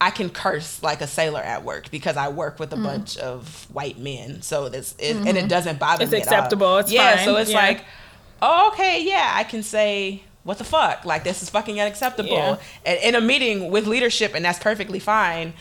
I 0.00 0.10
can 0.10 0.30
curse 0.30 0.80
like 0.80 1.00
a 1.00 1.08
sailor 1.08 1.40
at 1.40 1.64
work 1.64 1.90
because 1.90 2.16
I 2.16 2.28
work 2.28 2.60
with 2.60 2.72
a 2.72 2.76
mm. 2.76 2.84
bunch 2.84 3.18
of 3.18 3.66
white 3.72 3.98
men, 3.98 4.42
so 4.42 4.68
this 4.68 4.94
it, 4.96 5.16
mm-hmm. 5.16 5.26
and 5.26 5.36
it 5.36 5.48
doesn't 5.48 5.80
bother 5.80 6.04
it's 6.04 6.12
me. 6.12 6.18
It's 6.18 6.28
acceptable. 6.28 6.78
It's 6.78 6.92
yeah, 6.92 7.16
fine. 7.16 7.24
so 7.24 7.36
it's 7.36 7.50
yeah. 7.50 7.56
like, 7.56 7.84
oh, 8.40 8.70
okay, 8.72 9.02
yeah, 9.04 9.32
I 9.34 9.42
can 9.42 9.64
say 9.64 10.22
what 10.48 10.58
the 10.58 10.64
fuck, 10.64 11.04
like 11.04 11.22
this 11.22 11.42
is 11.42 11.50
fucking 11.50 11.80
unacceptable, 11.80 12.30
yeah. 12.30 12.56
and 12.84 12.98
in 13.00 13.14
a 13.14 13.20
meeting 13.20 13.70
with 13.70 13.86
leadership, 13.86 14.34
and 14.34 14.44
that's 14.44 14.58
perfectly 14.58 14.98
fine 14.98 15.52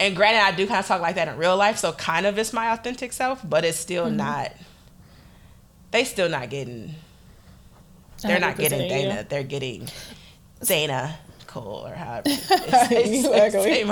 and 0.00 0.14
granted, 0.14 0.40
I 0.40 0.56
do 0.56 0.66
kind 0.66 0.78
of 0.78 0.86
talk 0.86 1.00
like 1.00 1.16
that 1.16 1.28
in 1.28 1.36
real 1.36 1.56
life, 1.56 1.78
so 1.78 1.92
kind 1.92 2.26
of 2.26 2.38
it's 2.38 2.52
my 2.52 2.70
authentic 2.72 3.12
self, 3.12 3.40
but 3.48 3.64
it's 3.64 3.78
still 3.78 4.06
mm-hmm. 4.06 4.16
not. 4.16 4.52
They 5.90 6.04
still 6.04 6.28
not 6.28 6.50
getting. 6.50 6.94
They're 8.22 8.40
not 8.40 8.56
getting 8.56 8.78
Dana. 8.88 9.14
Yeah. 9.14 9.22
They're 9.22 9.42
getting 9.42 9.88
Dana 10.64 11.18
Cole 11.46 11.86
or 11.86 11.94
however. 11.94 12.28
exactly. 12.28 13.84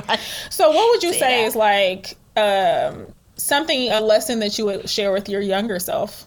so, 0.51 0.71
what 0.71 0.95
would 0.95 1.03
you 1.03 1.13
Dana. 1.13 1.25
say 1.25 1.45
is 1.45 1.57
like 1.57 2.17
um, 2.37 3.07
something 3.37 3.91
a 3.91 4.01
lesson 4.01 4.41
that 4.41 4.59
you 4.59 4.67
would 4.67 4.89
share 4.89 5.13
with 5.13 5.29
your 5.29 5.41
younger 5.41 5.79
self? 5.79 6.27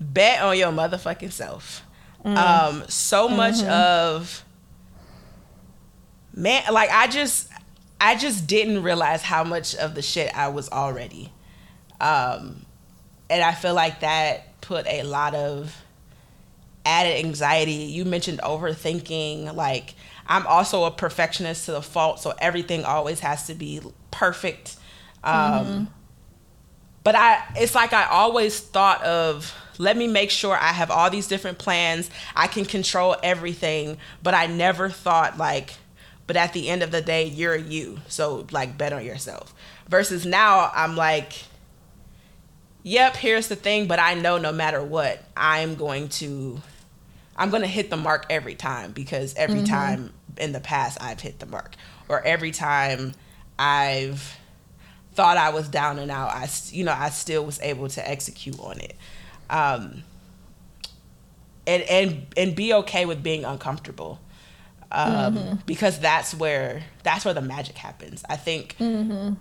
Bet 0.00 0.42
on 0.42 0.58
your 0.58 0.72
motherfucking 0.72 1.32
self. 1.32 1.81
Mm. 2.24 2.36
Um, 2.36 2.84
so 2.88 3.28
much 3.28 3.56
mm-hmm. 3.56 3.70
of 3.70 4.44
man, 6.34 6.62
like 6.72 6.90
I 6.90 7.06
just 7.08 7.48
I 8.00 8.16
just 8.16 8.46
didn't 8.46 8.82
realize 8.82 9.22
how 9.22 9.44
much 9.44 9.74
of 9.76 9.94
the 9.94 10.02
shit 10.02 10.36
I 10.36 10.48
was 10.48 10.68
already. 10.70 11.32
Um, 12.00 12.66
and 13.30 13.42
I 13.42 13.52
feel 13.52 13.74
like 13.74 14.00
that 14.00 14.60
put 14.60 14.86
a 14.86 15.04
lot 15.04 15.34
of 15.34 15.76
added 16.84 17.24
anxiety. 17.24 17.72
You 17.72 18.04
mentioned 18.04 18.40
overthinking. 18.42 19.54
Like, 19.54 19.94
I'm 20.26 20.46
also 20.46 20.84
a 20.84 20.90
perfectionist 20.90 21.66
to 21.66 21.72
the 21.72 21.82
fault, 21.82 22.20
so 22.20 22.34
everything 22.38 22.84
always 22.84 23.20
has 23.20 23.46
to 23.46 23.54
be 23.54 23.80
perfect. 24.10 24.76
Um, 25.22 25.34
mm-hmm. 25.34 25.84
But 27.04 27.14
I, 27.14 27.42
it's 27.56 27.74
like 27.74 27.92
I 27.92 28.06
always 28.06 28.58
thought 28.60 29.02
of 29.04 29.54
let 29.82 29.96
me 29.96 30.06
make 30.06 30.30
sure 30.30 30.54
I 30.54 30.72
have 30.72 30.90
all 30.90 31.10
these 31.10 31.26
different 31.26 31.58
plans. 31.58 32.08
I 32.36 32.46
can 32.46 32.64
control 32.64 33.16
everything, 33.22 33.98
but 34.22 34.32
I 34.32 34.46
never 34.46 34.88
thought 34.88 35.38
like 35.38 35.74
but 36.26 36.36
at 36.36 36.52
the 36.52 36.68
end 36.68 36.82
of 36.82 36.90
the 36.90 37.02
day 37.02 37.24
you're 37.24 37.56
you 37.56 37.98
so 38.08 38.46
like 38.50 38.78
bet 38.78 38.92
on 38.92 39.04
yourself 39.04 39.54
versus 39.88 40.24
now 40.24 40.70
i'm 40.74 40.96
like 40.96 41.32
yep 42.82 43.16
here's 43.16 43.48
the 43.48 43.56
thing 43.56 43.86
but 43.86 43.98
i 43.98 44.14
know 44.14 44.38
no 44.38 44.52
matter 44.52 44.82
what 44.82 45.22
i'm 45.36 45.74
going 45.74 46.08
to 46.08 46.60
i'm 47.36 47.50
going 47.50 47.62
to 47.62 47.68
hit 47.68 47.90
the 47.90 47.96
mark 47.96 48.24
every 48.30 48.54
time 48.54 48.92
because 48.92 49.34
every 49.34 49.56
mm-hmm. 49.56 49.66
time 49.66 50.12
in 50.38 50.52
the 50.52 50.60
past 50.60 50.96
i've 51.02 51.20
hit 51.20 51.38
the 51.38 51.46
mark 51.46 51.74
or 52.08 52.24
every 52.24 52.50
time 52.50 53.12
i've 53.58 54.38
thought 55.14 55.36
i 55.36 55.50
was 55.50 55.68
down 55.68 55.98
and 55.98 56.10
out 56.10 56.30
i 56.30 56.48
you 56.70 56.84
know 56.84 56.94
i 56.96 57.10
still 57.10 57.44
was 57.44 57.60
able 57.60 57.88
to 57.88 58.08
execute 58.08 58.58
on 58.58 58.80
it 58.80 58.94
um 59.52 60.02
and 61.66 61.82
and 61.84 62.26
and 62.36 62.56
be 62.56 62.74
okay 62.74 63.06
with 63.06 63.22
being 63.22 63.44
uncomfortable 63.44 64.18
um, 64.92 65.36
mm-hmm. 65.36 65.54
because 65.66 65.98
that's 65.98 66.34
where 66.34 66.84
that's 67.02 67.24
where 67.24 67.34
the 67.34 67.40
magic 67.40 67.76
happens. 67.76 68.22
I 68.28 68.36
think 68.36 68.76
mm-hmm. 68.78 69.34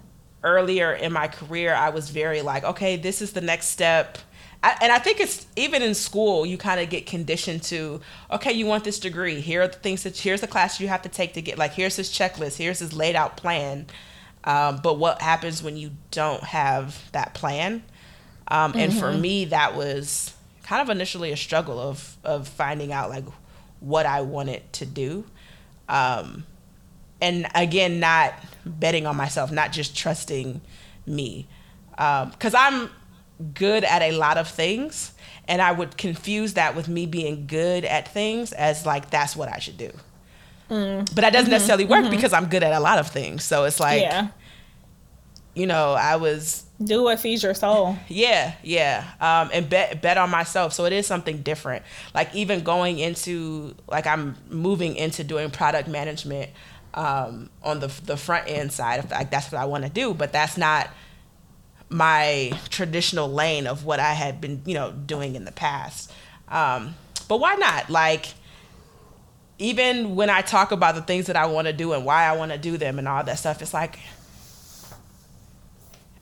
earlier 0.43 0.93
in 0.93 1.11
my 1.11 1.27
career, 1.27 1.73
I 1.73 1.89
was 1.89 2.09
very 2.09 2.41
like, 2.41 2.63
okay, 2.63 2.95
this 2.95 3.21
is 3.21 3.33
the 3.33 3.41
next 3.41 3.67
step. 3.67 4.17
I, 4.63 4.77
and 4.81 4.91
I 4.91 4.99
think 4.99 5.19
it's 5.19 5.47
even 5.55 5.81
in 5.81 5.95
school, 5.95 6.45
you 6.45 6.57
kind 6.57 6.79
of 6.79 6.89
get 6.89 7.07
conditioned 7.07 7.63
to, 7.63 7.99
okay, 8.31 8.53
you 8.53 8.67
want 8.67 8.83
this 8.83 8.99
degree. 8.99 9.41
Here 9.41 9.63
are 9.63 9.67
the 9.67 9.77
things 9.77 10.03
that 10.03 10.17
here's 10.17 10.41
the 10.41 10.47
class 10.47 10.79
you 10.79 10.87
have 10.87 11.01
to 11.01 11.09
take 11.09 11.33
to 11.33 11.41
get. 11.41 11.57
Like 11.57 11.73
here's 11.73 11.95
this 11.95 12.15
checklist. 12.15 12.57
Here's 12.57 12.79
this 12.79 12.93
laid 12.93 13.15
out 13.15 13.37
plan. 13.37 13.87
Um, 14.43 14.79
but 14.81 14.97
what 14.97 15.21
happens 15.21 15.61
when 15.61 15.77
you 15.77 15.91
don't 16.09 16.43
have 16.43 17.11
that 17.11 17.33
plan? 17.33 17.83
Um, 18.51 18.73
and 18.75 18.91
mm-hmm. 18.91 18.99
for 18.99 19.13
me, 19.13 19.45
that 19.45 19.75
was 19.75 20.33
kind 20.63 20.81
of 20.81 20.89
initially 20.89 21.31
a 21.31 21.37
struggle 21.37 21.79
of 21.79 22.17
of 22.23 22.47
finding 22.47 22.91
out 22.91 23.09
like 23.09 23.23
what 23.79 24.05
I 24.05 24.21
wanted 24.21 24.71
to 24.73 24.85
do. 24.85 25.23
Um, 25.87 26.45
and 27.21 27.47
again, 27.55 28.01
not 28.01 28.33
betting 28.65 29.07
on 29.07 29.15
myself, 29.15 29.51
not 29.51 29.71
just 29.71 29.95
trusting 29.95 30.59
me. 31.05 31.47
Because 31.91 32.53
um, 32.53 32.89
I'm 33.39 33.53
good 33.53 33.85
at 33.85 34.01
a 34.01 34.11
lot 34.11 34.37
of 34.37 34.49
things, 34.49 35.13
and 35.47 35.61
I 35.61 35.71
would 35.71 35.97
confuse 35.97 36.53
that 36.55 36.75
with 36.75 36.89
me 36.89 37.05
being 37.05 37.47
good 37.47 37.85
at 37.85 38.09
things 38.09 38.51
as 38.51 38.85
like 38.85 39.09
that's 39.11 39.33
what 39.33 39.47
I 39.47 39.59
should 39.59 39.77
do. 39.77 39.91
Mm. 40.69 41.05
But 41.15 41.21
that 41.21 41.31
doesn't 41.31 41.45
mm-hmm. 41.45 41.51
necessarily 41.51 41.85
work 41.85 42.01
mm-hmm. 42.01 42.11
because 42.11 42.33
I'm 42.33 42.47
good 42.47 42.63
at 42.63 42.73
a 42.73 42.79
lot 42.81 42.99
of 42.99 43.07
things. 43.07 43.45
So 43.45 43.63
it's 43.63 43.79
like, 43.79 44.01
yeah. 44.01 44.27
You 45.53 45.67
know, 45.67 45.93
I 45.93 46.15
was 46.15 46.65
do 46.83 47.03
what 47.03 47.19
feeds 47.19 47.43
your 47.43 47.53
soul. 47.53 47.97
Yeah, 48.07 48.53
yeah, 48.63 49.05
um, 49.19 49.49
and 49.53 49.69
bet 49.69 50.01
bet 50.01 50.17
on 50.17 50.29
myself. 50.29 50.73
So 50.73 50.85
it 50.85 50.93
is 50.93 51.05
something 51.05 51.41
different. 51.41 51.83
Like 52.13 52.33
even 52.33 52.63
going 52.63 52.99
into 52.99 53.75
like 53.87 54.07
I'm 54.07 54.37
moving 54.49 54.95
into 54.95 55.23
doing 55.23 55.51
product 55.51 55.87
management 55.87 56.51
um, 56.93 57.49
on 57.63 57.79
the 57.79 57.87
the 58.05 58.17
front 58.17 58.49
end 58.49 58.71
side. 58.71 59.09
Like 59.11 59.29
that's 59.29 59.51
what 59.51 59.61
I 59.61 59.65
want 59.65 59.83
to 59.83 59.89
do, 59.89 60.13
but 60.13 60.31
that's 60.31 60.57
not 60.57 60.89
my 61.89 62.53
traditional 62.69 63.29
lane 63.29 63.67
of 63.67 63.83
what 63.83 63.99
I 63.99 64.13
had 64.13 64.39
been 64.39 64.61
you 64.65 64.73
know 64.73 64.91
doing 64.91 65.35
in 65.35 65.45
the 65.45 65.51
past. 65.51 66.11
Um, 66.47 66.95
but 67.27 67.39
why 67.39 67.55
not? 67.55 67.89
Like 67.89 68.27
even 69.59 70.15
when 70.15 70.29
I 70.29 70.41
talk 70.41 70.71
about 70.71 70.95
the 70.95 71.01
things 71.01 71.27
that 71.27 71.35
I 71.35 71.45
want 71.45 71.67
to 71.67 71.73
do 71.73 71.93
and 71.93 72.03
why 72.05 72.23
I 72.23 72.35
want 72.35 72.51
to 72.51 72.57
do 72.57 72.77
them 72.77 72.97
and 72.97 73.07
all 73.07 73.23
that 73.23 73.37
stuff, 73.37 73.61
it's 73.61 73.73
like 73.73 73.99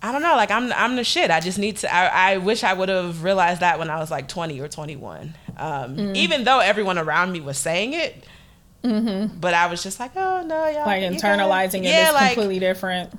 I 0.01 0.11
don't 0.11 0.21
know. 0.21 0.35
Like 0.35 0.51
I'm, 0.51 0.71
I'm 0.73 0.95
the 0.95 1.03
shit. 1.03 1.29
I 1.29 1.39
just 1.39 1.59
need 1.59 1.77
to. 1.77 1.93
I, 1.93 2.33
I 2.33 2.37
wish 2.37 2.63
I 2.63 2.73
would 2.73 2.89
have 2.89 3.23
realized 3.23 3.61
that 3.61 3.79
when 3.79 3.89
I 3.89 3.99
was 3.99 4.09
like 4.09 4.27
20 4.27 4.59
or 4.61 4.67
21. 4.67 5.35
Um, 5.57 5.97
mm 5.97 6.15
Even 6.15 6.45
though 6.45 6.59
everyone 6.59 6.97
around 6.97 7.33
me 7.33 7.41
was 7.41 7.57
saying 7.57 7.93
it, 7.93 8.25
mm-hmm. 8.83 9.37
but 9.39 9.53
I 9.53 9.67
was 9.67 9.83
just 9.83 9.99
like, 9.99 10.11
oh 10.15 10.43
no, 10.43 10.67
y'all. 10.67 10.85
Like 10.85 11.03
internalizing 11.03 11.79
it 11.79 11.85
yeah, 11.85 12.09
is 12.09 12.13
like, 12.13 12.33
completely 12.33 12.59
different. 12.59 13.13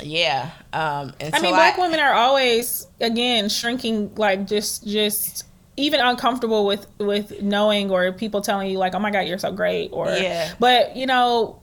Yeah. 0.00 0.50
Um, 0.72 1.12
I 1.20 1.40
mean, 1.40 1.52
black 1.52 1.78
I, 1.78 1.82
women 1.82 2.00
are 2.00 2.14
always 2.14 2.86
again 3.00 3.50
shrinking. 3.50 4.14
Like 4.14 4.46
just, 4.46 4.86
just 4.86 5.44
even 5.76 6.00
uncomfortable 6.00 6.64
with 6.64 6.86
with 6.98 7.42
knowing 7.42 7.90
or 7.90 8.10
people 8.12 8.40
telling 8.40 8.70
you 8.70 8.78
like, 8.78 8.94
oh 8.94 8.98
my 8.98 9.10
god, 9.10 9.20
you're 9.20 9.38
so 9.38 9.52
great. 9.52 9.90
Or 9.92 10.08
yeah. 10.08 10.54
But 10.58 10.96
you 10.96 11.04
know, 11.04 11.60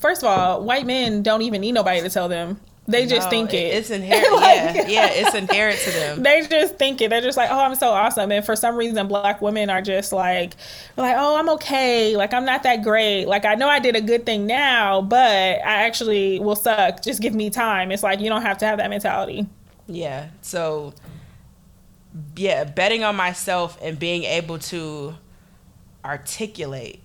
first 0.00 0.24
of 0.24 0.28
all, 0.28 0.64
white 0.64 0.84
men 0.84 1.22
don't 1.22 1.42
even 1.42 1.60
need 1.60 1.72
nobody 1.72 2.00
to 2.00 2.10
tell 2.10 2.28
them 2.28 2.60
they 2.88 3.04
just 3.04 3.26
no, 3.26 3.30
think 3.30 3.52
it. 3.52 3.74
It's 3.74 3.90
inherent. 3.98 4.32
like, 4.32 4.54
yeah, 4.54 4.86
yeah, 4.88 5.08
it's 5.10 5.34
inherent 5.34 5.78
to 5.80 5.90
them. 5.90 6.22
They 6.22 6.46
just 6.48 6.76
think 6.76 7.00
it. 7.02 7.10
They're 7.10 7.20
just 7.20 7.36
like, 7.36 7.50
oh, 7.50 7.60
I'm 7.60 7.74
so 7.74 7.90
awesome. 7.90 8.32
And 8.32 8.44
for 8.44 8.56
some 8.56 8.76
reason, 8.76 9.06
black 9.06 9.42
women 9.42 9.68
are 9.68 9.82
just 9.82 10.10
like, 10.10 10.54
like, 10.96 11.14
oh, 11.18 11.38
I'm 11.38 11.50
okay. 11.50 12.16
Like, 12.16 12.32
I'm 12.32 12.46
not 12.46 12.62
that 12.62 12.82
great. 12.82 13.26
Like, 13.26 13.44
I 13.44 13.54
know 13.56 13.68
I 13.68 13.78
did 13.78 13.94
a 13.94 14.00
good 14.00 14.24
thing 14.24 14.46
now, 14.46 15.02
but 15.02 15.20
I 15.20 15.86
actually 15.86 16.40
will 16.40 16.56
suck. 16.56 17.02
Just 17.02 17.20
give 17.20 17.34
me 17.34 17.50
time. 17.50 17.92
It's 17.92 18.02
like 18.02 18.20
you 18.20 18.30
don't 18.30 18.42
have 18.42 18.56
to 18.58 18.66
have 18.66 18.78
that 18.78 18.88
mentality. 18.88 19.46
Yeah. 19.86 20.28
So, 20.40 20.94
yeah, 22.36 22.64
betting 22.64 23.04
on 23.04 23.16
myself 23.16 23.78
and 23.82 23.98
being 23.98 24.24
able 24.24 24.58
to 24.60 25.14
articulate 26.04 27.02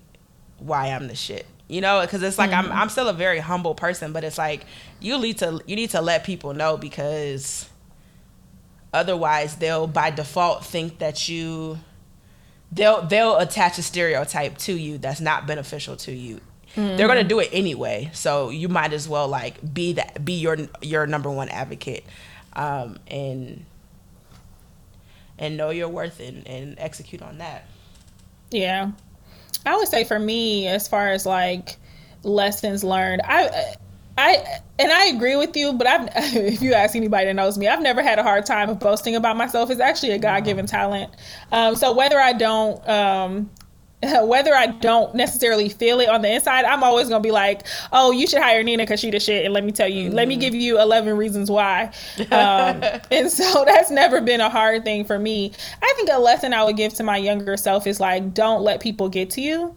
why 0.60 0.88
I'm 0.88 1.10
the 1.10 1.16
shit 1.16 1.46
you 1.68 1.82
know 1.82 2.02
because 2.02 2.22
it's 2.24 2.38
like 2.38 2.52
mm-hmm. 2.52 2.72
I'm, 2.72 2.80
I'm 2.84 2.90
still 2.90 3.08
a 3.08 3.14
very 3.14 3.40
humble 3.40 3.76
person 3.76 4.14
but 4.14 4.24
it's 4.24 4.38
like 4.38 4.66
you 5.00 5.18
need 5.20 5.38
to 5.40 5.62
you 5.66 5.76
need 5.76 5.92
to 5.92 6.02
let 6.02 6.24
people 6.24 6.54
know 6.54 6.78
because 6.78 7.70
otherwise 8.94 9.56
they'll 9.58 9.88
by 9.88 10.12
default 10.12 10.66
think 10.66 11.00
that 11.00 11.28
you 11.30 11.80
they'll 12.72 13.02
they'll 13.04 13.38
attach 13.38 13.78
a 13.78 13.84
stereotype 13.84 14.58
to 14.60 14.74
you 14.74 14.98
that's 14.98 15.22
not 15.22 15.48
beneficial 15.48 15.96
to 15.96 16.12
you 16.12 16.42
mm-hmm. 16.76 16.98
they're 16.98 17.08
gonna 17.08 17.24
do 17.24 17.40
it 17.40 17.50
anyway 17.52 18.10
so 18.14 18.50
you 18.50 18.68
might 18.68 18.94
as 18.94 19.08
well 19.08 19.28
like 19.28 19.74
be 19.74 19.94
that 19.94 20.24
be 20.24 20.34
your 20.34 20.58
your 20.82 21.08
number 21.08 21.30
one 21.30 21.50
advocate 21.50 22.04
um, 22.56 22.98
and 23.08 23.66
and 25.40 25.58
know 25.58 25.72
your 25.72 25.90
worth 25.90 26.20
and, 26.20 26.48
and 26.48 26.76
execute 26.78 27.22
on 27.22 27.40
that 27.40 27.66
yeah 28.52 28.92
I 29.66 29.76
would 29.76 29.88
say 29.88 30.04
for 30.04 30.20
me, 30.20 30.68
as 30.68 30.88
far 30.88 31.10
as 31.10 31.26
like 31.26 31.78
lessons 32.24 32.84
learned, 32.84 33.22
I 33.24 33.76
I 34.18 34.44
and 34.80 34.92
I 34.92 35.08
agree 35.08 35.36
with 35.36 35.56
you, 35.56 35.74
but 35.74 35.88
I've 35.88 36.10
if 36.36 36.62
you 36.62 36.74
ask 36.74 36.96
anybody 36.96 37.26
that 37.26 37.34
knows 37.34 37.58
me, 37.58 37.68
I've 37.68 37.82
never 37.82 38.02
had 38.02 38.20
a 38.20 38.24
hard 38.24 38.46
time 38.46 38.70
of 38.70 38.80
boasting 38.80 39.16
about 39.16 39.38
myself. 39.38 39.70
It's 39.70 39.82
actually 39.82 40.12
a 40.12 40.20
God 40.20 40.44
given 40.44 40.66
talent. 40.66 41.14
Um, 41.52 41.76
so 41.76 41.94
whether 41.94 42.20
I 42.20 42.34
don't 42.34 42.88
um, 42.88 43.50
whether 44.24 44.54
I 44.54 44.68
don't 44.68 45.14
necessarily 45.16 45.70
feel 45.70 46.00
it 46.00 46.10
on 46.10 46.22
the 46.22 46.32
inside, 46.34 46.66
I'm 46.66 46.84
always 46.84 47.10
gonna 47.10 47.22
be 47.22 47.32
like, 47.32 47.66
"Oh, 47.92 48.12
you 48.12 48.28
should 48.28 48.42
hire 48.42 48.64
Nina 48.64 48.84
because 48.84 49.00
she 49.00 49.12
the 49.12 49.20
shit." 49.20 49.46
And 49.46 49.54
let 49.54 49.64
me 49.64 49.72
tell 49.72 49.88
you, 49.88 50.08
mm-hmm. 50.08 50.16
let 50.16 50.28
me 50.28 50.36
mm-hmm. 50.36 50.42
give 50.42 50.56
you 50.56 50.80
11 50.80 51.18
reasons 51.18 51.50
why. 51.50 51.92
Um, 52.34 52.82
and 53.12 53.30
so 53.30 53.64
that's 53.68 53.92
never 53.92 54.20
been 54.20 54.42
a 54.42 54.50
hard 54.50 54.84
thing 54.84 55.06
for 55.06 55.20
me. 55.20 55.52
I 55.82 55.94
think 55.96 56.10
a 56.12 56.18
lesson 56.18 56.54
I 56.54 56.64
would 56.64 56.78
give 56.78 56.94
to 56.96 57.04
my 57.04 57.18
younger 57.18 57.58
self 57.58 57.86
is 57.86 58.00
like, 58.00 58.34
don't 58.34 58.64
let 58.64 58.80
people 58.80 59.08
get 59.08 59.30
to 59.32 59.42
you. 59.42 59.76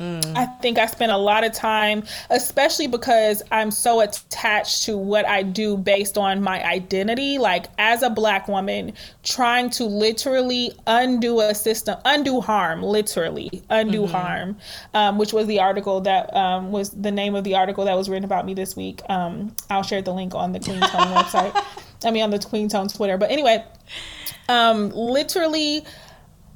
Mm. 0.00 0.34
I 0.34 0.46
think 0.46 0.78
I 0.78 0.86
spend 0.86 1.12
a 1.12 1.18
lot 1.18 1.44
of 1.44 1.52
time, 1.52 2.04
especially 2.30 2.86
because 2.86 3.42
I'm 3.52 3.70
so 3.70 4.00
attached 4.00 4.84
to 4.84 4.96
what 4.96 5.26
I 5.26 5.42
do 5.42 5.76
based 5.76 6.16
on 6.16 6.42
my 6.42 6.66
identity. 6.66 7.36
Like, 7.36 7.66
as 7.78 8.02
a 8.02 8.08
black 8.08 8.48
woman, 8.48 8.94
trying 9.22 9.68
to 9.70 9.84
literally 9.84 10.72
undo 10.86 11.40
a 11.40 11.54
system, 11.54 11.98
undo 12.06 12.40
harm, 12.40 12.82
literally 12.82 13.62
undo 13.68 14.02
mm-hmm. 14.02 14.12
harm, 14.12 14.56
um, 14.94 15.18
which 15.18 15.34
was 15.34 15.46
the 15.46 15.60
article 15.60 16.00
that 16.00 16.34
um, 16.34 16.72
was 16.72 16.90
the 16.90 17.10
name 17.10 17.34
of 17.34 17.44
the 17.44 17.54
article 17.54 17.84
that 17.84 17.96
was 17.96 18.08
written 18.08 18.24
about 18.24 18.46
me 18.46 18.54
this 18.54 18.74
week. 18.74 19.02
Um, 19.10 19.54
I'll 19.68 19.82
share 19.82 20.00
the 20.00 20.14
link 20.14 20.34
on 20.34 20.52
the 20.52 20.60
Queen 20.60 20.80
Tone 20.80 20.88
website. 21.14 21.64
I 22.02 22.10
mean, 22.10 22.22
on 22.22 22.30
the 22.30 22.38
Queen 22.38 22.70
Tone 22.70 22.88
Twitter. 22.88 23.18
But 23.18 23.30
anyway, 23.30 23.62
um, 24.48 24.88
literally 24.90 25.84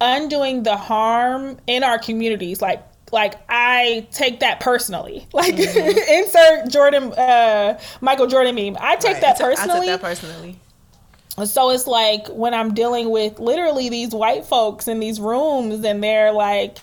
undoing 0.01 0.63
the 0.63 0.77
harm 0.77 1.59
in 1.67 1.85
our 1.85 1.99
communities, 1.99 2.63
like 2.63 2.83
like 3.15 3.37
I 3.49 4.07
take 4.13 4.41
that 4.41 4.61
personally. 4.61 5.27
Like 5.33 5.57
mm-hmm. 5.57 5.99
insert 6.25 6.69
Jordan, 6.71 7.13
uh, 7.13 7.81
Michael 8.01 8.27
Jordan 8.27 8.55
meme. 8.55 8.77
I 8.79 8.97
take 8.97 9.15
right. 9.15 9.23
that 9.23 9.39
personally. 9.39 9.89
I 9.89 9.93
took 9.93 10.01
that 10.01 10.07
personally. 10.07 10.59
So 11.45 11.71
it's 11.71 11.87
like 11.89 12.29
when 12.29 12.55
I'm 12.55 12.75
dealing 12.75 13.11
with 13.11 13.41
literally 13.41 13.89
these 13.89 14.15
white 14.15 14.45
folks 14.45 14.87
in 14.87 15.01
these 15.01 15.19
rooms, 15.19 15.85
and 15.85 16.03
they're 16.03 16.33
like 16.33 16.79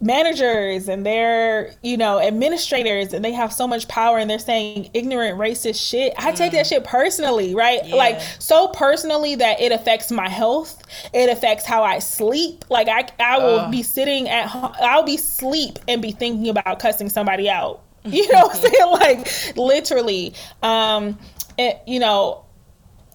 managers 0.00 0.88
and 0.88 1.04
they're 1.04 1.72
you 1.82 1.96
know 1.96 2.20
administrators 2.20 3.12
and 3.12 3.24
they 3.24 3.32
have 3.32 3.52
so 3.52 3.66
much 3.66 3.88
power 3.88 4.18
and 4.18 4.30
they're 4.30 4.38
saying 4.38 4.88
ignorant 4.94 5.38
racist 5.38 5.88
shit. 5.88 6.14
I 6.16 6.32
take 6.32 6.52
that 6.52 6.66
mm. 6.66 6.68
shit 6.68 6.84
personally 6.84 7.54
right? 7.54 7.84
Yeah. 7.84 7.96
like 7.96 8.20
so 8.38 8.68
personally 8.68 9.34
that 9.34 9.60
it 9.60 9.72
affects 9.72 10.10
my 10.10 10.28
health. 10.28 10.82
It 11.12 11.30
affects 11.30 11.66
how 11.66 11.82
i 11.82 11.98
sleep. 11.98 12.64
Like 12.70 12.88
i 12.88 13.08
i 13.18 13.38
will 13.38 13.68
be 13.70 13.82
sitting 13.82 14.28
at 14.28 14.46
home 14.46 14.72
i'll 14.80 15.02
be 15.02 15.16
sleep 15.16 15.78
and 15.88 16.00
be 16.00 16.12
thinking 16.12 16.48
about 16.48 16.78
cussing 16.78 17.08
somebody 17.08 17.50
out. 17.50 17.82
You 18.04 18.32
know 18.32 18.46
what 18.46 18.64
i'm 18.64 18.70
saying? 18.70 18.92
Like 18.92 19.56
literally. 19.56 20.34
Um 20.62 21.18
it, 21.58 21.82
you 21.88 21.98
know 21.98 22.44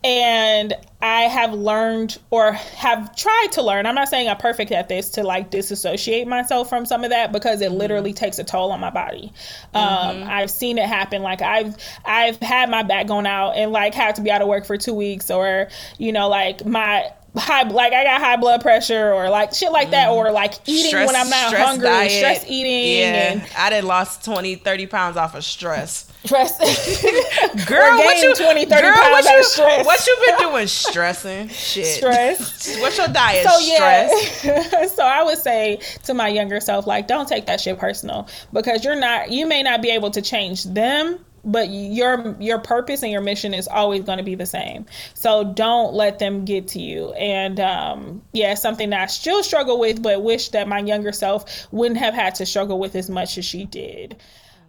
and 0.04 0.74
I 1.02 1.24
have 1.24 1.54
learned 1.54 2.18
or 2.30 2.52
have 2.54 3.16
tried 3.16 3.50
to 3.54 3.62
learn. 3.62 3.86
I'm 3.86 3.96
not 3.96 4.10
saying 4.10 4.28
I'm 4.30 4.38
perfect 4.38 4.72
at 4.72 4.90
this 4.90 5.10
to 5.12 5.24
like 5.24 5.50
disassociate 5.50 6.28
myself 6.28 6.70
from 6.70 6.86
some 6.86 7.04
of 7.04 7.10
that 7.10 7.32
because 7.32 7.62
it 7.62 7.72
literally 7.72 8.12
mm-hmm. 8.12 8.24
takes 8.24 8.40
a 8.40 8.44
toll 8.44 8.72
on 8.72 8.80
my 8.80 8.90
body. 8.90 9.32
Um, 9.74 9.84
mm-hmm. 9.84 10.30
I've 10.30 10.52
seen 10.52 10.78
it 10.78 10.88
happen. 10.88 11.22
Like 11.22 11.42
I've 11.42 11.76
I've 12.06 12.38
had 12.38 12.70
my 12.70 12.84
back 12.84 13.08
going 13.08 13.28
out 13.28 13.52
and 13.52 13.72
like 13.72 13.94
had 13.94 14.16
to 14.16 14.22
be 14.22 14.32
out 14.32 14.42
of 14.42 14.48
work 14.48 14.66
for 14.66 14.78
two 14.78 14.94
weeks, 14.94 15.32
or 15.32 15.70
you 15.98 16.12
know, 16.12 16.30
like 16.30 16.66
my 16.66 17.12
high 17.36 17.64
like 17.64 17.94
I 17.94 18.04
got 18.04 18.22
high 18.22 18.38
blood 18.38 18.62
pressure 18.62 19.12
or 19.12 19.30
like 19.30 19.54
shit 19.54 19.72
like 19.72 19.92
that 19.92 20.10
mm. 20.10 20.14
or 20.14 20.32
like 20.32 20.54
eating 20.68 20.90
stress, 20.90 21.08
when 21.08 21.16
I'm 21.16 21.30
not 21.30 21.48
stress 21.48 21.68
hungry, 21.68 21.88
diet. 21.88 22.12
stress 22.12 22.46
eating. 22.48 23.00
Yeah, 23.00 23.32
and, 23.34 23.48
I 23.58 23.70
did 23.70 23.84
lost 23.84 24.24
20, 24.26 24.56
30 24.56 24.88
pounds 24.88 25.18
off 25.18 25.36
of 25.36 25.44
stress. 25.44 26.12
Stress. 26.26 26.58
girl, 27.68 27.98
what 27.98 28.22
you 28.22 28.34
20, 28.36 28.66
30 28.66 28.82
girl, 28.82 28.94
pounds 28.94 29.26
what 29.26 29.36
you, 29.36 29.44
stress. 29.44 29.86
What 29.86 30.08
you 30.08 30.18
been 30.26 30.38
doing? 30.38 30.68
Stressing. 30.84 31.48
Shit. 31.50 31.86
Stress. 31.86 32.78
What's 32.80 32.98
your 32.98 33.08
diet? 33.08 33.48
So 33.48 33.60
yeah. 33.60 34.08
Stress. 34.08 34.96
so 34.96 35.04
I 35.04 35.24
would 35.24 35.38
say 35.38 35.80
to 36.04 36.14
my 36.14 36.30
younger 36.30 36.60
self, 36.60 36.88
like, 36.88 37.08
don't 37.08 37.28
take 37.28 37.46
that 37.48 37.60
shit 37.60 37.78
personal 37.78 38.28
because 38.54 38.86
you're 38.86 38.96
not 38.96 39.32
you 39.32 39.48
may 39.48 39.64
not 39.64 39.82
be 39.82 39.90
able 39.90 40.12
to 40.12 40.22
change 40.22 40.64
them 40.66 41.20
but 41.44 41.70
your 41.70 42.36
your 42.40 42.60
purpose 42.60 43.04
and 43.04 43.12
your 43.12 43.22
mission 43.22 43.54
is 43.54 43.68
always 43.68 44.04
going 44.04 44.18
to 44.18 44.24
be 44.24 44.36
the 44.36 44.46
same. 44.46 44.86
So 45.14 45.44
don't 45.44 45.94
let 45.94 46.20
them 46.20 46.46
get 46.46 46.68
to 46.70 46.80
you. 46.80 47.14
And 47.14 47.60
um, 47.60 48.22
yeah 48.34 48.54
something 48.54 48.90
that 48.92 49.02
i 49.02 49.06
still 49.08 49.44
struggle 49.44 49.80
with 49.80 50.02
but 50.02 50.24
wish 50.24 50.50
that 50.50 50.68
my 50.68 50.80
younger 50.80 51.12
self 51.12 51.68
wouldn't 51.72 52.00
have 52.00 52.14
had 52.14 52.36
to 52.36 52.46
struggle 52.46 52.80
with 52.80 52.96
as 52.96 53.10
much 53.10 53.38
as 53.38 53.46
she 53.46 53.66
did. 53.66 54.18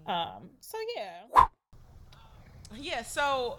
Um, 0.06 0.50
so 0.60 0.78
yeah. 0.96 1.46
Yeah 2.76 3.02
so 3.02 3.58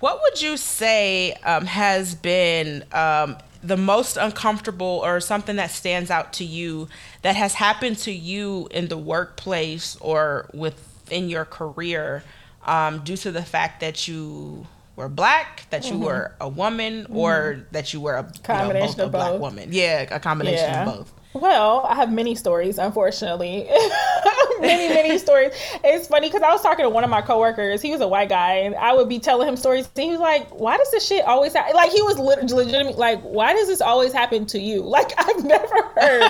what 0.00 0.20
would 0.22 0.42
you 0.42 0.56
say 0.56 1.32
um, 1.44 1.64
has 1.64 2.14
been 2.14 2.84
um, 2.92 3.36
the 3.62 3.76
most 3.76 4.16
uncomfortable 4.16 5.00
or 5.04 5.20
something 5.20 5.56
that 5.56 5.70
stands 5.70 6.10
out 6.10 6.32
to 6.34 6.44
you 6.44 6.88
that 7.22 7.36
has 7.36 7.54
happened 7.54 7.96
to 7.98 8.10
you 8.10 8.68
in 8.72 8.88
the 8.88 8.98
workplace 8.98 9.96
or 10.00 10.50
within 10.52 11.28
your 11.28 11.44
career 11.44 12.24
um, 12.64 13.02
due 13.04 13.16
to 13.16 13.32
the 13.32 13.42
fact 13.42 13.80
that 13.80 14.08
you 14.08 14.66
were 14.96 15.08
black, 15.08 15.66
that 15.70 15.86
you 15.86 15.92
mm-hmm. 15.92 16.04
were 16.04 16.34
a 16.40 16.48
woman, 16.48 17.04
mm-hmm. 17.04 17.16
or 17.16 17.66
that 17.72 17.92
you 17.92 18.00
were 18.00 18.14
a 18.14 18.24
combination 18.42 18.90
you 18.90 18.96
know, 18.96 18.96
both, 18.96 18.98
of 19.00 19.06
a 19.06 19.10
black 19.10 19.40
woman. 19.40 19.68
Yeah, 19.72 20.14
a 20.14 20.20
combination 20.20 20.70
yeah. 20.70 20.86
of 20.86 20.98
both. 20.98 21.12
Well, 21.34 21.86
I 21.88 21.94
have 21.94 22.12
many 22.12 22.34
stories, 22.34 22.78
unfortunately. 22.78 23.66
many, 24.60 24.88
many 24.88 25.18
stories. 25.18 25.52
It's 25.82 26.06
funny 26.06 26.28
because 26.28 26.42
I 26.42 26.52
was 26.52 26.62
talking 26.62 26.84
to 26.84 26.90
one 26.90 27.04
of 27.04 27.10
my 27.10 27.22
coworkers. 27.22 27.80
He 27.80 27.90
was 27.90 28.00
a 28.02 28.08
white 28.08 28.28
guy, 28.28 28.56
and 28.56 28.74
I 28.74 28.92
would 28.92 29.08
be 29.08 29.18
telling 29.18 29.48
him 29.48 29.56
stories. 29.56 29.88
And 29.96 30.04
he 30.04 30.10
was 30.10 30.20
like, 30.20 30.48
"Why 30.50 30.76
does 30.76 30.90
this 30.90 31.06
shit 31.06 31.24
always 31.24 31.54
happen?" 31.54 31.74
Like 31.74 31.90
he 31.90 32.02
was 32.02 32.18
legitimate. 32.18 32.98
Like, 32.98 33.22
why 33.22 33.54
does 33.54 33.66
this 33.66 33.80
always 33.80 34.12
happen 34.12 34.46
to 34.46 34.60
you? 34.60 34.82
Like 34.92 35.12
I've 35.16 35.42
never 35.42 35.82
heard. 35.96 36.22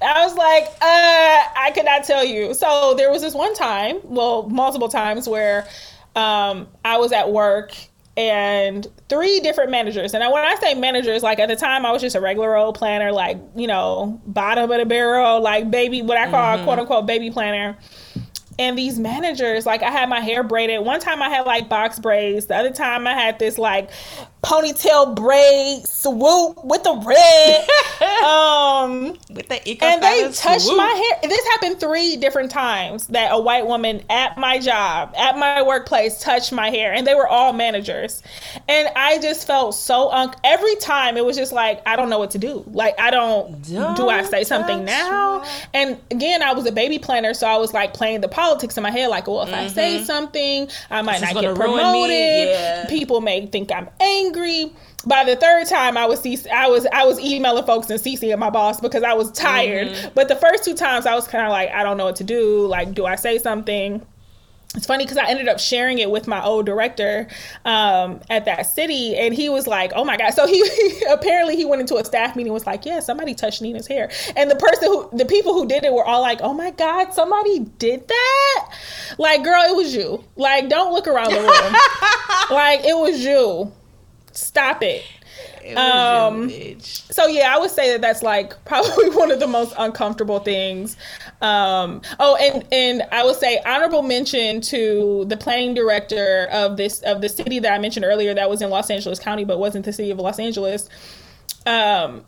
I 0.00 0.24
was 0.24 0.36
like, 0.36 0.66
uh, 0.80 1.42
I 1.56 1.72
could 1.74 1.84
not 1.84 2.04
tell 2.04 2.24
you. 2.24 2.54
So 2.54 2.94
there 2.96 3.10
was 3.10 3.22
this 3.22 3.34
one 3.34 3.54
time, 3.54 3.98
well, 4.04 4.48
multiple 4.48 4.88
times 4.88 5.28
where 5.28 5.66
um, 6.14 6.68
I 6.84 6.98
was 6.98 7.10
at 7.10 7.32
work 7.32 7.74
and 8.18 8.84
three 9.08 9.38
different 9.38 9.70
managers. 9.70 10.12
And 10.12 10.32
when 10.32 10.44
I 10.44 10.56
say 10.56 10.74
managers, 10.74 11.22
like 11.22 11.38
at 11.38 11.48
the 11.48 11.54
time 11.54 11.86
I 11.86 11.92
was 11.92 12.02
just 12.02 12.16
a 12.16 12.20
regular 12.20 12.56
old 12.56 12.74
planner, 12.74 13.12
like, 13.12 13.38
you 13.54 13.68
know, 13.68 14.20
bottom 14.26 14.68
of 14.68 14.76
the 14.76 14.84
barrel, 14.84 15.40
like 15.40 15.70
baby, 15.70 16.02
what 16.02 16.18
I 16.18 16.28
call 16.28 16.56
mm-hmm. 16.56 16.64
quote 16.64 16.78
unquote 16.80 17.06
baby 17.06 17.30
planner. 17.30 17.78
And 18.58 18.76
these 18.76 18.98
managers, 18.98 19.66
like 19.66 19.84
I 19.84 19.90
had 19.92 20.08
my 20.08 20.18
hair 20.18 20.42
braided. 20.42 20.84
One 20.84 20.98
time 20.98 21.22
I 21.22 21.28
had 21.28 21.46
like 21.46 21.68
box 21.68 22.00
braids. 22.00 22.46
The 22.46 22.56
other 22.56 22.72
time 22.72 23.06
I 23.06 23.12
had 23.12 23.38
this 23.38 23.56
like 23.56 23.88
ponytail 24.42 25.14
braid 25.14 25.86
swoop 25.86 26.64
with 26.64 26.82
the 26.84 26.94
red. 27.04 27.68
um, 28.24 29.18
with 29.30 29.48
the 29.48 29.60
eco 29.68 29.86
and 29.86 30.02
they 30.02 30.22
touched 30.32 30.66
swoop. 30.66 30.76
my 30.76 30.88
hair. 31.20 31.28
This 31.28 31.44
happened 31.48 31.80
three 31.80 32.16
different 32.16 32.50
times 32.50 33.08
that 33.08 33.30
a 33.32 33.40
white 33.40 33.66
woman 33.66 34.02
at 34.08 34.38
my 34.38 34.58
job, 34.58 35.14
at 35.16 35.36
my 35.36 35.62
workplace, 35.62 36.20
touched 36.20 36.52
my 36.52 36.70
hair, 36.70 36.92
and 36.92 37.06
they 37.06 37.14
were 37.14 37.26
all 37.26 37.52
managers. 37.52 38.22
And 38.68 38.88
I 38.96 39.18
just 39.18 39.46
felt 39.46 39.74
so 39.74 40.10
un. 40.10 40.32
Every 40.44 40.76
time 40.76 41.16
it 41.16 41.24
was 41.24 41.36
just 41.36 41.52
like 41.52 41.82
I 41.86 41.96
don't 41.96 42.10
know 42.10 42.18
what 42.18 42.30
to 42.32 42.38
do. 42.38 42.64
Like 42.68 42.98
I 42.98 43.10
don't. 43.10 43.62
don't 43.62 43.96
do 43.96 44.08
I 44.08 44.22
say 44.22 44.44
something 44.44 44.84
now? 44.84 45.40
My... 45.40 45.48
And 45.74 46.00
again, 46.10 46.42
I 46.42 46.52
was 46.52 46.66
a 46.66 46.72
baby 46.72 46.98
planner, 46.98 47.34
so 47.34 47.46
I 47.46 47.56
was 47.56 47.74
like 47.74 47.94
playing 47.94 48.20
the 48.20 48.28
politics 48.28 48.76
in 48.76 48.82
my 48.82 48.90
head. 48.90 49.08
Like, 49.08 49.26
well, 49.26 49.42
if 49.42 49.48
mm-hmm. 49.48 49.58
I 49.58 49.68
say 49.68 49.96
mm-hmm. 49.96 50.04
something, 50.04 50.68
I 50.90 51.02
might 51.02 51.20
this 51.20 51.34
not 51.34 51.42
get 51.42 51.56
promoted. 51.56 52.10
Yeah. 52.10 52.86
People 52.88 53.20
may 53.20 53.46
think 53.46 53.72
I'm 53.72 53.88
angry 54.00 54.37
angry. 54.38 54.72
By 55.06 55.24
the 55.24 55.36
third 55.36 55.66
time, 55.68 55.96
I 55.96 56.06
was 56.06 56.24
I 56.52 56.68
was 56.68 56.86
I 56.92 57.04
was 57.04 57.20
emailing 57.20 57.64
folks 57.64 57.88
and 57.90 58.00
CCing 58.00 58.36
my 58.38 58.50
boss 58.50 58.80
because 58.80 59.02
I 59.02 59.14
was 59.14 59.30
tired. 59.32 59.88
Mm-hmm. 59.88 60.08
But 60.14 60.28
the 60.28 60.36
first 60.36 60.64
two 60.64 60.74
times, 60.74 61.06
I 61.06 61.14
was 61.14 61.26
kind 61.26 61.44
of 61.44 61.50
like, 61.50 61.70
I 61.70 61.82
don't 61.82 61.96
know 61.96 62.04
what 62.04 62.16
to 62.16 62.24
do. 62.24 62.66
Like, 62.66 62.94
do 62.94 63.06
I 63.06 63.16
say 63.16 63.38
something? 63.38 64.04
it's 64.74 64.86
funny 64.86 65.04
because 65.04 65.16
I 65.16 65.28
ended 65.28 65.48
up 65.48 65.58
sharing 65.58 65.98
it 65.98 66.10
with 66.10 66.28
my 66.28 66.44
old 66.44 66.66
director 66.66 67.26
um, 67.64 68.20
at 68.28 68.44
that 68.44 68.62
city, 68.62 69.16
and 69.16 69.32
he 69.32 69.48
was 69.48 69.66
like, 69.66 69.92
"Oh 69.94 70.04
my 70.04 70.18
god!" 70.18 70.34
So 70.34 70.46
he, 70.46 70.62
he, 70.68 71.04
apparently 71.10 71.56
he 71.56 71.64
went 71.64 71.80
into 71.80 71.96
a 71.96 72.04
staff 72.04 72.36
meeting, 72.36 72.52
was 72.52 72.66
like, 72.66 72.84
"Yeah, 72.84 73.00
somebody 73.00 73.34
touched 73.34 73.62
Nina's 73.62 73.86
hair," 73.86 74.10
and 74.36 74.50
the 74.50 74.56
person 74.56 74.88
who, 74.88 75.08
the 75.16 75.24
people 75.24 75.54
who 75.54 75.66
did 75.66 75.84
it 75.84 75.92
were 75.92 76.04
all 76.04 76.20
like, 76.20 76.40
"Oh 76.42 76.52
my 76.52 76.70
god, 76.70 77.14
somebody 77.14 77.60
did 77.78 78.06
that!" 78.08 78.70
Like, 79.16 79.42
girl, 79.42 79.62
it 79.62 79.74
was 79.74 79.94
you. 79.94 80.22
Like, 80.36 80.68
don't 80.68 80.92
look 80.92 81.08
around 81.08 81.30
the 81.30 81.40
room. 81.40 81.72
like, 82.50 82.84
it 82.84 82.96
was 82.96 83.24
you. 83.24 83.72
Stop 84.38 84.82
it. 84.82 85.04
Um, 85.76 86.48
so 86.80 87.26
yeah, 87.26 87.54
I 87.54 87.58
would 87.58 87.70
say 87.70 87.90
that 87.92 88.00
that's 88.00 88.22
like 88.22 88.54
probably 88.64 89.10
one 89.10 89.30
of 89.30 89.40
the 89.40 89.46
most 89.46 89.74
uncomfortable 89.76 90.38
things. 90.38 90.96
Um, 91.42 92.02
oh, 92.18 92.36
and 92.36 92.64
and 92.72 93.02
I 93.12 93.24
would 93.24 93.36
say 93.36 93.60
honorable 93.66 94.02
mention 94.02 94.60
to 94.62 95.24
the 95.26 95.36
planning 95.36 95.74
director 95.74 96.48
of 96.52 96.76
this 96.76 97.00
of 97.00 97.20
the 97.20 97.28
city 97.28 97.58
that 97.58 97.72
I 97.72 97.78
mentioned 97.78 98.04
earlier 98.04 98.32
that 98.34 98.48
was 98.48 98.62
in 98.62 98.70
Los 98.70 98.90
Angeles 98.90 99.18
County 99.18 99.44
but 99.44 99.58
wasn't 99.58 99.84
the 99.84 99.92
city 99.92 100.10
of 100.10 100.18
Los 100.18 100.38
Angeles. 100.38 100.88
Um, 101.66 102.24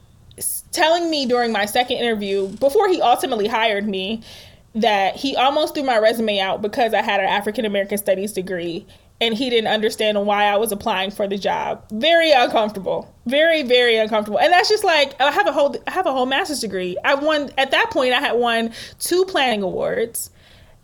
telling 0.72 1.11
me 1.11 1.26
during 1.26 1.52
my 1.52 1.64
second 1.66 1.98
interview 1.98 2.48
before 2.48 2.88
he 2.88 3.00
ultimately 3.00 3.46
hired 3.46 3.86
me 3.86 4.22
that 4.74 5.16
he 5.16 5.36
almost 5.36 5.74
threw 5.74 5.82
my 5.82 5.98
resume 5.98 6.38
out 6.40 6.62
because 6.62 6.94
I 6.94 7.02
had 7.02 7.20
an 7.20 7.26
African 7.26 7.64
American 7.64 7.98
studies 7.98 8.32
degree 8.32 8.86
and 9.21 9.35
he 9.35 9.51
didn't 9.51 9.68
understand 9.68 10.25
why 10.27 10.45
I 10.45 10.57
was 10.57 10.73
applying 10.73 11.11
for 11.11 11.29
the 11.29 11.37
job. 11.37 11.85
Very 11.91 12.33
uncomfortable. 12.33 13.12
Very, 13.27 13.62
very 13.62 13.97
uncomfortable. 13.97 14.39
And 14.39 14.53
that's 14.53 14.68
just 14.68 14.85
like 14.85 15.21
I 15.21 15.31
have 15.31 15.47
a 15.47 15.53
whole 15.53 15.77
I 15.87 15.91
have 15.91 16.07
a 16.07 16.12
whole 16.12 16.27
master's 16.27 16.61
degree. 16.61 16.97
I 17.05 17.14
won 17.14 17.51
at 17.59 17.71
that 17.71 17.91
point 17.91 18.14
I 18.14 18.21
had 18.21 18.33
won 18.33 18.73
two 18.99 19.25
planning 19.27 19.62
awards. 19.62 20.31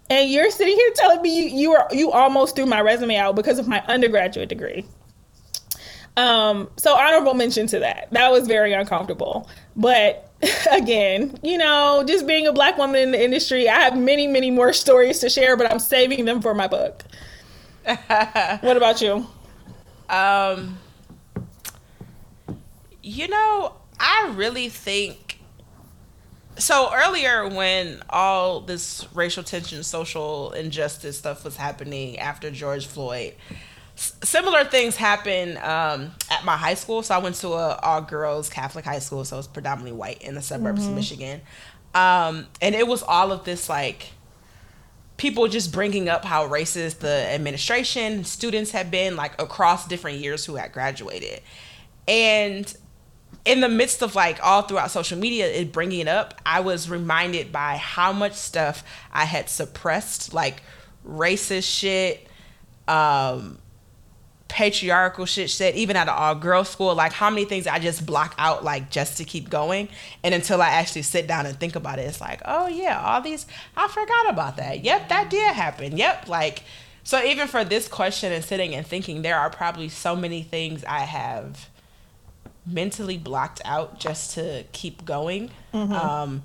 And 0.08 0.30
you're 0.30 0.50
sitting 0.50 0.76
here 0.76 0.90
telling 0.94 1.20
me 1.22 1.36
you, 1.36 1.58
you 1.58 1.70
were 1.70 1.86
you 1.90 2.12
almost 2.12 2.56
threw 2.56 2.66
my 2.66 2.80
resume 2.80 3.16
out 3.16 3.34
because 3.34 3.58
of 3.58 3.66
my 3.66 3.82
undergraduate 3.88 4.48
degree. 4.48 4.84
Um, 6.16 6.70
so 6.76 6.94
honorable 6.94 7.34
mention 7.34 7.66
to 7.68 7.78
that. 7.80 8.08
That 8.12 8.30
was 8.30 8.46
very 8.46 8.72
uncomfortable. 8.72 9.48
But 9.74 10.30
again, 10.70 11.38
you 11.42 11.58
know, 11.58 12.04
just 12.06 12.26
being 12.26 12.46
a 12.46 12.52
black 12.52 12.78
woman 12.78 13.00
in 13.00 13.10
the 13.12 13.22
industry, 13.22 13.68
I 13.68 13.80
have 13.80 13.98
many, 13.98 14.26
many 14.26 14.50
more 14.50 14.72
stories 14.72 15.18
to 15.20 15.30
share, 15.30 15.56
but 15.56 15.70
I'm 15.70 15.78
saving 15.78 16.24
them 16.24 16.40
for 16.40 16.54
my 16.54 16.68
book. 16.68 17.02
what 18.62 18.76
about 18.76 19.00
you? 19.00 19.24
Um, 20.08 20.78
you 23.00 23.28
know, 23.28 23.76
I 24.00 24.32
really 24.34 24.68
think 24.68 25.38
so. 26.58 26.90
Earlier, 26.92 27.48
when 27.48 28.02
all 28.10 28.60
this 28.60 29.06
racial 29.14 29.44
tension, 29.44 29.84
social 29.84 30.50
injustice 30.52 31.18
stuff 31.18 31.44
was 31.44 31.56
happening 31.56 32.18
after 32.18 32.50
George 32.50 32.86
Floyd, 32.86 33.34
similar 33.94 34.64
things 34.64 34.96
happened 34.96 35.58
um, 35.58 36.10
at 36.28 36.44
my 36.44 36.56
high 36.56 36.74
school. 36.74 37.04
So 37.04 37.14
I 37.14 37.18
went 37.18 37.36
to 37.36 37.48
a 37.50 37.76
all 37.76 38.00
girls 38.00 38.50
Catholic 38.50 38.84
high 38.84 38.98
school, 38.98 39.24
so 39.24 39.38
it's 39.38 39.46
predominantly 39.46 39.96
white 39.96 40.22
in 40.22 40.34
the 40.34 40.42
suburbs 40.42 40.80
mm-hmm. 40.80 40.90
of 40.90 40.96
Michigan, 40.96 41.40
um, 41.94 42.48
and 42.60 42.74
it 42.74 42.88
was 42.88 43.04
all 43.04 43.30
of 43.30 43.44
this 43.44 43.68
like 43.68 44.10
people 45.16 45.48
just 45.48 45.72
bringing 45.72 46.08
up 46.08 46.24
how 46.24 46.46
racist 46.46 46.98
the 46.98 47.26
administration 47.32 48.24
students 48.24 48.72
have 48.72 48.90
been 48.90 49.16
like 49.16 49.40
across 49.40 49.86
different 49.86 50.18
years 50.18 50.44
who 50.44 50.56
had 50.56 50.72
graduated. 50.72 51.40
And 52.06 52.74
in 53.44 53.60
the 53.60 53.68
midst 53.68 54.02
of 54.02 54.14
like 54.14 54.38
all 54.42 54.62
throughout 54.62 54.90
social 54.90 55.18
media 55.18 55.46
it 55.46 55.72
bringing 55.72 56.00
it 56.00 56.08
up 56.08 56.34
i 56.44 56.60
was 56.60 56.90
reminded 56.90 57.52
by 57.52 57.76
how 57.76 58.12
much 58.12 58.34
stuff 58.34 58.82
i 59.12 59.24
had 59.24 59.48
suppressed 59.48 60.34
like 60.34 60.62
racist 61.08 61.64
shit 61.64 62.26
um 62.88 63.58
patriarchal 64.48 65.26
shit 65.26 65.50
said 65.50 65.74
even 65.74 65.96
at 65.96 66.08
an 66.08 66.14
all 66.16 66.34
girls 66.34 66.68
school 66.68 66.94
like 66.94 67.12
how 67.12 67.28
many 67.28 67.44
things 67.44 67.66
i 67.66 67.80
just 67.80 68.06
block 68.06 68.34
out 68.38 68.62
like 68.62 68.90
just 68.90 69.18
to 69.18 69.24
keep 69.24 69.50
going? 69.50 69.88
And 70.22 70.34
until 70.34 70.62
i 70.62 70.68
actually 70.68 71.02
sit 71.02 71.26
down 71.26 71.46
and 71.46 71.58
think 71.58 71.74
about 71.74 71.98
it 71.98 72.02
it's 72.02 72.20
like 72.20 72.40
oh 72.44 72.68
yeah 72.68 73.02
all 73.04 73.20
these 73.20 73.46
i 73.76 73.88
forgot 73.88 74.30
about 74.30 74.56
that. 74.58 74.84
Yep 74.84 75.08
that 75.08 75.30
did 75.30 75.54
happen. 75.54 75.96
Yep 75.96 76.28
like 76.28 76.62
so 77.02 77.22
even 77.22 77.48
for 77.48 77.64
this 77.64 77.88
question 77.88 78.32
and 78.32 78.44
sitting 78.44 78.74
and 78.74 78.86
thinking 78.86 79.22
there 79.22 79.38
are 79.38 79.50
probably 79.50 79.88
so 79.88 80.14
many 80.14 80.42
things 80.42 80.84
i 80.84 81.00
have 81.00 81.68
mentally 82.64 83.18
blocked 83.18 83.60
out 83.64 83.98
just 83.98 84.34
to 84.34 84.64
keep 84.72 85.04
going. 85.04 85.50
Mm-hmm. 85.74 85.92
um, 85.92 86.42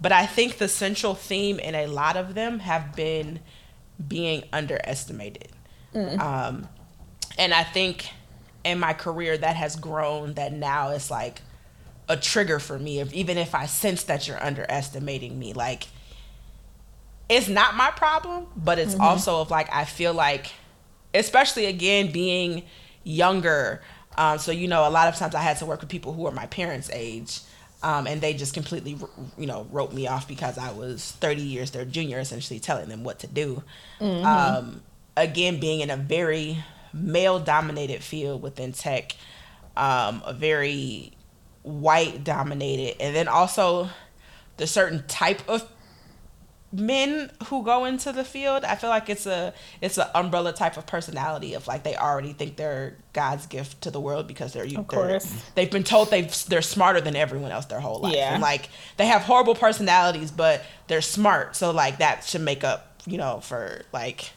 but 0.00 0.10
i 0.10 0.26
think 0.26 0.58
the 0.58 0.68
central 0.68 1.14
theme 1.14 1.60
in 1.60 1.76
a 1.76 1.86
lot 1.86 2.16
of 2.16 2.34
them 2.34 2.58
have 2.58 2.96
been 2.96 3.38
being 4.08 4.42
underestimated. 4.52 5.48
Mm. 5.94 6.18
um, 6.18 6.68
and 7.38 7.52
I 7.52 7.62
think 7.62 8.08
in 8.64 8.78
my 8.78 8.92
career 8.92 9.36
that 9.36 9.56
has 9.56 9.76
grown 9.76 10.34
that 10.34 10.52
now 10.52 10.90
it's 10.90 11.10
like 11.10 11.42
a 12.08 12.16
trigger 12.16 12.58
for 12.58 12.78
me 12.78 13.00
if 13.00 13.12
even 13.12 13.38
if 13.38 13.54
I 13.54 13.66
sense 13.66 14.04
that 14.04 14.26
you're 14.26 14.42
underestimating 14.42 15.38
me 15.38 15.52
like 15.52 15.86
it's 17.28 17.48
not 17.48 17.76
my 17.76 17.90
problem 17.90 18.46
but 18.56 18.78
it's 18.78 18.92
mm-hmm. 18.92 19.02
also 19.02 19.40
of 19.40 19.50
like 19.50 19.68
I 19.72 19.84
feel 19.84 20.12
like 20.12 20.52
especially 21.14 21.66
again 21.66 22.10
being 22.10 22.64
younger 23.04 23.82
um, 24.16 24.38
so 24.38 24.52
you 24.52 24.68
know 24.68 24.86
a 24.88 24.90
lot 24.90 25.08
of 25.08 25.16
times 25.16 25.34
I 25.34 25.40
had 25.40 25.58
to 25.58 25.66
work 25.66 25.80
with 25.80 25.88
people 25.88 26.12
who 26.12 26.26
are 26.26 26.32
my 26.32 26.46
parents 26.46 26.90
age 26.92 27.40
um, 27.82 28.06
and 28.06 28.20
they 28.20 28.34
just 28.34 28.54
completely 28.54 28.96
you 29.38 29.46
know 29.46 29.66
wrote 29.70 29.92
me 29.92 30.06
off 30.06 30.28
because 30.28 30.58
I 30.58 30.72
was 30.72 31.12
30 31.20 31.42
years 31.42 31.70
their 31.70 31.84
junior 31.84 32.18
essentially 32.18 32.60
telling 32.60 32.88
them 32.88 33.04
what 33.04 33.20
to 33.20 33.26
do 33.26 33.62
mm-hmm. 33.98 34.24
um, 34.26 34.82
again 35.16 35.58
being 35.58 35.80
in 35.80 35.90
a 35.90 35.96
very 35.96 36.62
male 36.94 37.40
dominated 37.40 38.02
field 38.02 38.40
within 38.40 38.72
tech, 38.72 39.16
um, 39.76 40.22
a 40.24 40.32
very 40.32 41.12
white 41.62 42.24
dominated, 42.24 43.02
and 43.02 43.14
then 43.14 43.28
also 43.28 43.90
the 44.56 44.66
certain 44.66 45.04
type 45.06 45.46
of 45.48 45.68
men 46.72 47.30
who 47.46 47.62
go 47.62 47.84
into 47.84 48.10
the 48.10 48.24
field 48.24 48.64
i 48.64 48.74
feel 48.74 48.90
like 48.90 49.08
it's 49.08 49.26
a 49.26 49.54
it's 49.80 49.96
an 49.96 50.08
umbrella 50.12 50.52
type 50.52 50.76
of 50.76 50.84
personality 50.86 51.54
of 51.54 51.68
like 51.68 51.84
they 51.84 51.94
already 51.96 52.32
think 52.32 52.56
they're 52.56 52.96
god's 53.12 53.46
gift 53.46 53.80
to 53.80 53.92
the 53.92 54.00
world 54.00 54.26
because 54.26 54.52
they're, 54.52 54.64
of 54.64 54.88
they're 54.88 55.20
they've 55.54 55.70
been 55.70 55.84
told 55.84 56.10
they've 56.10 56.44
they're 56.46 56.62
smarter 56.62 57.00
than 57.00 57.14
everyone 57.14 57.52
else 57.52 57.66
their 57.66 57.78
whole 57.78 58.00
life. 58.00 58.14
Yeah. 58.14 58.34
and 58.34 58.42
like 58.42 58.68
they 58.96 59.06
have 59.06 59.22
horrible 59.22 59.54
personalities 59.54 60.32
but 60.32 60.64
they're 60.86 61.02
smart. 61.02 61.56
So 61.56 61.70
like 61.70 61.98
that 61.98 62.24
should 62.24 62.42
make 62.42 62.64
up 62.64 63.02
you 63.06 63.18
know 63.18 63.40
for 63.40 63.82
like 63.92 64.32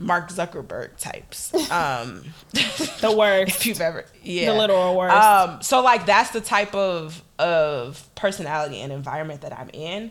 Mark 0.00 0.30
Zuckerberg 0.30 0.96
types. 0.98 1.52
Um, 1.70 2.24
the 2.52 3.14
worst. 3.16 3.56
if 3.56 3.66
you've 3.66 3.80
ever, 3.80 4.04
yeah, 4.24 4.52
the 4.52 4.58
literal 4.58 4.96
worst. 4.96 5.14
Um, 5.14 5.62
so 5.62 5.80
like 5.82 6.04
that's 6.04 6.30
the 6.30 6.40
type 6.40 6.74
of 6.74 7.22
of 7.38 8.12
personality 8.16 8.80
and 8.80 8.92
environment 8.92 9.42
that 9.42 9.56
I'm 9.56 9.70
in. 9.72 10.10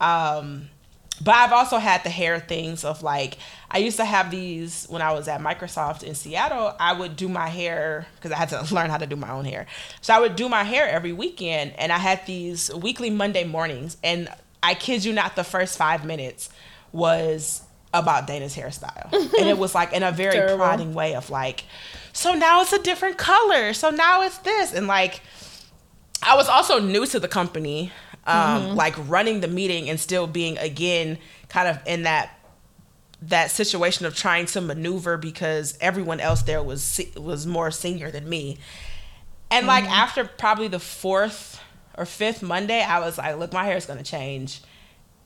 Um, 0.00 0.68
but 1.22 1.34
I've 1.34 1.52
also 1.52 1.78
had 1.78 2.02
the 2.02 2.10
hair 2.10 2.38
things 2.40 2.84
of 2.84 3.02
like 3.02 3.38
I 3.70 3.78
used 3.78 3.96
to 3.96 4.04
have 4.04 4.30
these 4.30 4.86
when 4.88 5.00
I 5.00 5.12
was 5.12 5.28
at 5.28 5.40
Microsoft 5.40 6.02
in 6.02 6.14
Seattle. 6.14 6.74
I 6.78 6.92
would 6.92 7.16
do 7.16 7.28
my 7.28 7.48
hair 7.48 8.06
because 8.16 8.32
I 8.32 8.36
had 8.36 8.48
to 8.50 8.66
learn 8.74 8.90
how 8.90 8.98
to 8.98 9.06
do 9.06 9.16
my 9.16 9.30
own 9.30 9.44
hair. 9.44 9.66
So 10.00 10.14
I 10.14 10.20
would 10.20 10.36
do 10.36 10.48
my 10.48 10.64
hair 10.64 10.88
every 10.88 11.12
weekend, 11.12 11.72
and 11.78 11.92
I 11.92 11.98
had 11.98 12.26
these 12.26 12.72
weekly 12.74 13.10
Monday 13.10 13.44
mornings. 13.44 13.96
And 14.02 14.28
I 14.62 14.74
kid 14.74 15.04
you 15.04 15.12
not, 15.12 15.36
the 15.36 15.44
first 15.44 15.78
five 15.78 16.04
minutes 16.04 16.50
was 16.92 17.62
about 17.98 18.26
Dana's 18.26 18.56
hairstyle, 18.56 19.12
and 19.12 19.48
it 19.48 19.58
was 19.58 19.74
like 19.74 19.92
in 19.92 20.02
a 20.02 20.12
very 20.12 20.32
Terrible. 20.32 20.56
prodding 20.56 20.94
way 20.94 21.14
of 21.14 21.30
like, 21.30 21.64
so 22.12 22.34
now 22.34 22.62
it's 22.62 22.72
a 22.72 22.82
different 22.82 23.18
color, 23.18 23.72
so 23.72 23.90
now 23.90 24.22
it's 24.22 24.38
this, 24.38 24.72
and 24.72 24.86
like. 24.86 25.20
I 26.22 26.34
was 26.34 26.48
also 26.48 26.80
new 26.80 27.04
to 27.06 27.20
the 27.20 27.28
company 27.28 27.92
um, 28.26 28.62
mm-hmm. 28.62 28.74
like 28.74 28.94
running 29.08 29.40
the 29.40 29.48
meeting 29.48 29.88
and 29.88 29.98
still 30.00 30.26
being 30.26 30.58
again 30.58 31.18
kind 31.48 31.68
of 31.68 31.78
in 31.86 32.02
that 32.02 32.30
that 33.22 33.50
situation 33.50 34.04
of 34.04 34.14
trying 34.14 34.46
to 34.46 34.60
maneuver 34.60 35.16
because 35.16 35.78
everyone 35.80 36.20
else 36.20 36.42
there 36.42 36.62
was 36.62 37.00
was 37.16 37.46
more 37.46 37.70
senior 37.70 38.10
than 38.10 38.28
me. 38.28 38.58
And 39.50 39.60
mm-hmm. 39.60 39.68
like 39.68 39.84
after 39.84 40.24
probably 40.24 40.68
the 40.68 40.80
fourth 40.80 41.60
or 41.96 42.04
fifth 42.04 42.42
Monday, 42.42 42.82
I 42.82 42.98
was 43.00 43.16
like, 43.16 43.38
look, 43.38 43.52
my 43.52 43.64
hair 43.64 43.76
is 43.76 43.86
going 43.86 43.98
to 43.98 44.04
change 44.04 44.60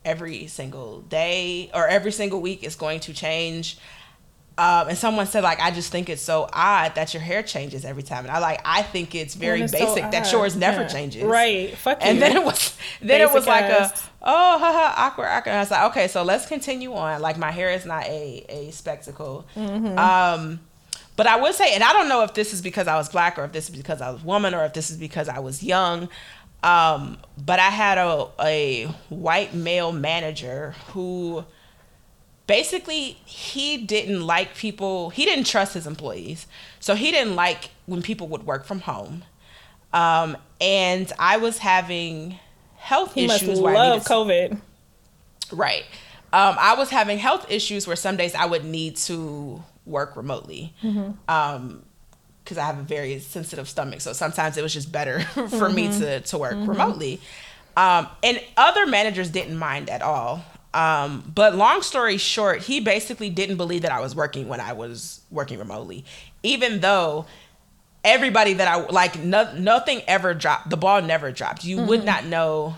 every 0.04 0.46
single 0.46 1.00
day 1.02 1.70
or 1.74 1.86
every 1.86 2.12
single 2.12 2.40
week 2.40 2.62
is 2.62 2.76
going 2.76 3.00
to 3.00 3.12
change. 3.12 3.78
Um, 4.58 4.88
and 4.88 4.98
someone 4.98 5.26
said 5.26 5.42
like 5.42 5.58
I 5.58 5.70
just 5.70 5.90
think 5.90 6.10
it's 6.10 6.20
so 6.20 6.46
odd 6.52 6.94
that 6.94 7.14
your 7.14 7.22
hair 7.22 7.42
changes 7.42 7.84
every 7.84 8.02
time, 8.02 8.26
and 8.26 8.30
I 8.30 8.40
like 8.40 8.60
I 8.64 8.82
think 8.82 9.14
it's 9.14 9.34
very 9.34 9.62
it's 9.62 9.72
basic 9.72 10.04
so 10.04 10.10
that 10.10 10.30
yours 10.32 10.54
never 10.54 10.82
yeah. 10.82 10.88
changes. 10.88 11.22
Right. 11.22 11.74
Fuck 11.76 11.98
and 12.02 12.20
then 12.20 12.36
it 12.36 12.44
was 12.44 12.76
then 13.00 13.20
basic 13.20 13.30
it 13.30 13.34
was 13.34 13.46
like 13.46 13.64
ass. 13.64 14.04
a 14.04 14.10
oh 14.22 14.58
haha 14.58 15.06
awkward 15.06 15.28
awkward. 15.28 15.52
I 15.52 15.60
was 15.60 15.70
like 15.70 15.90
okay, 15.92 16.08
so 16.08 16.22
let's 16.22 16.44
continue 16.46 16.92
on. 16.92 17.22
Like 17.22 17.38
my 17.38 17.50
hair 17.50 17.70
is 17.70 17.86
not 17.86 18.04
a 18.04 18.44
a 18.50 18.70
spectacle. 18.70 19.46
Mm-hmm. 19.56 19.98
Um, 19.98 20.60
but 21.16 21.26
I 21.26 21.40
would 21.40 21.54
say, 21.54 21.74
and 21.74 21.84
I 21.84 21.92
don't 21.92 22.08
know 22.08 22.22
if 22.22 22.34
this 22.34 22.52
is 22.52 22.62
because 22.62 22.88
I 22.88 22.96
was 22.96 23.08
black 23.08 23.38
or 23.38 23.44
if 23.44 23.52
this 23.52 23.68
is 23.68 23.76
because 23.76 24.00
I 24.00 24.10
was 24.10 24.22
woman 24.22 24.54
or 24.54 24.64
if 24.64 24.72
this 24.72 24.90
is 24.90 24.96
because 24.96 25.28
I 25.28 25.38
was 25.38 25.62
young. 25.62 26.08
Um, 26.62 27.18
but 27.42 27.58
I 27.58 27.70
had 27.70 27.98
a 27.98 28.28
a 28.40 28.84
white 29.08 29.54
male 29.54 29.92
manager 29.92 30.74
who 30.88 31.44
basically 32.46 33.16
he 33.24 33.78
didn't 33.78 34.26
like 34.26 34.54
people 34.56 35.10
he 35.10 35.24
didn't 35.24 35.46
trust 35.46 35.74
his 35.74 35.86
employees. 35.86 36.46
So 36.80 36.94
he 36.94 37.10
didn't 37.10 37.36
like 37.36 37.70
when 37.86 38.02
people 38.02 38.28
would 38.28 38.44
work 38.44 38.64
from 38.64 38.80
home. 38.80 39.24
Um, 39.92 40.36
and 40.60 41.12
i 41.18 41.36
was 41.36 41.58
having 41.58 42.38
health 42.76 43.14
he 43.14 43.24
issues 43.24 43.48
must 43.48 43.62
love 43.62 44.04
covid. 44.04 44.60
Right. 45.52 45.84
Um, 46.32 46.56
i 46.60 46.74
was 46.74 46.90
having 46.90 47.18
health 47.18 47.50
issues 47.50 47.86
where 47.86 47.96
some 47.96 48.16
days 48.16 48.34
i 48.34 48.44
would 48.44 48.64
need 48.64 48.96
to 48.96 49.62
work 49.86 50.16
remotely. 50.16 50.74
Mm-hmm. 50.82 51.12
um, 51.28 51.82
because 52.44 52.58
I 52.58 52.64
have 52.64 52.78
a 52.78 52.82
very 52.82 53.18
sensitive 53.20 53.68
stomach. 53.68 54.00
So 54.00 54.12
sometimes 54.12 54.56
it 54.56 54.62
was 54.62 54.72
just 54.72 54.90
better 54.90 55.20
for 55.34 55.40
mm-hmm. 55.42 55.74
me 55.74 55.88
to, 55.98 56.20
to 56.20 56.38
work 56.38 56.54
mm-hmm. 56.54 56.70
remotely. 56.70 57.20
Um, 57.76 58.08
and 58.22 58.40
other 58.56 58.86
managers 58.86 59.30
didn't 59.30 59.56
mind 59.56 59.88
at 59.88 60.02
all. 60.02 60.44
Um, 60.72 61.30
but 61.34 61.56
long 61.56 61.82
story 61.82 62.16
short, 62.16 62.62
he 62.62 62.80
basically 62.80 63.30
didn't 63.30 63.56
believe 63.56 63.82
that 63.82 63.92
I 63.92 64.00
was 64.00 64.14
working 64.14 64.48
when 64.48 64.60
I 64.60 64.72
was 64.72 65.20
working 65.30 65.58
remotely, 65.58 66.04
even 66.42 66.80
though 66.80 67.26
everybody 68.04 68.54
that 68.54 68.68
I 68.68 68.86
like, 68.86 69.18
no, 69.18 69.52
nothing 69.56 70.02
ever 70.06 70.34
dropped. 70.34 70.70
The 70.70 70.76
ball 70.76 71.02
never 71.02 71.32
dropped. 71.32 71.64
You 71.64 71.78
mm-hmm. 71.78 71.86
would 71.88 72.04
not 72.04 72.24
know 72.24 72.76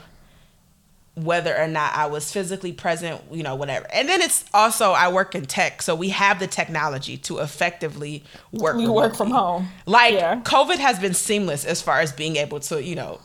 whether 1.14 1.56
or 1.56 1.68
not 1.68 1.94
I 1.94 2.06
was 2.06 2.32
physically 2.32 2.72
present, 2.72 3.20
you 3.30 3.42
know, 3.42 3.54
whatever. 3.54 3.86
And 3.92 4.08
then 4.08 4.22
it's 4.22 4.44
also 4.54 4.92
I 4.92 5.12
work 5.12 5.34
in 5.34 5.44
tech, 5.44 5.82
so 5.82 5.94
we 5.94 6.08
have 6.08 6.38
the 6.38 6.46
technology 6.46 7.18
to 7.18 7.38
effectively 7.38 8.24
work. 8.50 8.78
You 8.78 8.92
work 8.92 9.14
from 9.14 9.30
home. 9.30 9.68
Like 9.84 10.14
yeah. 10.14 10.40
COVID 10.40 10.78
has 10.78 10.98
been 10.98 11.14
seamless 11.14 11.64
as 11.66 11.82
far 11.82 12.00
as 12.00 12.12
being 12.12 12.36
able 12.36 12.60
to, 12.60 12.82
you 12.82 12.94
know, 12.94 13.20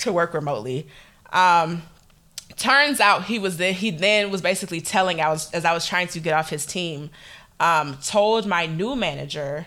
to 0.00 0.12
work 0.12 0.32
remotely. 0.32 0.86
Um, 1.32 1.82
turns 2.56 2.98
out 2.98 3.24
he 3.24 3.38
was 3.38 3.58
then 3.58 3.74
he 3.74 3.90
then 3.90 4.30
was 4.30 4.40
basically 4.40 4.80
telling 4.80 5.20
I 5.20 5.28
was 5.28 5.50
as 5.52 5.66
I 5.66 5.74
was 5.74 5.86
trying 5.86 6.08
to 6.08 6.20
get 6.20 6.32
off 6.32 6.48
his 6.48 6.64
team, 6.64 7.10
um, 7.60 7.98
told 8.02 8.46
my 8.46 8.64
new 8.64 8.96
manager 8.96 9.66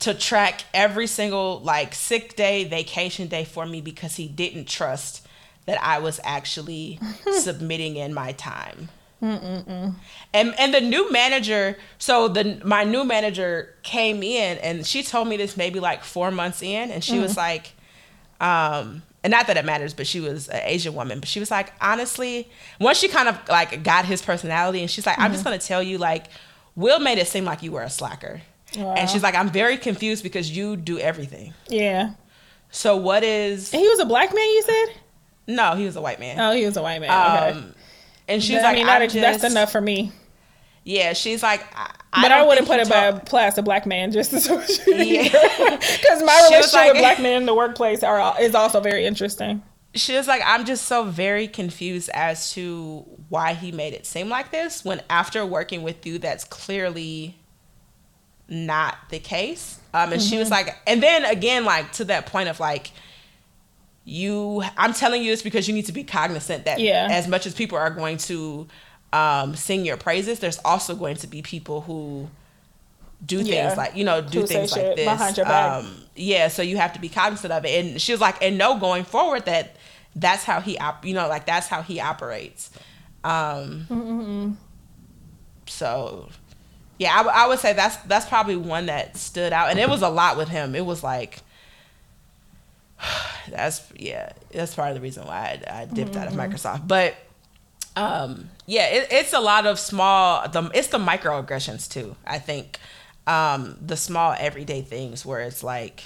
to 0.00 0.14
track 0.14 0.64
every 0.74 1.06
single 1.06 1.60
like 1.60 1.94
sick 1.94 2.34
day, 2.34 2.64
vacation 2.64 3.28
day 3.28 3.44
for 3.44 3.64
me 3.66 3.80
because 3.80 4.16
he 4.16 4.26
didn't 4.26 4.66
trust 4.66 5.25
that 5.66 5.82
I 5.82 5.98
was 5.98 6.20
actually 6.24 6.98
submitting 7.32 7.96
in 7.96 8.14
my 8.14 8.32
time. 8.32 8.88
Mm-mm-mm. 9.22 9.94
And 10.34 10.54
and 10.58 10.74
the 10.74 10.80
new 10.80 11.10
manager, 11.10 11.78
so 11.98 12.28
the 12.28 12.60
my 12.64 12.84
new 12.84 13.04
manager 13.04 13.74
came 13.82 14.22
in 14.22 14.58
and 14.58 14.86
she 14.86 15.02
told 15.02 15.28
me 15.28 15.36
this 15.36 15.56
maybe 15.56 15.80
like 15.80 16.04
four 16.04 16.30
months 16.30 16.62
in, 16.62 16.90
and 16.90 17.02
she 17.02 17.14
mm-hmm. 17.14 17.22
was 17.22 17.36
like, 17.36 17.72
um, 18.40 19.02
and 19.24 19.30
not 19.30 19.46
that 19.46 19.56
it 19.56 19.64
matters, 19.64 19.94
but 19.94 20.06
she 20.06 20.20
was 20.20 20.48
an 20.48 20.60
Asian 20.64 20.94
woman. 20.94 21.18
But 21.20 21.28
she 21.28 21.40
was 21.40 21.50
like, 21.50 21.72
honestly, 21.80 22.50
once 22.78 22.98
she 22.98 23.08
kind 23.08 23.28
of 23.28 23.38
like 23.48 23.82
got 23.82 24.04
his 24.04 24.20
personality, 24.20 24.80
and 24.80 24.90
she's 24.90 25.06
like, 25.06 25.14
mm-hmm. 25.14 25.24
I'm 25.24 25.32
just 25.32 25.44
mm-hmm. 25.44 25.52
gonna 25.52 25.60
tell 25.60 25.82
you, 25.82 25.96
like, 25.96 26.26
Will 26.74 27.00
made 27.00 27.16
it 27.16 27.26
seem 27.26 27.46
like 27.46 27.62
you 27.62 27.72
were 27.72 27.82
a 27.82 27.90
slacker. 27.90 28.42
Wow. 28.76 28.94
And 28.94 29.08
she's 29.08 29.22
like, 29.22 29.34
I'm 29.34 29.48
very 29.48 29.78
confused 29.78 30.22
because 30.22 30.54
you 30.54 30.76
do 30.76 30.98
everything. 30.98 31.54
Yeah. 31.68 32.10
So 32.70 32.96
what 32.96 33.24
is? 33.24 33.72
And 33.72 33.80
he 33.80 33.88
was 33.88 33.98
a 33.98 34.04
black 34.04 34.34
man. 34.34 34.44
You 34.44 34.62
said? 34.62 34.86
No, 35.46 35.74
he 35.74 35.84
was 35.84 35.96
a 35.96 36.00
white 36.00 36.20
man. 36.20 36.40
Oh, 36.40 36.52
he 36.52 36.66
was 36.66 36.76
a 36.76 36.82
white 36.82 37.00
man. 37.00 37.10
Um, 37.10 37.56
okay. 37.58 37.68
And 38.28 38.42
she's 38.42 38.62
like, 38.62 38.64
I 38.64 38.74
mean, 38.74 38.86
that, 38.86 39.02
just, 39.02 39.14
that's 39.14 39.44
enough 39.44 39.70
for 39.70 39.80
me. 39.80 40.12
Yeah, 40.82 41.12
she's 41.14 41.42
like, 41.42 41.64
I, 41.74 41.92
but 42.22 42.32
I, 42.32 42.40
I 42.40 42.46
wouldn't 42.46 42.66
put 42.66 42.78
it 42.80 42.88
by 42.88 43.06
a 43.06 43.20
class 43.20 43.58
of 43.58 43.64
black 43.64 43.86
man 43.86 44.12
just 44.12 44.32
as 44.32 44.46
because 44.48 44.86
my 46.22 46.48
relationship 46.48 46.72
like, 46.72 46.92
with 46.92 47.00
black 47.00 47.20
men 47.20 47.42
in 47.42 47.46
the 47.46 47.54
workplace 47.54 48.02
are 48.02 48.40
is 48.40 48.54
also 48.54 48.80
very 48.80 49.04
interesting. 49.04 49.62
She 49.94 50.14
was 50.14 50.28
like, 50.28 50.42
I'm 50.44 50.64
just 50.64 50.86
so 50.86 51.04
very 51.04 51.48
confused 51.48 52.10
as 52.14 52.52
to 52.52 53.04
why 53.28 53.54
he 53.54 53.72
made 53.72 53.94
it 53.94 54.06
seem 54.06 54.28
like 54.28 54.50
this 54.50 54.84
when 54.84 55.02
after 55.10 55.44
working 55.44 55.82
with 55.82 56.06
you, 56.06 56.18
that's 56.18 56.44
clearly 56.44 57.36
not 58.48 58.96
the 59.10 59.18
case. 59.18 59.80
Um, 59.92 60.12
and 60.12 60.20
mm-hmm. 60.20 60.30
she 60.30 60.38
was 60.38 60.50
mm-hmm. 60.50 60.68
like, 60.68 60.76
and 60.86 61.02
then 61.02 61.24
again, 61.24 61.64
like 61.64 61.92
to 61.94 62.04
that 62.04 62.26
point 62.26 62.48
of 62.48 62.60
like, 62.60 62.92
you, 64.06 64.62
I'm 64.78 64.94
telling 64.94 65.22
you 65.22 65.32
this 65.32 65.42
because 65.42 65.66
you 65.66 65.74
need 65.74 65.86
to 65.86 65.92
be 65.92 66.04
cognizant 66.04 66.64
that 66.64 66.78
yeah. 66.78 67.08
as 67.10 67.26
much 67.26 67.44
as 67.44 67.54
people 67.54 67.76
are 67.76 67.90
going 67.90 68.16
to 68.18 68.66
um, 69.12 69.56
sing 69.56 69.84
your 69.84 69.96
praises, 69.96 70.38
there's 70.38 70.58
also 70.64 70.94
going 70.94 71.16
to 71.16 71.26
be 71.26 71.42
people 71.42 71.80
who 71.82 72.30
do 73.24 73.38
things 73.38 73.48
yeah. 73.48 73.74
like 73.74 73.96
you 73.96 74.04
know 74.04 74.20
do 74.20 74.42
who 74.42 74.46
things 74.46 74.72
like 74.72 74.94
this. 74.94 75.38
Um, 75.40 76.02
yeah, 76.14 76.48
so 76.48 76.62
you 76.62 76.76
have 76.76 76.92
to 76.92 77.00
be 77.00 77.08
cognizant 77.08 77.52
of 77.52 77.64
it. 77.64 77.84
And 77.84 78.00
she 78.00 78.12
was 78.12 78.20
like, 78.20 78.42
and 78.42 78.56
know 78.56 78.78
going 78.78 79.04
forward 79.04 79.46
that 79.46 79.76
that's 80.14 80.44
how 80.44 80.60
he 80.60 80.78
op- 80.78 81.04
you 81.04 81.14
know 81.14 81.28
like 81.28 81.44
that's 81.44 81.66
how 81.66 81.82
he 81.82 82.00
operates. 82.00 82.70
Um, 83.24 83.86
mm-hmm. 83.90 84.52
So 85.66 86.28
yeah, 86.98 87.12
I, 87.12 87.18
w- 87.18 87.34
I 87.34 87.48
would 87.48 87.58
say 87.58 87.72
that's 87.72 87.96
that's 87.98 88.26
probably 88.26 88.56
one 88.56 88.86
that 88.86 89.16
stood 89.16 89.52
out, 89.52 89.70
and 89.70 89.80
it 89.80 89.88
was 89.88 90.02
a 90.02 90.08
lot 90.08 90.36
with 90.36 90.48
him. 90.48 90.76
It 90.76 90.86
was 90.86 91.02
like 91.02 91.40
that's 93.50 93.82
yeah, 93.96 94.32
that's 94.50 94.74
part 94.74 94.90
of 94.90 94.94
the 94.94 95.00
reason 95.00 95.26
why 95.26 95.60
I, 95.66 95.82
I 95.82 95.84
dipped 95.86 96.12
mm-hmm. 96.12 96.20
out 96.20 96.26
of 96.28 96.34
mm-hmm. 96.34 96.52
Microsoft, 96.52 96.88
but 96.88 97.16
um, 97.96 98.50
yeah, 98.66 98.86
it, 98.88 99.08
it's 99.10 99.32
a 99.32 99.40
lot 99.40 99.66
of 99.66 99.78
small. 99.78 100.46
The 100.48 100.70
it's 100.74 100.88
the 100.88 100.98
microaggressions 100.98 101.90
too. 101.90 102.14
I 102.26 102.38
think 102.38 102.78
um, 103.26 103.76
the 103.84 103.96
small 103.96 104.34
everyday 104.38 104.82
things 104.82 105.24
where 105.24 105.40
it's 105.40 105.64
like, 105.64 106.04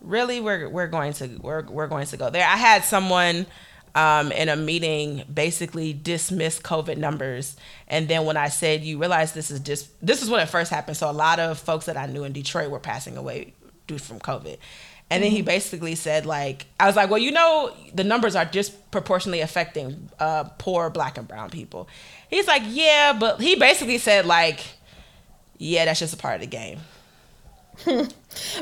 really, 0.00 0.40
we're 0.40 0.68
we're 0.68 0.88
going 0.88 1.12
to 1.14 1.28
we're 1.42 1.62
we're 1.64 1.86
going 1.88 2.06
to 2.06 2.16
go 2.16 2.30
there. 2.30 2.46
I 2.46 2.56
had 2.56 2.84
someone 2.84 3.46
um, 3.94 4.32
in 4.32 4.48
a 4.48 4.56
meeting 4.56 5.24
basically 5.32 5.92
dismiss 5.92 6.58
COVID 6.58 6.96
numbers, 6.96 7.56
and 7.86 8.08
then 8.08 8.24
when 8.24 8.38
I 8.38 8.48
said, 8.48 8.82
"You 8.82 8.98
realize 8.98 9.32
this 9.32 9.50
is 9.50 9.60
just 9.60 9.90
this 10.04 10.22
is 10.22 10.30
when 10.30 10.40
it 10.40 10.48
first 10.48 10.70
happened," 10.70 10.96
so 10.96 11.10
a 11.10 11.12
lot 11.12 11.38
of 11.38 11.58
folks 11.58 11.84
that 11.84 11.98
I 11.98 12.06
knew 12.06 12.24
in 12.24 12.32
Detroit 12.32 12.70
were 12.70 12.80
passing 12.80 13.18
away 13.18 13.52
due 13.86 13.98
from 13.98 14.18
COVID. 14.18 14.56
And 15.10 15.22
then 15.22 15.30
he 15.30 15.38
mm-hmm. 15.38 15.46
basically 15.46 15.94
said, 15.94 16.26
like, 16.26 16.66
I 16.80 16.86
was 16.86 16.96
like, 16.96 17.10
well, 17.10 17.20
you 17.20 17.30
know, 17.30 17.72
the 17.94 18.04
numbers 18.04 18.34
are 18.34 18.44
disproportionately 18.44 19.40
affecting 19.40 20.10
uh, 20.18 20.44
poor 20.58 20.90
black 20.90 21.18
and 21.18 21.28
brown 21.28 21.50
people. 21.50 21.88
He's 22.30 22.46
like, 22.46 22.62
yeah, 22.66 23.16
but 23.18 23.40
he 23.40 23.54
basically 23.54 23.98
said, 23.98 24.26
like, 24.26 24.60
yeah, 25.58 25.84
that's 25.84 26.00
just 26.00 26.14
a 26.14 26.16
part 26.16 26.36
of 26.36 26.40
the 26.40 26.46
game. 26.46 26.80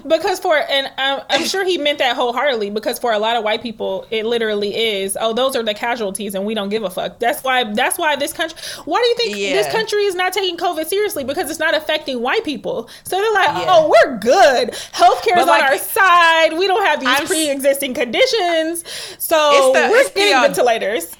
Because 0.06 0.38
for 0.38 0.56
and 0.56 0.90
I'm, 0.96 1.22
I'm, 1.28 1.44
sure 1.44 1.64
he 1.64 1.78
meant 1.78 1.98
that 1.98 2.16
wholeheartedly 2.16 2.70
because 2.70 2.98
for 2.98 3.12
a 3.12 3.18
lot 3.18 3.36
of 3.36 3.44
white 3.44 3.62
people 3.62 4.06
it 4.10 4.24
literally 4.24 4.74
is 4.74 5.16
oh 5.20 5.32
those 5.32 5.56
are 5.56 5.62
the 5.62 5.74
casualties 5.74 6.34
and 6.34 6.44
we 6.44 6.54
don't 6.54 6.68
give 6.68 6.82
a 6.82 6.90
fuck. 6.90 7.18
That's 7.18 7.42
why 7.42 7.64
that's 7.72 7.98
why 7.98 8.16
this 8.16 8.32
country 8.32 8.58
why 8.84 9.00
do 9.00 9.06
you 9.06 9.14
think 9.16 9.38
yeah. 9.38 9.54
this 9.54 9.72
country 9.72 10.02
is 10.04 10.14
not 10.14 10.32
taking 10.32 10.56
covid 10.56 10.86
seriously? 10.86 11.24
Because 11.24 11.50
it's 11.50 11.60
not 11.60 11.74
affecting 11.74 12.20
white 12.20 12.44
people. 12.44 12.88
So 13.04 13.16
they're 13.16 13.32
like 13.32 13.48
yeah. 13.48 13.66
oh 13.68 13.88
we're 13.88 14.18
good. 14.18 14.70
Healthcare 14.70 15.38
is 15.38 15.46
like, 15.46 15.62
on 15.62 15.72
our 15.72 15.78
side. 15.78 16.58
We 16.58 16.66
don't 16.66 16.84
have 16.84 17.00
these 17.00 17.08
I'm, 17.08 17.26
pre-existing 17.26 17.94
conditions. 17.94 18.84
So 19.18 19.72
the, 19.72 19.88
we're 19.90 20.08
getting 20.10 20.40
the, 20.40 20.48
ventilators 20.48 21.16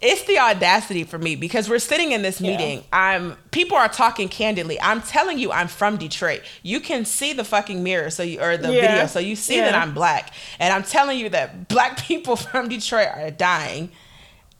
it's 0.00 0.24
the 0.24 0.38
audacity 0.38 1.04
for 1.04 1.18
me 1.18 1.36
because 1.36 1.70
we're 1.70 1.78
sitting 1.78 2.12
in 2.12 2.22
this 2.22 2.40
meeting. 2.40 2.78
Yeah. 2.78 2.84
I'm 2.92 3.36
people 3.50 3.76
are 3.76 3.88
talking 3.88 4.28
candidly. 4.28 4.80
I'm 4.80 5.00
telling 5.00 5.38
you, 5.38 5.52
I'm 5.52 5.68
from 5.68 5.96
Detroit. 5.96 6.42
You 6.62 6.80
can 6.80 7.04
see 7.04 7.32
the 7.32 7.44
fucking 7.44 7.82
mirror, 7.82 8.10
so 8.10 8.22
you 8.22 8.40
or 8.40 8.56
the 8.56 8.72
yeah. 8.72 8.80
video, 8.80 9.06
so 9.06 9.18
you 9.18 9.36
see 9.36 9.56
yeah. 9.56 9.70
that 9.70 9.74
I'm 9.74 9.94
black, 9.94 10.32
and 10.58 10.72
I'm 10.72 10.82
telling 10.82 11.18
you 11.18 11.30
that 11.30 11.68
black 11.68 11.98
people 12.02 12.36
from 12.36 12.68
Detroit 12.68 13.08
are 13.14 13.30
dying. 13.30 13.90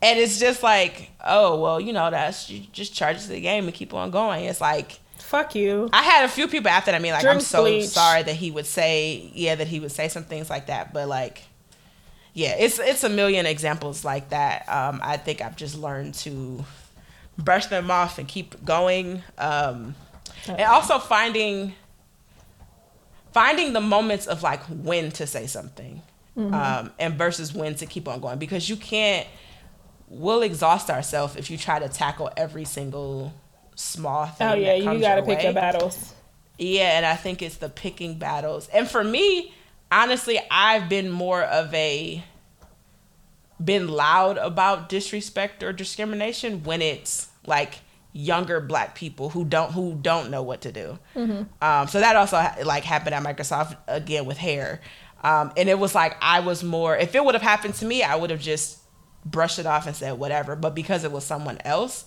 And 0.02 0.18
it's 0.18 0.38
just 0.38 0.62
like, 0.62 1.10
oh 1.24 1.60
well, 1.60 1.80
you 1.80 1.92
know, 1.92 2.10
that's 2.10 2.48
you 2.50 2.64
just 2.72 2.94
charge 2.94 3.22
to 3.22 3.28
the 3.28 3.40
game 3.40 3.64
and 3.64 3.74
keep 3.74 3.92
on 3.94 4.10
going. 4.10 4.44
It's 4.44 4.60
like 4.60 5.00
fuck 5.18 5.54
you. 5.54 5.88
I 5.92 6.02
had 6.02 6.24
a 6.24 6.28
few 6.28 6.48
people 6.48 6.70
after 6.70 6.92
that. 6.92 6.96
I 6.96 7.00
mean, 7.00 7.12
like, 7.12 7.22
Drink 7.22 7.36
I'm 7.36 7.40
so 7.40 7.62
bleach. 7.62 7.86
sorry 7.86 8.22
that 8.22 8.36
he 8.36 8.50
would 8.50 8.66
say, 8.66 9.30
yeah, 9.34 9.56
that 9.56 9.66
he 9.66 9.80
would 9.80 9.90
say 9.90 10.08
some 10.08 10.24
things 10.24 10.48
like 10.48 10.66
that, 10.66 10.92
but 10.92 11.08
like 11.08 11.42
yeah, 12.36 12.54
it's 12.58 12.78
it's 12.78 13.02
a 13.02 13.08
million 13.08 13.46
examples 13.46 14.04
like 14.04 14.28
that. 14.28 14.68
Um, 14.68 15.00
I 15.02 15.16
think 15.16 15.40
I've 15.40 15.56
just 15.56 15.74
learned 15.74 16.12
to 16.16 16.66
brush 17.38 17.64
them 17.68 17.90
off 17.90 18.18
and 18.18 18.28
keep 18.28 18.62
going, 18.62 19.22
um, 19.38 19.94
and 20.46 20.60
also 20.60 20.98
finding 20.98 21.72
finding 23.32 23.72
the 23.72 23.80
moments 23.80 24.26
of 24.26 24.42
like 24.42 24.62
when 24.64 25.12
to 25.12 25.26
say 25.26 25.46
something, 25.46 26.02
mm-hmm. 26.36 26.52
um, 26.52 26.92
and 26.98 27.14
versus 27.14 27.54
when 27.54 27.74
to 27.76 27.86
keep 27.86 28.06
on 28.06 28.20
going 28.20 28.38
because 28.38 28.68
you 28.68 28.76
can't. 28.76 29.26
We'll 30.08 30.42
exhaust 30.42 30.90
ourselves 30.90 31.36
if 31.36 31.50
you 31.50 31.56
try 31.56 31.78
to 31.78 31.88
tackle 31.88 32.30
every 32.36 32.66
single 32.66 33.32
small 33.76 34.26
thing. 34.26 34.46
Oh 34.46 34.54
yeah, 34.54 34.74
you 34.74 35.00
got 35.00 35.14
to 35.14 35.22
pick 35.22 35.38
way. 35.38 35.44
your 35.44 35.54
battles. 35.54 36.14
Yeah, 36.58 36.98
and 36.98 37.06
I 37.06 37.16
think 37.16 37.40
it's 37.40 37.56
the 37.56 37.70
picking 37.70 38.18
battles. 38.18 38.68
And 38.74 38.86
for 38.86 39.02
me, 39.02 39.54
honestly, 39.90 40.38
I've 40.50 40.88
been 40.88 41.10
more 41.10 41.42
of 41.42 41.72
a 41.74 42.24
been 43.62 43.88
loud 43.88 44.36
about 44.38 44.88
disrespect 44.88 45.62
or 45.62 45.72
discrimination 45.72 46.62
when 46.62 46.82
it's 46.82 47.28
like 47.46 47.78
younger 48.12 48.60
black 48.60 48.94
people 48.94 49.30
who 49.30 49.44
don't 49.44 49.72
who 49.72 49.98
don't 50.00 50.30
know 50.30 50.42
what 50.42 50.62
to 50.62 50.72
do. 50.72 50.98
Mm-hmm. 51.14 51.42
Um, 51.62 51.88
so 51.88 52.00
that 52.00 52.16
also 52.16 52.36
like 52.64 52.84
happened 52.84 53.14
at 53.14 53.22
Microsoft 53.22 53.76
again 53.86 54.26
with 54.26 54.38
hair, 54.38 54.80
um, 55.22 55.52
and 55.56 55.68
it 55.68 55.78
was 55.78 55.94
like 55.94 56.16
I 56.20 56.40
was 56.40 56.62
more. 56.62 56.96
If 56.96 57.14
it 57.14 57.24
would 57.24 57.34
have 57.34 57.42
happened 57.42 57.74
to 57.76 57.84
me, 57.84 58.02
I 58.02 58.16
would 58.16 58.30
have 58.30 58.40
just 58.40 58.78
brushed 59.24 59.58
it 59.58 59.66
off 59.66 59.86
and 59.86 59.94
said 59.94 60.18
whatever. 60.18 60.56
But 60.56 60.74
because 60.74 61.04
it 61.04 61.12
was 61.12 61.24
someone 61.24 61.58
else, 61.64 62.04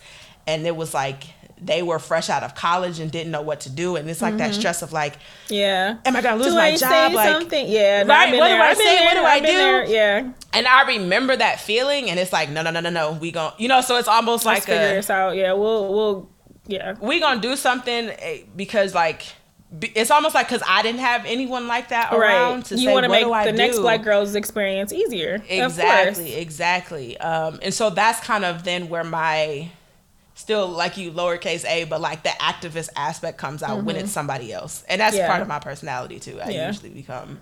and 0.48 0.66
it 0.66 0.76
was 0.76 0.94
like 0.94 1.24
they 1.62 1.82
were 1.82 2.00
fresh 2.00 2.30
out 2.30 2.44
of 2.44 2.56
college 2.56 3.00
and 3.00 3.12
didn't 3.12 3.32
know 3.32 3.42
what 3.42 3.62
to 3.62 3.70
do, 3.70 3.96
and 3.96 4.10
it's 4.10 4.22
like 4.22 4.32
mm-hmm. 4.32 4.40
that 4.40 4.56
stress 4.56 4.82
of 4.82 4.94
like, 4.94 5.18
yeah, 5.50 5.98
am 6.06 6.16
I 6.16 6.22
gonna 6.22 6.38
lose 6.38 6.48
do 6.48 6.56
my 6.56 6.68
I 6.68 6.76
job? 6.76 7.14
like, 7.14 7.32
something? 7.32 7.68
yeah, 7.68 8.04
right? 8.04 8.34
What 8.34 8.48
there. 8.48 8.58
do 8.58 8.64
I 8.64 8.74
say? 8.74 8.84
There. 8.84 9.06
What 9.06 9.14
do 9.14 9.24
I 9.24 9.40
do? 9.40 9.46
There. 9.46 9.86
Yeah, 9.86 10.32
and 10.54 10.68
I 10.68 10.88
remember 10.88 11.36
that 11.36 11.60
feeling, 11.60 12.10
and 12.10 12.20
it's 12.20 12.34
like, 12.34 12.50
no, 12.50 12.62
no, 12.62 12.72
no, 12.72 12.80
no, 12.80 12.90
no, 12.90 13.12
we 13.14 13.32
going 13.32 13.54
you 13.58 13.68
know, 13.68 13.82
so 13.82 13.98
it's 13.98 14.08
almost 14.08 14.46
Let's 14.46 14.60
like 14.60 14.64
figure 14.68 14.92
a, 14.92 14.96
this 14.96 15.10
out. 15.10 15.36
Yeah, 15.36 15.54
we'll, 15.54 15.94
we'll, 15.94 16.30
yeah, 16.68 16.96
we 17.02 17.20
gonna 17.20 17.42
do 17.42 17.56
something 17.56 18.10
eh, 18.10 18.44
because 18.56 18.94
like 18.94 19.24
it's 19.82 20.10
almost 20.10 20.34
like 20.34 20.48
because 20.48 20.64
I 20.68 20.82
didn't 20.82 21.02
have 21.02 21.26
anyone 21.26 21.68
like 21.68 21.90
that 21.90 22.12
around 22.12 22.56
right. 22.56 22.66
to 22.66 22.76
you 22.76 22.90
want 22.90 23.04
to 23.04 23.10
make 23.10 23.26
the 23.26 23.52
next 23.52 23.80
black 23.80 24.04
girl's 24.04 24.36
experience 24.36 24.92
easier. 24.92 25.42
Exactly, 25.48 26.36
exactly. 26.36 27.18
Um, 27.18 27.60
and 27.62 27.74
so 27.74 27.90
that's 27.90 28.20
kind 28.22 28.46
of 28.46 28.64
then 28.64 28.90
where 28.90 29.04
my 29.04 29.70
still 30.50 30.68
like 30.68 30.98
you 30.98 31.12
lowercase 31.12 31.64
a, 31.66 31.84
but 31.84 32.02
like 32.02 32.24
the 32.24 32.30
activist 32.30 32.90
aspect 32.96 33.38
comes 33.38 33.62
out 33.62 33.78
mm-hmm. 33.78 33.86
when 33.86 33.96
it's 33.96 34.12
somebody 34.12 34.52
else, 34.52 34.84
and 34.90 35.00
that's 35.00 35.16
yeah. 35.16 35.28
part 35.28 35.44
of 35.44 35.48
my 35.48 35.60
personality 35.60 36.20
too. 36.20 36.42
I 36.42 36.50
yeah. 36.50 36.66
usually 36.66 36.90
become 36.90 37.40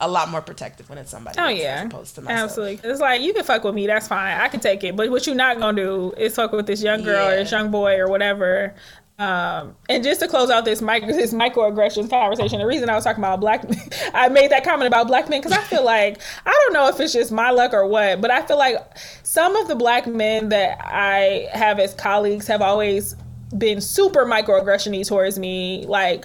a 0.00 0.06
lot 0.08 0.28
more 0.28 0.40
protective 0.40 0.88
when 0.88 0.98
it's 0.98 1.10
somebody 1.10 1.36
oh, 1.40 1.46
else 1.46 1.58
yeah. 1.58 1.80
as 1.80 1.86
opposed 1.86 2.14
to 2.14 2.22
myself. 2.22 2.50
Absolutely. 2.50 2.88
It's 2.88 3.00
like 3.00 3.22
you 3.22 3.32
can 3.32 3.42
fuck 3.42 3.64
with 3.64 3.74
me, 3.74 3.88
that's 3.88 4.06
fine. 4.06 4.40
I 4.40 4.46
can 4.46 4.60
take 4.60 4.84
it. 4.84 4.94
But 4.94 5.10
what 5.10 5.26
you're 5.26 5.34
not 5.34 5.58
gonna 5.58 5.82
do 5.82 6.12
is 6.16 6.36
fuck 6.36 6.52
with 6.52 6.68
this 6.68 6.80
young 6.80 7.02
girl 7.02 7.28
yeah. 7.28 7.32
or 7.32 7.36
this 7.42 7.50
young 7.50 7.72
boy 7.72 7.98
or 7.98 8.06
whatever 8.06 8.72
um, 9.18 9.76
and 9.88 10.02
just 10.02 10.20
to 10.20 10.28
close 10.28 10.50
out 10.50 10.64
this 10.64 10.82
micro 10.82 11.06
this 11.08 11.32
microaggressions 11.32 12.10
conversation, 12.10 12.58
the 12.58 12.66
reason 12.66 12.88
I 12.88 12.96
was 12.96 13.04
talking 13.04 13.22
about 13.22 13.40
black, 13.40 13.64
I 14.14 14.28
made 14.28 14.50
that 14.50 14.64
comment 14.64 14.88
about 14.88 15.06
black 15.06 15.28
men 15.28 15.40
because 15.40 15.56
I 15.56 15.62
feel 15.62 15.84
like 15.84 16.20
I 16.44 16.50
don't 16.50 16.72
know 16.72 16.88
if 16.88 16.98
it's 16.98 17.12
just 17.12 17.30
my 17.30 17.50
luck 17.50 17.72
or 17.72 17.86
what, 17.86 18.20
but 18.20 18.32
I 18.32 18.44
feel 18.44 18.58
like 18.58 18.76
some 19.22 19.54
of 19.54 19.68
the 19.68 19.76
black 19.76 20.08
men 20.08 20.48
that 20.48 20.78
I 20.82 21.48
have 21.52 21.78
as 21.78 21.94
colleagues 21.94 22.48
have 22.48 22.60
always 22.60 23.14
been 23.56 23.80
super 23.80 24.24
microaggressiony 24.24 25.06
towards 25.06 25.38
me, 25.38 25.86
like 25.86 26.24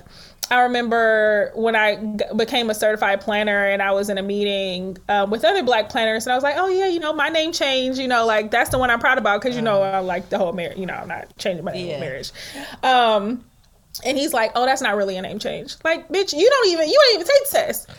I 0.52 0.62
remember 0.62 1.52
when 1.56 1.76
I 1.76 1.96
g- 1.96 2.26
became 2.36 2.70
a 2.70 2.74
certified 2.74 3.22
planner 3.22 3.66
and 3.66 3.82
I 3.82 3.92
was 3.92 4.10
in 4.10 4.18
a 4.18 4.24
meeting 4.24 4.98
um, 5.08 5.30
with 5.30 5.46
other 5.46 5.64
black 5.64 5.90
planners 5.90 6.26
and 6.26 6.34
I 6.34 6.36
was 6.36 6.44
like, 6.44 6.56
oh 6.58 6.68
yeah, 6.68 6.88
you 6.88 7.00
know, 7.00 7.14
my 7.14 7.30
name 7.30 7.52
changed, 7.52 8.00
you 8.00 8.08
know, 8.08 8.26
like 8.26 8.52
that's 8.52 8.70
the 8.70 8.78
one 8.78 8.90
I'm 8.90 9.00
proud 9.00 9.18
about 9.18 9.42
because 9.42 9.56
you 9.56 9.62
know 9.62 9.82
I 9.82 10.00
like 10.00 10.30
the 10.30 10.38
whole 10.38 10.54
marriage, 10.54 10.78
you 10.78 10.86
know, 10.86 10.96
I'm 10.96 11.08
not 11.08 11.38
changing 11.38 11.64
my 11.64 11.74
name 11.74 11.88
yeah. 11.88 12.00
marriage. 12.00 12.32
Um, 12.84 13.44
and 14.04 14.18
he's 14.18 14.34
like, 14.34 14.52
oh, 14.56 14.66
that's 14.66 14.82
not 14.82 14.96
really 14.96 15.18
a 15.18 15.22
name 15.22 15.40
change. 15.40 15.76
Like, 15.84 16.08
bitch, 16.10 16.38
you 16.38 16.50
don't 16.50 16.68
even 16.68 16.88
you 16.88 16.96
don't 16.96 17.16
even 17.16 17.28
take 17.28 17.50
the 17.50 17.58
test. 17.58 17.90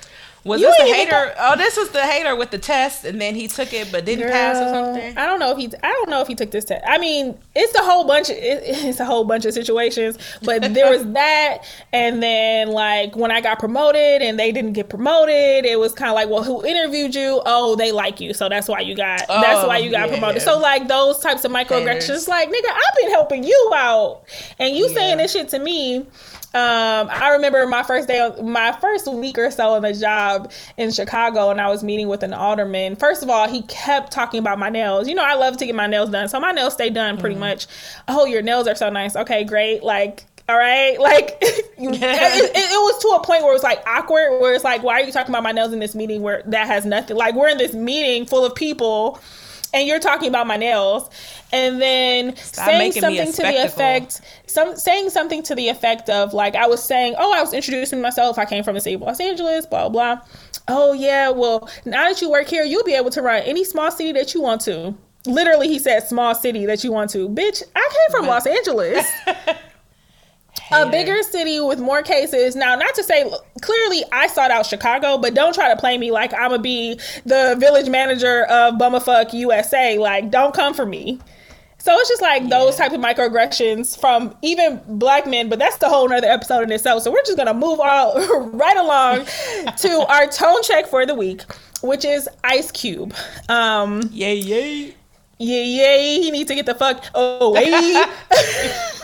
Was 0.45 0.61
you 0.61 0.69
this 0.69 0.79
the 0.79 0.95
hater? 0.95 1.35
Oh, 1.39 1.57
this 1.57 1.77
was 1.77 1.91
the 1.91 2.03
hater 2.03 2.35
with 2.35 2.51
the 2.51 2.59
test, 2.59 3.05
and 3.05 3.21
then 3.21 3.35
he 3.35 3.47
took 3.47 3.75
it 3.75 3.93
but 3.93 4.07
didn't 4.07 4.25
Girl, 4.25 4.33
pass 4.33 4.57
or 4.57 4.71
something. 4.71 5.19
I 5.19 5.27
don't 5.27 5.39
know 5.39 5.51
if 5.51 5.59
he. 5.59 5.71
I 5.83 5.93
don't 5.93 6.09
know 6.09 6.23
if 6.23 6.29
he 6.29 6.35
took 6.35 6.51
this 6.51 6.65
test. 6.65 6.83
I 6.87 6.97
mean, 6.97 7.39
it's 7.55 7.75
a 7.75 7.83
whole 7.83 8.05
bunch. 8.07 8.31
Of, 8.31 8.37
it, 8.37 8.63
it's 8.65 9.01
a 9.01 9.05
whole 9.05 9.25
bunch 9.25 9.45
of 9.45 9.53
situations, 9.53 10.19
but 10.43 10.73
there 10.73 10.91
was 10.91 11.05
that, 11.13 11.65
and 11.93 12.23
then 12.23 12.69
like 12.69 13.17
when 13.17 13.31
I 13.31 13.43
got 13.43 13.59
promoted 13.59 14.23
and 14.23 14.39
they 14.39 14.51
didn't 14.51 14.73
get 14.73 14.89
promoted, 14.89 15.67
it 15.67 15.79
was 15.79 15.93
kind 15.93 16.09
of 16.09 16.15
like, 16.15 16.31
well, 16.31 16.43
who 16.43 16.65
interviewed 16.65 17.15
you? 17.15 17.43
Oh, 17.45 17.77
they 17.77 17.93
like 17.93 18.21
you, 18.21 18.33
so 18.33 18.49
that's 18.49 18.67
why 18.67 18.81
you 18.81 18.95
got. 18.95 19.27
Oh, 19.29 19.41
that's 19.43 19.67
why 19.67 19.79
oh, 19.79 19.83
you 19.83 19.91
got 19.91 20.09
yeah. 20.09 20.19
promoted. 20.19 20.43
So 20.43 20.59
like 20.59 20.89
those 20.89 21.19
types 21.19 21.45
of 21.45 21.53
microaggressions, 21.53 22.29
like 22.29 22.49
nigga, 22.49 22.71
I've 22.71 22.97
been 22.97 23.11
helping 23.11 23.45
you 23.45 23.73
out, 23.77 24.23
and 24.59 24.75
you 24.75 24.89
yeah. 24.89 24.95
saying 24.95 25.17
this 25.19 25.33
shit 25.33 25.51
to 25.51 25.59
me 25.59 26.07
um, 26.53 27.09
I 27.13 27.31
remember 27.35 27.65
my 27.69 27.85
first 27.85 28.09
day, 28.09 28.29
my 28.43 28.73
first 28.81 29.07
week 29.07 29.39
or 29.39 29.53
so 29.53 29.77
in 29.77 29.83
the 29.83 29.93
job 29.93 30.51
in 30.77 30.91
Chicago, 30.91 31.51
and 31.51 31.61
I 31.61 31.69
was 31.69 31.85
meeting 31.85 32.09
with 32.09 32.25
an 32.25 32.35
alderman. 32.35 32.97
First 32.97 33.23
of 33.23 33.31
all, 33.31 33.49
he 33.49 33.63
kept 33.63 34.13
talking 34.13 34.41
about 34.41 34.59
my 34.59 34.69
nails. 34.69 35.07
You 35.07 35.15
know, 35.15 35.25
I 35.25 35.35
love 35.35 35.59
to 35.59 35.67
get 35.67 35.77
my 35.77 35.87
nails 35.87 36.11
done, 36.11 36.29
so 36.29 36.41
my 36.41 36.51
nails 36.51 36.73
stay 36.73 36.91
done 36.91 37.19
pretty 37.19 37.37
mm. 37.37 37.41
much. 37.41 37.69
Oh, 38.09 38.25
your 38.25 38.43
nails 38.43 38.67
are 38.67 38.75
so 38.75 38.91
nice. 38.91 39.15
Okay, 39.15 39.45
great. 39.45 39.85
Like, 39.85 40.25
all 40.49 40.59
right, 40.59 40.99
like 41.01 41.39
it, 41.41 41.67
it, 41.79 42.57
it, 42.57 42.83
was 42.83 43.03
to 43.03 43.09
a 43.11 43.25
point 43.25 43.43
where 43.43 43.53
it 43.53 43.55
was 43.55 43.63
like 43.63 43.81
awkward. 43.87 44.41
Where 44.41 44.53
it's 44.53 44.65
like, 44.65 44.83
why 44.83 45.01
are 45.01 45.05
you 45.05 45.13
talking 45.13 45.31
about 45.31 45.45
my 45.45 45.53
nails 45.53 45.73
in 45.73 45.79
this 45.79 45.95
meeting 45.95 46.21
where 46.21 46.43
that 46.47 46.67
has 46.67 46.85
nothing? 46.85 47.17
Like, 47.17 47.37
we're 47.37 47.49
in 47.49 47.59
this 47.59 47.75
meeting 47.75 48.27
full 48.27 48.45
of 48.45 48.57
people 48.57 49.21
and 49.73 49.87
you're 49.87 50.01
talking 50.01 50.29
about 50.29 50.47
my 50.47 50.57
nails 50.57 51.09
and 51.53 51.81
then 51.81 52.37
Stop 52.37 52.67
saying 52.67 52.93
something 52.93 53.33
to 53.33 53.43
the 53.43 53.65
effect 53.65 54.21
some 54.51 54.77
saying 54.77 55.11
something 55.11 55.43
to 55.45 55.55
the 55.55 55.69
effect 55.69 56.11
of 56.11 56.35
like 56.35 56.55
I 56.55 56.67
was 56.67 56.83
saying, 56.83 57.15
"Oh, 57.19 57.33
I 57.33 57.41
was 57.41 57.53
introducing 57.55 58.01
myself. 58.01 58.39
I 58.39 58.45
came 58.45 58.65
from 58.65 58.75
the 58.75 58.81
city 58.81 58.97
of 58.97 59.03
Los 59.03 59.21
Angeles, 59.21 59.67
blah 59.67 59.89
blah." 59.89 60.21
Oh 60.69 60.93
yeah, 60.93 61.31
well, 61.31 61.69
now 61.85 62.09
that 62.09 62.21
you 62.21 62.31
work 62.31 62.49
here, 62.49 62.65
you'll 62.65 62.85
be 62.85 62.95
able 62.95 63.11
to 63.11 63.23
run 63.23 63.43
any 63.43 63.65
small 63.65 63.91
city 63.91 64.13
that 64.13 64.35
you 64.35 64.41
want 64.41 64.61
to. 64.63 64.95
Literally, 65.27 65.69
he 65.69 65.79
said 65.79 66.01
small 66.01 66.35
city 66.35 66.67
that 66.67 66.83
you 66.83 66.93
want 66.93 67.11
to. 67.11 67.29
Bitch, 67.29 67.63
I 67.75 67.89
came 67.91 68.19
from 68.19 68.27
Los 68.27 68.47
Angeles. 68.47 69.07
a 70.73 70.91
bigger 70.91 71.23
city 71.23 71.61
with 71.61 71.81
more 71.81 72.03
cases. 72.03 72.55
Now, 72.57 72.75
not 72.77 72.95
to 72.95 73.03
say 73.03 73.31
clearly 73.61 74.05
I 74.13 74.27
sought 74.27 74.51
out 74.51 74.67
Chicago, 74.67 75.19
but 75.19 75.35
don't 75.35 75.55
try 75.55 75.73
to 75.73 75.77
play 75.77 75.99
me 75.99 76.11
like 76.11 76.33
I'm 76.33 76.51
gonna 76.51 76.63
be 76.63 76.99
the 77.25 77.57
village 77.59 77.89
manager 77.89 78.45
of 78.45 78.75
Bummerfuck 78.75 79.33
USA. 79.33 79.99
Like, 79.99 80.31
don't 80.31 80.55
come 80.55 80.75
for 80.75 80.87
me. 80.87 81.21
So 81.81 81.99
it's 81.99 82.11
just 82.11 82.21
like 82.21 82.43
yeah. 82.43 82.49
those 82.49 82.77
type 82.77 82.93
of 82.93 83.01
microaggressions 83.01 83.99
from 83.99 84.37
even 84.43 84.81
black 84.87 85.27
men, 85.27 85.49
but 85.49 85.59
that's 85.59 85.79
the 85.79 85.89
whole 85.89 86.09
nother 86.09 86.27
episode 86.27 86.63
in 86.63 86.73
itself. 86.73 87.03
So 87.03 87.11
we're 87.11 87.23
just 87.23 87.39
gonna 87.39 87.55
move 87.55 87.81
all 87.81 88.51
right 88.51 88.77
along 88.77 89.25
to 89.79 90.07
our 90.09 90.27
tone 90.27 90.63
check 90.63 90.87
for 90.87 91.07
the 91.07 91.15
week, 91.15 91.43
which 91.83 92.05
is 92.05 92.29
Ice 92.45 92.71
Cube. 92.71 93.15
Um 93.49 94.03
Yay 94.13 94.37
yay. 94.37 94.95
Yay 95.39 95.65
yay. 95.65 96.21
He 96.21 96.31
needs 96.31 96.49
to 96.49 96.55
get 96.55 96.67
the 96.67 96.75
fuck 96.75 97.03
away. 97.15 98.05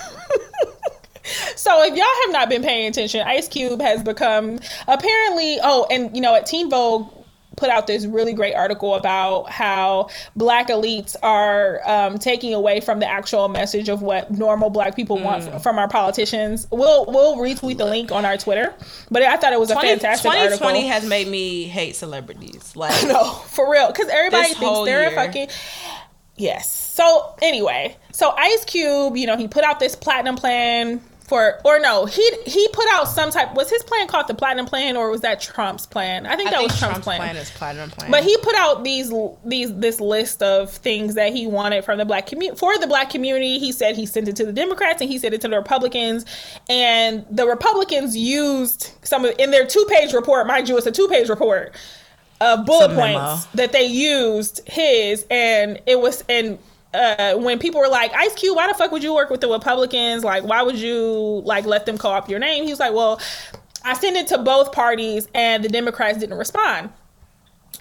so 1.56 1.82
if 1.82 1.94
y'all 1.94 2.06
have 2.24 2.32
not 2.32 2.48
been 2.48 2.62
paying 2.62 2.88
attention, 2.88 3.22
Ice 3.26 3.48
Cube 3.48 3.80
has 3.80 4.02
become 4.02 4.58
apparently 4.86 5.58
oh, 5.62 5.86
and 5.90 6.14
you 6.14 6.22
know 6.22 6.34
at 6.34 6.46
Teen 6.46 6.70
Vogue 6.70 7.10
put 7.56 7.70
out 7.70 7.86
this 7.86 8.04
really 8.06 8.34
great 8.34 8.54
article 8.54 8.94
about 8.94 9.48
how 9.50 10.08
black 10.36 10.68
elites 10.68 11.16
are 11.22 11.80
um, 11.88 12.18
taking 12.18 12.52
away 12.54 12.80
from 12.80 13.00
the 13.00 13.08
actual 13.08 13.48
message 13.48 13.88
of 13.88 14.02
what 14.02 14.30
normal 14.30 14.70
black 14.70 14.94
people 14.94 15.16
mm. 15.16 15.24
want 15.24 15.62
from 15.62 15.78
our 15.78 15.88
politicians. 15.88 16.66
We'll 16.70 17.06
we'll 17.06 17.36
retweet 17.36 17.78
the 17.78 17.86
link 17.86 18.12
on 18.12 18.24
our 18.24 18.36
Twitter. 18.36 18.74
But 19.10 19.22
I 19.22 19.36
thought 19.36 19.52
it 19.52 19.60
was 19.60 19.70
20, 19.70 19.88
a 19.88 19.90
fantastic 19.92 20.30
2020 20.30 20.78
article. 20.78 20.92
has 20.92 21.08
made 21.08 21.28
me 21.28 21.64
hate 21.64 21.96
celebrities. 21.96 22.62
Like 22.76 23.06
no, 23.06 23.24
for 23.30 23.70
real, 23.70 23.86
because 23.86 24.08
everybody 24.08 24.52
thinks 24.52 24.84
they're 24.84 25.02
year. 25.02 25.10
a 25.10 25.14
fucking 25.14 25.48
yes. 26.36 26.70
So 26.70 27.34
anyway, 27.40 27.96
so 28.12 28.30
Ice 28.32 28.64
Cube, 28.66 29.16
you 29.16 29.26
know, 29.26 29.36
he 29.38 29.48
put 29.48 29.64
out 29.64 29.80
this 29.80 29.96
platinum 29.96 30.36
plan 30.36 31.00
for 31.26 31.60
or 31.64 31.78
no 31.80 32.06
he 32.06 32.22
he 32.46 32.68
put 32.68 32.86
out 32.92 33.08
some 33.08 33.30
type 33.30 33.52
was 33.54 33.68
his 33.68 33.82
plan 33.82 34.06
called 34.06 34.28
the 34.28 34.34
platinum 34.34 34.64
plan 34.66 34.96
or 34.96 35.10
was 35.10 35.20
that 35.22 35.40
trump's 35.40 35.84
plan 35.86 36.24
i 36.26 36.36
think 36.36 36.48
I 36.48 36.52
that 36.52 36.58
think 36.58 36.70
was 36.70 36.78
trump's, 36.78 36.92
Trump's 36.94 37.04
plan. 37.04 37.18
plan 37.20 37.36
is 37.36 37.50
platinum 37.50 37.90
plan. 37.90 38.10
but 38.10 38.22
he 38.24 38.36
put 38.38 38.54
out 38.54 38.84
these 38.84 39.12
these 39.44 39.74
this 39.74 40.00
list 40.00 40.42
of 40.42 40.70
things 40.70 41.14
that 41.16 41.32
he 41.32 41.46
wanted 41.46 41.84
from 41.84 41.98
the 41.98 42.04
black 42.04 42.26
community 42.26 42.56
for 42.58 42.78
the 42.78 42.86
black 42.86 43.10
community 43.10 43.58
he 43.58 43.72
said 43.72 43.96
he 43.96 44.06
sent 44.06 44.28
it 44.28 44.36
to 44.36 44.46
the 44.46 44.52
democrats 44.52 45.00
and 45.00 45.10
he 45.10 45.18
sent 45.18 45.34
it 45.34 45.40
to 45.40 45.48
the 45.48 45.56
republicans 45.56 46.24
and 46.68 47.24
the 47.30 47.46
republicans 47.46 48.16
used 48.16 48.92
some 49.02 49.24
of 49.24 49.34
in 49.38 49.50
their 49.50 49.66
two-page 49.66 50.12
report 50.12 50.46
mind 50.46 50.68
you 50.68 50.76
it's 50.76 50.86
a 50.86 50.92
two-page 50.92 51.28
report 51.28 51.74
of 52.40 52.64
bullet 52.66 52.84
It's 52.90 52.94
a 52.94 52.96
memo. 52.96 53.18
points 53.28 53.46
that 53.54 53.72
they 53.72 53.86
used 53.86 54.60
his 54.68 55.26
and 55.30 55.80
it 55.86 55.98
was 56.00 56.22
and 56.28 56.58
uh, 56.94 57.34
when 57.36 57.58
people 57.58 57.80
were 57.80 57.88
like 57.88 58.12
ice 58.14 58.34
cube 58.34 58.56
why 58.56 58.66
the 58.66 58.74
fuck 58.74 58.90
would 58.92 59.02
you 59.02 59.14
work 59.14 59.30
with 59.30 59.40
the 59.40 59.48
republicans 59.48 60.24
like 60.24 60.42
why 60.44 60.62
would 60.62 60.78
you 60.78 61.42
like 61.44 61.64
let 61.64 61.86
them 61.86 61.98
call 61.98 62.12
up 62.12 62.28
your 62.28 62.38
name 62.38 62.64
he 62.64 62.70
was 62.70 62.80
like 62.80 62.92
well 62.92 63.20
i 63.84 63.94
sent 63.94 64.16
it 64.16 64.26
to 64.26 64.38
both 64.38 64.72
parties 64.72 65.28
and 65.34 65.64
the 65.64 65.68
democrats 65.68 66.18
didn't 66.18 66.38
respond 66.38 66.90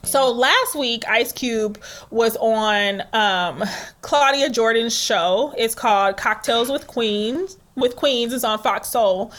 so 0.04 0.32
last 0.32 0.76
week, 0.76 1.04
Ice 1.08 1.32
Cube 1.32 1.82
was 2.12 2.38
on 2.38 3.02
um, 3.14 3.64
Claudia 4.02 4.50
Jordan's 4.50 4.96
show. 4.96 5.54
It's 5.58 5.74
called 5.74 6.16
Cocktails 6.18 6.70
with 6.70 6.86
Queens. 6.86 7.58
With 7.76 7.96
Queens, 7.96 8.32
it's 8.32 8.44
on 8.44 8.60
Fox 8.60 8.88
Soul, 8.88 9.34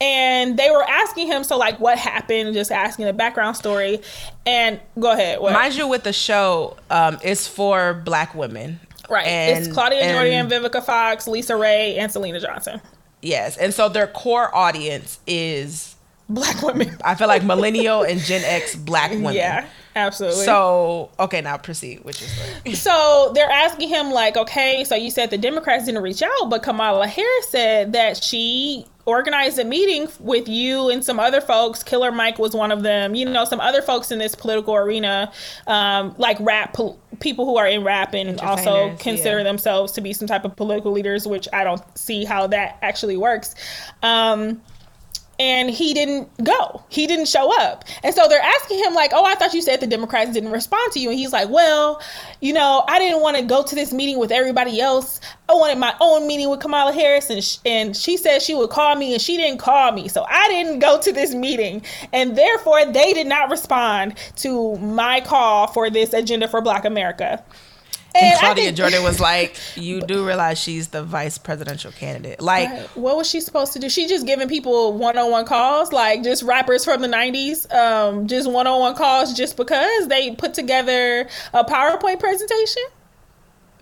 and 0.00 0.56
they 0.56 0.70
were 0.70 0.84
asking 0.84 1.26
him, 1.26 1.42
so 1.42 1.56
like, 1.56 1.80
what 1.80 1.98
happened? 1.98 2.54
Just 2.54 2.70
asking 2.70 3.06
the 3.06 3.12
background 3.12 3.56
story. 3.56 4.00
And 4.46 4.80
go 4.98 5.12
ahead. 5.12 5.40
What? 5.40 5.52
Mind 5.52 5.74
you, 5.74 5.88
with 5.88 6.04
the 6.04 6.12
show, 6.12 6.76
um, 6.90 7.18
it's 7.22 7.48
for 7.48 7.94
black 7.94 8.34
women. 8.34 8.78
Right. 9.10 9.26
And, 9.26 9.64
it's 9.64 9.72
Claudia 9.72 10.00
and- 10.00 10.48
Jordan, 10.50 10.70
Vivica 10.70 10.82
Fox, 10.84 11.26
LisaRaye, 11.26 11.98
and 11.98 12.10
Syleena 12.12 12.40
Johnson. 12.40 12.80
Yes, 13.22 13.56
and 13.56 13.72
so 13.72 13.88
their 13.88 14.06
core 14.06 14.54
audience 14.54 15.18
is, 15.26 15.93
Black 16.28 16.62
women. 16.62 16.96
I 17.04 17.14
feel 17.14 17.28
like 17.28 17.44
millennial 17.44 18.02
and 18.02 18.18
Gen 18.18 18.42
X 18.44 18.74
black 18.74 19.10
women. 19.10 19.34
Yeah, 19.34 19.66
absolutely. 19.94 20.44
So 20.44 21.10
okay, 21.20 21.42
now 21.42 21.58
proceed 21.58 22.02
with 22.02 22.20
your 22.20 22.30
story. 22.30 22.74
So 22.84 23.32
they're 23.34 23.50
asking 23.50 23.90
him, 23.90 24.10
like, 24.10 24.36
okay, 24.36 24.84
so 24.84 24.94
you 24.94 25.10
said 25.10 25.30
the 25.30 25.38
Democrats 25.38 25.84
didn't 25.84 26.02
reach 26.02 26.22
out, 26.22 26.48
but 26.48 26.62
Kamala 26.62 27.06
Harris 27.06 27.48
said 27.50 27.92
that 27.92 28.22
she 28.22 28.86
organized 29.06 29.58
a 29.58 29.64
meeting 29.64 30.08
with 30.18 30.48
you 30.48 30.88
and 30.88 31.04
some 31.04 31.20
other 31.20 31.40
folks. 31.40 31.82
Killer 31.82 32.10
Mike 32.10 32.38
was 32.38 32.54
one 32.54 32.72
of 32.72 32.82
them. 32.82 33.14
You 33.14 33.26
know, 33.26 33.44
some 33.44 33.60
other 33.60 33.82
folks 33.82 34.10
in 34.10 34.18
this 34.18 34.34
political 34.34 34.74
arena, 34.74 35.30
um, 35.66 36.14
like 36.16 36.38
rap 36.40 36.72
pol- 36.72 36.98
people 37.20 37.44
who 37.44 37.56
are 37.58 37.66
in 37.66 37.84
rap 37.84 38.14
and 38.14 38.40
also 38.40 38.96
consider 38.98 39.38
yeah. 39.38 39.44
themselves 39.44 39.92
to 39.92 40.00
be 40.00 40.12
some 40.12 40.26
type 40.26 40.44
of 40.44 40.56
political 40.56 40.92
leaders, 40.92 41.26
which 41.26 41.48
I 41.52 41.64
don't 41.64 41.82
see 41.98 42.24
how 42.24 42.46
that 42.48 42.78
actually 42.80 43.16
works. 43.16 43.54
Um, 44.02 44.62
and 45.38 45.70
he 45.70 45.94
didn't 45.94 46.28
go. 46.42 46.82
He 46.88 47.06
didn't 47.06 47.26
show 47.26 47.52
up. 47.60 47.84
And 48.02 48.14
so 48.14 48.28
they're 48.28 48.40
asking 48.40 48.78
him 48.78 48.94
like, 48.94 49.12
"Oh, 49.14 49.24
I 49.24 49.34
thought 49.34 49.54
you 49.54 49.62
said 49.62 49.80
the 49.80 49.86
Democrats 49.86 50.32
didn't 50.32 50.50
respond 50.50 50.92
to 50.92 51.00
you." 51.00 51.10
And 51.10 51.18
he's 51.18 51.32
like, 51.32 51.48
"Well, 51.48 52.00
you 52.40 52.52
know, 52.52 52.84
I 52.88 52.98
didn't 52.98 53.20
want 53.20 53.36
to 53.36 53.42
go 53.42 53.62
to 53.62 53.74
this 53.74 53.92
meeting 53.92 54.18
with 54.18 54.30
everybody 54.32 54.80
else. 54.80 55.20
I 55.48 55.54
wanted 55.54 55.78
my 55.78 55.94
own 56.00 56.26
meeting 56.26 56.48
with 56.50 56.60
Kamala 56.60 56.92
Harris 56.92 57.30
and 57.30 57.42
sh- 57.42 57.58
and 57.66 57.96
she 57.96 58.16
said 58.16 58.42
she 58.42 58.54
would 58.54 58.70
call 58.70 58.94
me 58.94 59.12
and 59.12 59.20
she 59.20 59.36
didn't 59.36 59.58
call 59.58 59.92
me. 59.92 60.08
So 60.08 60.24
I 60.28 60.48
didn't 60.48 60.78
go 60.78 61.00
to 61.00 61.12
this 61.12 61.34
meeting. 61.34 61.82
And 62.12 62.36
therefore 62.36 62.86
they 62.86 63.12
did 63.12 63.26
not 63.26 63.50
respond 63.50 64.14
to 64.36 64.76
my 64.78 65.20
call 65.20 65.66
for 65.66 65.90
this 65.90 66.12
agenda 66.12 66.48
for 66.48 66.60
Black 66.60 66.84
America." 66.84 67.42
And 68.14 68.38
Claudia 68.38 68.64
think- 68.64 68.76
Jordan 68.76 69.02
was 69.02 69.20
like, 69.20 69.56
"You 69.76 70.00
do 70.00 70.26
realize 70.26 70.58
she's 70.58 70.88
the 70.88 71.02
vice 71.02 71.38
presidential 71.38 71.92
candidate? 71.92 72.40
Like, 72.40 72.70
Right. 72.70 72.96
What 72.96 73.16
was 73.16 73.28
she 73.28 73.40
supposed 73.40 73.72
to 73.74 73.78
do? 73.78 73.88
She 73.88 74.06
just 74.06 74.26
giving 74.26 74.48
people 74.48 74.92
one 74.92 75.18
on 75.18 75.30
one 75.30 75.44
calls, 75.46 75.92
like 75.92 76.22
just 76.22 76.42
rappers 76.42 76.84
from 76.84 77.02
the 77.02 77.08
'90s, 77.08 77.72
um, 77.74 78.26
just 78.26 78.50
one 78.50 78.66
on 78.66 78.80
one 78.80 78.94
calls, 78.94 79.34
just 79.34 79.56
because 79.56 80.08
they 80.08 80.34
put 80.34 80.54
together 80.54 81.28
a 81.52 81.64
PowerPoint 81.64 82.20
presentation. 82.20 82.82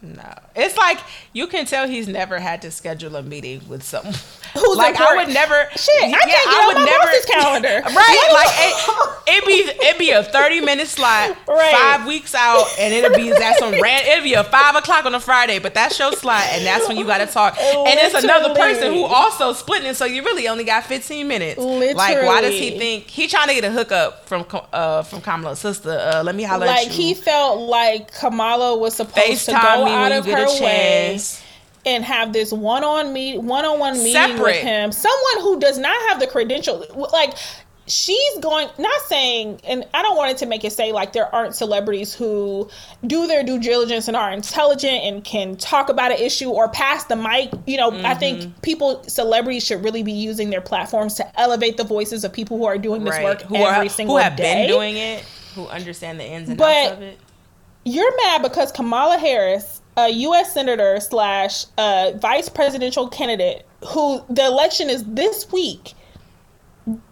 No. 0.03 0.35
It's 0.55 0.77
like 0.77 0.99
you 1.33 1.47
can 1.47 1.65
tell 1.65 1.87
he's 1.89 2.09
never 2.09 2.39
had 2.39 2.63
to 2.63 2.71
schedule 2.71 3.17
a 3.17 3.23
meeting 3.23 3.61
with 3.69 3.83
someone. 3.83 4.15
Who's 4.55 4.77
like 4.77 5.01
I 5.01 5.17
would 5.17 5.33
never. 5.33 5.69
Shit, 5.77 6.03
I 6.03 6.11
can't 6.11 6.29
get 6.29 6.77
on 6.77 6.85
my 6.85 6.99
boss's 7.05 7.25
calendar. 7.25 7.83
Right, 7.93 8.29
like 8.33 8.49
it, 8.59 9.35
it 9.39 9.47
be 9.47 9.87
it 9.87 9.99
be 9.99 10.11
a 10.11 10.23
thirty 10.23 10.61
minute 10.61 10.89
slot, 10.89 11.37
Right. 11.49 11.73
five 11.73 12.07
weeks 12.07 12.35
out, 12.35 12.67
and 12.79 12.93
it'll 12.93 13.17
be 13.17 13.31
that's 13.31 13.59
some 13.61 13.73
ran. 13.81 14.05
It'll 14.07 14.25
be 14.25 14.35
a 14.35 14.45
five 14.45 14.75
o'clock 14.77 15.07
on 15.07 15.15
a 15.15 15.21
Friday, 15.21 15.59
but 15.59 15.73
that's 15.73 15.99
your 15.99 16.13
slot, 16.13 16.45
and 16.51 16.67
that's 16.67 16.87
when 16.89 16.97
you 16.99 17.07
got 17.07 17.19
to 17.19 17.27
talk. 17.27 17.57
And 17.59 17.99
it's 17.99 18.15
another 18.23 18.55
person 18.55 18.93
who 18.93 19.05
also 19.05 19.53
splitting, 19.55 19.89
it, 19.89 19.95
so 19.97 20.05
you 20.05 20.23
really 20.23 20.49
only 20.49 20.65
got 20.65 20.85
fifteen 20.85 21.29
minutes. 21.29 21.59
Like, 21.61 22.23
why 22.27 22.41
does 22.43 22.53
he 22.55 22.77
think 22.79 23.09
he 23.09 23.29
trying 23.29 23.49
to 23.49 23.55
get 23.55 23.65
a 23.65 23.71
hookup 23.71 24.27
from 24.27 24.45
uh 24.73 25.03
from 25.03 25.21
Kamala's 25.23 25.61
sister? 25.61 25.91
Uh, 25.91 26.23
let 26.23 26.35
me 26.35 26.43
holler 26.43 26.67
Like 26.67 26.79
at 26.79 26.83
you. 26.85 26.89
Like, 26.91 26.97
he 26.97 27.15
felt 27.15 27.61
like 27.61 28.13
Kamala 28.13 28.77
was 28.77 28.95
supposed 28.97 29.47
to 29.47 29.53
go 29.53 29.85
me 29.85 29.92
out 29.93 30.13
of 30.13 30.25
her 30.27 30.47
way 30.63 31.21
and 31.85 32.05
have 32.05 32.33
this 32.33 32.53
one 32.53 32.85
on 32.85 33.13
me 33.13 33.39
one 33.39 33.65
on 33.65 33.79
one 33.79 33.95
meeting 34.03 34.39
with 34.41 34.57
him. 34.63 34.93
Someone 34.93 35.41
who 35.43 35.59
does 35.61 35.79
not 35.79 36.01
have 36.09 36.21
the 36.21 36.27
credential 36.27 36.85
like 37.13 37.35
she's 37.89 38.39
going 38.39 38.69
not 38.79 39.01
saying 39.09 39.61
and 39.65 39.85
I 39.93 40.03
don't 40.03 40.17
want 40.17 40.31
it 40.31 40.39
to 40.39 40.47
make 40.47 40.63
it 40.63 40.71
say 40.73 40.93
like 40.93 41.13
there 41.13 41.27
aren't 41.35 41.57
celebrities 41.57 42.15
who 42.15 42.71
do 43.05 43.27
their 43.27 43.43
due 43.43 43.59
diligence 43.59 44.07
and 44.07 44.17
are 44.17 44.31
intelligent 44.31 45.03
and 45.03 45.25
can 45.25 45.57
talk 45.57 45.89
about 45.89 46.13
an 46.13 46.19
issue 46.19 46.51
or 46.51 46.69
pass 46.69 47.03
the 47.07 47.17
mic. 47.17 47.51
You 47.67 47.79
know, 47.79 47.91
I 47.91 47.95
Mm-hmm. 48.15 48.19
think 48.21 48.63
people 48.63 49.03
celebrities 49.09 49.67
should 49.67 49.83
really 49.83 50.05
be 50.05 50.13
using 50.13 50.51
their 50.51 50.61
platforms 50.61 51.15
to 51.15 51.41
elevate 51.41 51.77
the 51.77 51.85
voices 51.85 52.23
of 52.23 52.33
people 52.33 52.57
who 52.57 52.67
are 52.67 52.79
doing 52.79 53.03
this 53.03 53.17
Right. 53.17 53.25
work 53.25 53.43
who 53.43 53.57
every 53.57 53.87
are 53.89 53.91
single 53.91 54.17
who 54.17 54.23
have 54.23 54.37
day 54.37 54.67
been 54.67 54.69
doing 54.69 54.97
it, 54.97 55.25
who 55.57 55.67
understand 55.67 56.21
the 56.21 56.25
ins 56.25 56.49
and 56.51 56.57
But- 56.57 56.77
outs 56.85 56.93
of 56.93 57.03
it. 57.03 57.19
you're 57.85 58.17
mad 58.27 58.43
because 58.43 58.71
Kamala 58.71 59.19
Harris, 59.19 59.81
a 59.97 60.09
U.S. 60.09 60.55
senator 60.55 60.99
slash 61.01 61.67
uh, 61.79 62.13
vice 62.17 62.49
presidential 62.49 63.09
candidate, 63.09 63.67
who 63.89 64.23
the 64.31 64.45
election 64.47 64.89
is 64.91 65.05
this 65.05 65.51
week, 65.53 65.95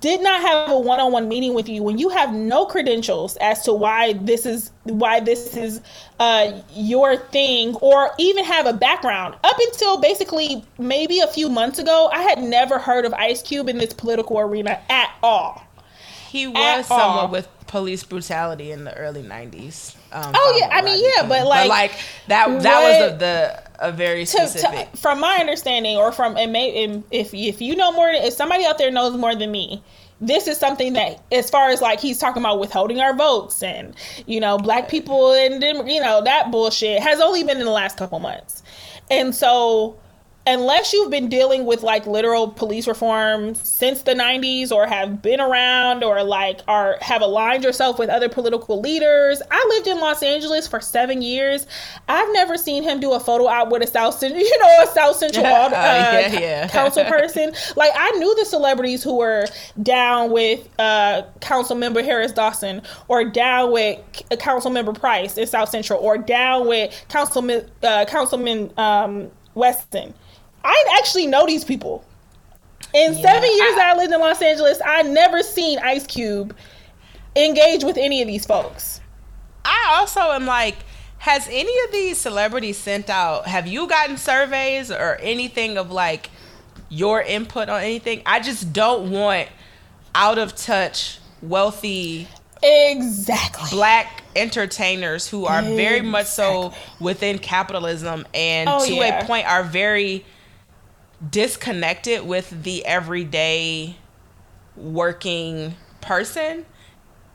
did 0.00 0.20
not 0.20 0.40
have 0.40 0.70
a 0.70 0.78
one-on-one 0.78 1.28
meeting 1.28 1.54
with 1.54 1.68
you 1.68 1.80
when 1.82 1.96
you 1.96 2.08
have 2.08 2.32
no 2.34 2.66
credentials 2.66 3.36
as 3.36 3.62
to 3.62 3.72
why 3.72 4.14
this 4.14 4.44
is 4.44 4.72
why 4.82 5.20
this 5.20 5.56
is 5.56 5.80
uh, 6.18 6.60
your 6.74 7.16
thing 7.16 7.76
or 7.76 8.10
even 8.18 8.44
have 8.44 8.66
a 8.66 8.72
background 8.72 9.36
up 9.44 9.56
until 9.70 10.00
basically 10.00 10.64
maybe 10.78 11.20
a 11.20 11.26
few 11.28 11.48
months 11.48 11.78
ago 11.78 12.10
i 12.12 12.20
had 12.20 12.42
never 12.42 12.80
heard 12.80 13.04
of 13.04 13.14
ice 13.14 13.42
cube 13.42 13.68
in 13.68 13.78
this 13.78 13.92
political 13.92 14.40
arena 14.40 14.76
at 14.88 15.12
all 15.22 15.62
He 16.28 16.46
At 16.46 16.78
was 16.78 16.86
someone 16.88 17.26
all. 17.26 17.28
with 17.28 17.48
police 17.68 18.02
brutality 18.02 18.72
in 18.72 18.82
the 18.82 18.96
early 18.96 19.22
'90s. 19.22 19.94
Um, 20.12 20.32
Oh, 20.34 20.56
yeah, 20.58 20.68
I 20.72 20.82
mean, 20.82 21.04
yeah, 21.16 21.26
but, 21.26 21.46
like, 21.46 21.68
like 21.68 21.92
that 22.28 22.46
that 22.62 22.82
was 22.82 23.10
what- 23.10 23.14
a, 23.14 23.16
the 23.18 23.62
a 23.88 23.92
very 23.92 24.24
specific. 24.26 24.90
to, 24.92 24.96
from 24.98 25.20
my 25.20 25.36
understanding, 25.40 25.96
or 25.96 26.12
from 26.12 26.36
and 26.36 26.52
may, 26.52 27.02
if 27.10 27.32
if 27.32 27.60
you 27.62 27.74
know 27.76 27.92
more, 27.92 28.08
if 28.08 28.34
somebody 28.34 28.64
out 28.66 28.76
there 28.78 28.90
knows 28.90 29.16
more 29.16 29.34
than 29.34 29.50
me, 29.50 29.82
this 30.20 30.46
is 30.48 30.58
something 30.58 30.92
that, 30.94 31.22
as 31.32 31.48
far 31.48 31.70
as 31.70 31.80
like 31.80 31.98
he's 32.00 32.18
talking 32.18 32.42
about 32.42 32.60
withholding 32.60 33.00
our 33.00 33.14
votes 33.14 33.62
and 33.62 33.94
you 34.26 34.38
know 34.40 34.58
black 34.58 34.88
people 34.88 35.32
and 35.32 35.62
you 35.88 36.00
know 36.00 36.22
that 36.22 36.50
bullshit 36.50 37.00
has 37.02 37.20
only 37.20 37.42
been 37.42 37.58
in 37.58 37.64
the 37.64 37.70
last 37.72 37.96
couple 37.96 38.18
months, 38.18 38.62
and 39.10 39.34
so 39.34 39.96
unless 40.46 40.92
you've 40.92 41.10
been 41.10 41.28
dealing 41.28 41.66
with 41.66 41.82
like 41.82 42.06
literal 42.06 42.48
police 42.48 42.88
reform 42.88 43.54
since 43.54 44.02
the 44.02 44.14
90s 44.14 44.72
or 44.72 44.86
have 44.86 45.20
been 45.20 45.38
around 45.38 46.02
or 46.02 46.22
like 46.24 46.60
are 46.66 46.96
have 47.02 47.20
aligned 47.20 47.62
yourself 47.62 47.98
with 47.98 48.08
other 48.08 48.28
political 48.28 48.80
leaders 48.80 49.42
i 49.50 49.66
lived 49.74 49.86
in 49.86 50.00
los 50.00 50.22
angeles 50.22 50.66
for 50.66 50.80
seven 50.80 51.20
years. 51.22 51.66
I've 52.08 52.32
never 52.32 52.56
seen 52.56 52.82
him 52.82 53.00
do 53.00 53.12
a 53.12 53.20
photo 53.20 53.46
op 53.46 53.70
with 53.70 53.82
a 53.82 53.86
south 53.86 54.18
central 54.18 54.40
you 54.44 54.58
know 54.58 54.82
a 54.82 54.86
south 54.86 55.16
central 55.16 55.44
uh, 55.44 55.70
yeah, 55.70 56.40
yeah. 56.40 56.68
council 56.68 57.04
person 57.04 57.52
like 57.76 57.92
i 57.94 58.10
knew 58.12 58.34
the 58.36 58.44
celebrities 58.44 59.02
who 59.02 59.18
were 59.18 59.46
down 59.82 60.30
with 60.30 60.66
uh 60.78 61.22
council 61.40 61.76
member 61.76 62.02
harris 62.02 62.32
dawson 62.32 62.80
or 63.08 63.24
down 63.24 63.72
with 63.72 63.98
C- 64.14 64.36
council 64.38 64.70
member 64.70 64.92
price 64.92 65.36
in 65.36 65.46
south 65.46 65.68
central 65.68 66.00
or 66.00 66.16
down 66.16 66.66
with 66.66 66.94
councilman 67.08 67.68
uh 67.82 68.06
councilman 68.06 68.72
um 68.78 69.30
wesson 69.54 70.14
I 70.64 70.84
actually 70.98 71.26
know 71.26 71.46
these 71.46 71.64
people. 71.64 72.04
In 72.92 73.14
Yeah, 73.14 73.22
seven 73.22 73.48
years 73.56 73.72
I- 73.72 73.76
that 73.76 73.94
I 73.94 73.98
lived 73.98 74.12
in 74.12 74.20
Los 74.20 74.42
Angeles, 74.42 74.78
I 74.84 75.02
never 75.02 75.42
seen 75.42 75.78
Ice 75.78 76.06
Cube 76.06 76.56
engage 77.36 77.84
with 77.84 77.96
any 77.96 78.20
of 78.20 78.26
these 78.28 78.44
folks. 78.44 79.00
I 79.64 79.96
also 79.98 80.20
am 80.32 80.46
like, 80.46 80.76
has 81.18 81.46
any 81.48 81.84
of 81.84 81.92
these 81.92 82.18
celebrities 82.18 82.78
sent 82.78 83.08
out? 83.10 83.46
Have 83.46 83.66
you 83.66 83.86
gotten 83.86 84.16
surveys 84.16 84.90
or 84.90 85.18
anything 85.20 85.76
of 85.78 85.90
like 85.92 86.30
your 86.88 87.20
input 87.22 87.68
on 87.68 87.82
anything? 87.82 88.22
I 88.26 88.40
just 88.40 88.72
don't 88.72 89.10
want 89.10 89.48
out 90.14 90.38
of 90.38 90.56
touch, 90.56 91.18
wealthy 91.42 92.26
Exactly. 92.62 93.68
black 93.70 94.22
entertainers 94.34 95.28
who 95.28 95.46
are 95.46 95.62
very 95.62 96.00
much 96.00 96.26
so 96.26 96.72
within 96.98 97.38
capitalism 97.38 98.26
and 98.34 98.68
Oh, 98.68 98.84
to 98.84 98.92
yeah. 98.94 99.20
a 99.20 99.24
point 99.26 99.46
are 99.46 99.62
very 99.62 100.24
disconnected 101.28 102.24
with 102.26 102.62
the 102.62 102.84
everyday 102.86 103.96
working 104.76 105.74
person. 106.00 106.64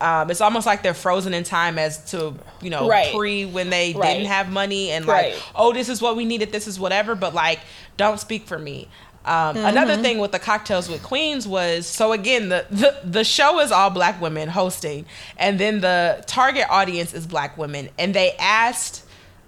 Um, 0.01 0.29
it's 0.29 0.41
almost 0.41 0.65
like 0.65 0.83
they're 0.83 0.93
frozen 0.93 1.33
in 1.33 1.43
time 1.43 1.79
as 1.79 2.11
to 2.11 2.35
you 2.61 2.69
know 2.69 2.87
Right. 2.89 3.13
pre 3.15 3.45
when 3.45 3.69
they 3.69 3.93
Right. 3.93 4.13
didn't 4.15 4.27
have 4.27 4.49
money 4.51 4.91
and 4.91 5.05
like 5.05 5.33
Right. 5.33 5.43
oh 5.55 5.71
this 5.71 5.87
is 5.87 6.01
what 6.01 6.17
we 6.17 6.25
needed 6.25 6.51
this 6.51 6.67
is 6.67 6.77
whatever 6.77 7.15
but 7.15 7.33
like 7.33 7.59
don't 7.95 8.19
speak 8.19 8.45
for 8.45 8.59
me 8.59 8.89
um, 9.23 9.55
Mm-hmm. 9.55 9.65
another 9.65 9.95
thing 9.95 10.17
with 10.19 10.33
the 10.33 10.37
cocktails 10.39 10.89
with 10.89 11.01
queens 11.01 11.47
was 11.47 11.87
so 11.87 12.11
again 12.11 12.49
the, 12.49 12.65
the 12.69 12.99
the 13.05 13.23
show 13.23 13.59
is 13.61 13.71
all 13.71 13.89
black 13.89 14.19
women 14.19 14.49
hosting 14.49 15.05
and 15.37 15.57
then 15.61 15.79
the 15.79 16.21
target 16.27 16.65
audience 16.69 17.13
is 17.13 17.25
black 17.25 17.57
women 17.57 17.87
and 17.97 18.13
they 18.13 18.33
asked 18.37 19.05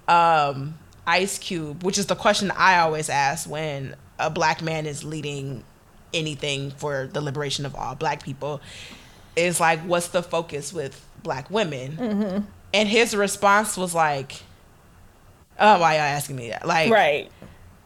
um, 0.07 0.77
ice 1.05 1.37
cube 1.37 1.83
which 1.83 1.97
is 1.97 2.05
the 2.05 2.15
question 2.15 2.51
i 2.51 2.79
always 2.79 3.09
ask 3.09 3.49
when 3.49 3.95
a 4.19 4.29
black 4.29 4.61
man 4.61 4.85
is 4.85 5.03
leading 5.03 5.63
anything 6.13 6.71
for 6.71 7.07
the 7.11 7.21
liberation 7.21 7.65
of 7.65 7.75
all 7.75 7.93
black 7.95 8.23
people 8.23 8.61
is 9.35 9.59
like 9.59 9.79
what's 9.81 10.07
the 10.09 10.23
focus 10.23 10.71
with 10.73 11.05
black 11.23 11.49
women 11.51 11.97
Mm-hmm. 11.97 12.45
and 12.73 12.89
his 12.89 13.15
response 13.15 13.75
was 13.77 13.93
like 13.93 14.41
oh 15.59 15.79
why 15.79 15.95
are 15.95 15.97
y'all 15.99 16.15
asking 16.17 16.35
me 16.37 16.49
that 16.49 16.65
like 16.65 16.91
Right. 16.91 17.31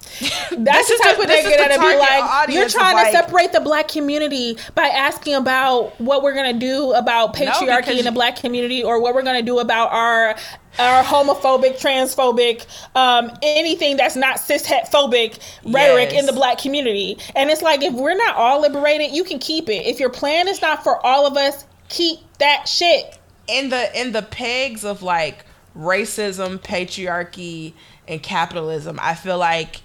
That's 0.52 0.88
the 0.88 1.00
type 1.04 1.18
the- 1.18 1.24
of 1.24 1.30
nigga 1.30 1.58
that'll 1.58 1.80
be 1.80 1.98
like, 1.98 2.50
you're 2.50 2.70
trying 2.70 2.96
like- 2.96 3.08
to 3.08 3.18
separate 3.18 3.52
the 3.54 3.60
black 3.62 3.88
community 3.88 4.58
by 4.76 4.84
asking 4.88 5.36
about 5.36 6.00
what 6.00 6.22
we're 6.24 6.34
gonna 6.34 6.54
do 6.54 6.92
about 6.94 7.34
patriarchy 7.36 7.78
because 7.78 8.00
in 8.00 8.06
the 8.06 8.12
black 8.12 8.36
community, 8.36 8.84
or 8.84 9.02
what 9.02 9.16
we're 9.16 9.24
gonna 9.24 9.42
do 9.42 9.60
about 9.60 9.92
our 9.92 10.36
our 10.80 11.04
homophobic, 11.04 11.80
transphobic, 11.82 12.66
um, 12.96 13.30
anything 13.44 13.98
that's 13.98 14.16
not 14.16 14.38
cishet 14.38 14.90
phobic 14.90 15.38
rhetoric 15.66 16.12
Yes. 16.12 16.20
in 16.22 16.26
the 16.26 16.34
black 16.34 16.58
community. 16.60 17.18
And 17.36 17.50
it's 17.50 17.62
like 17.62 17.84
if 17.84 17.94
we're 17.94 18.16
not 18.16 18.36
all 18.38 18.62
liberated, 18.62 19.12
you 19.12 19.24
can 19.26 19.38
keep 19.40 19.68
it. 19.70 19.86
If 19.86 20.00
your 20.00 20.10
plan 20.10 20.48
is 20.48 20.62
not 20.62 20.82
for 20.84 21.06
all 21.06 21.28
of 21.28 21.36
us, 21.36 21.66
keep 21.90 22.20
that 22.40 22.68
shit. 22.68 23.18
in 23.48 23.70
the 23.70 24.00
in 24.00 24.14
the 24.14 24.22
pegs 24.22 24.86
of 24.86 25.04
like 25.04 25.44
racism, 25.78 26.58
patriarchy, 26.60 27.74
and 28.08 28.22
capitalism, 28.22 28.98
I 29.02 29.16
feel 29.16 29.38
like, 29.38 29.82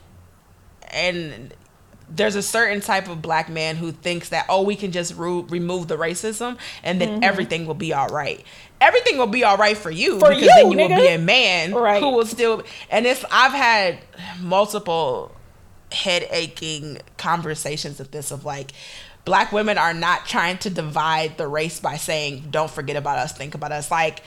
and 0.90 1.54
there's 2.08 2.36
a 2.36 2.42
certain 2.42 2.80
type 2.80 3.08
of 3.08 3.20
black 3.20 3.48
man 3.48 3.74
who 3.76 3.90
thinks 3.90 4.28
that 4.28 4.46
oh 4.48 4.62
we 4.62 4.76
can 4.76 4.92
just 4.92 5.16
ru- 5.16 5.42
remove 5.48 5.88
the 5.88 5.96
racism 5.96 6.56
and 6.84 7.00
Mm-hmm. 7.00 7.12
then 7.14 7.24
everything 7.24 7.66
will 7.66 7.74
be 7.74 7.92
all 7.92 8.06
right. 8.08 8.44
Everything 8.80 9.18
will 9.18 9.26
be 9.26 9.42
all 9.42 9.56
right 9.56 9.76
for 9.76 9.90
you 9.90 10.20
For 10.20 10.28
because 10.28 10.42
you, 10.42 10.48
then 10.54 10.70
you 10.70 10.78
will 10.78 10.96
be 10.96 11.08
a 11.08 11.18
man 11.18 11.74
Right. 11.74 12.00
who 12.00 12.10
will 12.10 12.26
still. 12.26 12.62
And 12.90 13.06
it's 13.06 13.24
I've 13.32 13.52
had 13.52 13.98
multiple 14.40 15.32
head 15.92 16.26
aching 16.30 16.98
conversations 17.16 18.00
of 18.00 18.10
this 18.10 18.30
of 18.30 18.44
like 18.44 18.72
black 19.24 19.50
women 19.52 19.76
are 19.78 19.94
not 19.94 20.26
trying 20.26 20.58
to 20.58 20.70
divide 20.70 21.36
the 21.38 21.46
race 21.48 21.80
by 21.80 21.96
saying 21.96 22.44
don't 22.50 22.70
forget 22.70 22.96
about 22.96 23.18
us 23.18 23.32
think 23.32 23.54
about 23.54 23.70
us 23.72 23.90
like 23.90 24.22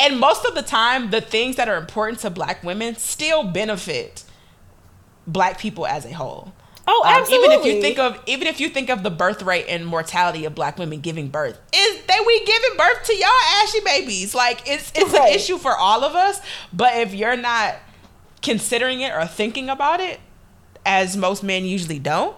and 0.00 0.18
most 0.18 0.44
of 0.46 0.54
the 0.54 0.62
time 0.62 1.10
the 1.10 1.20
things 1.20 1.56
that 1.56 1.68
are 1.68 1.76
important 1.76 2.18
to 2.18 2.30
black 2.30 2.62
women 2.64 2.94
still 2.96 3.44
benefit 3.44 4.24
black 5.26 5.58
people 5.58 5.86
as 5.86 6.04
a 6.04 6.12
whole 6.12 6.52
Oh, 6.84 7.02
Um, 7.06 7.12
absolutely. 7.20 7.46
even 7.46 7.60
if 7.60 7.66
you 7.66 7.80
think 7.80 7.98
of 8.00 8.20
even 8.26 8.48
if 8.48 8.58
you 8.60 8.68
think 8.68 8.90
of 8.90 9.04
the 9.04 9.10
birth 9.10 9.42
rate 9.42 9.66
and 9.68 9.86
mortality 9.86 10.44
of 10.44 10.54
black 10.56 10.78
women 10.78 11.00
giving 11.00 11.28
birth 11.28 11.58
is 11.72 12.02
that 12.06 12.24
we 12.26 12.44
giving 12.44 12.76
birth 12.76 13.04
to 13.04 13.14
y'all 13.14 13.28
ashy 13.62 13.78
babies 13.84 14.34
like 14.34 14.68
it's 14.68 14.90
it's 14.96 15.12
Right. 15.12 15.28
an 15.30 15.34
issue 15.36 15.58
for 15.58 15.76
all 15.76 16.02
of 16.02 16.16
us 16.16 16.40
but 16.72 16.96
if 16.96 17.14
you're 17.14 17.36
not 17.36 17.76
considering 18.42 19.00
it 19.00 19.12
or 19.12 19.24
thinking 19.26 19.68
about 19.68 20.00
it 20.00 20.18
as 20.84 21.16
most 21.16 21.44
men 21.44 21.64
usually 21.64 22.00
don't 22.00 22.36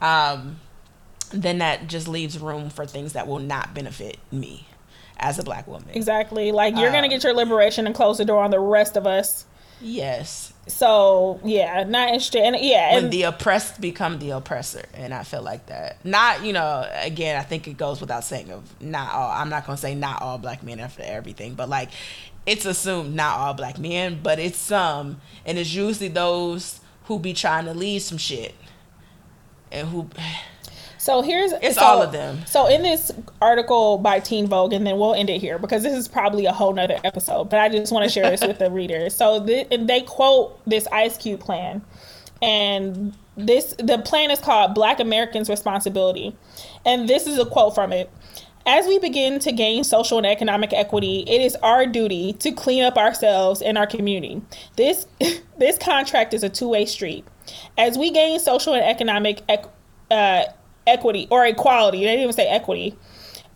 um 0.00 0.60
then 1.32 1.58
that 1.58 1.88
just 1.88 2.06
leaves 2.06 2.38
room 2.38 2.70
for 2.70 2.86
things 2.86 3.14
that 3.14 3.26
will 3.26 3.38
not 3.40 3.74
benefit 3.74 4.18
me 4.30 4.68
as 5.18 5.38
a 5.38 5.42
black 5.42 5.66
woman 5.66 5.88
exactly. 5.92 6.52
Like 6.52 6.76
you're 6.76 6.90
gonna 6.92 7.04
Um, 7.04 7.10
get 7.10 7.24
your 7.24 7.34
liberation 7.34 7.86
and 7.86 7.94
close 7.94 8.18
the 8.18 8.24
door 8.24 8.42
on 8.44 8.50
the 8.52 8.60
rest 8.60 8.96
of 8.96 9.06
us. 9.08 9.44
yes 9.80 10.51
So 10.68 11.40
yeah, 11.44 11.84
not 11.84 12.08
interested. 12.08 12.42
And 12.42 12.56
yeah, 12.60 12.94
when 12.94 13.04
and 13.04 13.12
the 13.12 13.24
oppressed 13.24 13.80
become 13.80 14.18
the 14.18 14.30
oppressor 14.30 14.84
and 14.94 15.12
i 15.12 15.22
feel 15.22 15.42
like 15.42 15.66
that 15.66 15.96
not 16.04 16.44
you 16.44 16.52
know 16.52 16.88
again 17.00 17.38
i 17.38 17.42
think 17.42 17.66
it 17.66 17.76
goes 17.76 18.00
without 18.00 18.24
saying 18.24 18.50
of 18.50 18.80
not 18.80 19.12
all 19.12 19.30
i'm 19.32 19.48
not 19.48 19.66
gonna 19.66 19.76
say 19.76 19.94
not 19.94 20.22
all 20.22 20.38
black 20.38 20.62
men 20.62 20.78
after 20.78 21.02
everything 21.02 21.54
but 21.54 21.68
like 21.68 21.90
it's 22.46 22.64
assumed 22.64 23.14
not 23.14 23.38
all 23.38 23.54
black 23.54 23.78
men 23.78 24.20
but 24.22 24.38
it's 24.38 24.58
some 24.58 25.20
and 25.44 25.58
it's 25.58 25.74
usually 25.74 26.08
those 26.08 26.80
who 27.04 27.18
be 27.18 27.32
trying 27.32 27.64
to 27.64 27.74
lead 27.74 27.98
some 28.00 28.18
shit 28.18 28.54
and 29.70 29.88
who 29.88 30.08
so 31.02 31.20
here's 31.20 31.50
It's 31.60 31.74
so- 31.74 31.82
all 31.84 32.00
of 32.00 32.12
them. 32.12 32.44
So 32.46 32.66
in 32.68 32.82
this 32.82 33.10
article 33.40 33.98
by 33.98 34.20
Teen 34.20 34.46
Vogue, 34.46 34.72
and 34.72 34.86
then 34.86 34.98
we'll 34.98 35.14
end 35.14 35.30
it 35.30 35.40
here 35.40 35.58
because 35.58 35.82
this 35.82 35.94
is 35.94 36.06
probably 36.06 36.46
a 36.46 36.52
whole 36.52 36.72
nother 36.72 36.98
episode. 37.02 37.50
But 37.50 37.58
I 37.58 37.68
just 37.68 37.92
want 37.92 38.04
to 38.04 38.10
share 38.10 38.30
this 38.30 38.40
with 38.42 38.58
the 38.60 38.70
readers. 38.80 39.14
So 39.16 39.44
th- 39.44 39.66
and 39.72 39.88
they 39.88 40.02
quote 40.02 40.60
this 40.64 40.86
Ice 40.92 41.16
Cube 41.16 41.40
plan, 41.40 41.82
and 42.40 43.14
this 43.36 43.74
the 43.78 43.98
plan 43.98 44.30
is 44.30 44.38
called 44.38 44.74
Black 44.74 45.00
Americans 45.00 45.48
Responsibility, 45.48 46.36
and 46.86 47.08
this 47.08 47.26
is 47.26 47.36
a 47.38 47.46
quote 47.46 47.74
from 47.74 47.92
it. 47.92 48.08
As 48.64 48.86
we 48.86 49.00
begin 49.00 49.40
to 49.40 49.50
gain 49.50 49.82
social 49.82 50.18
and 50.18 50.26
economic 50.26 50.72
equity, 50.72 51.24
it 51.26 51.40
is 51.40 51.56
our 51.64 51.84
duty 51.84 52.32
to 52.34 52.52
clean 52.52 52.84
up 52.84 52.96
ourselves 52.96 53.60
and 53.60 53.76
our 53.76 53.88
community. 53.88 54.40
This 54.76 55.06
this 55.58 55.78
contract 55.78 56.32
is 56.32 56.44
a 56.44 56.48
two-way 56.48 56.84
street. 56.84 57.24
As 57.76 57.98
we 57.98 58.12
gain 58.12 58.38
social 58.38 58.72
and 58.74 58.84
economic 58.84 59.42
ec- 59.48 59.66
uh, 60.12 60.44
equity 60.86 61.28
or 61.30 61.44
equality, 61.46 61.98
they 61.98 62.06
didn't 62.06 62.22
even 62.22 62.32
say 62.32 62.48
equity. 62.48 62.96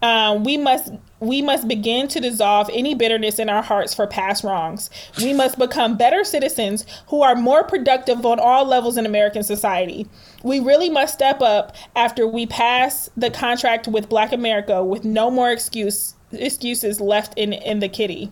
Um, 0.03 0.45
we 0.45 0.57
must 0.57 0.93
we 1.21 1.41
must 1.41 1.67
begin 1.67 2.09
to 2.09 2.21
dissolve 2.21 2.69
any 2.73 2.95
bitterness 2.95 3.39
in 3.39 3.49
our 3.49 3.63
hearts 3.63 3.95
for 3.95 4.07
past 4.07 4.45
wrongs. 4.45 4.91
We 5.19 5.33
must 5.33 5.59
become 5.59 5.97
better 5.97 6.25
citizens 6.25 6.85
who 7.09 7.23
are 7.23 7.35
more 7.35 7.65
productive 7.65 8.27
on 8.27 8.39
all 8.39 8.67
levels 8.67 8.99
in 8.99 9.07
American 9.07 9.43
society. 9.43 10.07
We 10.43 10.61
really 10.61 10.91
must 10.91 11.15
step 11.15 11.41
up 11.41 11.75
after 11.95 12.27
we 12.27 12.47
pass 12.47 13.09
the 13.17 13.31
contract 13.31 13.89
with 13.89 14.11
Black 14.11 14.33
America 14.33 14.85
with 14.85 15.05
no 15.05 15.31
more 15.31 15.51
excuse 15.51 16.15
excuses 16.33 17.01
left 17.01 17.33
in 17.39 17.55
in 17.55 17.81
the 17.81 17.89
kitty. 17.89 18.31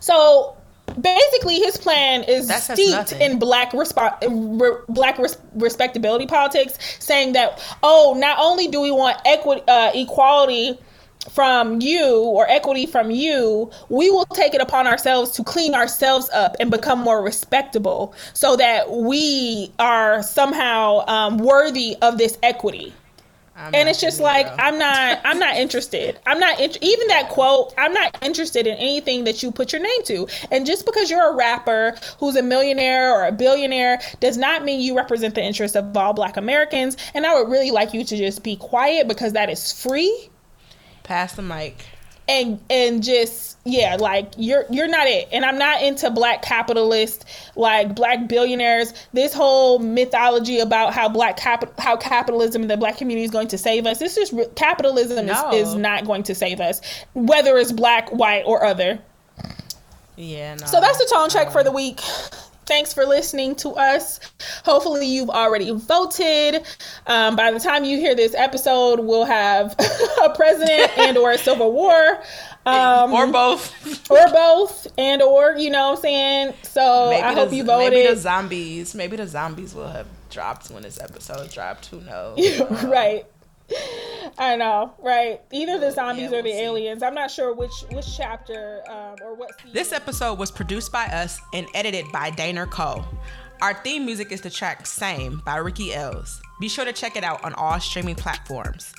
So 0.00 0.55
basically, 1.00 1.56
his 1.56 1.76
plan 1.76 2.22
is 2.24 2.48
That 2.48 2.62
steeped 2.62 3.12
in 3.12 3.38
black 3.38 3.72
respo- 3.72 4.16
re- 4.60 4.82
black 4.88 5.18
res- 5.18 5.38
respectability 5.54 6.26
politics, 6.26 6.78
saying 6.98 7.32
that 7.34 7.62
oh, 7.82 8.14
not 8.18 8.38
only 8.40 8.68
do 8.68 8.80
we 8.80 8.90
want 8.90 9.18
equity, 9.24 9.62
uh, 9.68 9.92
equality 9.94 10.78
from 11.30 11.80
you 11.80 12.22
or 12.22 12.48
equity 12.48 12.86
from 12.86 13.10
you, 13.10 13.70
we 13.88 14.10
will 14.10 14.26
take 14.26 14.54
it 14.54 14.60
upon 14.60 14.86
ourselves 14.86 15.32
to 15.32 15.42
clean 15.42 15.74
ourselves 15.74 16.30
up 16.30 16.56
and 16.60 16.70
become 16.70 17.00
more 17.00 17.22
respectable, 17.22 18.14
so 18.32 18.56
that 18.56 18.90
we 18.90 19.72
are 19.78 20.22
somehow 20.22 21.04
um, 21.08 21.38
worthy 21.38 21.96
of 22.02 22.18
this 22.18 22.38
equity 22.42 22.92
I'm 23.56 23.74
and 23.74 23.88
it's 23.88 24.00
just 24.00 24.20
like 24.20 24.46
i'm 24.58 24.78
not 24.78 25.20
i'm 25.24 25.38
not 25.38 25.56
interested. 25.56 26.18
I'm 26.26 26.38
not 26.38 26.60
int- 26.60 26.78
even 26.82 27.08
that 27.08 27.30
quote 27.30 27.72
i'm 27.78 27.92
not 27.92 28.16
interested 28.22 28.66
in 28.66 28.76
anything 28.76 29.24
that 29.24 29.42
you 29.42 29.50
put 29.50 29.72
your 29.72 29.82
name 29.82 30.02
to. 30.04 30.28
And 30.50 30.66
just 30.66 30.84
because 30.84 31.10
you're 31.10 31.32
a 31.32 31.34
rapper 31.34 31.96
who's 32.18 32.36
a 32.36 32.42
millionaire 32.42 33.12
or 33.14 33.26
a 33.26 33.32
billionaire 33.32 34.00
does 34.20 34.36
not 34.36 34.64
mean 34.64 34.80
you 34.80 34.96
represent 34.96 35.34
the 35.34 35.42
interests 35.42 35.76
of 35.76 35.96
all 35.96 36.12
black 36.12 36.36
americans. 36.36 36.96
And 37.14 37.26
i 37.26 37.34
would 37.34 37.50
really 37.50 37.70
like 37.70 37.94
you 37.94 38.04
to 38.04 38.16
just 38.16 38.42
be 38.42 38.56
quiet 38.56 39.08
because 39.08 39.32
that 39.32 39.48
is 39.50 39.72
free. 39.72 40.30
Pass 41.02 41.34
the 41.34 41.42
mic 41.42 41.84
and 42.28 42.60
and 42.70 43.02
just 43.02 43.56
yeah 43.64 43.96
like 43.98 44.32
you're 44.36 44.64
you're 44.70 44.88
not 44.88 45.06
it 45.06 45.28
and 45.32 45.44
i'm 45.44 45.58
not 45.58 45.82
into 45.82 46.10
black 46.10 46.42
capitalist 46.42 47.24
like 47.54 47.94
black 47.94 48.26
billionaires 48.28 48.92
this 49.12 49.32
whole 49.32 49.78
mythology 49.78 50.58
about 50.58 50.92
how 50.92 51.08
black 51.08 51.36
cap 51.36 51.78
how 51.78 51.96
capitalism 51.96 52.62
and 52.62 52.70
the 52.70 52.76
black 52.76 52.96
community 52.96 53.24
is 53.24 53.30
going 53.30 53.48
to 53.48 53.58
save 53.58 53.86
us 53.86 53.98
this 53.98 54.16
is 54.16 54.32
re- 54.32 54.46
capitalism 54.56 55.26
No. 55.26 55.50
is, 55.52 55.68
is 55.68 55.74
not 55.74 56.04
going 56.04 56.22
to 56.24 56.34
save 56.34 56.60
us 56.60 56.80
whether 57.14 57.56
it's 57.58 57.72
black 57.72 58.08
white 58.10 58.42
or 58.44 58.64
other 58.64 58.98
yeah 60.16 60.54
no, 60.54 60.66
so 60.66 60.80
that's 60.80 60.98
the 60.98 61.08
tone 61.12 61.28
check 61.28 61.48
um, 61.48 61.52
for 61.52 61.62
the 61.62 61.70
week. 61.72 62.00
Thanks 62.66 62.92
for 62.92 63.04
listening 63.06 63.54
to 63.56 63.70
us. 63.70 64.20
Hopefully, 64.64 65.06
you've 65.06 65.30
already 65.30 65.70
voted. 65.70 66.66
Um, 67.06 67.36
by 67.36 67.50
the 67.52 67.60
time 67.60 67.84
you 67.84 67.98
hear 67.98 68.14
this 68.14 68.34
episode, 68.34 69.00
we'll 69.00 69.24
have 69.24 69.74
a 70.24 70.30
president 70.34 70.96
and 70.98 71.16
or 71.16 71.30
a 71.32 71.38
civil 71.38 71.72
war, 71.72 72.20
um, 72.66 73.12
or 73.12 73.26
both 73.28 74.10
or 74.10 74.26
both, 74.32 74.86
and 74.98 75.22
or 75.22 75.52
you 75.56 75.70
know 75.70 75.90
what 75.90 75.98
I'm 75.98 76.02
saying. 76.02 76.54
So 76.62 77.10
maybe 77.10 77.22
I 77.22 77.32
hope 77.34 77.50
the, 77.50 77.56
you 77.56 77.64
maybe 77.64 77.96
the 77.98 78.02
voted. 78.08 78.18
zombies 78.18 78.94
maybe 78.94 79.16
the 79.16 79.26
zombies 79.26 79.74
will 79.74 79.88
have 79.88 80.06
dropped 80.30 80.70
when 80.70 80.82
this 80.82 81.00
episode 81.00 81.50
dropped 81.50 81.86
who 81.86 82.00
knows 82.00 82.60
right. 82.84 83.24
I 84.38 84.56
know, 84.56 84.92
right? 84.98 85.40
Either 85.52 85.78
the 85.78 85.90
zombies 85.90 86.30
Yeah, 86.30 86.38
or 86.38 86.42
the 86.42 86.50
we'll 86.50 86.58
see. 86.58 86.64
aliens. 86.64 87.02
I'm 87.02 87.14
not 87.14 87.30
sure 87.30 87.54
which 87.54 87.72
which 87.92 88.16
chapter 88.16 88.82
um, 88.88 89.16
or 89.24 89.34
what. 89.34 89.50
This 89.72 89.92
episode 89.92 90.38
was 90.38 90.50
produced 90.50 90.92
by 90.92 91.06
us 91.06 91.40
and 91.54 91.66
edited 91.74 92.04
by 92.12 92.30
Daner 92.30 92.70
Cole. 92.70 93.04
Our 93.62 93.72
theme 93.82 94.04
music 94.04 94.32
is 94.32 94.42
the 94.42 94.50
track 94.50 94.86
Same 94.86 95.40
by 95.46 95.56
Ricky 95.56 95.94
Els. 95.94 96.40
Be 96.60 96.68
sure 96.68 96.84
to 96.84 96.92
check 96.92 97.16
it 97.16 97.24
out 97.24 97.42
on 97.44 97.54
all 97.54 97.80
streaming 97.80 98.14
platforms. 98.14 98.92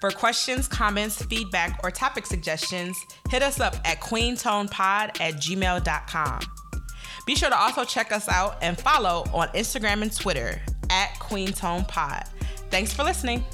For 0.00 0.10
questions, 0.10 0.68
comments, 0.68 1.22
feedback, 1.24 1.80
or 1.82 1.90
topic 1.90 2.26
suggestions, 2.26 2.96
hit 3.30 3.42
us 3.42 3.58
up 3.58 3.74
at 3.84 3.98
queentonepod 4.00 5.20
at 5.20 5.34
gmail.com. 5.34 6.40
Be 7.26 7.34
sure 7.34 7.48
to 7.50 7.58
also 7.58 7.82
check 7.82 8.12
us 8.12 8.28
out 8.28 8.58
and 8.62 8.78
follow 8.78 9.24
on 9.32 9.48
Instagram 9.48 10.02
and 10.02 10.14
Twitter 10.16 10.60
at 10.90 11.08
queentonepod. 11.18 12.28
Thanks 12.70 12.92
for 12.92 13.02
listening. 13.02 13.44